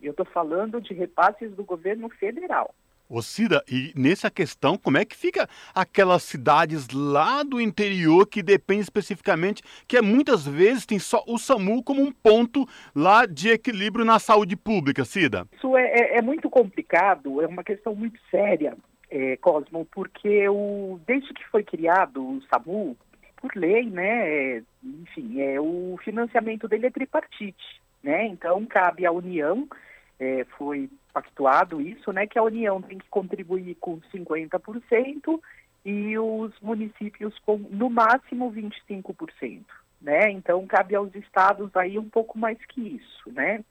Eu 0.00 0.12
estou 0.12 0.26
falando 0.26 0.80
de 0.80 0.94
repasses 0.94 1.52
do 1.52 1.64
governo 1.64 2.08
federal. 2.08 2.74
Ô 3.10 3.22
Cida, 3.22 3.64
e 3.66 3.90
nessa 3.96 4.30
questão, 4.30 4.76
como 4.76 4.98
é 4.98 5.04
que 5.04 5.16
fica 5.16 5.48
aquelas 5.74 6.22
cidades 6.22 6.88
lá 6.90 7.42
do 7.42 7.58
interior 7.58 8.26
que 8.26 8.42
dependem 8.42 8.82
especificamente, 8.82 9.62
que 9.86 9.96
é, 9.96 10.02
muitas 10.02 10.46
vezes 10.46 10.84
tem 10.84 10.98
só 10.98 11.24
o 11.26 11.38
SAMU 11.38 11.82
como 11.82 12.02
um 12.02 12.12
ponto 12.12 12.68
lá 12.94 13.24
de 13.24 13.48
equilíbrio 13.48 14.04
na 14.04 14.18
saúde 14.18 14.54
pública, 14.56 15.06
Cida? 15.06 15.46
Isso 15.54 15.74
é, 15.74 15.84
é, 15.84 16.18
é 16.18 16.22
muito 16.22 16.50
complicado, 16.50 17.40
é 17.40 17.46
uma 17.46 17.64
questão 17.64 17.94
muito 17.94 18.20
séria, 18.30 18.76
é, 19.10 19.38
Cosmo, 19.38 19.86
porque 19.90 20.46
o, 20.46 21.00
desde 21.06 21.32
que 21.32 21.46
foi 21.46 21.64
criado 21.64 22.22
o 22.22 22.42
SAMU, 22.50 22.94
por 23.36 23.50
lei, 23.56 23.88
né, 23.88 24.58
é, 24.58 24.62
enfim, 24.84 25.40
é, 25.40 25.58
o 25.58 25.98
financiamento 26.04 26.68
dele 26.68 26.88
é 26.88 26.90
tripartite, 26.90 27.80
né, 28.02 28.26
então 28.26 28.66
cabe 28.66 29.06
à 29.06 29.10
União, 29.10 29.66
é, 30.20 30.44
foi 30.58 30.90
pactuado 31.12 31.80
isso, 31.80 32.12
né, 32.12 32.26
que 32.26 32.38
a 32.38 32.42
União 32.42 32.80
tem 32.80 32.98
que 32.98 33.08
contribuir 33.08 33.74
com 33.76 34.00
50% 34.12 35.40
e 35.84 36.18
os 36.18 36.52
municípios 36.60 37.38
com 37.40 37.56
no 37.56 37.88
máximo 37.88 38.52
25%, 38.52 39.62
né? 40.02 40.30
Então 40.30 40.66
cabe 40.66 40.94
aos 40.94 41.14
estados 41.14 41.74
aí 41.76 41.98
um 41.98 42.08
pouco 42.08 42.38
mais 42.38 42.58
que 42.66 42.80
isso, 42.96 43.30
né? 43.32 43.64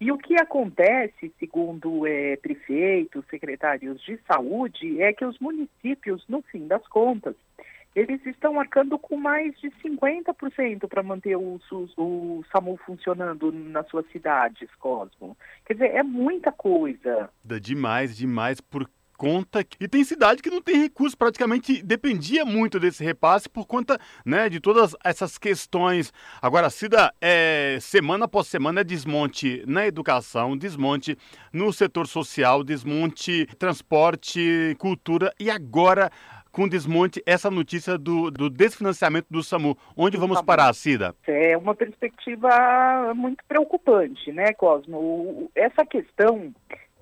E 0.00 0.10
o 0.10 0.16
que 0.16 0.34
acontece, 0.40 1.32
segundo 1.38 2.06
é, 2.06 2.36
prefeitos, 2.36 3.24
secretários 3.28 4.00
de 4.02 4.18
saúde, 4.26 5.00
é 5.02 5.12
que 5.12 5.24
os 5.24 5.38
municípios, 5.38 6.24
no 6.26 6.40
fim 6.42 6.66
das 6.66 6.86
contas, 6.88 7.36
eles 7.94 8.24
estão 8.24 8.60
arcando 8.60 8.98
com 8.98 9.16
mais 9.16 9.58
de 9.60 9.70
50% 9.82 10.88
para 10.88 11.02
manter 11.02 11.36
o, 11.36 11.60
o, 11.96 12.44
SAMU 12.52 12.76
funcionando 12.86 13.50
nas 13.50 13.88
suas 13.88 14.06
cidades, 14.10 14.68
Cosmo. 14.78 15.36
Quer 15.66 15.74
dizer, 15.74 15.94
é 15.94 16.02
muita 16.02 16.52
coisa. 16.52 17.28
Demais, 17.44 18.16
demais, 18.16 18.60
por 18.60 18.88
conta. 19.20 19.62
E 19.78 19.86
tem 19.86 20.02
cidade 20.02 20.40
que 20.40 20.48
não 20.48 20.62
tem 20.62 20.80
recurso, 20.80 21.14
praticamente 21.14 21.82
dependia 21.82 22.42
muito 22.42 22.80
desse 22.80 23.04
repasse 23.04 23.50
por 23.50 23.66
conta 23.66 23.98
né, 24.24 24.48
de 24.48 24.58
todas 24.60 24.96
essas 25.04 25.36
questões. 25.36 26.10
Agora, 26.40 26.70
Cida, 26.70 27.12
é, 27.20 27.76
semana 27.82 28.24
após 28.24 28.46
semana 28.46 28.80
é 28.80 28.84
desmonte 28.84 29.62
na 29.66 29.86
educação, 29.86 30.56
desmonte 30.56 31.18
no 31.52 31.70
setor 31.70 32.06
social, 32.06 32.64
desmonte 32.64 33.44
transporte, 33.58 34.74
cultura 34.78 35.30
e 35.38 35.50
agora 35.50 36.10
com 36.52 36.68
desmonte 36.68 37.22
essa 37.26 37.50
notícia 37.50 37.96
do, 37.96 38.30
do 38.30 38.50
desfinanciamento 38.50 39.26
do 39.30 39.42
SAMU. 39.42 39.76
Onde 39.96 40.16
vamos 40.16 40.36
SAMU. 40.36 40.46
parar, 40.46 40.72
Cida? 40.74 41.14
É 41.26 41.56
uma 41.56 41.74
perspectiva 41.74 43.12
muito 43.14 43.44
preocupante, 43.46 44.32
né, 44.32 44.52
Cosmo? 44.52 45.50
Essa 45.54 45.84
questão 45.84 46.52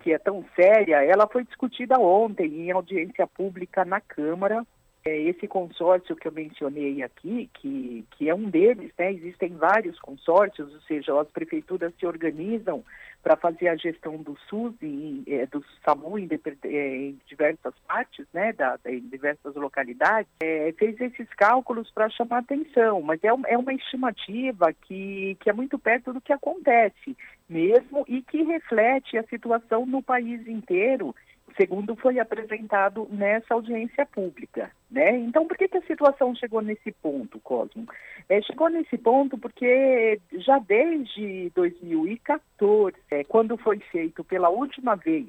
que 0.00 0.12
é 0.12 0.18
tão 0.18 0.44
séria, 0.54 1.04
ela 1.04 1.26
foi 1.26 1.44
discutida 1.44 1.98
ontem 1.98 2.46
em 2.46 2.70
audiência 2.70 3.26
pública 3.26 3.84
na 3.84 4.00
Câmara. 4.00 4.64
É, 5.04 5.16
esse 5.22 5.46
consórcio 5.46 6.16
que 6.16 6.26
eu 6.26 6.32
mencionei 6.32 7.02
aqui, 7.02 7.48
que, 7.54 8.04
que 8.10 8.28
é 8.28 8.34
um 8.34 8.50
deles, 8.50 8.92
né? 8.98 9.12
existem 9.12 9.54
vários 9.54 9.98
consórcios, 10.00 10.72
ou 10.72 10.80
seja, 10.82 11.18
as 11.20 11.28
prefeituras 11.28 11.92
se 11.98 12.06
organizam 12.06 12.84
para 13.28 13.36
fazer 13.36 13.68
a 13.68 13.76
gestão 13.76 14.16
do 14.16 14.38
SUS 14.48 14.74
e 14.80 15.22
é, 15.26 15.44
do 15.44 15.62
SAMU 15.84 16.18
em, 16.18 16.26
é, 16.64 16.96
em, 16.96 17.20
diversas 17.26 17.74
partes, 17.86 18.26
né, 18.32 18.54
da, 18.54 18.78
em 18.86 19.00
diversas 19.00 19.54
localidades, 19.54 20.30
é, 20.40 20.72
fez 20.78 20.98
esses 20.98 21.28
cálculos 21.34 21.90
para 21.90 22.08
chamar 22.08 22.38
atenção, 22.38 23.02
mas 23.02 23.22
é, 23.22 23.28
é 23.48 23.58
uma 23.58 23.74
estimativa 23.74 24.72
que, 24.72 25.36
que 25.40 25.50
é 25.50 25.52
muito 25.52 25.78
perto 25.78 26.14
do 26.14 26.22
que 26.22 26.32
acontece 26.32 27.14
mesmo 27.46 28.02
e 28.08 28.22
que 28.22 28.42
reflete 28.44 29.18
a 29.18 29.22
situação 29.24 29.84
no 29.84 30.02
país 30.02 30.48
inteiro 30.48 31.14
segundo 31.58 31.96
foi 31.96 32.20
apresentado 32.20 33.08
nessa 33.10 33.52
audiência 33.52 34.06
pública. 34.06 34.70
Né? 34.90 35.18
Então, 35.18 35.46
por 35.46 35.56
que, 35.56 35.68
que 35.68 35.76
a 35.76 35.82
situação 35.82 36.34
chegou 36.34 36.62
nesse 36.62 36.92
ponto, 36.92 37.40
Cosmo? 37.40 37.86
É, 38.28 38.40
chegou 38.42 38.70
nesse 38.70 38.96
ponto 38.96 39.36
porque 39.36 40.20
já 40.32 40.58
desde 40.60 41.50
2014, 41.54 42.96
é, 43.10 43.24
quando 43.24 43.58
foi 43.58 43.80
feito 43.80 44.22
pela 44.22 44.48
última 44.48 44.94
vez 44.94 45.28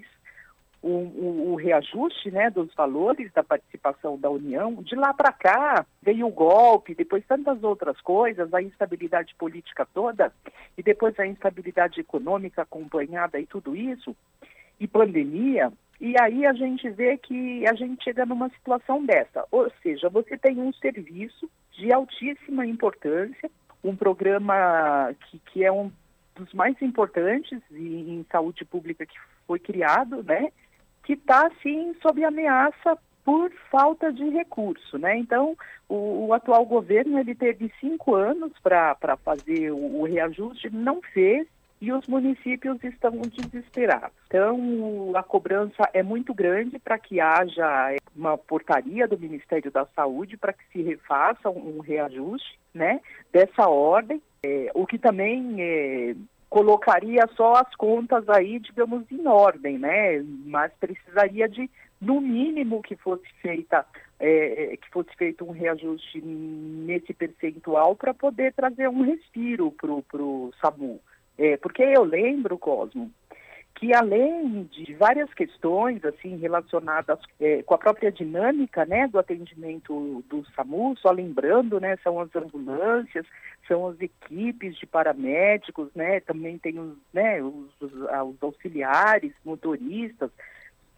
o, 0.82 0.88
o, 0.88 1.51
o, 1.51 1.55
reajuste 1.55 2.32
né, 2.32 2.49
dos 2.49 2.73
valores 2.73 3.32
da 3.34 3.43
participação 3.43 4.17
da 4.17 4.30
União, 4.30 4.75
de 4.75 4.95
lá 4.95 5.13
para 5.13 5.34
cá 5.34 5.86
veio 6.01 6.27
o 6.27 6.32
golpe, 6.32 6.95
depois 6.95 7.25
tantas 7.27 7.61
outras 7.63 7.99
coisas, 7.99 8.53
a 8.53 8.61
instabilidade 8.61 9.36
política 9.36 9.86
toda, 9.93 10.32
e 10.77 10.84
depois 10.84 11.19
a 11.19 11.27
instabilidade 11.27 11.99
econômica 11.99 12.61
acompanhada 12.61 13.39
e 13.39 13.45
tudo 13.45 13.75
isso, 13.75 14.15
e 14.80 14.88
pandemia, 14.88 15.73
e 16.00 16.16
aí 16.20 16.45
a 16.45 16.54
gente 16.54 16.89
vê 16.89 17.18
que 17.18 17.68
a 17.68 17.74
gente 17.74 18.04
chega 18.04 18.26
numa 18.26 18.50
situação 18.50 19.06
dessa. 19.06 19.45
Ou 19.52 19.70
seja, 19.84 20.10
você 20.10 20.38
tem 20.38 20.60
um 20.60 20.72
serviço 20.74 21.50
de 21.74 21.91
altíssima 21.91 22.66
importância, 22.66 23.52
um 23.84 23.95
programa 23.95 25.14
que, 25.26 25.39
que 25.39 25.66
é 25.66 25.72
um 25.72 25.91
dos 26.36 26.54
mais 26.54 26.82
importantes 26.82 27.60
em, 27.72 28.20
em 28.20 28.26
saúde 28.32 28.64
pública 28.64 29.06
que 29.06 29.18
foi 29.45 29.60
criado, 29.60 30.24
né? 30.24 30.52
Que 31.04 31.14
está, 31.14 31.47
assim, 31.47 31.93
sob 32.02 32.24
ameaça 32.24 32.97
por 33.26 33.52
falta 33.70 34.12
de 34.12 34.28
recurso, 34.30 34.97
né? 34.97 35.18
Então, 35.18 35.58
o, 35.88 36.28
o, 36.28 36.34
atual 36.34 36.66
governo 36.66 37.20
ele 37.20 37.36
teve 37.36 37.72
cinco 37.80 38.16
anos 38.16 38.54
para 38.64 39.18
fazer 39.24 39.72
o, 39.72 40.00
o 40.00 40.04
reajuste, 40.06 40.70
não 40.70 41.02
fez, 41.02 41.45
e 41.82 41.91
os 41.91 42.05
municípios 42.07 42.84
estão 42.84 43.11
desesperados. 43.11 44.15
Então, 44.27 45.11
a 45.15 45.23
cobrança 45.23 45.89
é 45.93 46.03
muito 46.03 46.34
grande 46.34 46.77
para 46.77 46.99
que 46.99 47.21
haja 47.21 47.95
uma 48.15 48.38
portaria 48.38 49.07
do 49.07 49.17
Ministério 49.17 49.71
da 49.71 49.86
Saúde 49.95 50.36
para 50.36 50.53
que 50.53 50.63
se 50.71 50.82
refaça 50.82 51.49
um 51.49 51.80
reajuste 51.80 52.59
né, 52.73 52.99
dessa 53.32 53.67
ordem, 53.69 54.21
é, 54.43 54.71
o 54.73 54.86
que 54.86 54.97
também 54.97 55.55
é, 55.59 56.15
colocaria 56.49 57.27
só 57.36 57.53
as 57.53 57.73
contas 57.75 58.27
aí, 58.30 58.59
digamos, 58.59 59.09
em 59.11 59.27
ordem, 59.27 59.77
né? 59.77 60.23
Mas 60.45 60.71
precisaria 60.80 61.47
de, 61.47 61.69
no 62.01 62.19
mínimo, 62.19 62.82
que 62.82 62.95
fosse 62.95 63.27
feita 63.41 63.86
é, 64.19 64.73
é 64.73 64.77
que 64.77 64.89
fosse 64.89 65.09
feito 65.17 65.45
um 65.45 65.51
reajuste 65.51 66.21
nesse 66.21 67.13
percentual 67.13 67.95
para 67.95 68.13
poder 68.13 68.53
trazer 68.53 68.89
um 68.89 69.01
respiro 69.01 69.71
para 69.71 69.91
o 69.91 70.51
SAMU. 70.59 70.99
É, 71.39 71.55
porque 71.55 71.81
eu 71.81 72.03
lembro, 72.03 72.57
Cosmo, 72.57 73.09
que 73.75 73.95
além 73.95 74.63
de 74.63 74.93
várias 74.95 75.33
questões 75.33 76.03
assim 76.03 76.35
relacionadas 76.35 77.17
é, 77.39 77.63
com 77.63 77.73
a 77.73 77.77
própria 77.77 78.11
dinâmica 78.11 78.85
né, 78.85 79.07
do 79.07 79.17
atendimento 79.17 80.21
do 80.27 80.45
SAMU, 80.53 80.97
só 80.97 81.11
lembrando, 81.11 81.79
né, 81.79 81.95
são 82.03 82.19
as 82.19 82.35
ambulâncias, 82.35 83.25
são 83.65 83.87
as 83.87 84.01
equipes 84.01 84.75
de 84.75 84.85
paramédicos, 84.85 85.89
né, 85.95 86.19
também 86.19 86.57
tem 86.57 86.77
os, 86.77 86.97
né, 87.13 87.41
os, 87.41 87.71
os, 87.79 87.93
os 87.93 88.43
auxiliares, 88.43 89.31
motoristas, 89.45 90.29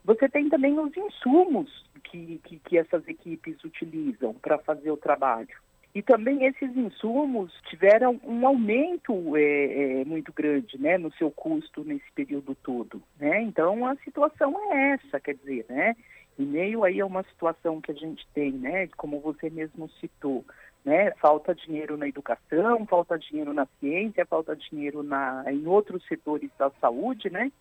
você 0.03 0.27
tem 0.27 0.49
também 0.49 0.79
os 0.79 0.97
insumos 0.97 1.85
que, 2.03 2.41
que, 2.43 2.57
que 2.57 2.79
essas 2.79 3.07
equipes 3.07 3.63
utilizam 3.63 4.33
para 4.33 4.57
fazer 4.57 4.89
o 4.89 4.97
trabalho. 4.97 5.55
E 5.93 6.01
também 6.01 6.45
esses 6.45 6.75
insumos 6.75 7.51
tiveram 7.69 8.19
um 8.23 8.47
aumento 8.47 9.35
é, 9.35 10.01
é, 10.01 10.05
muito 10.05 10.31
grande 10.31 10.79
né, 10.79 10.97
no 10.97 11.11
seu 11.13 11.29
custo 11.29 11.83
nesse 11.83 12.09
período 12.15 12.55
todo. 12.55 13.01
Né? 13.19 13.41
Então 13.41 13.85
a 13.85 13.95
situação 13.97 14.55
é 14.71 14.91
essa, 14.91 15.19
quer 15.19 15.35
dizer, 15.35 15.65
né? 15.67 15.95
Em 16.39 16.45
meio 16.45 16.83
aí 16.85 17.01
a 17.01 17.05
uma 17.05 17.23
situação 17.23 17.81
que 17.81 17.91
a 17.91 17.95
gente 17.95 18.25
tem, 18.33 18.53
né, 18.53 18.87
como 18.95 19.19
você 19.19 19.49
mesmo 19.49 19.89
citou, 19.99 20.45
né, 20.83 21.11
falta 21.19 21.53
dinheiro 21.53 21.97
na 21.97 22.07
educação, 22.07 22.85
falta 22.85 23.19
dinheiro 23.19 23.53
na 23.53 23.67
ciência, 23.79 24.25
falta 24.25 24.55
dinheiro 24.55 25.03
na, 25.03 25.43
em 25.47 25.67
outros 25.67 26.03
setores 26.07 26.49
da 26.57 26.71
saúde, 26.79 27.29
né? 27.29 27.51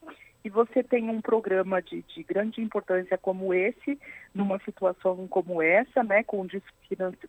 E 0.44 0.48
você 0.48 0.82
tem 0.82 1.08
um 1.10 1.20
programa 1.20 1.82
de, 1.82 2.02
de, 2.02 2.22
grande 2.22 2.60
importância 2.60 3.18
como 3.18 3.52
esse, 3.52 3.98
numa 4.34 4.58
situação 4.60 5.26
como 5.28 5.60
essa, 5.60 6.02
né, 6.02 6.22
com, 6.22 6.46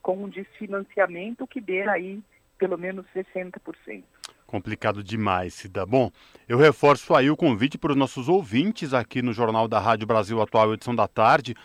com 0.02 0.24
um 0.24 0.30
desfinanciamento 0.30 1.46
que 1.46 1.60
dê 1.60 1.88
aí 1.90 2.22
pelo 2.58 2.78
menos 2.78 3.06
60%. 3.16 4.04
Complicado 4.46 5.04
demais, 5.04 5.54
Cida. 5.54 5.86
Bom, 5.86 6.12
eu 6.48 6.58
reforço 6.58 7.16
aí 7.16 7.32
o 7.32 7.38
convite 7.38 7.78
para 7.78 7.92
os 7.92 7.98
nossos 7.98 8.28
ouvintes 8.28 8.94
aqui 8.94 9.22
no 9.22 9.34
Jornal 9.34 9.68
da 9.68 9.80
Rádio 9.80 10.06
Brasil 10.06 10.42
Atual, 10.42 10.74
edição 10.74 10.94
da 10.94 11.08
tarde, 11.08 11.56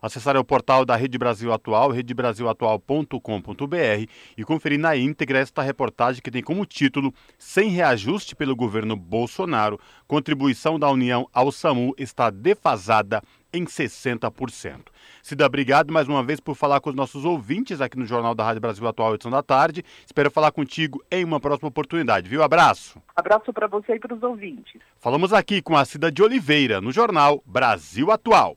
acessar 0.00 0.36
o 0.36 0.44
portal 0.44 0.84
da 0.84 0.96
Rede 0.96 1.18
Brasil 1.18 1.52
Atual, 1.52 1.90
redebrasilatual.com.br 1.90 4.10
e 4.36 4.44
conferir 4.44 4.78
na 4.78 4.96
íntegra 4.96 5.38
esta 5.38 5.62
reportagem 5.62 6.22
que 6.22 6.30
tem 6.30 6.42
como 6.42 6.66
título 6.66 7.12
Sem 7.38 7.70
reajuste 7.70 8.36
pelo 8.36 8.56
governo 8.56 8.96
Bolsonaro, 8.96 9.80
contribuição 10.06 10.78
da 10.78 10.90
União 10.90 11.28
ao 11.32 11.50
SAMU 11.50 11.94
está 11.98 12.30
defasada 12.30 13.22
em 13.52 13.64
60%. 13.64 14.86
Cida, 15.22 15.46
obrigado 15.46 15.92
mais 15.92 16.08
uma 16.08 16.22
vez 16.22 16.40
por 16.40 16.54
falar 16.54 16.80
com 16.80 16.90
os 16.90 16.96
nossos 16.96 17.24
ouvintes 17.24 17.80
aqui 17.80 17.98
no 17.98 18.06
Jornal 18.06 18.34
da 18.34 18.44
Rádio 18.44 18.60
Brasil 18.60 18.86
Atual, 18.86 19.14
edição 19.14 19.30
da 19.30 19.42
tarde. 19.42 19.84
Espero 20.04 20.30
falar 20.30 20.52
contigo 20.52 21.02
em 21.10 21.24
uma 21.24 21.40
próxima 21.40 21.68
oportunidade, 21.68 22.28
viu? 22.28 22.42
Abraço. 22.42 23.00
Abraço 23.14 23.52
para 23.52 23.66
você 23.66 23.94
e 23.94 23.98
para 23.98 24.14
os 24.14 24.22
ouvintes. 24.22 24.80
Falamos 24.98 25.32
aqui 25.32 25.62
com 25.62 25.76
a 25.76 25.84
Cida 25.84 26.12
de 26.12 26.22
Oliveira, 26.22 26.80
no 26.80 26.92
Jornal 26.92 27.42
Brasil 27.46 28.10
Atual. 28.10 28.56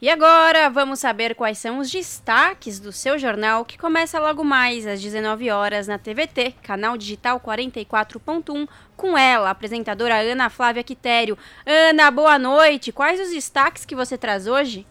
E 0.00 0.08
agora 0.08 0.70
vamos 0.70 1.00
saber 1.00 1.34
quais 1.34 1.58
são 1.58 1.80
os 1.80 1.90
destaques 1.90 2.78
do 2.78 2.92
seu 2.92 3.18
jornal 3.18 3.64
que 3.64 3.76
começa 3.76 4.20
logo 4.20 4.44
mais 4.44 4.86
às 4.86 5.02
19 5.02 5.50
horas 5.50 5.88
na 5.88 5.98
TVT, 5.98 6.54
canal 6.62 6.96
digital 6.96 7.40
44.1, 7.40 8.68
com 8.96 9.18
ela, 9.18 9.50
apresentadora 9.50 10.20
Ana 10.20 10.48
Flávia 10.48 10.84
Quitério. 10.84 11.36
Ana, 11.66 12.12
boa 12.12 12.38
noite. 12.38 12.92
Quais 12.92 13.20
os 13.20 13.30
destaques 13.30 13.84
que 13.84 13.96
você 13.96 14.16
traz 14.16 14.46
hoje? 14.46 14.86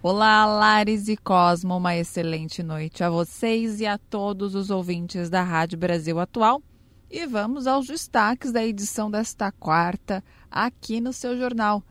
Olá, 0.00 0.46
Lares 0.46 1.08
e 1.08 1.16
Cosmo, 1.16 1.76
uma 1.76 1.96
excelente 1.96 2.62
noite 2.62 3.02
a 3.02 3.10
vocês 3.10 3.80
e 3.80 3.86
a 3.86 3.98
todos 3.98 4.54
os 4.54 4.70
ouvintes 4.70 5.28
da 5.28 5.42
Rádio 5.42 5.78
Brasil 5.78 6.20
Atual. 6.20 6.62
E 7.10 7.26
vamos 7.26 7.66
aos 7.66 7.88
destaques 7.88 8.52
da 8.52 8.64
edição 8.64 9.10
desta 9.10 9.50
quarta 9.50 10.22
aqui 10.48 11.00
no 11.00 11.12
seu 11.12 11.36
jornal. 11.36 11.82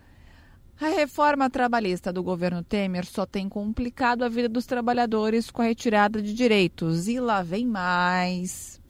A 0.81 0.87
reforma 0.87 1.51
trabalhista 1.51 2.11
do 2.11 2.23
governo 2.23 2.63
Temer 2.63 3.05
só 3.05 3.27
tem 3.27 3.47
complicado 3.47 4.23
a 4.23 4.27
vida 4.27 4.49
dos 4.49 4.65
trabalhadores 4.65 5.51
com 5.51 5.61
a 5.61 5.65
retirada 5.65 6.21
de 6.21 6.33
direitos. 6.33 7.07
E 7.07 7.19
lá 7.19 7.43
vem 7.43 7.65
mais. 7.65 8.81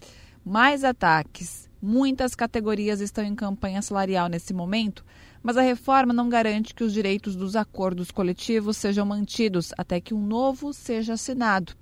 Mais 0.45 0.83
ataques. 0.83 1.69
Muitas 1.81 2.33
categorias 2.35 3.01
estão 3.01 3.25
em 3.25 3.35
campanha 3.35 3.81
salarial 3.81 4.29
nesse 4.29 4.53
momento, 4.53 5.03
mas 5.43 5.57
a 5.57 5.61
reforma 5.61 6.13
não 6.13 6.29
garante 6.29 6.73
que 6.73 6.85
os 6.85 6.93
direitos 6.93 7.35
dos 7.35 7.57
acordos 7.57 8.09
coletivos 8.09 8.77
sejam 8.77 9.05
mantidos 9.05 9.73
até 9.77 9.99
que 9.99 10.13
um 10.13 10.25
novo 10.25 10.71
seja 10.71 11.13
assinado. 11.13 11.73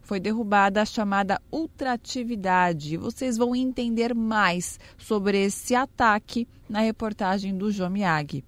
Foi 0.00 0.18
derrubada 0.18 0.80
a 0.80 0.86
chamada 0.86 1.40
ultratividade. 1.52 2.96
Vocês 2.96 3.36
vão 3.36 3.54
entender 3.54 4.14
mais 4.14 4.80
sobre 4.96 5.44
esse 5.44 5.74
ataque 5.74 6.48
na 6.66 6.80
reportagem 6.80 7.56
do 7.56 7.70
João 7.70 7.90
Miyagi. 7.90 8.42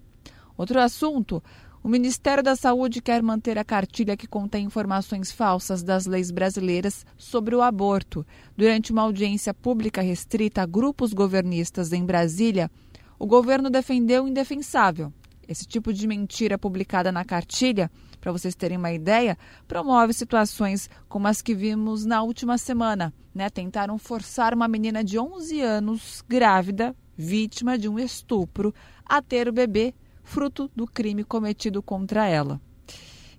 Outro 0.63 0.79
assunto: 0.79 1.43
o 1.83 1.89
Ministério 1.89 2.41
da 2.41 2.55
Saúde 2.55 3.01
quer 3.01 3.21
manter 3.21 3.57
a 3.57 3.65
cartilha 3.65 4.15
que 4.15 4.25
contém 4.25 4.63
informações 4.63 5.29
falsas 5.29 5.83
das 5.83 6.05
leis 6.05 6.31
brasileiras 6.31 7.05
sobre 7.17 7.53
o 7.53 7.61
aborto. 7.61 8.25
Durante 8.55 8.93
uma 8.93 9.01
audiência 9.01 9.53
pública 9.53 10.01
restrita 10.01 10.61
a 10.61 10.65
grupos 10.65 11.11
governistas 11.11 11.91
em 11.91 12.05
Brasília, 12.05 12.71
o 13.19 13.27
governo 13.27 13.69
defendeu 13.69 14.23
o 14.23 14.27
indefensável. 14.29 15.11
Esse 15.45 15.65
tipo 15.65 15.91
de 15.91 16.07
mentira 16.07 16.57
publicada 16.57 17.11
na 17.11 17.25
cartilha, 17.25 17.91
para 18.21 18.31
vocês 18.31 18.55
terem 18.55 18.77
uma 18.77 18.93
ideia, 18.93 19.37
promove 19.67 20.13
situações 20.13 20.89
como 21.09 21.27
as 21.27 21.41
que 21.41 21.53
vimos 21.53 22.05
na 22.05 22.23
última 22.23 22.57
semana. 22.57 23.13
Né? 23.35 23.49
Tentaram 23.49 23.97
forçar 23.97 24.53
uma 24.53 24.69
menina 24.69 25.03
de 25.03 25.19
11 25.19 25.59
anos, 25.59 26.23
grávida, 26.25 26.95
vítima 27.17 27.77
de 27.77 27.89
um 27.89 27.99
estupro, 27.99 28.73
a 29.05 29.21
ter 29.21 29.49
o 29.49 29.51
bebê 29.51 29.93
fruto 30.23 30.71
do 30.75 30.87
crime 30.87 31.23
cometido 31.23 31.83
contra 31.83 32.27
ela. 32.27 32.59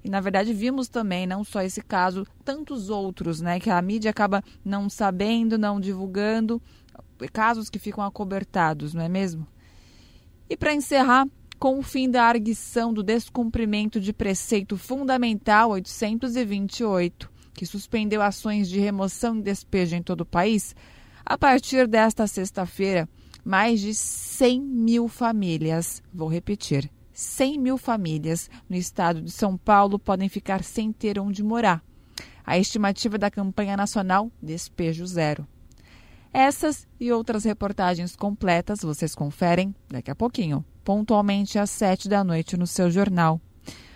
E 0.05 0.11
na 0.11 0.21
verdade 0.21 0.53
vimos 0.53 0.89
também 0.89 1.27
não 1.27 1.43
só 1.43 1.63
esse 1.63 1.81
caso, 1.81 2.27
tantos 2.45 2.91
outros, 2.91 3.41
né, 3.41 3.59
que 3.59 3.71
a 3.71 3.81
mídia 3.81 4.11
acaba 4.11 4.45
não 4.65 4.91
sabendo, 4.91 5.57
não 5.57 5.81
divulgando, 5.81 6.61
casos 7.33 7.71
que 7.71 7.79
ficam 7.79 8.05
acobertados, 8.05 8.93
não 8.93 9.03
é 9.03 9.09
mesmo? 9.09 9.47
E 10.49 10.57
para 10.57 10.75
encerrar, 10.75 11.27
com 11.59 11.79
o 11.79 11.83
fim 11.83 12.11
da 12.11 12.25
arguição 12.25 12.93
do 12.93 13.03
descumprimento 13.03 13.99
de 13.99 14.13
preceito 14.13 14.77
fundamental 14.77 15.71
828, 15.71 17.33
que 17.55 17.65
suspendeu 17.65 18.21
ações 18.21 18.69
de 18.69 18.79
remoção 18.79 19.39
e 19.39 19.43
despejo 19.43 19.97
em 19.97 20.03
todo 20.03 20.21
o 20.23 20.27
país, 20.27 20.77
a 21.25 21.39
partir 21.39 21.87
desta 21.89 22.27
sexta-feira, 22.27 23.09
mais 23.45 23.81
de 23.81 23.95
100 23.95 24.61
mil 24.61 25.09
famílias, 25.09 26.03
vou 26.13 26.29
repetir, 26.29 26.91
100 27.13 27.59
mil 27.59 27.79
famílias 27.79 28.51
no 28.69 28.77
estado 28.77 29.21
de 29.21 29.31
São 29.31 29.57
Paulo 29.57 29.99
podem 29.99 30.29
ficar 30.29 30.65
sem 30.65 30.93
ter 30.93 31.19
onde 31.19 31.43
morar. 31.43 31.83
A 32.45 32.59
estimativa 32.59 33.17
da 33.17 33.31
campanha 33.31 33.77
nacional 33.77 34.31
Despejo 34.43 35.07
Zero. 35.07 35.47
Essas 36.33 36.89
e 36.99 37.13
outras 37.13 37.45
reportagens 37.45 38.17
completas 38.17 38.81
vocês 38.83 39.15
conferem 39.15 39.75
daqui 39.89 40.11
a 40.11 40.17
pouquinho, 40.17 40.65
pontualmente 40.83 41.59
às 41.59 41.71
sete 41.71 42.09
da 42.09 42.25
noite 42.25 42.57
no 42.57 42.67
seu 42.67 42.91
jornal. 42.91 43.41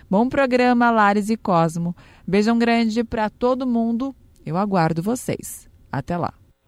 Bom 0.09 0.27
programa, 0.29 0.89
Lares 0.89 1.29
e 1.29 1.37
Cosmo. 1.37 1.95
Beijão 2.25 2.57
grande 2.57 3.03
para 3.03 3.29
todo 3.29 3.67
mundo. 3.67 4.15
Eu 4.45 4.57
aguardo 4.57 5.03
vocês. 5.03 5.69
Até 5.91 6.17
lá. 6.17 6.33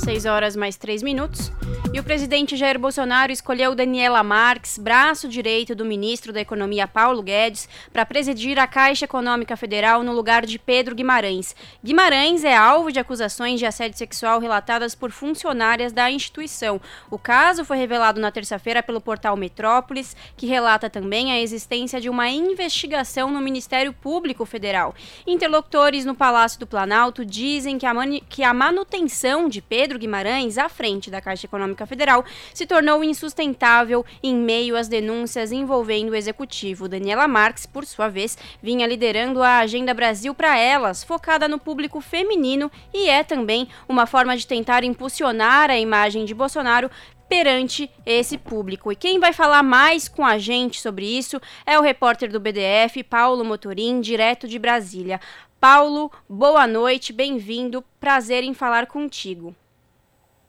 6 0.00 0.24
horas 0.24 0.56
mais 0.56 0.76
3 0.76 1.02
minutos. 1.02 1.52
E 1.92 1.98
o 1.98 2.04
presidente 2.04 2.56
Jair 2.56 2.78
Bolsonaro 2.78 3.32
escolheu 3.32 3.74
Daniela 3.74 4.22
Marques, 4.22 4.78
braço 4.78 5.28
direito 5.28 5.74
do 5.74 5.84
ministro 5.84 6.32
da 6.32 6.40
Economia 6.40 6.86
Paulo 6.86 7.20
Guedes, 7.20 7.68
para 7.92 8.06
presidir 8.06 8.60
a 8.60 8.66
Caixa 8.66 9.06
Econômica 9.06 9.56
Federal 9.56 10.04
no 10.04 10.12
lugar 10.12 10.46
de 10.46 10.56
Pedro 10.56 10.94
Guimarães. 10.94 11.54
Guimarães 11.82 12.44
é 12.44 12.56
alvo 12.56 12.92
de 12.92 13.00
acusações 13.00 13.58
de 13.58 13.66
assédio 13.66 13.98
sexual 13.98 14.38
relatadas 14.38 14.94
por 14.94 15.10
funcionárias 15.10 15.92
da 15.92 16.08
instituição. 16.08 16.80
O 17.10 17.18
caso 17.18 17.64
foi 17.64 17.76
revelado 17.76 18.20
na 18.20 18.30
terça-feira 18.30 18.84
pelo 18.84 19.00
portal 19.00 19.36
Metrópolis, 19.36 20.16
que 20.36 20.46
relata 20.46 20.88
também 20.88 21.32
a 21.32 21.40
existência 21.40 22.00
de 22.00 22.08
uma 22.08 22.30
investigação 22.30 23.32
no 23.32 23.40
Ministério 23.40 23.92
Público 23.92 24.46
Federal. 24.46 24.94
Interlocutores 25.26 26.04
no 26.04 26.14
Palácio 26.14 26.60
do 26.60 26.68
Planalto 26.68 27.24
dizem 27.24 27.78
que 27.78 27.86
a, 27.86 27.92
que 28.28 28.44
a 28.44 28.54
manutenção 28.54 29.48
de 29.48 29.60
Pedro 29.60 29.89
Guimarães 29.98 30.58
à 30.58 30.68
frente 30.68 31.10
da 31.10 31.20
Caixa 31.20 31.46
Econômica 31.46 31.86
Federal 31.86 32.24
se 32.54 32.66
tornou 32.66 33.02
insustentável 33.02 34.04
em 34.22 34.34
meio 34.34 34.76
às 34.76 34.88
denúncias 34.88 35.52
envolvendo 35.52 36.10
o 36.10 36.14
executivo. 36.14 36.88
Daniela 36.88 37.26
Marques, 37.28 37.66
por 37.66 37.84
sua 37.84 38.08
vez, 38.08 38.36
vinha 38.62 38.86
liderando 38.86 39.42
a 39.42 39.58
Agenda 39.58 39.94
Brasil 39.94 40.34
para 40.34 40.58
Elas, 40.58 41.04
focada 41.04 41.48
no 41.48 41.58
público 41.58 42.00
feminino 42.00 42.70
e 42.92 43.08
é 43.08 43.22
também 43.24 43.68
uma 43.88 44.06
forma 44.06 44.36
de 44.36 44.46
tentar 44.46 44.84
impulsionar 44.84 45.70
a 45.70 45.78
imagem 45.78 46.24
de 46.24 46.34
Bolsonaro 46.34 46.90
perante 47.30 47.88
esse 48.04 48.36
público. 48.36 48.90
E 48.90 48.96
quem 48.96 49.20
vai 49.20 49.32
falar 49.32 49.62
mais 49.62 50.08
com 50.08 50.26
a 50.26 50.36
gente 50.36 50.80
sobre 50.80 51.06
isso 51.06 51.40
é 51.64 51.78
o 51.78 51.82
repórter 51.82 52.28
do 52.28 52.40
BDF, 52.40 53.04
Paulo 53.04 53.44
Motorim, 53.44 54.00
direto 54.00 54.48
de 54.48 54.58
Brasília. 54.58 55.20
Paulo, 55.60 56.10
boa 56.28 56.66
noite, 56.66 57.12
bem-vindo. 57.12 57.84
Prazer 58.00 58.42
em 58.42 58.52
falar 58.52 58.86
contigo. 58.86 59.54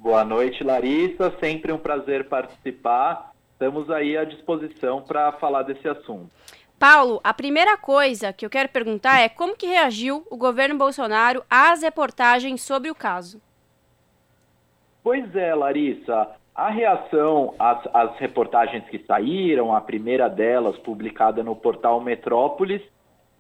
Boa 0.02 0.26
noite, 0.26 0.64
Larissa. 0.64 1.32
Sempre 1.40 1.72
um 1.72 1.78
prazer 1.78 2.28
participar. 2.28 3.34
Estamos 3.54 3.88
aí 3.92 4.18
à 4.18 4.24
disposição 4.24 5.00
para 5.00 5.32
falar 5.34 5.62
desse 5.62 5.88
assunto. 5.88 6.28
Paulo, 6.80 7.22
a 7.24 7.32
primeira 7.32 7.78
coisa 7.78 8.34
que 8.34 8.44
eu 8.44 8.50
quero 8.50 8.68
perguntar 8.70 9.20
é 9.20 9.30
como 9.30 9.56
que 9.56 9.68
reagiu 9.68 10.26
o 10.32 10.36
governo 10.36 10.76
Bolsonaro 10.76 11.44
às 11.48 11.84
reportagens 11.84 12.64
sobre 12.64 12.90
o 12.90 12.96
caso? 12.96 13.40
Pois 15.04 15.36
é, 15.36 15.54
Larissa. 15.54 16.30
A 16.56 16.72
reação 16.72 17.54
às, 17.60 17.88
às 17.94 18.18
reportagens 18.18 18.84
que 18.90 18.98
saíram, 19.06 19.72
a 19.72 19.82
primeira 19.82 20.28
delas 20.28 20.80
publicada 20.80 21.44
no 21.44 21.56
portal 21.56 22.02
Metrópolis, 22.02 22.82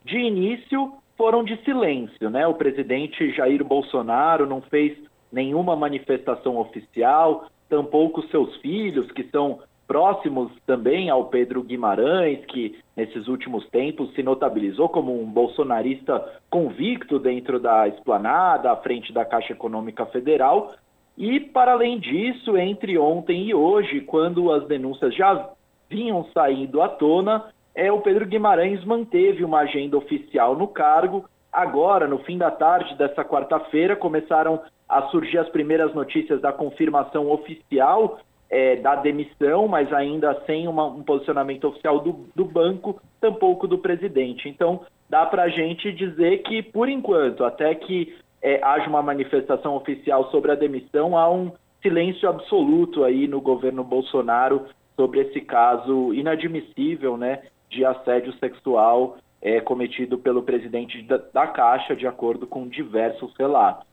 de 0.05 0.19
início 0.19 0.93
foram 1.17 1.43
de 1.43 1.57
silêncio, 1.63 2.29
né? 2.29 2.45
O 2.45 2.53
presidente 2.53 3.31
Jair 3.31 3.63
Bolsonaro 3.63 4.45
não 4.45 4.61
fez 4.61 4.95
nenhuma 5.31 5.75
manifestação 5.75 6.57
oficial, 6.57 7.47
tampouco 7.69 8.21
seus 8.27 8.55
filhos, 8.57 9.09
que 9.11 9.23
são 9.25 9.59
próximos 9.87 10.51
também 10.65 11.09
ao 11.09 11.25
Pedro 11.25 11.61
Guimarães, 11.61 12.45
que 12.45 12.79
nesses 12.95 13.27
últimos 13.27 13.67
tempos 13.69 14.13
se 14.13 14.23
notabilizou 14.23 14.87
como 14.87 15.21
um 15.21 15.25
bolsonarista 15.25 16.39
convicto 16.49 17.19
dentro 17.19 17.59
da 17.59 17.87
esplanada, 17.89 18.71
à 18.71 18.75
frente 18.77 19.11
da 19.11 19.25
Caixa 19.25 19.51
Econômica 19.51 20.05
Federal. 20.05 20.73
E, 21.17 21.41
para 21.41 21.73
além 21.73 21.99
disso, 21.99 22.55
entre 22.57 22.97
ontem 22.97 23.49
e 23.49 23.53
hoje, 23.53 23.99
quando 24.01 24.51
as 24.51 24.65
denúncias 24.65 25.13
já 25.13 25.49
vinham 25.89 26.25
saindo 26.33 26.81
à 26.81 26.87
tona, 26.87 27.51
é, 27.75 27.91
o 27.91 27.99
Pedro 27.99 28.25
Guimarães 28.25 28.83
manteve 28.85 29.43
uma 29.43 29.59
agenda 29.59 29.97
oficial 29.97 30.55
no 30.55 30.67
cargo. 30.67 31.25
Agora, 31.51 32.07
no 32.07 32.19
fim 32.19 32.37
da 32.37 32.49
tarde 32.49 32.95
dessa 32.95 33.25
quarta-feira, 33.25 33.95
começaram 33.95 34.61
a 34.87 35.03
surgir 35.09 35.37
as 35.37 35.49
primeiras 35.49 35.93
notícias 35.93 36.39
da 36.41 36.53
confirmação 36.53 37.29
oficial 37.29 38.19
é, 38.49 38.75
da 38.75 38.95
demissão, 38.95 39.67
mas 39.67 39.91
ainda 39.93 40.41
sem 40.45 40.67
uma, 40.67 40.85
um 40.85 41.03
posicionamento 41.03 41.65
oficial 41.65 41.99
do, 41.99 42.25
do, 42.35 42.45
banco, 42.45 43.01
tampouco 43.19 43.67
do 43.67 43.77
presidente. 43.77 44.49
Então, 44.49 44.81
dá 45.09 45.25
para 45.25 45.43
a 45.43 45.49
gente 45.49 45.91
dizer 45.93 46.39
que, 46.43 46.61
por 46.61 46.89
enquanto, 46.89 47.45
até 47.45 47.73
que 47.75 48.17
é, 48.41 48.59
haja 48.63 48.89
uma 48.89 49.01
manifestação 49.01 49.75
oficial 49.75 50.29
sobre 50.31 50.51
a 50.51 50.55
demissão, 50.55 51.17
há 51.17 51.29
um 51.31 51.51
silêncio 51.81 52.27
absoluto 52.27 53.03
aí 53.03 53.27
no 53.27 53.39
governo 53.39 53.83
Bolsonaro 53.83 54.65
sobre 54.95 55.21
esse 55.21 55.41
caso 55.41 56.13
inadmissível, 56.13 57.17
né, 57.17 57.43
de 57.69 57.85
assédio 57.85 58.33
sexual 58.33 59.17
é, 59.41 59.59
cometido 59.59 60.17
pelo 60.17 60.43
presidente 60.43 61.01
da, 61.01 61.17
da, 61.17 61.47
Caixa, 61.47 61.95
de 61.95 62.05
acordo 62.05 62.45
com 62.45 62.67
diversos 62.67 63.33
relatos. 63.37 63.87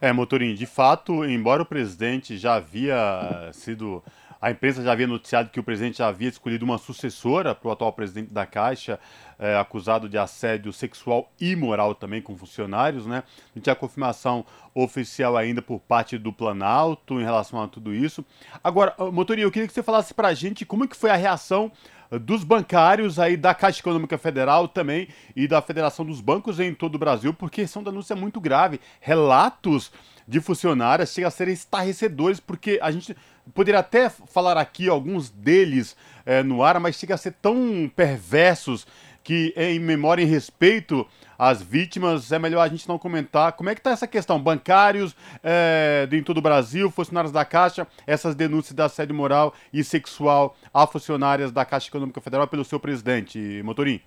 É, 0.00 0.12
Motorim, 0.12 0.54
de 0.54 0.66
fato, 0.66 1.24
embora 1.24 1.62
o 1.62 1.66
presidente 1.66 2.36
já 2.36 2.56
havia 2.56 3.50
sido 3.52 4.02
a 4.44 4.50
imprensa 4.50 4.82
já 4.82 4.92
havia 4.92 5.06
noticiado 5.06 5.48
que 5.48 5.58
o 5.58 5.62
presidente 5.62 5.96
já 5.96 6.08
havia 6.08 6.28
escolhido 6.28 6.66
uma 6.66 6.76
sucessora 6.76 7.54
para 7.54 7.66
o 7.66 7.72
atual 7.72 7.90
presidente 7.94 8.30
da 8.30 8.44
Caixa, 8.44 9.00
é, 9.38 9.56
acusado 9.56 10.06
de 10.06 10.18
assédio 10.18 10.70
sexual 10.70 11.32
e 11.40 11.56
moral 11.56 11.94
também 11.94 12.20
com 12.20 12.36
funcionários, 12.36 13.06
né? 13.06 13.22
Não 13.54 13.62
tinha 13.62 13.74
confirmação 13.74 14.44
oficial 14.74 15.34
ainda 15.34 15.62
por 15.62 15.80
parte 15.80 16.18
do 16.18 16.30
Planalto 16.30 17.18
em 17.18 17.24
relação 17.24 17.62
a 17.62 17.66
tudo 17.66 17.94
isso. 17.94 18.22
Agora, 18.62 18.94
Motorinho, 19.10 19.46
eu 19.46 19.50
queria 19.50 19.66
que 19.66 19.72
você 19.72 19.82
falasse 19.82 20.12
para 20.12 20.28
a 20.28 20.34
gente 20.34 20.66
como 20.66 20.84
é 20.84 20.88
que 20.88 20.96
foi 20.96 21.08
a 21.08 21.16
reação 21.16 21.72
dos 22.20 22.44
bancários 22.44 23.18
aí 23.18 23.38
da 23.38 23.54
Caixa 23.54 23.80
Econômica 23.80 24.18
Federal 24.18 24.68
também 24.68 25.08
e 25.34 25.48
da 25.48 25.62
Federação 25.62 26.04
dos 26.04 26.20
Bancos 26.20 26.60
em 26.60 26.74
todo 26.74 26.96
o 26.96 26.98
Brasil, 26.98 27.32
porque 27.32 27.66
são 27.66 27.82
denúncias 27.82 28.18
muito 28.18 28.42
grave. 28.42 28.78
Relatos 29.00 29.90
de 30.26 30.40
funcionárias 30.40 31.12
chegam 31.12 31.28
a 31.28 31.30
serem 31.30 31.54
estarrecedores, 31.54 32.40
porque 32.40 32.78
a 32.82 32.90
gente 32.90 33.16
poderia 33.54 33.80
até 33.80 34.08
falar 34.08 34.56
aqui 34.56 34.88
alguns 34.88 35.30
deles 35.30 35.96
é, 36.24 36.42
no 36.42 36.62
ar, 36.62 36.80
mas 36.80 36.96
chega 36.96 37.14
a 37.14 37.18
ser 37.18 37.32
tão 37.32 37.90
perversos 37.94 38.86
que 39.22 39.54
em 39.56 39.78
memória 39.78 40.22
e 40.22 40.26
respeito 40.26 41.06
às 41.38 41.60
vítimas, 41.60 42.30
é 42.30 42.38
melhor 42.38 42.60
a 42.60 42.68
gente 42.68 42.86
não 42.86 42.98
comentar. 42.98 43.52
Como 43.52 43.68
é 43.68 43.74
que 43.74 43.80
está 43.80 43.90
essa 43.90 44.06
questão? 44.06 44.40
Bancários 44.40 45.16
é, 45.42 46.06
em 46.12 46.22
todo 46.22 46.38
o 46.38 46.42
Brasil, 46.42 46.90
funcionários 46.90 47.32
da 47.32 47.44
Caixa, 47.44 47.86
essas 48.06 48.34
denúncias 48.34 48.74
de 48.74 48.82
assédio 48.82 49.14
moral 49.14 49.54
e 49.72 49.82
sexual 49.82 50.56
a 50.72 50.86
funcionárias 50.86 51.50
da 51.50 51.64
Caixa 51.64 51.88
Econômica 51.88 52.20
Federal 52.20 52.46
pelo 52.46 52.64
seu 52.64 52.78
presidente, 52.78 53.62
Motorim. 53.64 54.00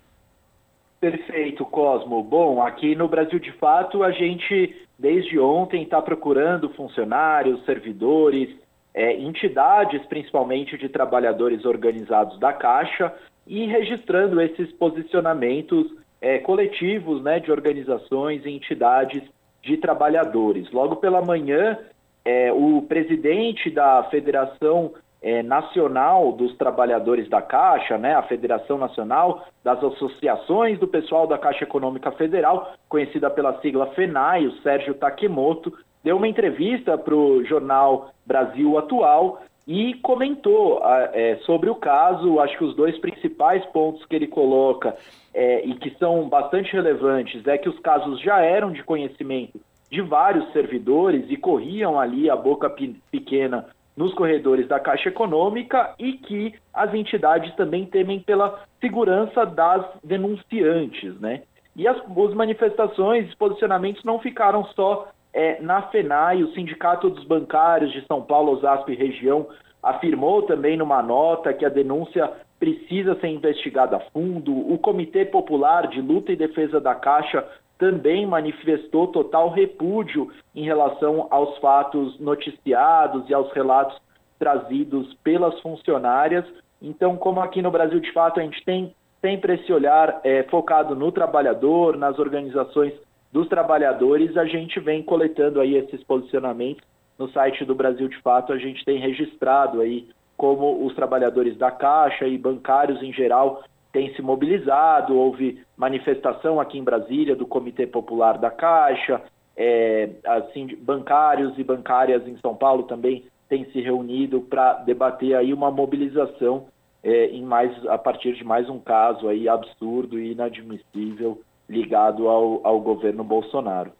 Perfeito, 1.00 1.64
Cosmo. 1.64 2.22
Bom, 2.22 2.60
aqui 2.60 2.96
no 2.96 3.06
Brasil, 3.06 3.38
de 3.38 3.52
fato, 3.52 4.02
a 4.02 4.10
gente, 4.10 4.76
desde 4.98 5.38
ontem, 5.38 5.82
está 5.82 6.02
procurando 6.02 6.68
funcionários, 6.70 7.64
servidores, 7.64 8.48
é, 8.92 9.14
entidades, 9.16 10.04
principalmente 10.06 10.76
de 10.76 10.88
trabalhadores 10.88 11.64
organizados 11.64 12.38
da 12.40 12.52
Caixa, 12.52 13.14
e 13.46 13.66
registrando 13.66 14.40
esses 14.40 14.72
posicionamentos 14.72 15.86
é, 16.20 16.38
coletivos 16.38 17.22
né, 17.22 17.38
de 17.38 17.52
organizações 17.52 18.44
e 18.44 18.50
entidades 18.50 19.22
de 19.62 19.76
trabalhadores. 19.76 20.70
Logo 20.72 20.96
pela 20.96 21.22
manhã, 21.22 21.78
é, 22.24 22.52
o 22.52 22.82
presidente 22.82 23.70
da 23.70 24.02
Federação 24.10 24.92
é, 25.22 25.42
Nacional 25.42 26.32
dos 26.32 26.56
Trabalhadores 26.56 27.28
da 27.28 27.42
Caixa, 27.42 27.98
né, 27.98 28.14
a 28.14 28.22
Federação 28.22 28.78
Nacional 28.78 29.46
das 29.64 29.82
Associações 29.82 30.78
do 30.78 30.86
Pessoal 30.86 31.26
da 31.26 31.38
Caixa 31.38 31.64
Econômica 31.64 32.10
Federal, 32.12 32.72
conhecida 32.88 33.28
pela 33.28 33.60
sigla 33.60 33.88
FENAI, 33.88 34.46
o 34.46 34.56
Sérgio 34.62 34.94
Takemoto, 34.94 35.72
deu 36.04 36.16
uma 36.16 36.28
entrevista 36.28 36.96
para 36.96 37.14
o 37.14 37.44
jornal 37.44 38.10
Brasil 38.24 38.78
Atual 38.78 39.42
e 39.66 39.94
comentou 39.94 40.80
é, 41.12 41.36
sobre 41.44 41.68
o 41.68 41.74
caso. 41.74 42.40
Acho 42.40 42.56
que 42.56 42.64
os 42.64 42.74
dois 42.74 42.96
principais 42.98 43.64
pontos 43.66 44.04
que 44.06 44.16
ele 44.16 44.26
coloca 44.26 44.96
é, 45.34 45.64
e 45.66 45.74
que 45.74 45.90
são 45.98 46.28
bastante 46.28 46.72
relevantes 46.72 47.46
é 47.46 47.58
que 47.58 47.68
os 47.68 47.78
casos 47.80 48.20
já 48.20 48.40
eram 48.40 48.72
de 48.72 48.82
conhecimento 48.82 49.60
de 49.90 50.00
vários 50.02 50.50
servidores 50.52 51.24
e 51.28 51.36
corriam 51.36 51.98
ali 51.98 52.28
a 52.28 52.36
boca 52.36 52.70
pequena 53.10 53.66
nos 53.98 54.14
corredores 54.14 54.68
da 54.68 54.78
Caixa 54.78 55.08
Econômica 55.08 55.92
e 55.98 56.12
que 56.12 56.54
as 56.72 56.94
entidades 56.94 57.52
também 57.56 57.84
temem 57.84 58.20
pela 58.20 58.60
segurança 58.80 59.44
das 59.44 59.84
denunciantes, 60.04 61.20
né? 61.20 61.42
E 61.74 61.86
as, 61.88 61.96
as 61.96 62.34
manifestações, 62.34 63.28
os 63.28 63.34
posicionamentos 63.34 64.04
não 64.04 64.20
ficaram 64.20 64.64
só 64.66 65.08
é, 65.34 65.60
na 65.60 65.82
FENAI, 65.82 66.44
o 66.44 66.52
Sindicato 66.52 67.10
dos 67.10 67.24
Bancários 67.24 67.92
de 67.92 68.06
São 68.06 68.22
Paulo, 68.22 68.52
Osasco 68.52 68.88
e 68.92 68.94
região, 68.94 69.48
afirmou 69.82 70.42
também 70.42 70.76
numa 70.76 71.02
nota 71.02 71.52
que 71.52 71.64
a 71.64 71.68
denúncia 71.68 72.30
precisa 72.60 73.16
ser 73.16 73.28
investigada 73.28 73.96
a 73.96 74.00
fundo. 74.12 74.52
O 74.72 74.78
Comitê 74.78 75.24
Popular 75.24 75.88
de 75.88 76.00
Luta 76.00 76.32
e 76.32 76.36
Defesa 76.36 76.80
da 76.80 76.94
Caixa 76.94 77.44
também 77.78 78.26
manifestou 78.26 79.06
total 79.06 79.50
repúdio 79.50 80.30
em 80.54 80.64
relação 80.64 81.28
aos 81.30 81.56
fatos 81.58 82.18
noticiados 82.18 83.28
e 83.30 83.34
aos 83.34 83.52
relatos 83.52 83.96
trazidos 84.38 85.14
pelas 85.22 85.58
funcionárias. 85.60 86.44
Então, 86.82 87.16
como 87.16 87.40
aqui 87.40 87.62
no 87.62 87.70
Brasil, 87.70 88.00
de 88.00 88.12
fato, 88.12 88.40
a 88.40 88.42
gente 88.42 88.64
tem 88.64 88.94
sempre 89.20 89.54
esse 89.54 89.72
olhar 89.72 90.20
é, 90.24 90.42
focado 90.44 90.94
no 90.94 91.10
trabalhador, 91.10 91.96
nas 91.96 92.18
organizações 92.18 92.92
dos 93.32 93.48
trabalhadores, 93.48 94.36
a 94.36 94.44
gente 94.44 94.80
vem 94.80 95.02
coletando 95.02 95.60
aí 95.60 95.76
esses 95.76 96.02
posicionamentos 96.04 96.82
no 97.18 97.28
site 97.30 97.64
do 97.64 97.74
Brasil 97.74 98.08
de 98.08 98.16
Fato 98.22 98.52
a 98.52 98.58
gente 98.58 98.84
tem 98.84 98.98
registrado 98.98 99.80
aí 99.80 100.08
como 100.36 100.86
os 100.86 100.94
trabalhadores 100.94 101.56
da 101.56 101.70
Caixa 101.70 102.26
e 102.26 102.38
bancários 102.38 103.02
em 103.02 103.12
geral 103.12 103.64
têm 103.92 104.14
se 104.14 104.22
mobilizado. 104.22 105.16
Houve 105.16 105.62
manifestação 105.76 106.60
aqui 106.60 106.78
em 106.78 106.84
Brasília 106.84 107.34
do 107.34 107.46
Comitê 107.46 107.86
Popular 107.86 108.38
da 108.38 108.50
Caixa, 108.50 109.22
é, 109.56 110.10
assim, 110.24 110.68
bancários 110.80 111.58
e 111.58 111.64
bancárias 111.64 112.26
em 112.26 112.36
São 112.38 112.54
Paulo 112.54 112.84
também 112.84 113.24
têm 113.48 113.64
se 113.72 113.80
reunido 113.80 114.40
para 114.42 114.74
debater 114.74 115.34
aí 115.34 115.52
uma 115.52 115.70
mobilização 115.70 116.66
é, 117.02 117.26
em 117.26 117.42
mais, 117.42 117.72
a 117.86 117.98
partir 117.98 118.34
de 118.34 118.44
mais 118.44 118.68
um 118.68 118.78
caso 118.78 119.28
aí 119.28 119.48
absurdo 119.48 120.18
e 120.18 120.32
inadmissível 120.32 121.40
ligado 121.68 122.28
ao, 122.28 122.60
ao 122.64 122.80
governo 122.80 123.24
Bolsonaro. 123.24 123.90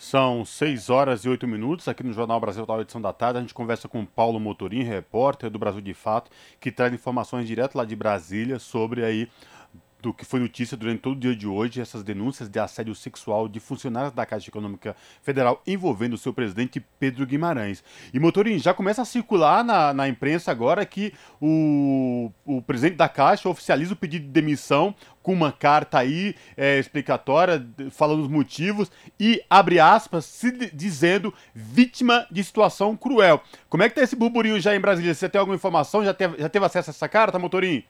São 0.00 0.44
6 0.44 0.90
horas 0.90 1.24
e 1.24 1.28
8 1.28 1.44
minutos 1.44 1.88
aqui 1.88 2.04
no 2.04 2.12
Jornal 2.12 2.38
Brasil 2.38 2.62
Atual 2.62 2.80
edição 2.82 3.02
da 3.02 3.12
tarde. 3.12 3.38
A 3.38 3.40
gente 3.40 3.52
conversa 3.52 3.88
com 3.88 4.06
Paulo 4.06 4.38
Motorim, 4.38 4.84
repórter 4.84 5.50
do 5.50 5.58
Brasil 5.58 5.80
de 5.80 5.92
Fato, 5.92 6.30
que 6.60 6.70
traz 6.70 6.94
informações 6.94 7.48
direto 7.48 7.74
lá 7.74 7.84
de 7.84 7.96
Brasília 7.96 8.60
sobre 8.60 9.04
aí 9.04 9.28
do 10.00 10.14
que 10.14 10.24
foi 10.24 10.38
notícia 10.40 10.76
durante 10.76 11.00
todo 11.00 11.16
o 11.16 11.20
dia 11.20 11.34
de 11.34 11.46
hoje, 11.46 11.80
essas 11.80 12.02
denúncias 12.02 12.48
de 12.48 12.58
assédio 12.58 12.94
sexual 12.94 13.48
de 13.48 13.58
funcionários 13.58 14.12
da 14.12 14.24
Caixa 14.24 14.48
Econômica 14.48 14.94
Federal 15.22 15.62
envolvendo 15.66 16.14
o 16.14 16.18
seu 16.18 16.32
presidente 16.32 16.80
Pedro 16.98 17.26
Guimarães. 17.26 17.82
E 18.12 18.20
Motorim, 18.20 18.58
já 18.58 18.72
começa 18.72 19.02
a 19.02 19.04
circular 19.04 19.64
na, 19.64 19.92
na 19.92 20.08
imprensa 20.08 20.50
agora 20.50 20.86
que 20.86 21.12
o, 21.40 22.30
o 22.44 22.62
presidente 22.62 22.96
da 22.96 23.08
Caixa 23.08 23.48
oficializa 23.48 23.94
o 23.94 23.96
pedido 23.96 24.26
de 24.26 24.30
demissão 24.30 24.94
com 25.22 25.32
uma 25.32 25.52
carta 25.52 25.98
aí 25.98 26.34
é, 26.56 26.78
explicatória, 26.78 27.66
falando 27.90 28.22
os 28.22 28.28
motivos 28.28 28.90
e, 29.20 29.42
abre 29.50 29.78
aspas, 29.78 30.24
se 30.24 30.50
dizendo 30.72 31.34
vítima 31.54 32.26
de 32.30 32.42
situação 32.42 32.96
cruel. 32.96 33.42
Como 33.68 33.82
é 33.82 33.88
que 33.88 33.96
tá 33.96 34.02
esse 34.02 34.16
burburinho 34.16 34.60
já 34.60 34.74
em 34.74 34.80
Brasília? 34.80 35.12
Você 35.12 35.28
tem 35.28 35.38
alguma 35.38 35.56
informação? 35.56 36.04
Já 36.04 36.14
teve, 36.14 36.38
já 36.38 36.48
teve 36.48 36.64
acesso 36.64 36.90
a 36.90 36.92
essa 36.92 37.08
carta, 37.08 37.38
Motorim? 37.38 37.84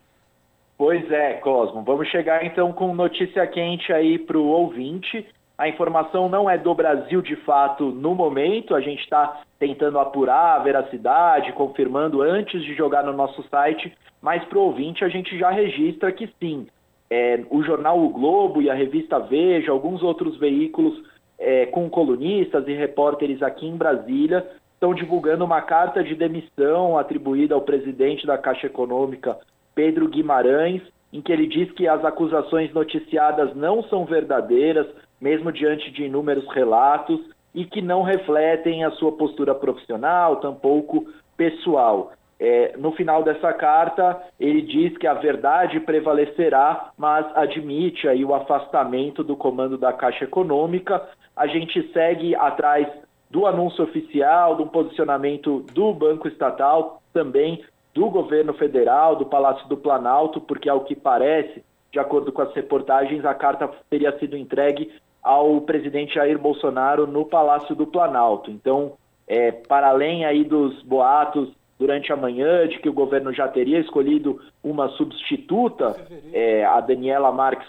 Pois 0.79 1.11
é, 1.11 1.35
Cosmo. 1.35 1.83
Vamos 1.83 2.07
chegar 2.07 2.47
então 2.47 2.73
com 2.73 2.95
notícia 2.95 3.45
quente 3.49 3.93
aí 3.93 4.17
para 4.17 4.39
o 4.39 4.47
ouvinte. 4.47 5.27
A 5.59 5.69
informação 5.69 6.29
não 6.29 6.49
é 6.49 6.57
do 6.57 6.73
Brasil 6.73 7.21
de 7.21 7.35
fato 7.35 7.87
no 7.87 8.15
momento, 8.15 8.77
a 8.77 8.81
gente 8.81 9.03
está 9.03 9.43
tentando 9.59 9.99
apurar 9.99 10.55
a 10.55 10.63
veracidade, 10.63 11.53
confirmando 11.53 12.23
antes 12.23 12.63
de 12.63 12.75
jogar 12.75 13.03
no 13.03 13.13
nosso 13.13 13.43
site, 13.49 13.93
mas 14.23 14.45
para 14.45 14.57
o 14.57 14.63
ouvinte 14.63 15.05
a 15.05 15.09
gente 15.09 15.37
já 15.37 15.51
registra 15.51 16.13
que 16.13 16.33
sim. 16.39 16.69
É, 17.11 17.43
o 17.51 17.61
jornal 17.65 17.99
O 17.99 18.11
Globo 18.11 18.63
e 18.63 18.71
a 18.71 18.75
revista 18.75 19.19
Veja, 19.19 19.73
alguns 19.73 20.01
outros 20.01 20.39
veículos 20.39 21.03
é, 21.37 21.67
com 21.67 21.91
colunistas 21.91 22.69
e 22.69 22.73
repórteres 22.73 23.43
aqui 23.43 23.67
em 23.67 23.77
Brasília 23.77 24.47
estão 24.75 24.95
divulgando 24.95 25.45
uma 25.45 25.61
carta 25.61 26.05
de 26.05 26.15
demissão 26.15 26.97
atribuída 26.97 27.57
ao 27.57 27.63
presidente 27.63 28.25
da 28.25 28.39
Caixa 28.39 28.69
Econômica, 28.69 29.37
Pedro 29.79 30.09
Guimarães, 30.09 30.83
em 31.13 31.23
que 31.23 31.31
ele 31.33 31.47
diz 31.47 31.71
que 31.71 31.87
as 31.87 32.05
acusações 32.05 32.75
noticiadas 32.75 33.55
não 33.55 33.81
são 33.85 34.05
verdadeiras, 34.05 34.89
mesmo 35.21 35.53
diante 35.53 35.93
de 35.93 36.03
inúmeros 36.03 36.45
relatos, 36.53 37.21
e 37.55 37.65
que 37.65 37.81
não 37.81 38.03
refletem 38.03 38.83
a 38.83 38.91
sua 38.91 39.13
postura 39.13 39.55
profissional, 39.55 40.41
tampouco 40.41 41.07
pessoal. 41.37 42.11
É, 42.41 42.75
no 42.77 42.91
final 42.91 43.23
dessa 43.23 43.53
carta, 43.53 44.21
ele 44.41 44.63
diz 44.63 44.99
que 44.99 45.07
a 45.07 45.15
verdade 45.15 45.79
prevalecerá, 45.79 46.91
mas 46.99 47.25
admite 47.37 48.09
aí 48.09 48.25
o 48.25 48.35
afastamento 48.35 49.23
do 49.23 49.37
comando 49.37 49.79
da 49.79 49.93
Caixa 49.93 50.25
Econômica. 50.25 51.09
A 51.37 51.47
gente 51.47 51.89
segue 51.93 52.35
atrás 52.35 52.89
do 53.31 53.47
anúncio 53.47 53.85
oficial, 53.85 54.57
do 54.57 54.67
posicionamento 54.67 55.65
do 55.73 55.95
Banco 55.95 56.27
Estatal, 56.27 57.01
também 57.13 57.63
do 57.99 58.09
governo 58.11 58.55
federal, 58.55 59.17
do 59.17 59.27
Palácio 59.27 59.69
do 59.69 59.77
Planalto, 59.77 60.41
porque 60.41 60.69
ao 60.69 60.83
que 60.83 60.95
parece, 60.95 61.65
de 61.91 61.99
acordo 61.99 62.31
com 62.31 62.41
as 62.41 62.55
reportagens, 62.55 63.25
a 63.25 63.35
carta 63.35 63.69
teria 63.91 64.17
sido 64.21 64.37
entregue 64.37 64.93
ao 65.21 65.61
presidente 65.63 66.15
Jair 66.15 66.39
Bolsonaro 66.39 67.09
no 67.09 67.25
Palácio 67.25 67.75
do 67.75 67.89
Planalto. 67.89 68.53
Então, 68.53 68.93
é, 69.27 69.51
para 69.51 69.89
além 69.89 70.25
aí 70.25 70.45
dos 70.45 70.81
boatos 70.85 71.51
durante 71.77 72.13
a 72.13 72.17
manhã 72.17 72.69
de 72.69 72.79
que 72.79 72.89
o 72.89 72.93
governo 72.93 73.33
já 73.33 73.49
teria 73.49 73.81
escolhido 73.81 74.41
uma 74.63 74.89
substituta, 74.91 75.97
é, 76.33 76.65
a 76.65 76.81
Daniela 76.81 77.33
Marques 77.33 77.69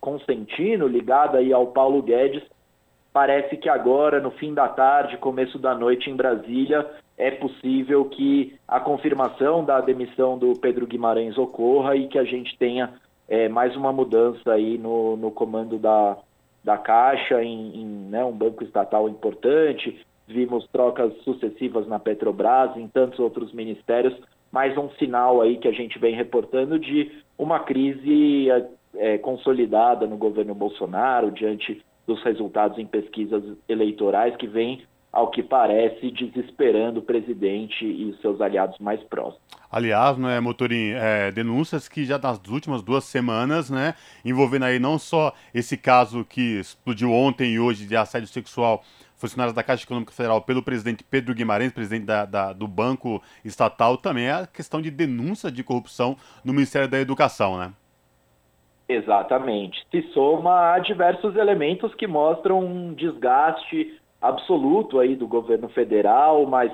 Consentino, 0.00 0.86
ligada 0.86 1.38
aí 1.38 1.52
ao 1.52 1.66
Paulo 1.68 2.00
Guedes, 2.02 2.44
parece 3.12 3.56
que 3.56 3.68
agora, 3.68 4.20
no 4.20 4.30
fim 4.30 4.54
da 4.54 4.68
tarde, 4.68 5.16
começo 5.16 5.58
da 5.58 5.74
noite 5.74 6.08
em 6.08 6.14
Brasília, 6.14 6.88
é 7.16 7.30
possível 7.30 8.04
que 8.06 8.54
a 8.66 8.80
confirmação 8.80 9.64
da 9.64 9.80
demissão 9.80 10.36
do 10.36 10.52
Pedro 10.58 10.86
Guimarães 10.86 11.38
ocorra 11.38 11.96
e 11.96 12.08
que 12.08 12.18
a 12.18 12.24
gente 12.24 12.56
tenha 12.58 12.94
é, 13.28 13.48
mais 13.48 13.76
uma 13.76 13.92
mudança 13.92 14.52
aí 14.52 14.76
no, 14.76 15.16
no 15.16 15.30
comando 15.30 15.78
da, 15.78 16.18
da 16.62 16.76
Caixa, 16.76 17.42
em, 17.42 17.82
em 17.82 17.86
né, 18.10 18.24
um 18.24 18.32
banco 18.32 18.64
estatal 18.64 19.08
importante. 19.08 20.04
Vimos 20.26 20.66
trocas 20.72 21.12
sucessivas 21.22 21.86
na 21.86 21.98
Petrobras, 21.98 22.76
em 22.76 22.88
tantos 22.88 23.18
outros 23.18 23.52
ministérios, 23.52 24.14
mais 24.50 24.76
um 24.76 24.88
sinal 24.90 25.40
aí 25.40 25.58
que 25.58 25.68
a 25.68 25.72
gente 25.72 25.98
vem 25.98 26.14
reportando 26.14 26.78
de 26.78 27.12
uma 27.38 27.60
crise 27.60 28.48
é, 28.96 29.18
consolidada 29.18 30.06
no 30.06 30.16
governo 30.16 30.54
Bolsonaro, 30.54 31.30
diante 31.30 31.82
dos 32.06 32.22
resultados 32.22 32.78
em 32.78 32.86
pesquisas 32.86 33.42
eleitorais 33.68 34.36
que 34.36 34.46
vem 34.46 34.82
ao 35.14 35.30
que 35.30 35.44
parece, 35.44 36.10
desesperando 36.10 36.98
o 36.98 37.02
presidente 37.02 37.84
e 37.86 38.04
os 38.06 38.20
seus 38.20 38.40
aliados 38.40 38.76
mais 38.80 39.00
próximos. 39.04 39.40
Aliás, 39.70 40.18
né, 40.18 40.40
Motorim, 40.40 40.90
é, 40.90 41.30
denúncias 41.30 41.88
que 41.88 42.04
já 42.04 42.18
nas 42.18 42.40
últimas 42.48 42.82
duas 42.82 43.04
semanas, 43.04 43.70
né, 43.70 43.94
envolvendo 44.24 44.64
aí 44.64 44.80
não 44.80 44.98
só 44.98 45.32
esse 45.54 45.76
caso 45.76 46.24
que 46.24 46.58
explodiu 46.58 47.12
ontem 47.12 47.52
e 47.52 47.60
hoje 47.60 47.86
de 47.86 47.96
assédio 47.96 48.26
sexual 48.26 48.82
funcionários 49.16 49.54
da 49.54 49.62
Caixa 49.62 49.84
Econômica 49.84 50.12
Federal 50.12 50.42
pelo 50.42 50.64
presidente 50.64 51.04
Pedro 51.04 51.32
Guimarães, 51.32 51.72
presidente 51.72 52.06
da, 52.06 52.24
da, 52.24 52.52
do 52.52 52.66
Banco 52.66 53.22
Estatal, 53.44 53.96
também 53.96 54.26
é 54.26 54.32
a 54.32 54.46
questão 54.48 54.82
de 54.82 54.90
denúncia 54.90 55.50
de 55.50 55.62
corrupção 55.62 56.16
no 56.44 56.52
Ministério 56.52 56.88
da 56.88 56.98
Educação, 56.98 57.56
né? 57.56 57.72
Exatamente. 58.88 59.86
Se 59.90 60.02
soma 60.12 60.74
a 60.74 60.78
diversos 60.80 61.36
elementos 61.36 61.94
que 61.94 62.06
mostram 62.06 62.60
um 62.60 62.92
desgaste 62.92 63.98
absoluto 64.24 64.98
aí 64.98 65.14
do 65.14 65.28
governo 65.28 65.68
federal, 65.68 66.46
mas 66.46 66.72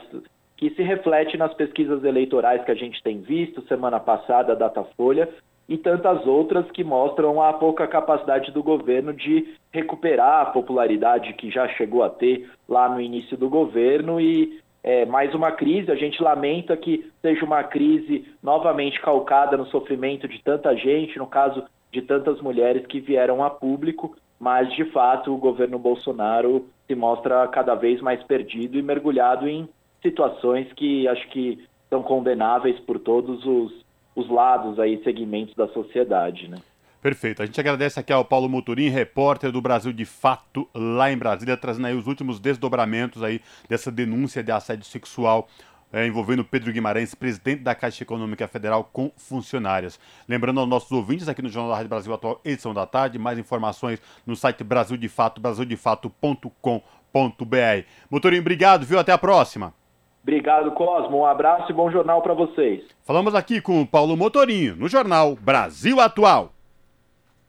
que 0.57 0.71
se 0.71 0.83
reflete 0.83 1.37
nas 1.37 1.53
pesquisas 1.53 2.05
eleitorais 2.05 2.63
que 2.65 2.71
a 2.71 2.75
gente 2.77 3.03
tem 3.03 3.21
visto, 3.21 3.67
semana 3.67 3.99
passada, 3.99 4.55
Datafolha, 4.55 5.29
e 5.69 5.77
tantas 5.77 6.27
outras 6.27 6.71
que 6.71 6.85
mostram 6.85 7.43
a 7.43 7.53
pouca 7.53 7.89
capacidade 7.89 8.53
do 8.53 8.63
governo 8.63 9.13
de 9.13 9.55
recuperar 9.73 10.43
a 10.43 10.47
popularidade 10.47 11.33
que 11.33 11.51
já 11.51 11.67
chegou 11.69 12.03
a 12.03 12.11
ter 12.11 12.49
lá 12.69 12.89
no 12.89 13.01
início 13.01 13.37
do 13.37 13.49
governo 13.49 14.21
e 14.21 14.61
é, 14.83 15.05
mais 15.07 15.35
uma 15.35 15.53
crise. 15.53 15.91
A 15.91 15.97
gente 15.97 16.23
lamenta 16.23 16.77
que 16.77 17.11
seja 17.21 17.45
uma 17.45 17.65
crise 17.65 18.27
novamente 18.43 19.01
calcada 19.01 19.57
no 19.57 19.67
sofrimento 19.67 20.29
de 20.29 20.43
tanta 20.43 20.75
gente, 20.77 21.19
no 21.19 21.27
caso 21.27 21.65
de 21.93 22.03
tantas 22.03 22.41
mulheres 22.41 22.87
que 22.87 23.01
vieram 23.01 23.43
a 23.43 23.51
público, 23.51 24.17
mas 24.41 24.73
de 24.75 24.87
fato 24.87 25.35
o 25.35 25.39
governo 25.39 25.79
Bolsonaro 25.79 26.67
se 26.87 26.95
mostra 26.95 27.47
cada 27.49 27.75
vez 27.75 28.01
mais 28.01 28.23
perdido 28.23 28.79
e 28.79 28.83
mergulhado 28.83 29.47
em 29.47 29.69
situações 30.03 30.73
que 30.73 31.07
acho 31.07 31.29
que 31.29 31.63
são 31.91 32.03
condenáveis 32.03 32.81
por 32.81 32.99
todos 32.99 33.45
os, 33.45 33.73
os 34.17 34.31
lados 34.31 34.79
aí, 34.79 35.03
segmentos 35.05 35.55
da 35.55 35.69
sociedade, 35.69 36.49
né? 36.49 36.57
Perfeito. 37.03 37.43
A 37.43 37.47
gente 37.47 37.59
agradece 37.59 37.99
aqui 37.99 38.13
ao 38.13 38.25
Paulo 38.25 38.49
Motorim, 38.49 38.89
repórter 38.89 39.51
do 39.51 39.61
Brasil 39.61 39.91
de 39.91 40.05
Fato, 40.05 40.69
lá 40.75 41.11
em 41.11 41.17
Brasília, 41.17 41.57
trazendo 41.57 41.87
aí 41.87 41.95
os 41.95 42.07
últimos 42.07 42.39
desdobramentos 42.39 43.23
aí 43.23 43.41
dessa 43.69 43.91
denúncia 43.91 44.43
de 44.43 44.53
assédio 44.53 44.85
sexual 44.85 45.49
é, 45.93 46.07
envolvendo 46.07 46.45
Pedro 46.45 46.73
Guimarães, 46.73 47.15
presidente 47.15 47.63
da 47.63 47.75
Caixa 47.75 48.03
Econômica 48.03 48.47
Federal, 48.47 48.85
com 48.85 49.11
funcionárias. 49.17 49.99
Lembrando 50.29 50.61
aos 50.61 50.69
nossos 50.69 50.91
ouvintes 50.93 51.29
aqui 51.29 51.43
no 51.43 51.49
Jornal 51.49 51.71
da 51.71 51.77
Rádio 51.77 51.91
Brasil 51.91 52.15
Atual, 52.15 52.41
edição 52.45 52.73
da 52.73 52.87
tarde, 52.87 53.19
mais 53.19 53.39
informações 53.39 54.01
no 54.27 54.37
site 54.37 54.63
Brasil 54.63 54.97
de 54.97 55.09
Fato, 55.09 55.41
brasildefato.com.br. 55.41 57.87
Motorinho, 58.11 58.43
obrigado, 58.43 58.87
viu? 58.87 58.99
Até 58.99 59.13
a 59.13 59.19
próxima. 59.19 59.75
Obrigado, 60.23 60.71
Cosmo. 60.73 61.19
Um 61.19 61.27
abraço 61.27 61.73
e 61.73 61.75
bom 61.75 61.91
jornal 61.91 62.23
para 62.23 62.35
vocês. 62.35 62.85
Falamos 63.03 63.35
aqui 63.35 63.61
com 63.61 63.81
o 63.81 63.87
Paulo 63.87 64.17
Motorinho, 64.17 64.77
no 64.77 64.89
Jornal 64.89 65.35
Brasil 65.35 66.01
Atual. 66.01 66.53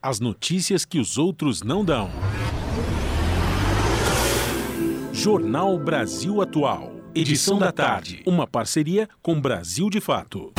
As 0.02 0.18
notícias 0.18 0.84
que 0.84 0.98
os 0.98 1.16
outros 1.16 1.62
não 1.62 1.84
dão. 1.84 2.10
Jornal 5.12 5.78
Brasil 5.78 6.40
Atual. 6.40 6.91
Edição 7.14 7.58
da 7.58 7.70
tarde. 7.70 8.22
Uma 8.24 8.46
parceria 8.46 9.06
com 9.20 9.38
Brasil 9.38 9.90
de 9.90 10.00
Fato. 10.00 10.50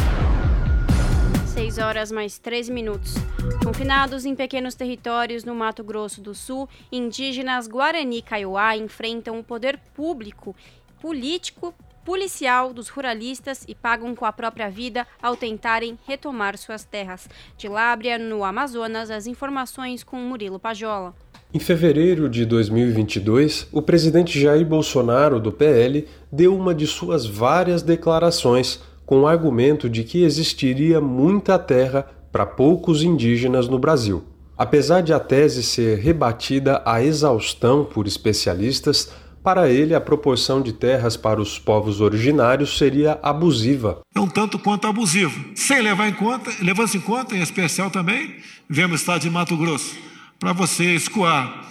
6 1.47 1.79
horas 1.79 2.11
mais 2.11 2.37
13 2.37 2.71
minutos. 2.71 3.15
Confinados 3.63 4.23
em 4.23 4.35
pequenos 4.35 4.75
territórios 4.75 5.43
no 5.43 5.55
Mato 5.55 5.83
Grosso 5.83 6.21
do 6.21 6.35
Sul, 6.35 6.69
indígenas 6.91 7.67
Guarani 7.67 8.21
Kaiowá 8.21 8.77
enfrentam 8.77 9.39
o 9.39 9.43
poder 9.43 9.79
público 9.95 10.55
político 11.01 11.73
policial 12.05 12.71
dos 12.71 12.87
ruralistas 12.87 13.65
e 13.67 13.73
pagam 13.73 14.13
com 14.13 14.25
a 14.25 14.31
própria 14.31 14.69
vida 14.69 15.07
ao 15.19 15.35
tentarem 15.35 15.97
retomar 16.05 16.55
suas 16.59 16.83
terras. 16.83 17.27
De 17.57 17.67
Lábria, 17.67 18.19
no 18.19 18.43
Amazonas, 18.43 19.09
as 19.09 19.25
informações 19.25 20.03
com 20.03 20.17
Murilo 20.17 20.59
Pajola. 20.59 21.15
Em 21.55 21.59
fevereiro 21.59 22.27
de 22.27 22.47
2022, 22.47 23.67
o 23.71 23.79
presidente 23.79 24.41
Jair 24.41 24.65
Bolsonaro, 24.65 25.39
do 25.39 25.51
PL, 25.51 26.07
deu 26.31 26.57
uma 26.57 26.73
de 26.73 26.87
suas 26.87 27.27
várias 27.27 27.83
declarações 27.83 28.79
com 29.05 29.21
o 29.21 29.27
argumento 29.27 29.87
de 29.87 30.03
que 30.03 30.23
existiria 30.23 30.99
muita 30.99 31.59
terra 31.59 32.07
para 32.31 32.43
poucos 32.43 33.03
indígenas 33.03 33.67
no 33.67 33.77
Brasil. 33.77 34.23
Apesar 34.57 35.01
de 35.01 35.13
a 35.13 35.19
tese 35.19 35.61
ser 35.61 35.99
rebatida 35.99 36.81
à 36.83 37.03
exaustão 37.03 37.85
por 37.85 38.07
especialistas, 38.07 39.11
para 39.43 39.69
ele, 39.69 39.93
a 39.93 40.01
proporção 40.01 40.59
de 40.59 40.73
terras 40.73 41.15
para 41.15 41.39
os 41.39 41.59
povos 41.59 42.01
originários 42.01 42.79
seria 42.79 43.19
abusiva. 43.21 44.01
É 44.15 44.19
um 44.19 44.27
tanto 44.27 44.57
quanto 44.57 44.87
abusivo. 44.87 45.51
Sem 45.53 45.83
levar 45.83 46.07
em 46.07 46.13
conta, 46.13 46.49
levando-se 46.63 46.97
em 46.97 47.01
conta, 47.01 47.35
em 47.35 47.41
especial 47.43 47.91
também, 47.91 48.37
vemos 48.67 48.93
o 48.93 49.01
estado 49.01 49.21
de 49.21 49.29
Mato 49.29 49.55
Grosso. 49.55 50.12
Para 50.43 50.51
você 50.51 50.93
escoar 50.93 51.63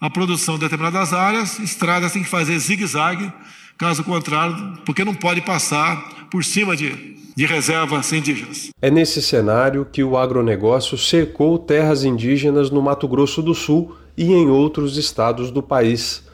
a 0.00 0.08
produção 0.08 0.54
de 0.54 0.60
determinadas 0.60 1.12
áreas, 1.12 1.58
estradas 1.58 2.14
têm 2.14 2.22
que 2.22 2.28
fazer 2.30 2.58
zigue-zague, 2.58 3.30
caso 3.76 4.02
contrário, 4.02 4.78
porque 4.86 5.04
não 5.04 5.14
pode 5.14 5.42
passar 5.42 6.26
por 6.30 6.42
cima 6.42 6.74
de, 6.74 7.18
de 7.36 7.44
reservas 7.44 8.10
indígenas. 8.14 8.70
É 8.80 8.90
nesse 8.90 9.20
cenário 9.20 9.84
que 9.84 10.02
o 10.02 10.16
agronegócio 10.16 10.96
cercou 10.96 11.58
terras 11.58 12.02
indígenas 12.02 12.70
no 12.70 12.80
Mato 12.80 13.06
Grosso 13.06 13.42
do 13.42 13.54
Sul 13.54 13.94
e 14.16 14.32
em 14.32 14.48
outros 14.48 14.96
estados 14.96 15.50
do 15.50 15.62
país. 15.62 16.24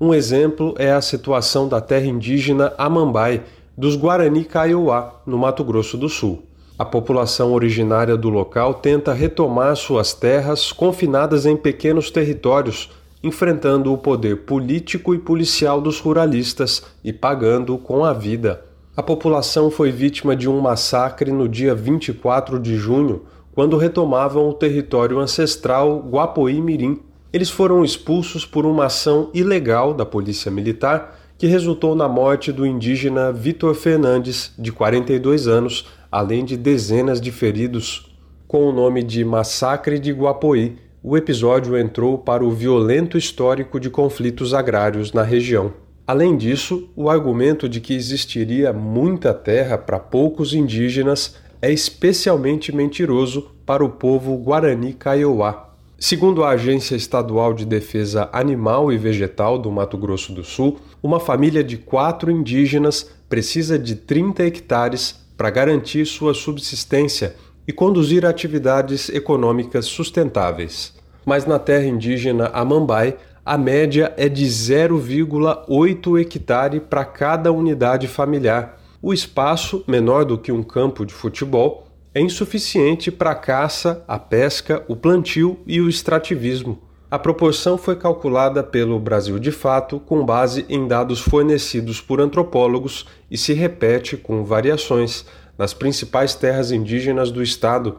Um 0.00 0.14
exemplo 0.14 0.76
é 0.78 0.92
a 0.92 1.02
situação 1.02 1.68
da 1.68 1.80
terra 1.80 2.06
indígena 2.06 2.72
Amambai, 2.78 3.42
dos 3.76 3.96
Guarani 3.96 4.44
Kaiowá, 4.44 5.20
no 5.26 5.36
Mato 5.36 5.64
Grosso 5.64 5.98
do 5.98 6.08
Sul. 6.08 6.44
A 6.80 6.84
população 6.86 7.52
originária 7.52 8.16
do 8.16 8.30
local 8.30 8.72
tenta 8.72 9.12
retomar 9.12 9.76
suas 9.76 10.14
terras 10.14 10.72
confinadas 10.72 11.44
em 11.44 11.54
pequenos 11.54 12.10
territórios, 12.10 12.88
enfrentando 13.22 13.92
o 13.92 13.98
poder 13.98 14.46
político 14.46 15.14
e 15.14 15.18
policial 15.18 15.78
dos 15.78 16.00
ruralistas 16.00 16.82
e 17.04 17.12
pagando 17.12 17.76
com 17.76 18.02
a 18.02 18.14
vida. 18.14 18.64
A 18.96 19.02
população 19.02 19.70
foi 19.70 19.90
vítima 19.90 20.34
de 20.34 20.48
um 20.48 20.58
massacre 20.58 21.30
no 21.30 21.46
dia 21.46 21.74
24 21.74 22.58
de 22.58 22.76
junho, 22.76 23.26
quando 23.52 23.76
retomavam 23.76 24.48
o 24.48 24.54
território 24.54 25.18
ancestral 25.18 25.98
Guapoí 25.98 26.62
Mirim, 26.62 26.98
eles 27.30 27.50
foram 27.50 27.84
expulsos 27.84 28.46
por 28.46 28.64
uma 28.64 28.86
ação 28.86 29.28
ilegal 29.34 29.92
da 29.92 30.06
Polícia 30.06 30.50
Militar 30.50 31.14
que 31.36 31.46
resultou 31.46 31.94
na 31.94 32.06
morte 32.06 32.52
do 32.52 32.66
indígena 32.66 33.32
Vitor 33.32 33.74
Fernandes, 33.74 34.52
de 34.58 34.70
42 34.70 35.48
anos, 35.48 35.86
além 36.10 36.44
de 36.44 36.56
dezenas 36.56 37.20
de 37.20 37.30
feridos. 37.30 38.14
Com 38.48 38.66
o 38.66 38.72
nome 38.72 39.02
de 39.02 39.24
Massacre 39.24 39.98
de 39.98 40.12
Guapoí, 40.12 40.76
o 41.02 41.16
episódio 41.16 41.76
entrou 41.76 42.18
para 42.18 42.44
o 42.44 42.50
violento 42.50 43.16
histórico 43.16 43.78
de 43.78 43.88
conflitos 43.88 44.52
agrários 44.52 45.12
na 45.12 45.22
região. 45.22 45.72
Além 46.06 46.36
disso, 46.36 46.88
o 46.96 47.08
argumento 47.08 47.68
de 47.68 47.80
que 47.80 47.94
existiria 47.94 48.72
muita 48.72 49.32
terra 49.32 49.78
para 49.78 49.98
poucos 49.98 50.52
indígenas 50.52 51.36
é 51.62 51.72
especialmente 51.72 52.74
mentiroso 52.74 53.50
para 53.64 53.84
o 53.84 53.90
povo 53.90 54.36
Guarani 54.36 54.92
Kaiowá, 54.92 55.70
Segundo 56.02 56.42
a 56.42 56.52
Agência 56.52 56.96
Estadual 56.96 57.52
de 57.52 57.66
Defesa 57.66 58.30
Animal 58.32 58.90
e 58.90 58.96
Vegetal 58.96 59.58
do 59.58 59.70
Mato 59.70 59.98
Grosso 59.98 60.32
do 60.32 60.42
Sul, 60.42 60.78
uma 61.02 61.20
família 61.20 61.62
de 61.62 61.76
quatro 61.76 62.30
indígenas 62.30 63.10
precisa 63.28 63.78
de 63.78 63.94
30 63.94 64.42
hectares 64.44 65.20
para 65.40 65.48
garantir 65.48 66.04
sua 66.04 66.34
subsistência 66.34 67.34
e 67.66 67.72
conduzir 67.72 68.26
atividades 68.26 69.08
econômicas 69.08 69.86
sustentáveis. 69.86 70.94
Mas 71.24 71.46
na 71.46 71.58
terra 71.58 71.86
indígena 71.86 72.50
Amambai, 72.52 73.16
a 73.42 73.56
média 73.56 74.12
é 74.18 74.28
de 74.28 74.44
0,8 74.44 76.20
hectare 76.20 76.78
para 76.78 77.06
cada 77.06 77.50
unidade 77.50 78.06
familiar. 78.06 78.78
O 79.00 79.14
espaço, 79.14 79.82
menor 79.88 80.26
do 80.26 80.36
que 80.36 80.52
um 80.52 80.62
campo 80.62 81.06
de 81.06 81.14
futebol, 81.14 81.86
é 82.14 82.20
insuficiente 82.20 83.10
para 83.10 83.30
a 83.30 83.34
caça, 83.34 84.04
a 84.06 84.18
pesca, 84.18 84.84
o 84.88 84.94
plantio 84.94 85.58
e 85.66 85.80
o 85.80 85.88
extrativismo. 85.88 86.82
A 87.10 87.18
proporção 87.18 87.76
foi 87.76 87.96
calculada 87.96 88.62
pelo 88.62 88.96
Brasil 89.00 89.36
de 89.40 89.50
Fato 89.50 89.98
com 89.98 90.24
base 90.24 90.64
em 90.68 90.86
dados 90.86 91.18
fornecidos 91.18 92.00
por 92.00 92.20
antropólogos 92.20 93.04
e 93.28 93.36
se 93.36 93.52
repete 93.52 94.16
com 94.16 94.44
variações 94.44 95.26
nas 95.58 95.74
principais 95.74 96.36
terras 96.36 96.70
indígenas 96.70 97.32
do 97.32 97.42
estado. 97.42 97.98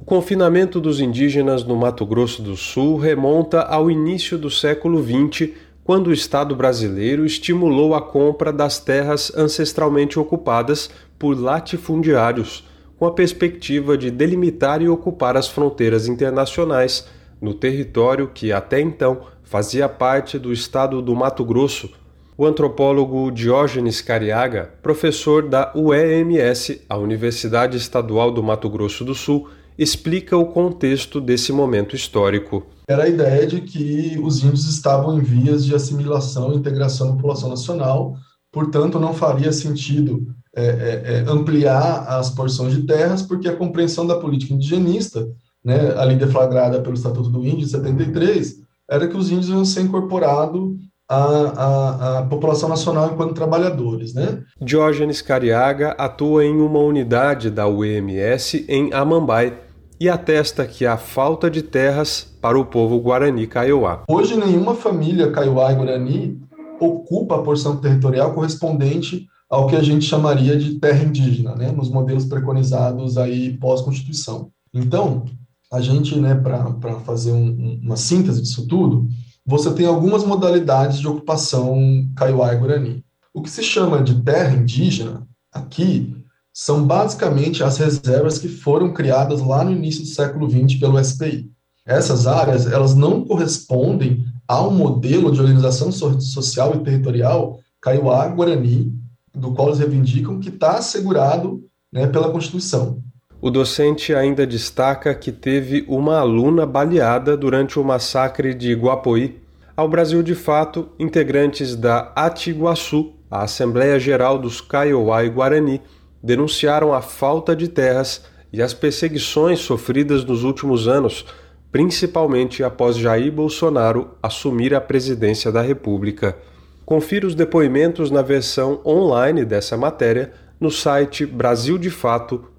O 0.00 0.04
confinamento 0.04 0.80
dos 0.80 0.98
indígenas 0.98 1.62
no 1.62 1.76
Mato 1.76 2.04
Grosso 2.04 2.42
do 2.42 2.56
Sul 2.56 2.96
remonta 2.96 3.60
ao 3.60 3.88
início 3.88 4.36
do 4.36 4.50
século 4.50 5.00
XX, 5.00 5.50
quando 5.84 6.08
o 6.08 6.12
Estado 6.12 6.56
brasileiro 6.56 7.24
estimulou 7.24 7.94
a 7.94 8.02
compra 8.02 8.52
das 8.52 8.80
terras 8.80 9.32
ancestralmente 9.36 10.18
ocupadas 10.18 10.90
por 11.16 11.38
latifundiários 11.38 12.64
com 12.98 13.06
a 13.06 13.12
perspectiva 13.12 13.96
de 13.96 14.10
delimitar 14.10 14.82
e 14.82 14.88
ocupar 14.88 15.36
as 15.36 15.46
fronteiras 15.46 16.08
internacionais 16.08 17.06
no 17.42 17.52
território 17.52 18.30
que 18.32 18.52
até 18.52 18.80
então 18.80 19.22
fazia 19.42 19.88
parte 19.88 20.38
do 20.38 20.52
estado 20.52 21.02
do 21.02 21.14
Mato 21.14 21.44
Grosso. 21.44 21.90
O 22.38 22.46
antropólogo 22.46 23.30
Diógenes 23.30 24.00
Cariaga, 24.00 24.72
professor 24.80 25.46
da 25.46 25.72
UEMS, 25.74 26.80
a 26.88 26.96
Universidade 26.96 27.76
Estadual 27.76 28.30
do 28.30 28.42
Mato 28.42 28.70
Grosso 28.70 29.04
do 29.04 29.14
Sul, 29.14 29.50
explica 29.76 30.36
o 30.36 30.46
contexto 30.46 31.20
desse 31.20 31.52
momento 31.52 31.96
histórico. 31.96 32.64
Era 32.88 33.04
a 33.04 33.08
ideia 33.08 33.46
de 33.46 33.60
que 33.60 34.18
os 34.22 34.42
índios 34.42 34.68
estavam 34.68 35.18
em 35.18 35.22
vias 35.22 35.64
de 35.64 35.74
assimilação 35.74 36.52
e 36.52 36.56
integração 36.56 37.08
da 37.08 37.14
população 37.14 37.48
nacional, 37.48 38.16
portanto, 38.50 38.98
não 38.98 39.12
faria 39.12 39.52
sentido 39.52 40.26
é, 40.54 40.64
é, 40.64 41.02
é, 41.14 41.24
ampliar 41.26 42.04
as 42.06 42.30
porções 42.30 42.74
de 42.74 42.82
terras, 42.82 43.22
porque 43.22 43.48
a 43.48 43.56
compreensão 43.56 44.06
da 44.06 44.18
política 44.18 44.52
indigenista, 44.52 45.26
né, 45.64 45.94
ali 45.96 46.16
deflagrada 46.16 46.80
pelo 46.80 46.94
Estatuto 46.94 47.30
do 47.30 47.46
Índio 47.46 47.66
de 47.66 47.70
73, 47.70 48.62
era 48.90 49.06
que 49.06 49.16
os 49.16 49.30
índios 49.30 49.48
iam 49.48 49.64
ser 49.64 49.82
incorporados 49.82 50.74
à, 51.08 51.16
à, 51.16 52.18
à, 52.18 52.22
população 52.22 52.68
nacional 52.68 53.10
enquanto 53.12 53.34
trabalhadores. 53.34 54.14
Né? 54.14 54.42
Diógenes 54.60 55.22
Cariaga 55.22 55.90
atua 55.92 56.44
em 56.44 56.60
uma 56.60 56.80
unidade 56.80 57.50
da 57.50 57.68
UEMS 57.68 58.64
em 58.68 58.92
Amambai 58.92 59.58
e 60.00 60.08
atesta 60.08 60.66
que 60.66 60.84
há 60.84 60.96
falta 60.96 61.50
de 61.50 61.62
terras 61.62 62.36
para 62.40 62.58
o 62.58 62.64
povo 62.64 62.98
Guarani 62.98 63.46
Kaiowá. 63.46 64.02
Hoje, 64.08 64.36
nenhuma 64.36 64.74
família 64.74 65.30
Kaiowá 65.30 65.72
e 65.72 65.76
Guarani 65.76 66.40
ocupa 66.80 67.36
a 67.36 67.42
porção 67.42 67.76
territorial 67.76 68.32
correspondente 68.32 69.28
ao 69.48 69.68
que 69.68 69.76
a 69.76 69.82
gente 69.82 70.04
chamaria 70.06 70.56
de 70.56 70.80
terra 70.80 71.04
indígena, 71.04 71.54
né, 71.54 71.70
nos 71.70 71.90
modelos 71.90 72.24
preconizados 72.24 73.16
aí 73.18 73.56
pós-constituição. 73.58 74.50
Então, 74.74 75.24
a 75.72 75.80
gente, 75.80 76.16
né, 76.18 76.34
para 76.34 77.00
fazer 77.00 77.32
um, 77.32 77.80
uma 77.82 77.96
síntese 77.96 78.42
disso 78.42 78.66
tudo, 78.66 79.08
você 79.44 79.72
tem 79.72 79.86
algumas 79.86 80.22
modalidades 80.22 81.00
de 81.00 81.08
ocupação 81.08 82.06
Kaiowá 82.14 82.52
e 82.52 82.58
Guarani. 82.58 83.04
O 83.32 83.40
que 83.40 83.50
se 83.50 83.62
chama 83.62 84.02
de 84.02 84.22
terra 84.22 84.54
indígena 84.54 85.26
aqui 85.50 86.14
são 86.52 86.86
basicamente 86.86 87.64
as 87.64 87.78
reservas 87.78 88.38
que 88.38 88.48
foram 88.48 88.92
criadas 88.92 89.40
lá 89.40 89.64
no 89.64 89.72
início 89.72 90.02
do 90.02 90.08
século 90.08 90.48
XX 90.48 90.78
pelo 90.78 91.02
SPI. 91.02 91.50
Essas 91.86 92.26
áreas, 92.26 92.66
elas 92.66 92.94
não 92.94 93.24
correspondem 93.24 94.24
a 94.46 94.62
um 94.62 94.70
modelo 94.70 95.32
de 95.32 95.40
organização 95.40 95.90
social 95.90 96.74
e 96.74 96.84
territorial 96.84 97.58
Kaiowá-Guarani 97.80 98.92
do 99.34 99.52
qual 99.54 99.68
eles 99.68 99.78
reivindicam 99.78 100.38
que 100.38 100.50
está 100.50 100.72
assegurado 100.76 101.64
né, 101.90 102.06
pela 102.06 102.30
Constituição. 102.30 103.02
O 103.44 103.50
docente 103.50 104.14
ainda 104.14 104.46
destaca 104.46 105.12
que 105.16 105.32
teve 105.32 105.84
uma 105.88 106.20
aluna 106.20 106.64
baleada 106.64 107.36
durante 107.36 107.76
o 107.76 107.82
massacre 107.82 108.54
de 108.54 108.72
Guapoí. 108.72 109.42
Ao 109.76 109.88
Brasil 109.88 110.22
de 110.22 110.32
Fato, 110.32 110.90
integrantes 110.96 111.74
da 111.74 112.12
Atiguaçu, 112.14 113.14
a 113.28 113.42
Assembleia 113.42 113.98
Geral 113.98 114.38
dos 114.38 114.60
Kaiowá 114.60 115.24
e 115.24 115.28
Guarani, 115.28 115.82
denunciaram 116.22 116.92
a 116.92 117.02
falta 117.02 117.56
de 117.56 117.66
terras 117.66 118.24
e 118.52 118.62
as 118.62 118.72
perseguições 118.72 119.58
sofridas 119.58 120.24
nos 120.24 120.44
últimos 120.44 120.86
anos, 120.86 121.26
principalmente 121.72 122.62
após 122.62 122.96
Jair 122.96 123.32
Bolsonaro 123.32 124.10
assumir 124.22 124.72
a 124.72 124.80
presidência 124.80 125.50
da 125.50 125.62
República. 125.62 126.38
Confira 126.86 127.26
os 127.26 127.34
depoimentos 127.34 128.08
na 128.08 128.22
versão 128.22 128.80
online 128.86 129.44
dessa 129.44 129.76
matéria 129.76 130.32
no 130.60 130.70
site 130.70 131.26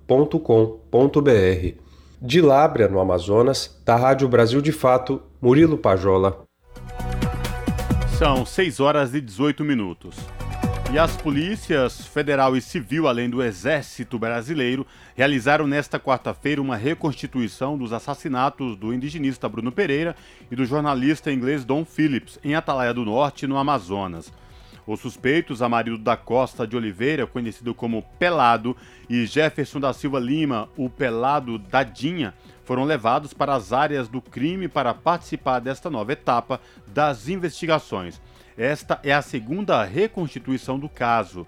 brasildefato.com.br. 0.08 1.82
De 2.22 2.42
Lábrea, 2.42 2.88
no 2.88 3.00
Amazonas, 3.00 3.82
da 3.86 3.96
Rádio 3.96 4.28
Brasil 4.28 4.62
de 4.62 4.72
Fato, 4.72 5.22
Murilo 5.42 5.78
Pajola. 5.78 6.44
São 8.18 8.46
6 8.46 8.80
horas 8.80 9.14
e 9.14 9.20
18 9.20 9.64
minutos. 9.64 10.16
E 10.94 11.00
as 11.00 11.18
polícias 11.18 12.06
federal 12.06 12.56
e 12.56 12.62
civil, 12.62 13.08
além 13.08 13.30
do 13.30 13.42
Exército 13.42 14.20
Brasileiro, 14.20 14.86
realizaram 15.16 15.66
nesta 15.66 16.00
quarta-feira 16.00 16.62
uma 16.62 16.78
reconstituição 16.78 17.78
dos 17.78 17.92
assassinatos 17.92 18.78
do 18.78 18.94
indigenista 18.94 19.50
Bruno 19.50 19.72
Pereira 19.72 20.16
e 20.52 20.56
do 20.56 20.64
jornalista 20.66 21.32
inglês 21.32 21.66
Don 21.66 21.84
Phillips, 21.84 22.40
em 22.44 22.54
Atalaia 22.54 22.94
do 22.94 23.04
Norte, 23.04 23.48
no 23.48 23.58
Amazonas. 23.58 24.32
Os 24.86 25.00
suspeitos, 25.00 25.62
Amarildo 25.62 26.04
da 26.04 26.18
Costa 26.18 26.68
de 26.68 26.76
Oliveira, 26.76 27.26
conhecido 27.26 27.74
como 27.74 28.04
Pelado, 28.20 28.76
e 29.10 29.26
Jefferson 29.26 29.80
da 29.80 29.94
Silva 29.94 30.20
Lima, 30.20 30.68
o 30.76 30.90
Pelado 30.90 31.58
Dadinha, 31.58 32.34
foram 32.66 32.84
levados 32.84 33.34
para 33.34 33.56
as 33.56 33.72
áreas 33.72 34.08
do 34.08 34.22
crime 34.22 34.68
para 34.68 34.94
participar 34.94 35.60
desta 35.60 35.90
nova 35.90 36.12
etapa 36.14 36.60
das 36.88 37.30
investigações. 37.30 38.22
Esta 38.58 39.00
é 39.04 39.14
a 39.14 39.22
segunda 39.22 39.84
reconstituição 39.84 40.78
do 40.78 40.90
caso. 40.90 41.48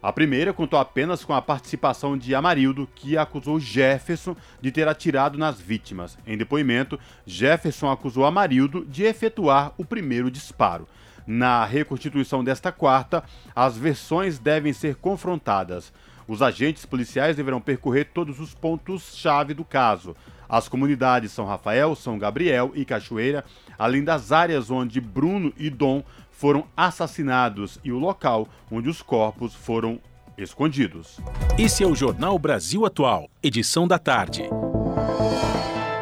A 0.00 0.12
primeira 0.12 0.52
contou 0.52 0.78
apenas 0.78 1.24
com 1.24 1.34
a 1.34 1.42
participação 1.42 2.16
de 2.16 2.32
Amarildo, 2.34 2.88
que 2.94 3.18
acusou 3.18 3.58
Jefferson 3.58 4.36
de 4.60 4.70
ter 4.70 4.86
atirado 4.86 5.36
nas 5.36 5.60
vítimas. 5.60 6.16
Em 6.24 6.38
depoimento, 6.38 7.00
Jefferson 7.26 7.90
acusou 7.90 8.24
Amarildo 8.24 8.84
de 8.84 9.02
efetuar 9.02 9.72
o 9.76 9.84
primeiro 9.84 10.30
disparo. 10.30 10.86
Na 11.30 11.62
reconstituição 11.66 12.42
desta 12.42 12.72
quarta, 12.72 13.22
as 13.54 13.76
versões 13.76 14.38
devem 14.38 14.72
ser 14.72 14.94
confrontadas. 14.94 15.92
Os 16.26 16.40
agentes 16.40 16.86
policiais 16.86 17.36
deverão 17.36 17.60
percorrer 17.60 18.06
todos 18.14 18.40
os 18.40 18.54
pontos-chave 18.54 19.52
do 19.52 19.62
caso. 19.62 20.16
As 20.48 20.70
comunidades 20.70 21.30
São 21.30 21.44
Rafael, 21.44 21.94
São 21.94 22.18
Gabriel 22.18 22.72
e 22.74 22.82
Cachoeira, 22.82 23.44
além 23.78 24.02
das 24.02 24.32
áreas 24.32 24.70
onde 24.70 25.02
Bruno 25.02 25.52
e 25.58 25.68
Dom 25.68 26.02
foram 26.32 26.64
assassinados 26.74 27.78
e 27.84 27.92
o 27.92 27.98
local 27.98 28.48
onde 28.70 28.88
os 28.88 29.02
corpos 29.02 29.54
foram 29.54 30.00
escondidos. 30.38 31.20
Esse 31.58 31.84
é 31.84 31.86
o 31.86 31.94
Jornal 31.94 32.38
Brasil 32.38 32.86
Atual, 32.86 33.28
edição 33.42 33.86
da 33.86 33.98
tarde. 33.98 34.44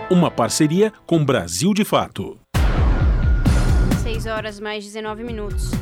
Uma 0.09 0.31
parceria 0.31 0.93
com 1.05 1.25
Brasil 1.25 1.75
de 1.75 1.85
Fato. 1.85 2.39
6 4.17 4.27
horas 4.27 4.59
mais 4.59 4.83
19 4.83 5.23
minutos. 5.23 5.73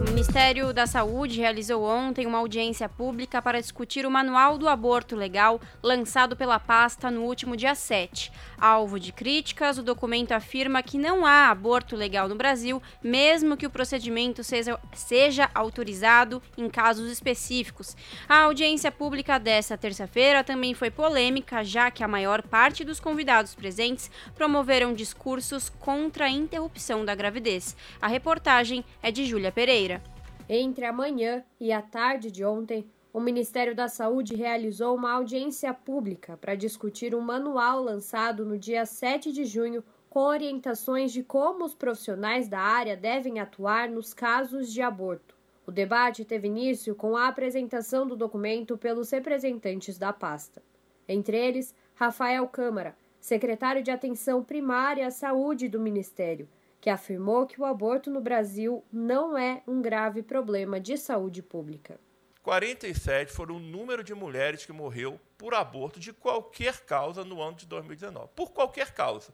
O 0.00 0.04
Ministério 0.04 0.72
da 0.72 0.86
Saúde 0.86 1.38
realizou 1.38 1.84
ontem 1.84 2.26
uma 2.26 2.38
audiência 2.38 2.88
pública 2.88 3.40
para 3.40 3.60
discutir 3.60 4.06
o 4.06 4.10
Manual 4.10 4.56
do 4.56 4.68
Aborto 4.68 5.14
Legal 5.14 5.60
lançado 5.82 6.34
pela 6.34 6.58
pasta 6.58 7.10
no 7.10 7.22
último 7.22 7.56
dia 7.56 7.74
7. 7.74 8.32
Alvo 8.58 8.98
de 8.98 9.12
críticas, 9.12 9.78
o 9.78 9.82
documento 9.82 10.32
afirma 10.32 10.82
que 10.82 10.98
não 10.98 11.26
há 11.26 11.50
aborto 11.50 11.94
legal 11.94 12.28
no 12.28 12.34
Brasil, 12.34 12.82
mesmo 13.02 13.56
que 13.56 13.66
o 13.66 13.70
procedimento 13.70 14.42
seja, 14.42 14.78
seja 14.94 15.50
autorizado 15.54 16.42
em 16.56 16.68
casos 16.68 17.10
específicos. 17.10 17.96
A 18.28 18.40
audiência 18.42 18.90
pública 18.90 19.38
desta 19.38 19.76
terça-feira 19.76 20.42
também 20.42 20.74
foi 20.74 20.90
polêmica, 20.90 21.62
já 21.62 21.90
que 21.90 22.02
a 22.02 22.08
maior 22.08 22.42
parte 22.42 22.84
dos 22.84 22.98
convidados 22.98 23.54
presentes 23.54 24.10
promoveram 24.34 24.94
discursos 24.94 25.68
contra 25.68 26.24
a 26.24 26.30
interrupção 26.30 27.04
da 27.04 27.14
gravidez. 27.14 27.76
A 28.00 28.08
reportagem 28.08 28.84
é 29.02 29.10
de 29.10 29.24
Júlia 29.24 29.52
Pereira. 29.52 30.02
Entre 30.48 30.84
a 30.84 30.92
manhã 30.92 31.44
e 31.60 31.72
a 31.72 31.80
tarde 31.80 32.30
de 32.30 32.44
ontem, 32.44 32.86
o 33.12 33.20
Ministério 33.20 33.74
da 33.74 33.88
Saúde 33.88 34.34
realizou 34.34 34.96
uma 34.96 35.12
audiência 35.12 35.72
pública 35.74 36.36
para 36.36 36.54
discutir 36.54 37.14
um 37.14 37.20
manual 37.20 37.82
lançado 37.82 38.44
no 38.44 38.58
dia 38.58 38.86
7 38.86 39.32
de 39.32 39.44
junho 39.44 39.84
com 40.08 40.20
orientações 40.20 41.12
de 41.12 41.22
como 41.22 41.64
os 41.64 41.74
profissionais 41.74 42.48
da 42.48 42.60
área 42.60 42.96
devem 42.96 43.38
atuar 43.38 43.88
nos 43.88 44.12
casos 44.12 44.72
de 44.72 44.80
aborto. 44.82 45.34
O 45.66 45.70
debate 45.70 46.24
teve 46.24 46.48
início 46.48 46.94
com 46.94 47.16
a 47.16 47.28
apresentação 47.28 48.06
do 48.06 48.16
documento 48.16 48.76
pelos 48.76 49.10
representantes 49.10 49.96
da 49.96 50.12
pasta. 50.12 50.62
Entre 51.08 51.36
eles, 51.36 51.74
Rafael 51.94 52.46
Câmara, 52.48 52.96
secretário 53.20 53.82
de 53.82 53.90
Atenção 53.90 54.42
Primária 54.42 55.06
à 55.06 55.10
Saúde 55.10 55.68
do 55.68 55.78
Ministério, 55.78 56.48
que 56.82 56.90
afirmou 56.90 57.46
que 57.46 57.60
o 57.60 57.64
aborto 57.64 58.10
no 58.10 58.20
Brasil 58.20 58.84
não 58.92 59.38
é 59.38 59.62
um 59.68 59.80
grave 59.80 60.20
problema 60.20 60.80
de 60.80 60.98
saúde 60.98 61.40
pública. 61.40 61.98
47 62.42 63.32
foram 63.32 63.54
o 63.54 63.60
número 63.60 64.02
de 64.02 64.12
mulheres 64.12 64.66
que 64.66 64.72
morreu 64.72 65.20
por 65.38 65.54
aborto 65.54 66.00
de 66.00 66.12
qualquer 66.12 66.80
causa 66.80 67.24
no 67.24 67.40
ano 67.40 67.56
de 67.56 67.66
2019. 67.66 68.30
Por 68.34 68.50
qualquer 68.50 68.92
causa. 68.92 69.32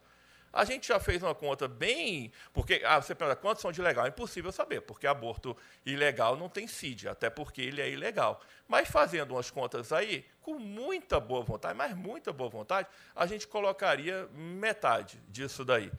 A 0.52 0.62
gente 0.66 0.88
já 0.88 1.00
fez 1.00 1.22
uma 1.22 1.34
conta 1.34 1.66
bem. 1.66 2.30
Porque 2.52 2.82
ah, 2.84 3.00
você 3.00 3.14
pergunta 3.14 3.40
quantos 3.40 3.62
são 3.62 3.72
de 3.72 3.80
legal? 3.80 4.04
É 4.04 4.10
impossível 4.10 4.52
saber, 4.52 4.82
porque 4.82 5.06
aborto 5.06 5.56
ilegal 5.86 6.36
não 6.36 6.50
tem 6.50 6.66
CID, 6.66 7.08
até 7.08 7.30
porque 7.30 7.62
ele 7.62 7.80
é 7.80 7.88
ilegal. 7.88 8.42
Mas 8.68 8.90
fazendo 8.90 9.30
umas 9.30 9.50
contas 9.50 9.90
aí, 9.90 10.26
com 10.42 10.58
muita 10.58 11.18
boa 11.18 11.42
vontade, 11.42 11.74
mas 11.78 11.96
muita 11.96 12.30
boa 12.30 12.50
vontade, 12.50 12.88
a 13.16 13.24
gente 13.24 13.46
colocaria 13.46 14.28
metade 14.34 15.18
disso 15.30 15.64
daí. 15.64 15.90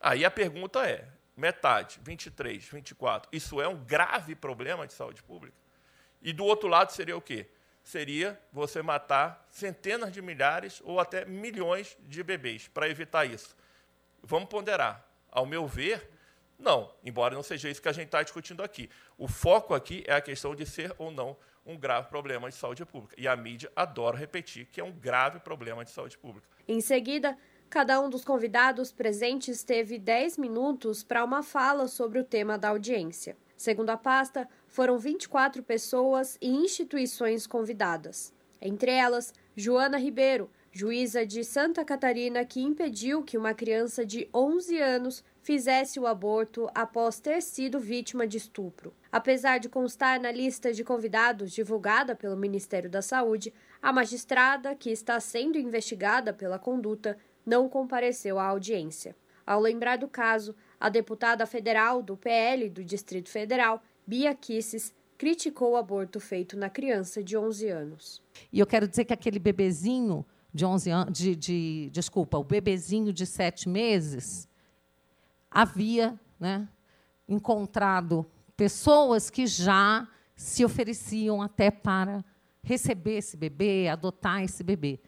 Aí 0.00 0.24
a 0.24 0.30
pergunta 0.30 0.88
é: 0.88 1.06
metade, 1.36 2.00
23, 2.02 2.64
24, 2.64 3.28
isso 3.32 3.60
é 3.60 3.68
um 3.68 3.84
grave 3.84 4.34
problema 4.34 4.86
de 4.86 4.92
saúde 4.92 5.22
pública? 5.22 5.56
E 6.22 6.32
do 6.32 6.44
outro 6.44 6.68
lado 6.68 6.90
seria 6.90 7.16
o 7.16 7.20
quê? 7.20 7.46
Seria 7.82 8.38
você 8.52 8.82
matar 8.82 9.46
centenas 9.50 10.12
de 10.12 10.20
milhares 10.20 10.80
ou 10.84 11.00
até 11.00 11.24
milhões 11.24 11.96
de 12.00 12.22
bebês 12.22 12.68
para 12.68 12.88
evitar 12.88 13.24
isso. 13.24 13.56
Vamos 14.22 14.48
ponderar. 14.48 15.06
Ao 15.30 15.46
meu 15.46 15.66
ver, 15.66 16.10
não, 16.58 16.92
embora 17.02 17.34
não 17.34 17.42
seja 17.42 17.70
isso 17.70 17.80
que 17.80 17.88
a 17.88 17.92
gente 17.92 18.06
está 18.06 18.22
discutindo 18.22 18.62
aqui. 18.62 18.90
O 19.16 19.26
foco 19.26 19.74
aqui 19.74 20.04
é 20.06 20.14
a 20.14 20.20
questão 20.20 20.54
de 20.54 20.66
ser 20.66 20.94
ou 20.98 21.10
não 21.10 21.36
um 21.64 21.76
grave 21.76 22.08
problema 22.08 22.48
de 22.48 22.54
saúde 22.54 22.84
pública. 22.84 23.14
E 23.18 23.26
a 23.26 23.34
mídia 23.34 23.70
adora 23.74 24.16
repetir 24.16 24.66
que 24.66 24.80
é 24.80 24.84
um 24.84 24.92
grave 24.92 25.40
problema 25.40 25.84
de 25.84 25.90
saúde 25.90 26.18
pública. 26.18 26.48
Em 26.68 26.80
seguida, 26.80 27.36
Cada 27.70 28.00
um 28.00 28.10
dos 28.10 28.24
convidados 28.24 28.90
presentes 28.90 29.62
teve 29.62 29.96
10 29.96 30.38
minutos 30.38 31.04
para 31.04 31.24
uma 31.24 31.40
fala 31.40 31.86
sobre 31.86 32.18
o 32.18 32.24
tema 32.24 32.58
da 32.58 32.70
audiência. 32.70 33.36
Segundo 33.56 33.90
a 33.90 33.96
pasta, 33.96 34.48
foram 34.66 34.98
24 34.98 35.62
pessoas 35.62 36.36
e 36.42 36.48
instituições 36.48 37.46
convidadas. 37.46 38.32
Entre 38.60 38.90
elas, 38.90 39.32
Joana 39.54 39.98
Ribeiro, 39.98 40.50
juíza 40.72 41.24
de 41.24 41.44
Santa 41.44 41.84
Catarina, 41.84 42.44
que 42.44 42.60
impediu 42.60 43.22
que 43.22 43.38
uma 43.38 43.54
criança 43.54 44.04
de 44.04 44.28
11 44.34 44.76
anos 44.80 45.24
fizesse 45.40 45.98
o 46.00 46.08
aborto 46.08 46.68
após 46.74 47.20
ter 47.20 47.40
sido 47.40 47.78
vítima 47.78 48.26
de 48.26 48.36
estupro. 48.36 48.92
Apesar 49.12 49.58
de 49.58 49.68
constar 49.68 50.20
na 50.20 50.30
lista 50.30 50.72
de 50.72 50.82
convidados 50.84 51.52
divulgada 51.52 52.14
pelo 52.16 52.36
Ministério 52.36 52.90
da 52.90 53.00
Saúde, 53.00 53.52
a 53.80 53.92
magistrada, 53.92 54.74
que 54.74 54.90
está 54.90 55.18
sendo 55.18 55.58
investigada 55.58 56.32
pela 56.32 56.58
conduta, 56.58 57.16
não 57.44 57.68
compareceu 57.68 58.38
à 58.38 58.44
audiência. 58.46 59.16
Ao 59.46 59.60
lembrar 59.60 59.96
do 59.96 60.08
caso, 60.08 60.54
a 60.78 60.88
deputada 60.88 61.46
federal 61.46 62.02
do 62.02 62.16
PL 62.16 62.68
do 62.68 62.84
Distrito 62.84 63.28
Federal, 63.28 63.82
Bia 64.06 64.34
Kisses, 64.34 64.94
criticou 65.18 65.72
o 65.72 65.76
aborto 65.76 66.18
feito 66.18 66.56
na 66.56 66.70
criança 66.70 67.22
de 67.22 67.36
11 67.36 67.68
anos. 67.68 68.22
E 68.52 68.58
eu 68.58 68.66
quero 68.66 68.88
dizer 68.88 69.04
que 69.04 69.12
aquele 69.12 69.38
bebezinho 69.38 70.24
de 70.52 70.64
11 70.64 70.90
anos, 70.90 71.18
de, 71.18 71.36
de, 71.36 71.90
desculpa, 71.92 72.38
o 72.38 72.44
bebezinho 72.44 73.12
de 73.12 73.26
sete 73.26 73.68
meses, 73.68 74.48
havia 75.50 76.18
né, 76.38 76.66
encontrado 77.28 78.26
pessoas 78.56 79.30
que 79.30 79.46
já 79.46 80.08
se 80.34 80.64
ofereciam 80.64 81.42
até 81.42 81.70
para 81.70 82.24
receber 82.62 83.18
esse 83.18 83.36
bebê, 83.36 83.88
adotar 83.88 84.42
esse 84.42 84.62
bebê. 84.62 85.00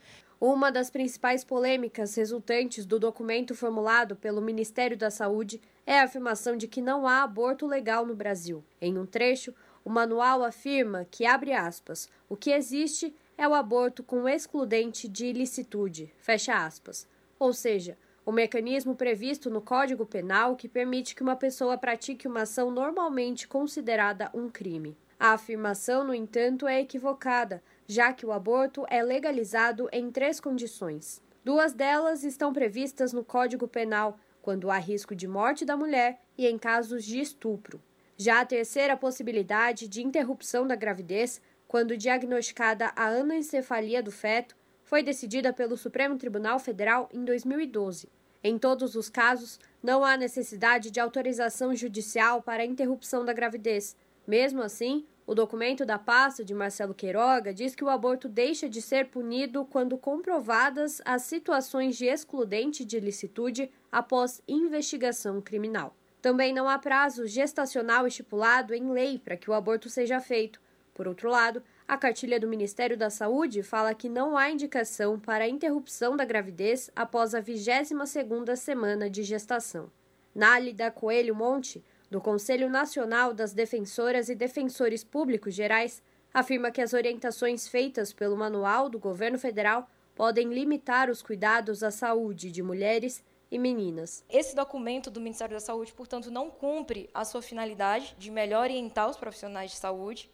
Uma 0.45 0.73
das 0.73 0.91
principais 0.91 1.45
polêmicas 1.45 2.17
resultantes 2.17 2.85
do 2.85 2.99
documento 2.99 3.55
formulado 3.55 4.17
pelo 4.17 4.43
Ministério 4.43 4.97
da 4.97 5.09
Saúde 5.09 5.61
é 5.87 6.01
a 6.01 6.03
afirmação 6.03 6.57
de 6.57 6.67
que 6.67 6.83
não 6.83 7.07
há 7.07 7.23
aborto 7.23 7.65
legal 7.65 8.05
no 8.05 8.17
Brasil. 8.17 8.65
Em 8.81 8.99
um 8.99 9.07
trecho, 9.07 9.55
o 9.85 9.89
manual 9.89 10.43
afirma 10.43 11.07
que, 11.09 11.25
abre 11.25 11.53
aspas, 11.53 12.11
o 12.29 12.37
que 12.37 12.51
existe 12.51 13.15
é 13.39 13.47
o 13.47 13.55
aborto 13.55 14.03
com 14.03 14.29
excludente 14.29 15.07
de 15.07 15.27
ilicitude, 15.27 16.13
fecha 16.19 16.67
aspas. 16.67 17.07
Ou 17.39 17.53
seja, 17.53 17.97
o 18.27 18.33
mecanismo 18.33 18.97
previsto 18.97 19.49
no 19.49 19.63
Código 19.63 20.05
Penal 20.05 20.57
que 20.57 20.69
permite 20.69 21.15
que 21.15 21.23
uma 21.23 21.37
pessoa 21.37 21.79
pratique 21.79 22.27
uma 22.27 22.43
ação 22.43 22.69
normalmente 22.69 23.47
considerada 23.47 24.29
um 24.35 24.51
crime. 24.51 24.99
A 25.21 25.35
afirmação, 25.35 26.03
no 26.03 26.13
entanto, 26.13 26.67
é 26.67 26.81
equivocada, 26.81 27.63
já 27.93 28.13
que 28.13 28.25
o 28.25 28.33
aborto 28.33 28.87
é 28.89 29.03
legalizado 29.03 29.89
em 29.93 30.11
três 30.11 30.41
condições. 30.41 31.23
Duas 31.45 31.75
delas 31.75 32.25
estão 32.25 32.53
previstas 32.53 33.13
no 33.13 33.23
Código 33.23 33.69
Penal, 33.69 34.19
quando 34.41 34.71
há 34.71 34.79
risco 34.79 35.15
de 35.15 35.29
morte 35.29 35.65
da 35.65 35.77
mulher 35.77 36.21
e 36.37 36.47
em 36.47 36.59
casos 36.59 37.05
de 37.05 37.21
estupro. 37.21 37.81
Já 38.17 38.41
a 38.41 38.47
terceira 38.47 38.97
possibilidade 38.97 39.87
de 39.87 40.03
interrupção 40.03 40.67
da 40.67 40.75
gravidez, 40.75 41.41
quando 41.69 41.97
diagnosticada 41.97 42.93
a 42.97 43.09
anencefalia 43.09 44.03
do 44.03 44.11
feto, 44.11 44.57
foi 44.85 45.03
decidida 45.03 45.53
pelo 45.53 45.77
Supremo 45.77 46.17
Tribunal 46.17 46.59
Federal 46.59 47.09
em 47.13 47.25
2012. 47.25 48.09
Em 48.43 48.59
todos 48.59 48.95
os 48.97 49.09
casos, 49.09 49.61
não 49.83 50.05
há 50.05 50.17
necessidade 50.17 50.91
de 50.91 50.99
autorização 50.99 51.75
judicial 51.75 52.43
para 52.43 52.63
a 52.63 52.67
interrupção 52.67 53.25
da 53.25 53.33
gravidez. 53.33 53.97
Mesmo 54.27 54.63
assim, 54.63 55.07
O 55.25 55.35
documento 55.35 55.87
da 55.87 55.99
pasta 55.99 56.45
de 56.45 56.53
Marcelo 56.53 56.93
Queiroga 56.93 57.55
diz 57.55 57.75
que 57.75 57.85
o 57.85 57.89
aborto 57.89 58.29
deixa 58.29 58.69
de 58.69 58.83
ser 58.83 59.09
punido 59.09 59.65
quando 59.65 59.97
comprovadas 59.97 61.01
as 61.05 61.23
situações 61.23 61.97
de 61.97 62.07
excludente 62.07 62.85
de 62.85 62.99
licitude 62.99 63.71
após 63.91 64.43
investigação 64.49 65.41
criminal. 65.41 65.95
Também 66.21 66.53
não 66.53 66.69
há 66.69 66.79
prazo 66.79 67.27
gestacional 67.27 68.07
estipulado 68.07 68.75
em 68.75 68.91
lei 68.91 69.19
para 69.19 69.37
que 69.37 69.49
o 69.49 69.55
aborto 69.55 69.89
seja 69.89 70.21
feito. 70.21 70.61
Por 70.93 71.07
outro 71.07 71.31
lado, 71.31 71.63
a 71.87 71.97
cartilha 71.97 72.39
do 72.39 72.49
Ministério 72.49 72.97
da 72.97 73.09
Saúde 73.09 73.63
fala 73.63 73.95
que 73.95 74.09
não 74.09 74.37
há 74.37 74.51
indicação 74.51 75.19
para 75.19 75.45
a 75.45 75.49
interrupção 75.49 76.17
da 76.17 76.25
gravidez 76.25 76.91
após 76.97 77.35
a 77.35 77.43
22ª 77.43 78.57
semana 78.57 79.09
de 79.09 79.23
gestação. 79.23 79.91
Nálida 80.35 80.91
Coelho 80.91 81.35
Monte, 81.35 81.85
do 82.13 82.21
Conselho 82.21 82.69
Nacional 82.69 83.33
das 83.33 83.55
Defensoras 83.55 84.29
e 84.29 84.35
Defensores 84.35 85.03
Públicos 85.03 85.55
Gerais, 85.55 86.03
afirma 86.33 86.71
que 86.71 86.83
as 86.83 86.93
orientações 86.93 87.67
feitas 87.67 88.13
pelo 88.13 88.37
Manual 88.37 88.91
do 88.91 88.99
Governo 88.99 89.39
Federal 89.39 89.89
podem 90.15 90.53
limitar 90.53 91.09
os 91.09 91.23
cuidados 91.23 91.83
à 91.83 91.91
saúde 91.91 92.51
de 92.51 92.63
mulheres 92.63 93.25
e 93.51 93.59
meninas. 93.59 94.23
Esse 94.29 94.55
documento 94.55 95.11
do 95.11 95.23
Ministério 95.23 95.57
da 95.57 95.61
Saúde, 95.61 95.95
portanto, 95.95 96.31
não 96.31 96.51
cumpre 96.51 97.09
a 97.15 97.25
sua 97.25 97.41
finalidade 97.41 98.15
de 98.19 98.31
melhor 98.31 98.65
orientar 98.65 99.09
os 99.09 99.17
profissionais 99.17 99.71
de 99.71 99.79
saúde. 99.79 100.31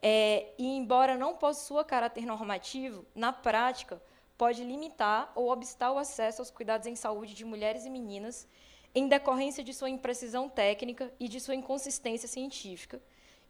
É, 0.00 0.46
e, 0.56 0.66
embora 0.66 1.18
não 1.18 1.36
possua 1.36 1.84
caráter 1.84 2.24
normativo, 2.24 3.04
na 3.14 3.34
prática, 3.34 4.00
pode 4.38 4.64
limitar 4.64 5.30
ou 5.34 5.50
obstar 5.50 5.92
o 5.92 5.98
acesso 5.98 6.40
aos 6.40 6.50
cuidados 6.50 6.86
em 6.86 6.96
saúde 6.96 7.34
de 7.34 7.44
mulheres 7.44 7.84
e 7.84 7.90
meninas 7.90 8.48
em 8.96 9.08
decorrência 9.08 9.62
de 9.62 9.74
sua 9.74 9.90
imprecisão 9.90 10.48
técnica 10.48 11.12
e 11.20 11.28
de 11.28 11.38
sua 11.38 11.54
inconsistência 11.54 12.26
científica, 12.26 12.98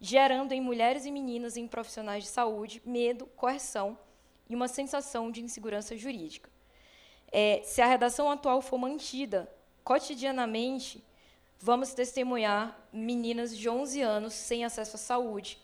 gerando 0.01 0.51
em 0.51 0.61
mulheres 0.61 1.07
e 1.07 1.11
meninas 1.13 1.57
e 1.57 1.61
em 1.61 1.69
profissionais 1.69 2.25
de 2.25 2.31
saúde 2.31 2.83
medo, 2.85 3.27
coerção 3.37 3.97
e 4.51 4.57
uma 4.57 4.67
sensação 4.67 5.31
de 5.31 5.41
insegurança 5.41 5.97
jurídica. 5.97 6.51
É, 7.31 7.61
se 7.63 7.81
a 7.81 7.87
redação 7.87 8.29
atual 8.29 8.61
for 8.61 8.77
mantida 8.77 9.49
cotidianamente, 9.85 11.05
vamos 11.61 11.95
testemunhar 11.95 12.77
meninas 12.93 13.57
de 13.57 13.69
11 13.69 14.03
anos 14.03 14.35
sem 14.35 14.65
acesso 14.65 14.97
à 14.97 14.99
saúde, 14.99 15.61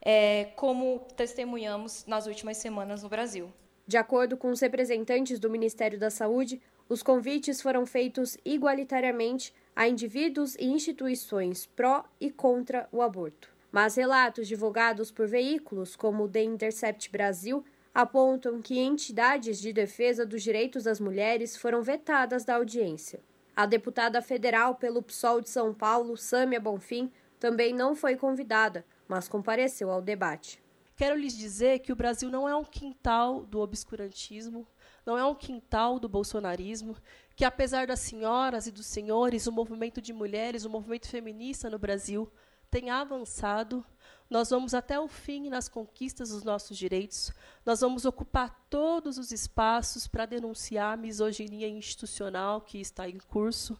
é, 0.00 0.44
como 0.54 1.00
testemunhamos 1.16 2.06
nas 2.06 2.28
últimas 2.28 2.56
semanas 2.56 3.02
no 3.02 3.08
Brasil. 3.08 3.52
De 3.84 3.96
acordo 3.96 4.36
com 4.36 4.50
os 4.52 4.60
representantes 4.60 5.40
do 5.40 5.50
Ministério 5.50 5.98
da 5.98 6.08
Saúde, 6.08 6.62
os 6.92 7.02
convites 7.02 7.62
foram 7.62 7.86
feitos 7.86 8.36
igualitariamente 8.44 9.54
a 9.74 9.88
indivíduos 9.88 10.54
e 10.56 10.66
instituições 10.66 11.64
pró 11.64 12.04
e 12.20 12.30
contra 12.30 12.86
o 12.92 13.00
aborto. 13.00 13.48
Mas 13.70 13.94
relatos 13.94 14.46
divulgados 14.46 15.10
por 15.10 15.26
veículos 15.26 15.96
como 15.96 16.24
o 16.24 16.28
The 16.28 16.42
Intercept 16.42 17.10
Brasil 17.10 17.64
apontam 17.94 18.60
que 18.60 18.78
entidades 18.78 19.58
de 19.58 19.72
defesa 19.72 20.26
dos 20.26 20.42
direitos 20.42 20.84
das 20.84 21.00
mulheres 21.00 21.56
foram 21.56 21.82
vetadas 21.82 22.44
da 22.44 22.56
audiência. 22.56 23.20
A 23.56 23.64
deputada 23.64 24.20
federal 24.20 24.74
pelo 24.74 25.02
PSOL 25.02 25.40
de 25.40 25.48
São 25.48 25.72
Paulo, 25.72 26.14
Sâmia 26.18 26.60
Bonfim, 26.60 27.10
também 27.40 27.72
não 27.72 27.94
foi 27.94 28.16
convidada, 28.16 28.84
mas 29.08 29.28
compareceu 29.28 29.90
ao 29.90 30.02
debate. 30.02 30.62
Quero 30.94 31.18
lhes 31.18 31.36
dizer 31.36 31.78
que 31.78 31.90
o 31.90 31.96
Brasil 31.96 32.28
não 32.28 32.46
é 32.46 32.54
um 32.54 32.64
quintal 32.64 33.46
do 33.46 33.60
obscurantismo, 33.60 34.66
não 35.04 35.18
é 35.18 35.24
um 35.24 35.34
quintal 35.34 35.98
do 35.98 36.08
bolsonarismo, 36.08 36.96
que 37.34 37.44
apesar 37.44 37.86
das 37.86 38.00
senhoras 38.00 38.66
e 38.66 38.70
dos 38.70 38.86
senhores, 38.86 39.46
o 39.46 39.52
movimento 39.52 40.00
de 40.00 40.12
mulheres, 40.12 40.64
o 40.64 40.70
movimento 40.70 41.08
feminista 41.08 41.68
no 41.68 41.78
Brasil 41.78 42.30
tem 42.70 42.88
avançado. 42.88 43.84
Nós 44.30 44.48
vamos 44.50 44.72
até 44.72 44.98
o 44.98 45.08
fim 45.08 45.50
nas 45.50 45.68
conquistas 45.68 46.30
dos 46.30 46.44
nossos 46.44 46.78
direitos. 46.78 47.32
Nós 47.66 47.80
vamos 47.80 48.04
ocupar 48.04 48.66
todos 48.70 49.18
os 49.18 49.30
espaços 49.30 50.06
para 50.06 50.24
denunciar 50.24 50.94
a 50.94 50.96
misoginia 50.96 51.68
institucional 51.68 52.60
que 52.60 52.80
está 52.80 53.08
em 53.08 53.18
curso. 53.18 53.78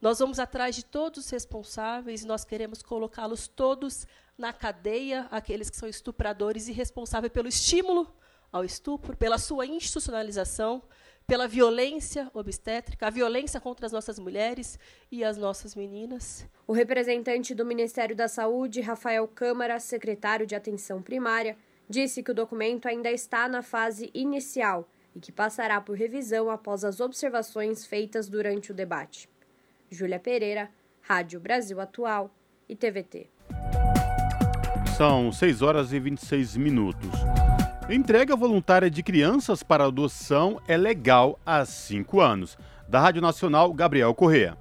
Nós 0.00 0.18
vamos 0.18 0.38
atrás 0.38 0.76
de 0.76 0.84
todos 0.84 1.24
os 1.24 1.30
responsáveis 1.30 2.22
e 2.22 2.26
nós 2.26 2.44
queremos 2.44 2.82
colocá-los 2.82 3.48
todos 3.48 4.06
na 4.36 4.52
cadeia, 4.52 5.26
aqueles 5.30 5.70
que 5.70 5.76
são 5.76 5.88
estupradores 5.88 6.68
e 6.68 6.72
responsáveis 6.72 7.32
pelo 7.32 7.48
estímulo 7.48 8.14
ao 8.52 8.64
estupro, 8.64 9.16
pela 9.16 9.38
sua 9.38 9.66
institucionalização, 9.66 10.82
pela 11.26 11.48
violência 11.48 12.30
obstétrica, 12.32 13.08
a 13.08 13.10
violência 13.10 13.60
contra 13.60 13.86
as 13.86 13.92
nossas 13.92 14.18
mulheres 14.18 14.78
e 15.10 15.24
as 15.24 15.36
nossas 15.36 15.74
meninas. 15.74 16.46
O 16.66 16.72
representante 16.72 17.54
do 17.54 17.64
Ministério 17.64 18.14
da 18.14 18.28
Saúde, 18.28 18.80
Rafael 18.80 19.26
Câmara, 19.26 19.80
secretário 19.80 20.46
de 20.46 20.54
Atenção 20.54 21.02
Primária, 21.02 21.56
disse 21.88 22.22
que 22.22 22.30
o 22.30 22.34
documento 22.34 22.86
ainda 22.86 23.10
está 23.10 23.48
na 23.48 23.62
fase 23.62 24.10
inicial 24.14 24.88
e 25.14 25.20
que 25.20 25.32
passará 25.32 25.80
por 25.80 25.96
revisão 25.96 26.50
após 26.50 26.84
as 26.84 27.00
observações 27.00 27.84
feitas 27.84 28.28
durante 28.28 28.70
o 28.70 28.74
debate. 28.74 29.28
Júlia 29.90 30.20
Pereira, 30.20 30.70
Rádio 31.00 31.40
Brasil 31.40 31.80
Atual 31.80 32.30
e 32.68 32.76
TVT. 32.76 33.30
São 34.96 35.30
6 35.30 35.62
horas 35.62 35.92
e 35.92 36.00
26 36.00 36.56
minutos. 36.56 37.10
Entrega 37.88 38.34
voluntária 38.34 38.90
de 38.90 39.00
crianças 39.00 39.62
para 39.62 39.84
adoção 39.84 40.60
é 40.66 40.76
legal 40.76 41.38
há 41.46 41.64
cinco 41.64 42.20
anos. 42.20 42.58
Da 42.88 42.98
Rádio 42.98 43.22
Nacional, 43.22 43.72
Gabriel 43.72 44.12
Correa. 44.12 44.58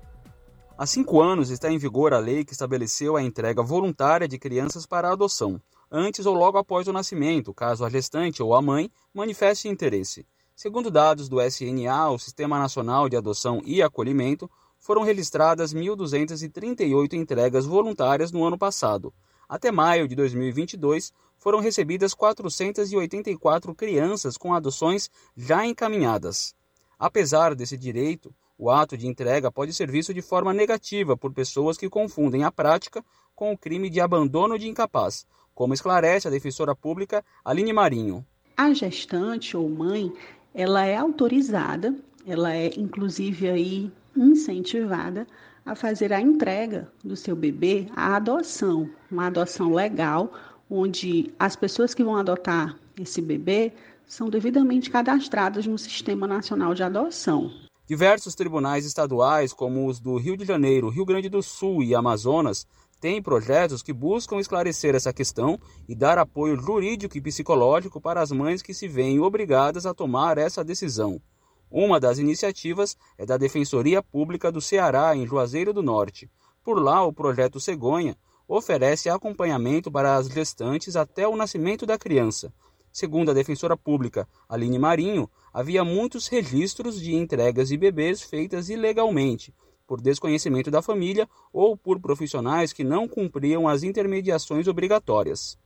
Há 0.77 0.85
cinco 0.85 1.19
anos 1.19 1.49
está 1.49 1.71
em 1.71 1.79
vigor 1.79 2.13
a 2.13 2.19
lei 2.19 2.45
que 2.45 2.53
estabeleceu 2.53 3.15
a 3.15 3.23
entrega 3.23 3.63
voluntária 3.63 4.27
de 4.27 4.37
crianças 4.37 4.85
para 4.85 5.11
adoção, 5.11 5.59
antes 5.91 6.27
ou 6.27 6.35
logo 6.35 6.59
após 6.59 6.87
o 6.87 6.93
nascimento, 6.93 7.51
caso 7.51 7.83
a 7.83 7.89
gestante 7.89 8.43
ou 8.43 8.53
a 8.53 8.61
mãe 8.61 8.91
manifeste 9.11 9.67
interesse. 9.67 10.23
Segundo 10.55 10.91
dados 10.91 11.27
do 11.27 11.41
SNA, 11.41 12.11
o 12.11 12.19
Sistema 12.19 12.59
Nacional 12.59 13.09
de 13.09 13.17
Adoção 13.17 13.59
e 13.65 13.81
Acolhimento, 13.81 14.47
foram 14.77 15.01
registradas 15.01 15.73
1.238 15.73 17.13
entregas 17.13 17.65
voluntárias 17.65 18.31
no 18.31 18.45
ano 18.45 18.55
passado. 18.57 19.11
Até 19.49 19.71
maio 19.71 20.07
de 20.07 20.15
2022, 20.15 21.11
foram 21.45 21.59
recebidas 21.59 22.15
484 22.15 23.75
crianças 23.75 24.35
com 24.35 24.51
adoções 24.51 25.11
já 25.37 25.63
encaminhadas. 25.63 26.55
Apesar 26.97 27.53
desse 27.53 27.77
direito, 27.77 28.33
o 28.57 28.71
ato 28.71 28.97
de 28.97 29.05
entrega 29.05 29.51
pode 29.51 29.71
ser 29.71 29.91
visto 29.91 30.11
de 30.11 30.23
forma 30.23 30.51
negativa 30.51 31.15
por 31.15 31.31
pessoas 31.31 31.77
que 31.77 31.87
confundem 31.87 32.43
a 32.43 32.51
prática 32.51 33.05
com 33.35 33.53
o 33.53 33.57
crime 33.57 33.91
de 33.91 34.01
abandono 34.01 34.57
de 34.57 34.67
incapaz, 34.67 35.27
como 35.53 35.75
esclarece 35.75 36.27
a 36.27 36.31
defensora 36.31 36.75
pública 36.75 37.23
Aline 37.43 37.71
Marinho. 37.73 38.25
A 38.57 38.73
gestante 38.73 39.55
ou 39.55 39.69
mãe, 39.69 40.11
ela 40.51 40.83
é 40.83 40.97
autorizada, 40.97 41.93
ela 42.25 42.55
é 42.55 42.71
inclusive 42.75 43.47
aí 43.47 43.91
incentivada 44.17 45.27
a 45.63 45.75
fazer 45.75 46.11
a 46.11 46.19
entrega 46.19 46.91
do 47.03 47.15
seu 47.15 47.35
bebê 47.35 47.85
à 47.95 48.15
adoção, 48.15 48.89
uma 49.11 49.27
adoção 49.27 49.71
legal, 49.71 50.31
onde 50.69 51.33
as 51.37 51.55
pessoas 51.55 51.93
que 51.93 52.03
vão 52.03 52.15
adotar 52.15 52.77
esse 52.99 53.21
bebê 53.21 53.73
são 54.07 54.29
devidamente 54.29 54.89
cadastradas 54.89 55.65
no 55.65 55.77
Sistema 55.77 56.27
Nacional 56.27 56.73
de 56.73 56.83
Adoção. 56.83 57.51
Diversos 57.87 58.33
tribunais 58.33 58.85
estaduais, 58.85 59.53
como 59.53 59.87
os 59.87 59.99
do 59.99 60.17
Rio 60.17 60.35
de 60.35 60.45
Janeiro, 60.45 60.89
Rio 60.89 61.05
Grande 61.05 61.29
do 61.29 61.43
Sul 61.43 61.83
e 61.83 61.93
Amazonas, 61.93 62.65
têm 62.99 63.21
projetos 63.21 63.83
que 63.83 63.93
buscam 63.93 64.39
esclarecer 64.39 64.95
essa 64.95 65.13
questão 65.13 65.59
e 65.87 65.93
dar 65.93 66.17
apoio 66.17 66.59
jurídico 66.59 67.17
e 67.17 67.21
psicológico 67.21 68.01
para 68.01 68.21
as 68.21 68.31
mães 68.31 68.61
que 68.61 68.73
se 68.73 68.87
veem 68.87 69.19
obrigadas 69.19 69.85
a 69.85 69.93
tomar 69.93 70.37
essa 70.37 70.63
decisão. 70.63 71.21
Uma 71.69 71.99
das 71.99 72.17
iniciativas 72.17 72.95
é 73.17 73.25
da 73.25 73.37
Defensoria 73.37 74.01
Pública 74.01 74.51
do 74.51 74.61
Ceará, 74.61 75.15
em 75.15 75.27
Juazeiro 75.27 75.73
do 75.73 75.83
Norte. 75.83 76.29
Por 76.63 76.81
lá, 76.81 77.03
o 77.03 77.13
projeto 77.13 77.59
Cegonha 77.59 78.17
oferece 78.47 79.09
acompanhamento 79.09 79.91
para 79.91 80.15
as 80.15 80.27
gestantes 80.27 80.95
até 80.95 81.27
o 81.27 81.35
nascimento 81.35 81.85
da 81.85 81.97
criança. 81.97 82.53
Segundo 82.91 83.31
a 83.31 83.33
defensora 83.33 83.75
pública 83.75 84.27
Aline 84.47 84.79
Marinho, 84.79 85.29
havia 85.53 85.83
muitos 85.83 86.27
registros 86.27 86.99
de 86.99 87.13
entregas 87.13 87.69
de 87.69 87.77
bebês 87.77 88.21
feitas 88.21 88.69
ilegalmente, 88.69 89.53
por 89.85 90.01
desconhecimento 90.01 90.71
da 90.71 90.81
família 90.81 91.27
ou 91.51 91.75
por 91.75 91.99
profissionais 91.99 92.71
que 92.71 92.83
não 92.83 93.07
cumpriam 93.07 93.67
as 93.67 93.83
intermediações 93.83 94.67
obrigatórias 94.67 95.57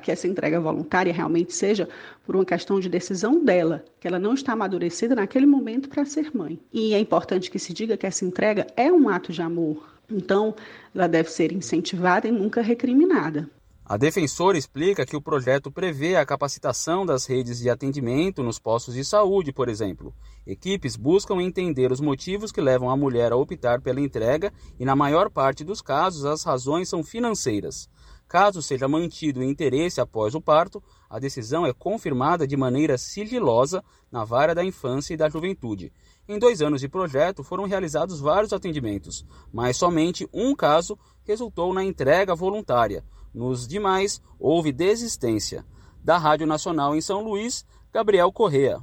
que 0.00 0.10
essa 0.10 0.26
entrega 0.26 0.60
voluntária 0.60 1.12
realmente 1.12 1.52
seja 1.52 1.88
por 2.24 2.34
uma 2.34 2.44
questão 2.44 2.80
de 2.80 2.88
decisão 2.88 3.44
dela, 3.44 3.84
que 4.00 4.06
ela 4.06 4.18
não 4.18 4.34
está 4.34 4.52
amadurecida 4.52 5.14
naquele 5.14 5.46
momento 5.46 5.88
para 5.88 6.04
ser 6.04 6.34
mãe. 6.34 6.58
E 6.72 6.94
é 6.94 6.98
importante 6.98 7.50
que 7.50 7.58
se 7.58 7.72
diga 7.72 7.96
que 7.96 8.06
essa 8.06 8.24
entrega 8.24 8.66
é 8.76 8.90
um 8.90 9.08
ato 9.08 9.32
de 9.32 9.42
amor, 9.42 9.99
então, 10.10 10.54
ela 10.94 11.06
deve 11.06 11.30
ser 11.30 11.52
incentivada 11.52 12.26
e 12.26 12.32
nunca 12.32 12.60
recriminada. 12.60 13.48
A 13.90 13.96
defensora 13.96 14.56
explica 14.56 15.04
que 15.04 15.16
o 15.16 15.20
projeto 15.20 15.68
prevê 15.68 16.14
a 16.14 16.24
capacitação 16.24 17.04
das 17.04 17.26
redes 17.26 17.58
de 17.58 17.68
atendimento 17.68 18.40
nos 18.40 18.56
postos 18.56 18.94
de 18.94 19.04
saúde, 19.04 19.52
por 19.52 19.68
exemplo. 19.68 20.14
Equipes 20.46 20.94
buscam 20.94 21.42
entender 21.42 21.90
os 21.90 22.00
motivos 22.00 22.52
que 22.52 22.60
levam 22.60 22.88
a 22.88 22.96
mulher 22.96 23.32
a 23.32 23.36
optar 23.36 23.80
pela 23.80 24.00
entrega 24.00 24.52
e, 24.78 24.84
na 24.84 24.94
maior 24.94 25.28
parte 25.28 25.64
dos 25.64 25.82
casos, 25.82 26.24
as 26.24 26.44
razões 26.44 26.88
são 26.88 27.02
financeiras. 27.02 27.88
Caso 28.28 28.62
seja 28.62 28.86
mantido 28.86 29.40
o 29.40 29.42
interesse 29.42 30.00
após 30.00 30.36
o 30.36 30.40
parto, 30.40 30.80
a 31.10 31.18
decisão 31.18 31.66
é 31.66 31.72
confirmada 31.72 32.46
de 32.46 32.56
maneira 32.56 32.96
sigilosa 32.96 33.82
na 34.08 34.22
vara 34.22 34.54
da 34.54 34.64
infância 34.64 35.14
e 35.14 35.16
da 35.16 35.28
juventude. 35.28 35.92
Em 36.28 36.38
dois 36.38 36.62
anos 36.62 36.80
de 36.80 36.88
projeto, 36.88 37.42
foram 37.42 37.64
realizados 37.64 38.20
vários 38.20 38.52
atendimentos, 38.52 39.26
mas 39.52 39.76
somente 39.76 40.28
um 40.32 40.54
caso 40.54 40.98
resultou 41.24 41.72
na 41.74 41.82
entrega 41.82 42.34
voluntária. 42.34 43.04
Nos 43.34 43.66
demais, 43.66 44.20
houve 44.38 44.72
desistência. 44.72 45.64
Da 46.02 46.18
Rádio 46.18 46.46
Nacional 46.46 46.94
em 46.96 47.00
São 47.00 47.22
Luís, 47.22 47.64
Gabriel 47.92 48.32
Correa. 48.32 48.78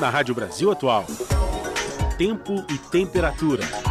Na 0.00 0.08
Rádio 0.08 0.34
Brasil 0.34 0.70
Atual, 0.70 1.04
tempo 2.16 2.64
e 2.70 2.78
temperatura. 2.78 3.89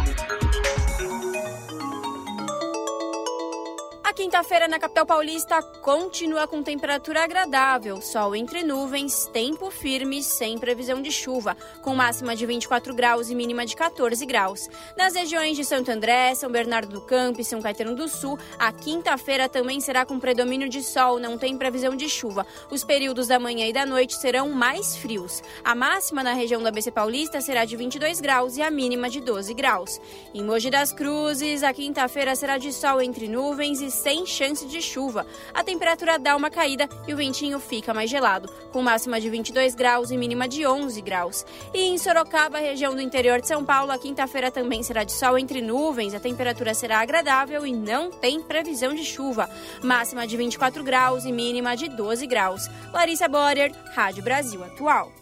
A 4.10 4.12
quinta-feira 4.12 4.66
na 4.66 4.80
capital 4.80 5.06
paulista 5.06 5.62
continua 5.62 6.44
com 6.48 6.64
temperatura 6.64 7.22
agradável, 7.22 8.02
sol 8.02 8.34
entre 8.34 8.64
nuvens, 8.64 9.26
tempo 9.32 9.70
firme, 9.70 10.20
sem 10.20 10.58
previsão 10.58 11.00
de 11.00 11.12
chuva, 11.12 11.56
com 11.80 11.94
máxima 11.94 12.34
de 12.34 12.44
24 12.44 12.92
graus 12.92 13.30
e 13.30 13.36
mínima 13.36 13.64
de 13.64 13.76
14 13.76 14.26
graus. 14.26 14.68
Nas 14.96 15.14
regiões 15.14 15.56
de 15.56 15.64
Santo 15.64 15.92
André, 15.92 16.34
São 16.34 16.50
Bernardo 16.50 16.92
do 16.92 17.00
Campo 17.02 17.40
e 17.40 17.44
São 17.44 17.62
Caetano 17.62 17.94
do 17.94 18.08
Sul, 18.08 18.36
a 18.58 18.72
quinta-feira 18.72 19.48
também 19.48 19.80
será 19.80 20.04
com 20.04 20.18
predomínio 20.18 20.68
de 20.68 20.82
sol, 20.82 21.20
não 21.20 21.38
tem 21.38 21.56
previsão 21.56 21.94
de 21.94 22.08
chuva. 22.08 22.44
Os 22.68 22.82
períodos 22.82 23.28
da 23.28 23.38
manhã 23.38 23.68
e 23.68 23.72
da 23.72 23.86
noite 23.86 24.16
serão 24.16 24.48
mais 24.48 24.96
frios. 24.96 25.40
A 25.62 25.72
máxima 25.72 26.24
na 26.24 26.32
região 26.32 26.60
do 26.60 26.66
ABC 26.66 26.90
Paulista 26.90 27.40
será 27.40 27.64
de 27.64 27.76
22 27.76 28.20
graus 28.20 28.56
e 28.56 28.62
a 28.62 28.72
mínima 28.72 29.08
de 29.08 29.20
12 29.20 29.54
graus. 29.54 30.00
Em 30.34 30.42
Mogi 30.42 30.68
das 30.68 30.92
Cruzes, 30.92 31.62
a 31.62 31.72
quinta-feira 31.72 32.34
será 32.34 32.58
de 32.58 32.72
sol 32.72 33.00
entre 33.00 33.28
nuvens 33.28 33.80
e 33.80 34.00
sem 34.10 34.26
chance 34.26 34.66
de 34.66 34.82
chuva. 34.82 35.24
A 35.54 35.62
temperatura 35.62 36.18
dá 36.18 36.34
uma 36.34 36.50
caída 36.50 36.88
e 37.06 37.14
o 37.14 37.16
ventinho 37.16 37.60
fica 37.60 37.94
mais 37.94 38.10
gelado, 38.10 38.52
com 38.72 38.82
máxima 38.82 39.20
de 39.20 39.30
22 39.30 39.76
graus 39.76 40.10
e 40.10 40.16
mínima 40.16 40.48
de 40.48 40.66
11 40.66 41.00
graus. 41.00 41.46
E 41.72 41.84
em 41.84 41.96
Sorocaba, 41.96 42.58
região 42.58 42.92
do 42.92 43.00
interior 43.00 43.40
de 43.40 43.46
São 43.46 43.64
Paulo, 43.64 43.92
a 43.92 43.98
quinta-feira 43.98 44.50
também 44.50 44.82
será 44.82 45.04
de 45.04 45.12
sol 45.12 45.38
entre 45.38 45.62
nuvens, 45.62 46.12
a 46.12 46.18
temperatura 46.18 46.74
será 46.74 46.98
agradável 46.98 47.64
e 47.64 47.72
não 47.72 48.10
tem 48.10 48.42
previsão 48.42 48.92
de 48.94 49.04
chuva. 49.04 49.48
Máxima 49.80 50.26
de 50.26 50.36
24 50.36 50.82
graus 50.82 51.24
e 51.24 51.30
mínima 51.30 51.76
de 51.76 51.88
12 51.88 52.26
graus. 52.26 52.68
Larissa 52.92 53.28
Borer, 53.28 53.72
Rádio 53.94 54.24
Brasil 54.24 54.64
Atual. 54.64 55.19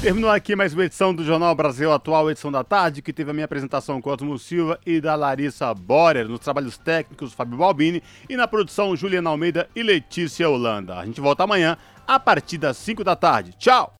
Terminou 0.00 0.30
aqui 0.30 0.54
mais 0.54 0.72
uma 0.72 0.84
edição 0.84 1.12
do 1.12 1.24
Jornal 1.24 1.52
Brasil 1.56 1.92
Atual, 1.92 2.30
edição 2.30 2.52
da 2.52 2.62
tarde, 2.62 3.02
que 3.02 3.12
teve 3.12 3.32
a 3.32 3.34
minha 3.34 3.44
apresentação 3.44 4.00
Cosmo 4.00 4.38
Silva 4.38 4.78
e 4.86 5.00
da 5.00 5.16
Larissa 5.16 5.74
Borer, 5.74 6.28
nos 6.28 6.38
trabalhos 6.38 6.78
técnicos 6.78 7.32
Fábio 7.32 7.58
Balbini 7.58 8.00
e 8.28 8.36
na 8.36 8.46
produção 8.46 8.94
Juliana 8.94 9.30
Almeida 9.30 9.68
e 9.74 9.82
Letícia 9.82 10.48
Holanda. 10.48 11.00
A 11.00 11.04
gente 11.04 11.20
volta 11.20 11.42
amanhã 11.42 11.76
a 12.06 12.20
partir 12.20 12.58
das 12.58 12.76
5 12.76 13.02
da 13.02 13.16
tarde. 13.16 13.52
Tchau! 13.58 13.92